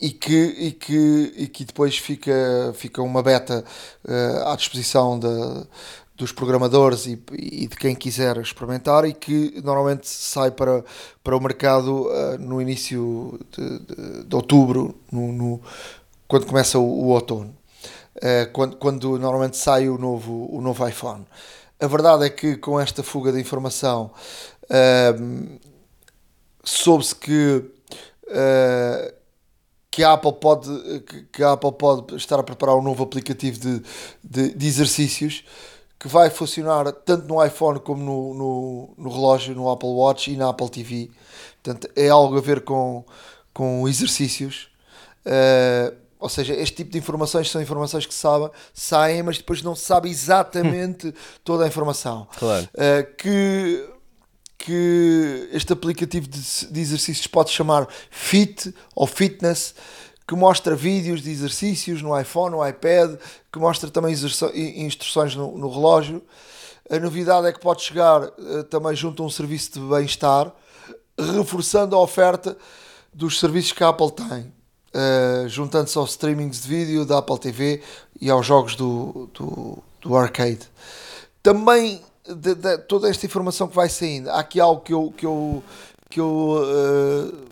E 0.00 0.10
que, 0.10 0.32
e 0.32 0.72
que, 0.72 1.34
e 1.36 1.48
que 1.48 1.64
depois 1.64 1.98
fica, 1.98 2.32
fica 2.76 3.02
uma 3.02 3.20
beta 3.20 3.64
uh, 4.04 4.48
à 4.48 4.54
disposição 4.54 5.18
da, 5.18 5.66
dos 6.14 6.30
programadores 6.30 7.06
e, 7.06 7.20
e, 7.32 7.66
de 7.66 7.76
quem 7.76 7.96
quiser 7.96 8.36
experimentar 8.36 9.04
e 9.04 9.12
que 9.12 9.60
normalmente 9.64 10.06
sai 10.06 10.52
para, 10.52 10.84
para 11.24 11.36
o 11.36 11.40
mercado 11.40 12.06
uh, 12.06 12.38
no 12.38 12.62
início 12.62 13.40
de, 13.50 13.78
de, 13.80 14.24
de 14.24 14.36
outubro, 14.36 14.94
no, 15.10 15.32
no, 15.32 15.60
quando 16.28 16.46
começa 16.46 16.78
o, 16.78 16.82
o 16.82 17.06
outono, 17.08 17.52
uh, 18.18 18.52
quando, 18.52 18.76
quando 18.76 19.18
normalmente 19.18 19.56
sai 19.56 19.88
o 19.88 19.98
novo, 19.98 20.48
o 20.48 20.60
novo 20.60 20.86
iPhone. 20.86 21.26
A 21.80 21.86
verdade 21.88 22.24
é 22.24 22.30
que 22.30 22.56
com 22.56 22.78
esta 22.78 23.02
fuga 23.02 23.32
de 23.32 23.40
informação 23.40 24.12
soube-se 26.62 27.14
que 27.14 27.77
que 29.90 30.04
a 30.04 30.12
Apple 30.12 30.34
pode 30.34 30.70
que 31.32 31.42
a 31.42 31.52
Apple 31.52 31.72
pode 31.72 32.14
estar 32.16 32.38
a 32.38 32.42
preparar 32.42 32.76
um 32.76 32.82
novo 32.82 33.02
aplicativo 33.02 33.58
de, 33.58 33.82
de, 34.22 34.54
de 34.54 34.66
exercícios 34.66 35.44
que 35.98 36.06
vai 36.06 36.30
funcionar 36.30 36.92
tanto 36.92 37.26
no 37.26 37.44
iPhone 37.44 37.80
como 37.80 38.02
no, 38.02 38.34
no, 38.34 38.94
no 38.96 39.10
relógio, 39.10 39.54
no 39.54 39.68
Apple 39.68 39.88
Watch 39.88 40.30
e 40.30 40.36
na 40.36 40.50
Apple 40.50 40.68
TV. 40.68 41.10
Portanto, 41.62 41.90
é 41.96 42.08
algo 42.08 42.38
a 42.38 42.40
ver 42.40 42.60
com, 42.60 43.04
com 43.52 43.88
exercícios. 43.88 44.68
Uh, 45.26 45.94
ou 46.20 46.28
seja, 46.28 46.54
este 46.54 46.76
tipo 46.76 46.92
de 46.92 46.98
informações 46.98 47.50
são 47.50 47.60
informações 47.60 48.06
que 48.06 48.14
sabe, 48.14 48.50
saem, 48.72 49.22
mas 49.22 49.38
depois 49.38 49.62
não 49.62 49.74
se 49.74 49.84
sabe 49.84 50.08
exatamente 50.08 51.12
toda 51.44 51.64
a 51.64 51.68
informação. 51.68 52.28
Claro. 52.38 52.68
Uh, 52.74 53.14
que, 53.16 53.88
que 54.58 55.48
este 55.52 55.72
aplicativo 55.72 56.26
de, 56.26 56.66
de 56.66 56.80
exercícios 56.80 57.26
pode 57.26 57.50
chamar 57.50 57.86
Fit 58.10 58.74
ou 58.94 59.06
Fitness 59.06 59.74
que 60.28 60.36
mostra 60.36 60.76
vídeos 60.76 61.22
de 61.22 61.30
exercícios 61.30 62.02
no 62.02 62.18
iPhone, 62.20 62.54
no 62.54 62.68
iPad, 62.68 63.18
que 63.50 63.58
mostra 63.58 63.90
também 63.90 64.12
instruções 64.12 65.34
no, 65.34 65.56
no 65.56 65.70
relógio. 65.70 66.22
A 66.90 66.98
novidade 66.98 67.46
é 67.46 67.52
que 67.52 67.58
pode 67.58 67.80
chegar 67.80 68.24
uh, 68.24 68.64
também 68.64 68.94
junto 68.94 69.22
a 69.22 69.26
um 69.26 69.30
serviço 69.30 69.72
de 69.72 69.80
bem-estar, 69.80 70.52
reforçando 71.18 71.96
a 71.96 72.02
oferta 72.02 72.58
dos 73.12 73.40
serviços 73.40 73.72
que 73.72 73.82
a 73.82 73.88
Apple 73.88 74.12
tem, 74.12 74.52
uh, 74.94 75.48
juntando-se 75.48 75.96
aos 75.96 76.10
streamings 76.10 76.60
de 76.60 76.68
vídeo 76.68 77.06
da 77.06 77.18
Apple 77.18 77.38
TV 77.38 77.82
e 78.20 78.28
aos 78.28 78.44
jogos 78.44 78.76
do, 78.76 79.30
do, 79.32 79.78
do 80.02 80.14
arcade. 80.14 80.68
Também 81.42 82.02
de, 82.34 82.54
de, 82.54 82.78
toda 82.78 83.08
esta 83.08 83.26
informação 83.26 83.68
que 83.68 83.76
vai 83.76 83.88
saindo, 83.88 84.30
há 84.30 84.40
aqui 84.40 84.60
algo 84.60 84.80
que 84.80 84.92
eu, 84.92 85.12
que 85.16 85.26
eu, 85.26 85.62
que 86.10 86.20
eu 86.20 86.62
uh, 86.62 87.48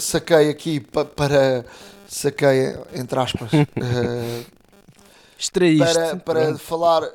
saquei 0.00 0.50
aqui 0.50 0.80
pa, 0.80 1.04
para 1.04 1.64
saquei 2.06 2.76
entre 2.94 3.18
aspas 3.18 3.50
uh, 3.52 4.44
para, 5.78 6.16
para 6.16 6.58
falar 6.58 7.10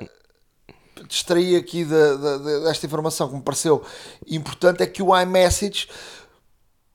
distrair 1.08 1.56
aqui 1.56 1.84
de, 1.84 2.16
de, 2.16 2.64
desta 2.64 2.86
informação 2.86 3.28
que 3.28 3.34
me 3.34 3.42
pareceu 3.42 3.82
importante 4.26 4.82
é 4.82 4.86
que 4.86 5.02
o 5.02 5.18
iMessage 5.18 5.88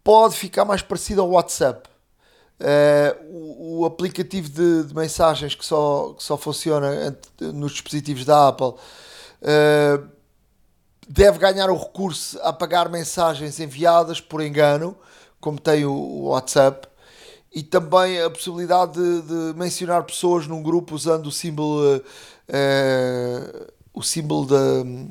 pode 0.06 0.36
ficar 0.36 0.64
mais 0.64 0.84
parecido 0.84 1.22
ao 1.22 1.32
WhatsApp. 1.32 1.90
Uh, 2.58 3.26
o, 3.34 3.80
o, 3.82 3.86
aplicativo 3.86 4.48
de, 4.48 4.84
de, 4.84 4.96
mensagens 4.96 5.56
que 5.56 5.66
só, 5.66 6.14
que 6.14 6.24
só 6.24 6.38
funciona 6.38 7.18
nos 7.42 7.74
dispositivos 7.74 8.24
da 8.24 8.48
Apple 8.48 8.76
uh, 9.42 10.08
deve 11.08 11.38
ganhar 11.38 11.70
o 11.70 11.78
recurso 11.78 12.40
a 12.42 12.50
apagar 12.50 12.90
mensagens 12.90 13.60
enviadas 13.60 14.20
por 14.20 14.42
engano 14.42 14.98
como 15.46 15.60
tem 15.60 15.86
o 15.86 16.24
WhatsApp, 16.30 16.88
e 17.54 17.62
também 17.62 18.20
a 18.20 18.32
possibilidade 18.32 18.94
de, 18.94 19.22
de 19.22 19.58
mencionar 19.58 20.04
pessoas 20.04 20.48
num 20.48 20.64
grupo 20.64 20.96
usando 20.96 21.28
o 21.28 21.32
símbolo, 21.32 21.98
uh, 21.98 23.72
o 23.94 24.02
símbolo 24.02 24.48
de, 24.48 25.08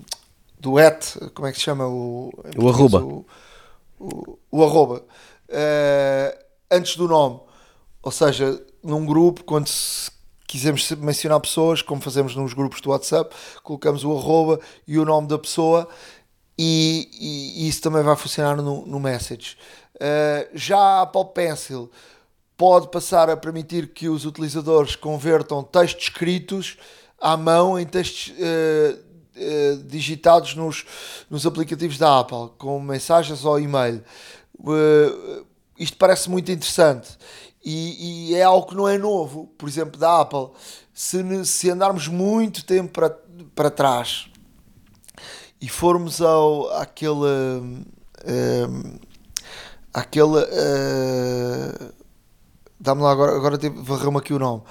do 0.59 0.76
at, 0.76 1.16
como 1.34 1.46
é 1.46 1.52
que 1.52 1.59
se 1.59 1.64
chama? 1.64 1.86
O, 1.86 2.32
o 2.59 2.68
arroba. 2.68 2.98
O, 3.01 3.24
o, 4.01 4.38
o 4.51 4.64
arroba. 4.64 5.05
Uh, 5.48 6.44
antes 6.68 6.96
do 6.96 7.06
nome. 7.06 7.38
Ou 8.02 8.10
seja, 8.10 8.60
num 8.82 9.06
grupo, 9.06 9.44
quando 9.44 9.68
quisermos 10.55 10.89
mencionar 10.93 11.40
pessoas, 11.40 11.82
como 11.82 12.01
fazemos 12.01 12.36
nos 12.36 12.55
grupos 12.55 12.81
do 12.81 12.90
WhatsApp, 12.90 13.35
colocamos 13.60 14.05
o 14.05 14.16
arroba 14.16 14.60
e 14.86 14.97
o 15.01 15.05
nome 15.05 15.26
da 15.26 15.36
pessoa 15.36 15.89
e, 16.56 17.09
e, 17.20 17.64
e 17.64 17.68
isso 17.68 17.82
também 17.82 18.05
vai 18.05 18.14
funcionar 18.14 18.55
no, 18.59 18.86
no 18.86 19.01
Message. 19.01 19.56
Uh, 19.97 20.48
já 20.55 20.78
a 20.78 21.02
Apple 21.02 21.24
Pencil 21.35 21.90
pode 22.56 22.89
passar 22.89 23.28
a 23.28 23.36
permitir 23.36 23.89
que 23.89 24.09
os 24.09 24.24
utilizadores 24.24 24.94
convertam 24.94 25.60
textos 25.64 26.05
escritos 26.05 26.76
à 27.20 27.36
mão 27.36 27.76
em 27.76 27.85
textos 27.85 28.32
uh, 28.39 28.97
uh, 29.36 29.82
digitados 29.89 30.55
nos, 30.55 30.86
nos 31.28 31.44
aplicativos 31.44 31.98
da 31.98 32.20
Apple, 32.20 32.51
com 32.59 32.78
mensagens 32.78 33.44
ou 33.44 33.59
e-mail. 33.59 34.05
isto 35.76 35.97
parece 35.97 36.31
muito 36.31 36.52
interessante 36.52 37.18
e, 37.65 38.31
e, 38.31 38.35
é 38.35 38.43
algo 38.43 38.66
que 38.69 38.74
não 38.74 38.86
é 38.86 38.99
novo, 38.99 39.47
por 39.57 39.69
exemplo, 39.69 39.99
da 39.99 40.20
Apple. 40.20 40.49
Se, 40.93 41.45
se 41.45 41.70
andarmos 41.70 42.09
muito 42.09 42.65
tempo 42.65 42.93
para, 42.93 43.19
para 43.55 43.70
trás 43.70 44.28
e 45.65 45.69
formos 45.69 46.20
ao, 46.20 46.70
àquele. 46.74 47.24
Um, 48.27 48.99
aquele. 49.95 50.43
Uh, 50.43 51.95
Dá-me 52.78 53.01
lá 53.01 53.12
agora, 53.12 53.35
agora 53.35 53.59
varreu-me 53.77 54.19
aqui 54.19 54.35
o 54.35 54.39
nome. 54.39 54.62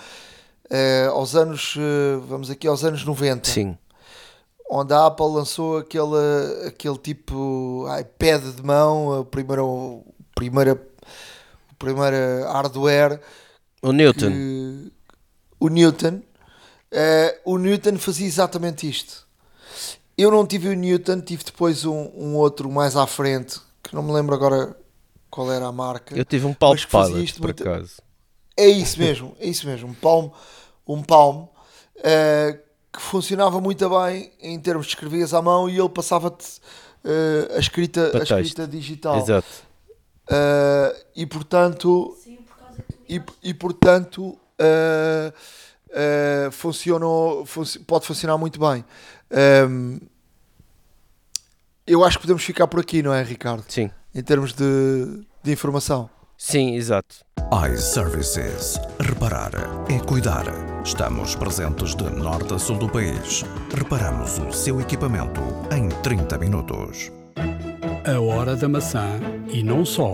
Uh, 0.69 1.09
aos 1.09 1.35
anos. 1.35 1.75
Uh, 1.75 2.21
vamos 2.27 2.51
aqui 2.51 2.67
aos 2.67 2.83
anos 2.83 3.03
90. 3.03 3.49
Sim. 3.49 3.75
Onde 4.69 4.93
a 4.93 5.07
Apple 5.07 5.25
lançou 5.25 5.77
aquele, 5.77 6.67
aquele 6.67 6.97
tipo 6.99 7.85
iPad 7.99 8.43
de 8.55 8.63
mão, 8.63 9.21
a 9.21 9.25
primeira, 9.25 9.63
primeira, 10.35 10.87
primeira 11.83 12.49
hardware. 12.51 13.19
O 13.81 13.91
Newton. 13.91 14.29
Que, 14.29 14.91
o 15.59 15.67
Newton. 15.67 16.21
Uh, 16.91 17.53
o 17.53 17.57
Newton 17.57 17.97
fazia 17.97 18.27
exatamente 18.27 18.87
isto. 18.87 19.27
Eu 20.17 20.29
não 20.29 20.45
tive 20.45 20.69
o 20.69 20.73
Newton, 20.73 21.21
tive 21.21 21.43
depois 21.43 21.85
um, 21.85 22.11
um 22.15 22.35
outro 22.35 22.69
mais 22.69 22.95
à 22.95 23.07
frente, 23.07 23.59
que 23.81 23.95
não 23.95 24.03
me 24.03 24.11
lembro 24.11 24.35
agora 24.35 24.77
qual 25.29 25.51
era 25.51 25.65
a 25.65 25.71
marca. 25.71 26.15
Eu 26.15 26.23
tive 26.23 26.45
um 26.45 26.53
Palm 26.53 26.77
Pilot, 26.77 27.33
por 27.33 27.43
muito... 27.45 27.63
acaso. 27.67 27.95
É 28.55 28.67
isso 28.67 28.99
mesmo, 28.99 29.35
é 29.39 29.47
isso 29.47 29.65
mesmo. 29.65 29.89
Um 29.89 29.93
Palm, 29.95 30.29
um 30.87 31.01
Palm 31.01 31.45
uh, 31.45 32.59
que 32.91 33.01
funcionava 33.01 33.59
muito 33.59 33.89
bem 33.89 34.31
em 34.39 34.59
termos 34.59 34.85
de 34.85 34.93
escrevias 34.93 35.33
à 35.33 35.41
mão 35.41 35.67
e 35.67 35.79
ele 35.79 35.89
passava-te 35.89 36.59
uh, 37.03 37.55
a, 37.55 37.59
escrita, 37.59 38.11
a 38.15 38.21
escrita 38.21 38.67
digital. 38.67 39.17
Exato. 39.17 39.72
Uh, 40.29 41.03
e 41.15 41.25
portanto, 41.25 42.15
Sim, 42.23 42.37
por 42.37 42.55
e, 43.09 43.49
e 43.49 43.53
portanto 43.53 44.39
funcionou, 46.51 47.45
fun 47.45 47.63
pode 47.85 48.05
funcionar 48.05 48.37
muito 48.37 48.59
bem. 48.59 48.85
Um, 49.69 49.99
eu 51.85 52.03
acho 52.03 52.17
que 52.17 52.23
podemos 52.23 52.43
ficar 52.43 52.67
por 52.67 52.79
aqui, 52.79 53.03
não 53.03 53.13
é, 53.13 53.21
Ricardo? 53.21 53.65
Sim 53.67 53.91
em 54.13 54.21
termos 54.21 54.53
de, 54.53 55.25
de 55.41 55.51
informação. 55.51 56.09
Sim, 56.37 56.75
exato. 56.75 57.15
iServices. 57.71 58.79
Reparar 58.99 59.51
é 59.89 59.99
cuidar. 59.99 60.45
Estamos 60.83 61.35
presentes 61.35 61.95
de 61.95 62.03
norte 62.09 62.53
a 62.53 62.59
sul 62.59 62.77
do 62.77 62.89
país. 62.89 63.43
Reparamos 63.73 64.37
o 64.39 64.51
seu 64.51 64.81
equipamento 64.81 65.41
em 65.71 65.87
30 66.01 66.37
minutos. 66.37 67.11
A 68.05 68.19
hora 68.19 68.53
da 68.53 68.67
maçã 68.67 69.17
e 69.47 69.63
não 69.63 69.85
só. 69.85 70.13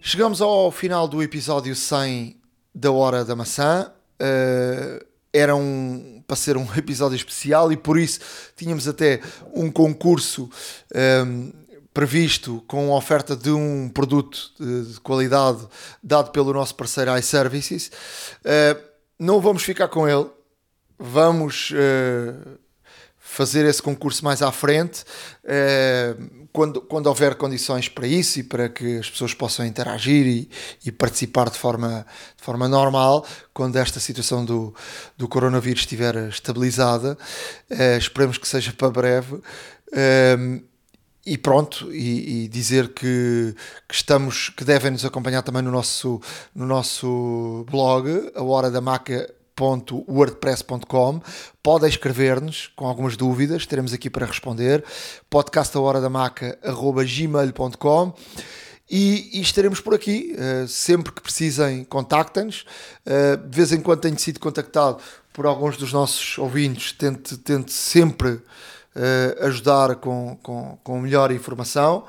Chegamos 0.00 0.40
ao 0.40 0.72
final 0.72 1.06
do 1.06 1.22
episódio 1.22 1.76
100 1.76 2.36
da 2.74 2.90
Hora 2.90 3.24
da 3.24 3.36
Maçã. 3.36 3.92
Uh, 4.20 5.06
era 5.32 5.54
um, 5.54 6.20
para 6.26 6.34
ser 6.34 6.56
um 6.56 6.66
episódio 6.76 7.14
especial 7.14 7.70
e 7.70 7.76
por 7.76 7.96
isso 7.96 8.18
tínhamos 8.56 8.88
até 8.88 9.20
um 9.54 9.70
concurso 9.70 10.50
um, 10.92 10.98
ehm, 10.98 11.52
previsto 11.94 12.64
com 12.66 12.92
a 12.92 12.96
oferta 12.96 13.36
de 13.36 13.50
um 13.50 13.88
produto 13.88 14.50
de, 14.58 14.94
de 14.94 15.00
qualidade 15.00 15.68
dado 16.02 16.32
pelo 16.32 16.52
nosso 16.52 16.74
parceiro 16.74 17.16
iServices. 17.16 17.92
Uh, 18.40 18.82
não 19.20 19.40
vamos 19.40 19.62
ficar 19.62 19.86
com 19.86 20.08
ele, 20.08 20.26
vamos 20.98 21.70
uh, 21.70 22.58
fazer 23.38 23.64
esse 23.66 23.80
concurso 23.80 24.24
mais 24.24 24.42
à 24.42 24.50
frente, 24.50 25.04
uh, 25.44 26.48
quando, 26.52 26.80
quando 26.80 27.06
houver 27.06 27.36
condições 27.36 27.88
para 27.88 28.04
isso 28.04 28.40
e 28.40 28.42
para 28.42 28.68
que 28.68 28.98
as 28.98 29.08
pessoas 29.08 29.32
possam 29.32 29.64
interagir 29.64 30.26
e, 30.26 30.50
e 30.84 30.90
participar 30.90 31.48
de 31.48 31.56
forma, 31.56 32.04
de 32.36 32.42
forma 32.42 32.66
normal, 32.66 33.24
quando 33.54 33.76
esta 33.76 34.00
situação 34.00 34.44
do, 34.44 34.74
do 35.16 35.28
coronavírus 35.28 35.82
estiver 35.82 36.16
estabilizada. 36.28 37.16
esperemos 37.96 38.38
que 38.38 38.48
seja 38.48 38.72
para 38.72 38.90
breve 38.90 39.40
e 41.24 41.38
pronto, 41.38 41.92
e, 41.92 42.44
e 42.44 42.48
dizer 42.48 42.88
que, 42.88 43.54
que, 43.86 43.94
estamos, 43.94 44.48
que 44.48 44.64
devem 44.64 44.90
nos 44.90 45.04
acompanhar 45.04 45.42
também 45.42 45.62
no 45.62 45.70
nosso, 45.70 46.20
no 46.52 46.66
nosso 46.66 47.64
blog, 47.70 48.32
a 48.34 48.42
hora 48.42 48.68
da 48.68 48.80
maca 48.80 49.32
wordpress.com 49.64 51.20
podem 51.62 51.88
escrever-nos 51.88 52.70
com 52.76 52.86
algumas 52.86 53.16
dúvidas, 53.16 53.66
teremos 53.66 53.92
aqui 53.92 54.08
para 54.08 54.26
responder. 54.26 54.84
podcast 55.28 55.76
a 55.76 55.80
hora 55.80 56.00
da 56.00 56.08
maca 56.08 56.58
gmail.com 56.62 58.14
e, 58.90 59.38
e, 59.38 59.40
estaremos 59.40 59.80
por 59.80 59.94
aqui. 59.94 60.34
Uh, 60.34 60.66
sempre 60.66 61.12
que 61.12 61.20
precisem 61.20 61.84
contactem-nos. 61.84 62.64
Uh, 63.06 63.36
de 63.48 63.56
vez 63.56 63.72
em 63.72 63.80
quando 63.80 64.00
tenho 64.00 64.18
sido 64.18 64.40
contactado 64.40 64.98
por 65.32 65.44
alguns 65.44 65.76
dos 65.76 65.92
nossos 65.92 66.38
ouvintes. 66.38 66.92
Tento, 66.92 67.36
tento 67.38 67.70
sempre 67.70 68.30
uh, 68.30 69.46
ajudar 69.46 69.96
com, 69.96 70.38
com, 70.42 70.78
com 70.82 71.00
melhor 71.00 71.30
informação. 71.30 72.04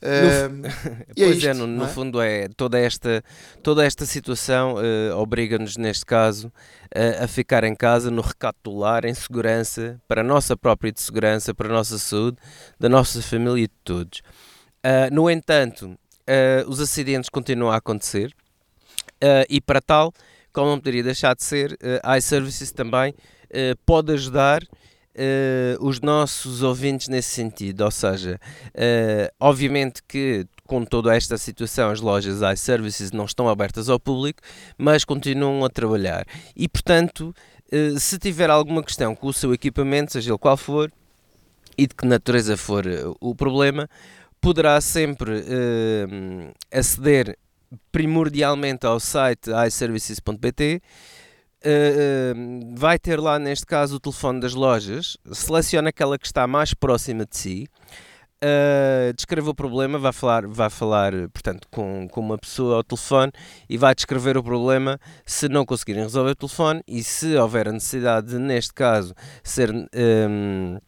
Uh, 0.00 0.62
pois 1.16 1.28
é, 1.28 1.30
isto, 1.32 1.48
é, 1.48 1.54
no, 1.54 1.66
no 1.66 1.84
é? 1.84 1.88
fundo 1.88 2.20
é 2.20 2.48
toda 2.56 2.78
esta, 2.78 3.22
toda 3.62 3.84
esta 3.84 4.06
situação 4.06 4.76
uh, 4.76 5.16
obriga-nos, 5.16 5.76
neste 5.76 6.06
caso, 6.06 6.48
uh, 6.48 7.24
a 7.24 7.26
ficar 7.26 7.64
em 7.64 7.74
casa, 7.74 8.10
no 8.10 8.22
recato 8.22 8.58
do 8.64 8.78
lar, 8.78 9.04
em 9.04 9.14
segurança, 9.14 10.00
para 10.06 10.20
a 10.20 10.24
nossa 10.24 10.56
própria 10.56 10.92
segurança, 10.94 11.52
para 11.52 11.68
a 11.68 11.72
nossa 11.72 11.98
saúde, 11.98 12.36
da 12.78 12.88
nossa 12.88 13.20
família 13.20 13.64
e 13.64 13.66
de 13.66 13.74
todos. 13.82 14.20
Uh, 14.84 15.12
no 15.12 15.28
entanto, 15.28 15.98
os 16.66 16.78
acidentes 16.78 17.30
continuam 17.30 17.72
a 17.72 17.76
acontecer 17.76 18.34
e 19.48 19.62
para 19.62 19.80
tal, 19.80 20.12
como 20.52 20.68
não 20.68 20.78
poderia 20.78 21.02
deixar 21.02 21.34
de 21.34 21.42
ser, 21.42 21.72
uh, 21.72 22.16
iServices 22.18 22.70
também 22.70 23.14
pode 23.86 24.12
ajudar 24.12 24.60
uh, 25.14 25.86
os 25.86 26.00
nossos 26.00 26.62
ouvintes 26.62 27.08
nesse 27.08 27.30
sentido. 27.30 27.82
Ou 27.84 27.90
seja, 27.90 28.40
uh, 28.68 29.34
obviamente 29.40 30.02
que 30.06 30.46
com 30.66 30.84
toda 30.84 31.16
esta 31.16 31.38
situação 31.38 31.90
as 31.90 32.00
lojas 32.00 32.40
iServices 32.42 33.10
não 33.10 33.24
estão 33.24 33.48
abertas 33.48 33.88
ao 33.88 33.98
público, 33.98 34.42
mas 34.76 35.04
continuam 35.04 35.64
a 35.64 35.70
trabalhar. 35.70 36.26
E 36.54 36.68
portanto, 36.68 37.34
uh, 37.72 37.98
se 37.98 38.18
tiver 38.18 38.50
alguma 38.50 38.82
questão 38.82 39.14
com 39.14 39.28
o 39.28 39.32
seu 39.32 39.52
equipamento, 39.52 40.12
seja 40.12 40.30
ele 40.30 40.38
qual 40.38 40.56
for, 40.56 40.92
e 41.76 41.86
de 41.86 41.94
que 41.94 42.06
natureza 42.06 42.56
for 42.56 42.84
o 43.20 43.34
problema, 43.34 43.88
poderá 44.40 44.80
sempre 44.80 45.44
aceder 46.72 47.38
primordialmente 47.92 48.84
ao 48.84 48.98
site 48.98 49.48
iServices.pt 49.66 50.82
Uh, 51.64 52.74
vai 52.76 52.98
ter 52.98 53.18
lá, 53.18 53.38
neste 53.38 53.66
caso, 53.66 53.96
o 53.96 54.00
telefone 54.00 54.40
das 54.40 54.54
lojas, 54.54 55.16
seleciona 55.32 55.88
aquela 55.88 56.16
que 56.16 56.26
está 56.26 56.46
mais 56.46 56.72
próxima 56.72 57.26
de 57.26 57.36
si, 57.36 57.68
uh, 58.42 59.12
descreve 59.14 59.48
o 59.48 59.54
problema, 59.54 59.98
vai 59.98 60.12
falar, 60.12 60.46
vai 60.46 60.70
falar 60.70 61.12
portanto, 61.30 61.66
com, 61.70 62.08
com 62.08 62.20
uma 62.20 62.38
pessoa 62.38 62.76
ao 62.76 62.84
telefone 62.84 63.32
e 63.68 63.76
vai 63.76 63.94
descrever 63.94 64.36
o 64.36 64.42
problema 64.42 64.98
se 65.26 65.48
não 65.48 65.64
conseguirem 65.64 66.02
resolver 66.02 66.30
o 66.30 66.36
telefone 66.36 66.82
e 66.86 67.02
se 67.02 67.36
houver 67.36 67.68
a 67.68 67.72
necessidade 67.72 68.28
de, 68.28 68.38
neste 68.38 68.72
caso, 68.72 69.14
ser, 69.42 69.70
um, 69.72 70.78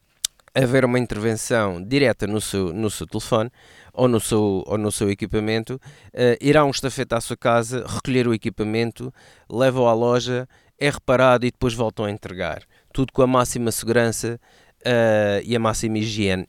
haver 0.54 0.84
uma 0.84 0.98
intervenção 0.98 1.82
direta 1.82 2.26
no 2.26 2.40
seu, 2.40 2.72
no 2.72 2.90
seu 2.90 3.06
telefone, 3.06 3.50
ou 3.92 4.08
no 4.08 4.20
seu, 4.20 4.62
ou 4.66 4.78
no 4.78 4.90
seu 4.90 5.10
equipamento, 5.10 5.74
uh, 5.74 6.36
irá 6.40 6.64
um 6.64 6.70
estafeta 6.70 7.16
à 7.16 7.20
sua 7.20 7.36
casa, 7.36 7.84
recolher 7.86 8.26
o 8.26 8.34
equipamento, 8.34 9.12
leva-o 9.50 9.86
à 9.86 9.92
loja, 9.92 10.48
é 10.78 10.88
reparado 10.90 11.46
e 11.46 11.50
depois 11.50 11.74
voltam 11.74 12.04
a 12.04 12.10
entregar. 12.10 12.62
Tudo 12.92 13.12
com 13.12 13.22
a 13.22 13.26
máxima 13.26 13.70
segurança 13.70 14.40
uh, 14.80 15.42
e 15.44 15.54
a 15.54 15.58
máxima 15.58 15.98
higiene 15.98 16.48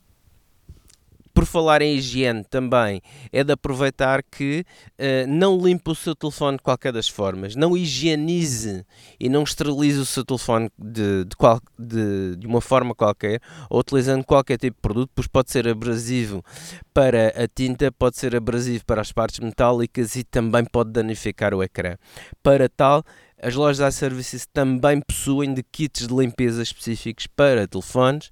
por 1.32 1.46
falar 1.46 1.82
em 1.82 1.96
higiene 1.96 2.44
também, 2.44 3.00
é 3.32 3.42
de 3.42 3.52
aproveitar 3.52 4.22
que 4.22 4.64
uh, 4.98 5.26
não 5.26 5.58
limpe 5.58 5.90
o 5.90 5.94
seu 5.94 6.14
telefone 6.14 6.56
de 6.56 6.62
qualquer 6.62 6.92
das 6.92 7.08
formas, 7.08 7.56
não 7.56 7.76
higienize 7.76 8.84
e 9.18 9.28
não 9.28 9.42
esterilize 9.42 9.98
o 9.98 10.06
seu 10.06 10.24
telefone 10.24 10.70
de, 10.78 11.24
de, 11.24 11.36
qual, 11.36 11.60
de, 11.78 12.36
de 12.36 12.46
uma 12.46 12.60
forma 12.60 12.94
qualquer, 12.94 13.40
ou 13.70 13.80
utilizando 13.80 14.24
qualquer 14.24 14.58
tipo 14.58 14.76
de 14.76 14.82
produto, 14.82 15.10
pois 15.14 15.26
pode 15.26 15.50
ser 15.50 15.66
abrasivo 15.68 16.44
para 16.92 17.28
a 17.28 17.48
tinta, 17.48 17.90
pode 17.90 18.18
ser 18.18 18.36
abrasivo 18.36 18.84
para 18.84 19.00
as 19.00 19.12
partes 19.12 19.40
metálicas 19.40 20.16
e 20.16 20.24
também 20.24 20.64
pode 20.64 20.90
danificar 20.90 21.54
o 21.54 21.62
ecrã. 21.62 21.96
Para 22.42 22.68
tal, 22.68 23.04
as 23.42 23.56
lojas 23.56 23.96
iServices 23.96 24.46
também 24.46 25.00
possuem 25.00 25.52
de 25.52 25.64
kits 25.64 26.06
de 26.06 26.14
limpeza 26.14 26.62
específicos 26.62 27.26
para 27.26 27.66
telefones 27.66 28.30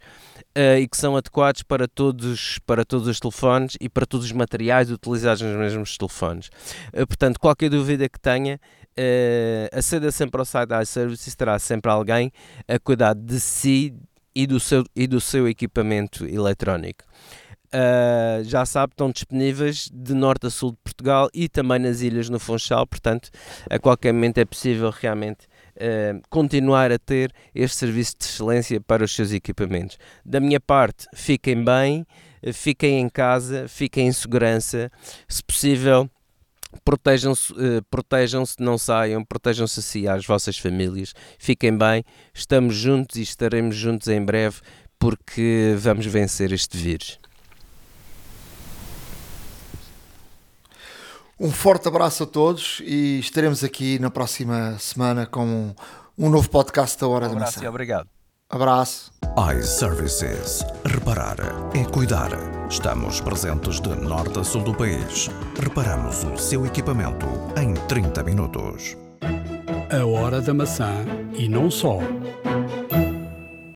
uh, 0.61 0.79
e 0.79 0.87
que 0.87 0.97
são 0.97 1.17
adequados 1.17 1.63
para 1.63 1.89
todos, 1.89 2.59
para 2.67 2.85
todos 2.85 3.09
os 3.09 3.19
telefones 3.19 3.77
e 3.81 3.89
para 3.89 4.05
todos 4.05 4.27
os 4.27 4.33
materiais 4.33 4.91
utilizados 4.91 5.41
nos 5.41 5.57
mesmos 5.57 5.97
telefones. 5.97 6.49
Uh, 6.89 7.07
portanto, 7.07 7.41
qualquer 7.41 7.71
dúvida 7.71 8.09
que 8.09 8.21
tenha, 8.21 8.57
uh, 8.57 9.79
aceda 9.79 10.13
sempre 10.13 10.41
ao 10.41 10.45
site 10.45 10.73
iServices, 10.83 11.35
terá 11.35 11.59
sempre 11.59 11.91
alguém 11.91 12.31
a 12.69 12.79
cuidar 12.79 13.15
de 13.15 13.41
si 13.41 13.95
e 14.35 14.47
do 14.47 14.61
seu, 14.61 14.85
e 14.95 15.07
do 15.07 15.21
seu 15.21 15.49
equipamento 15.49 16.27
eletrónico. 16.27 17.05
Uh, 17.73 18.43
já 18.43 18.67
sabe, 18.67 18.93
estão 18.93 19.13
disponíveis 19.13 19.89
de 19.93 20.13
norte 20.13 20.49
a 20.49 20.51
sul 20.51 20.73
de 20.73 20.79
Portugal 20.83 21.29
e 21.33 21.49
também 21.49 21.79
nas 21.79 22.01
ilhas 22.01 22.29
no 22.29 22.41
Funchal, 22.41 22.85
portanto, 22.85 23.31
a 23.71 23.79
qualquer 23.79 24.13
momento 24.13 24.39
é 24.39 24.45
possível 24.45 24.91
realmente 24.91 25.47
uh, 25.81 26.21
continuar 26.29 26.93
a 26.93 26.99
ter 26.99 27.33
este 27.55 27.77
serviço 27.77 28.17
de 28.19 28.25
excelência 28.25 28.81
para 28.81 29.05
os 29.05 29.15
seus 29.15 29.33
equipamentos. 29.33 29.99
Da 30.25 30.41
minha 30.41 30.61
parte, 30.61 31.07
fiquem 31.15 31.65
bem, 31.65 32.07
fiquem 32.53 33.01
em 33.01 33.09
casa, 33.09 33.67
fiquem 33.69 34.09
em 34.09 34.13
segurança, 34.13 34.91
se 35.29 35.43
possível. 35.43 36.09
Protejam-se, 36.85 37.53
uh, 37.53 37.83
protejam-se, 37.91 38.55
não 38.61 38.79
saiam, 38.79 39.25
protejam-se 39.25 39.81
assim 39.81 40.07
às 40.07 40.25
vossas 40.25 40.57
famílias, 40.57 41.13
fiquem 41.37 41.77
bem, 41.77 42.05
estamos 42.33 42.77
juntos 42.77 43.17
e 43.17 43.23
estaremos 43.23 43.75
juntos 43.75 44.07
em 44.07 44.25
breve 44.25 44.61
porque 44.97 45.75
vamos 45.79 46.07
vencer 46.07 46.53
este 46.53 46.77
vírus. 46.77 47.20
Um 51.41 51.51
forte 51.51 51.89
abraço 51.89 52.25
a 52.25 52.27
todos 52.27 52.83
e 52.85 53.19
estaremos 53.19 53.65
aqui 53.65 53.99
na 53.99 54.11
próxima 54.11 54.77
semana 54.79 55.25
com 55.25 55.75
um 56.19 56.29
novo 56.29 56.51
podcast 56.51 57.01
da 57.01 57.09
Hora 57.09 57.29
um 57.29 57.35
da 57.35 57.41
Maçã. 57.41 57.65
e 57.65 57.67
obrigado. 57.67 58.07
Abraço. 58.51 59.11
iServices. 59.57 60.63
Reparar 60.85 61.37
é 61.75 61.83
cuidar. 61.85 62.31
Estamos 62.69 63.21
presentes 63.23 63.81
de 63.81 63.89
norte 63.89 64.39
a 64.39 64.45
sul 64.45 64.63
do 64.63 64.75
país. 64.75 65.31
Reparamos 65.59 66.25
o 66.25 66.37
seu 66.37 66.67
equipamento 66.67 67.27
em 67.57 67.73
30 67.87 68.23
minutos. 68.23 68.97
A 69.91 70.05
Hora 70.05 70.43
da 70.43 70.53
Maçã 70.53 70.93
e 71.33 71.49
não 71.49 71.71
só. 71.71 72.01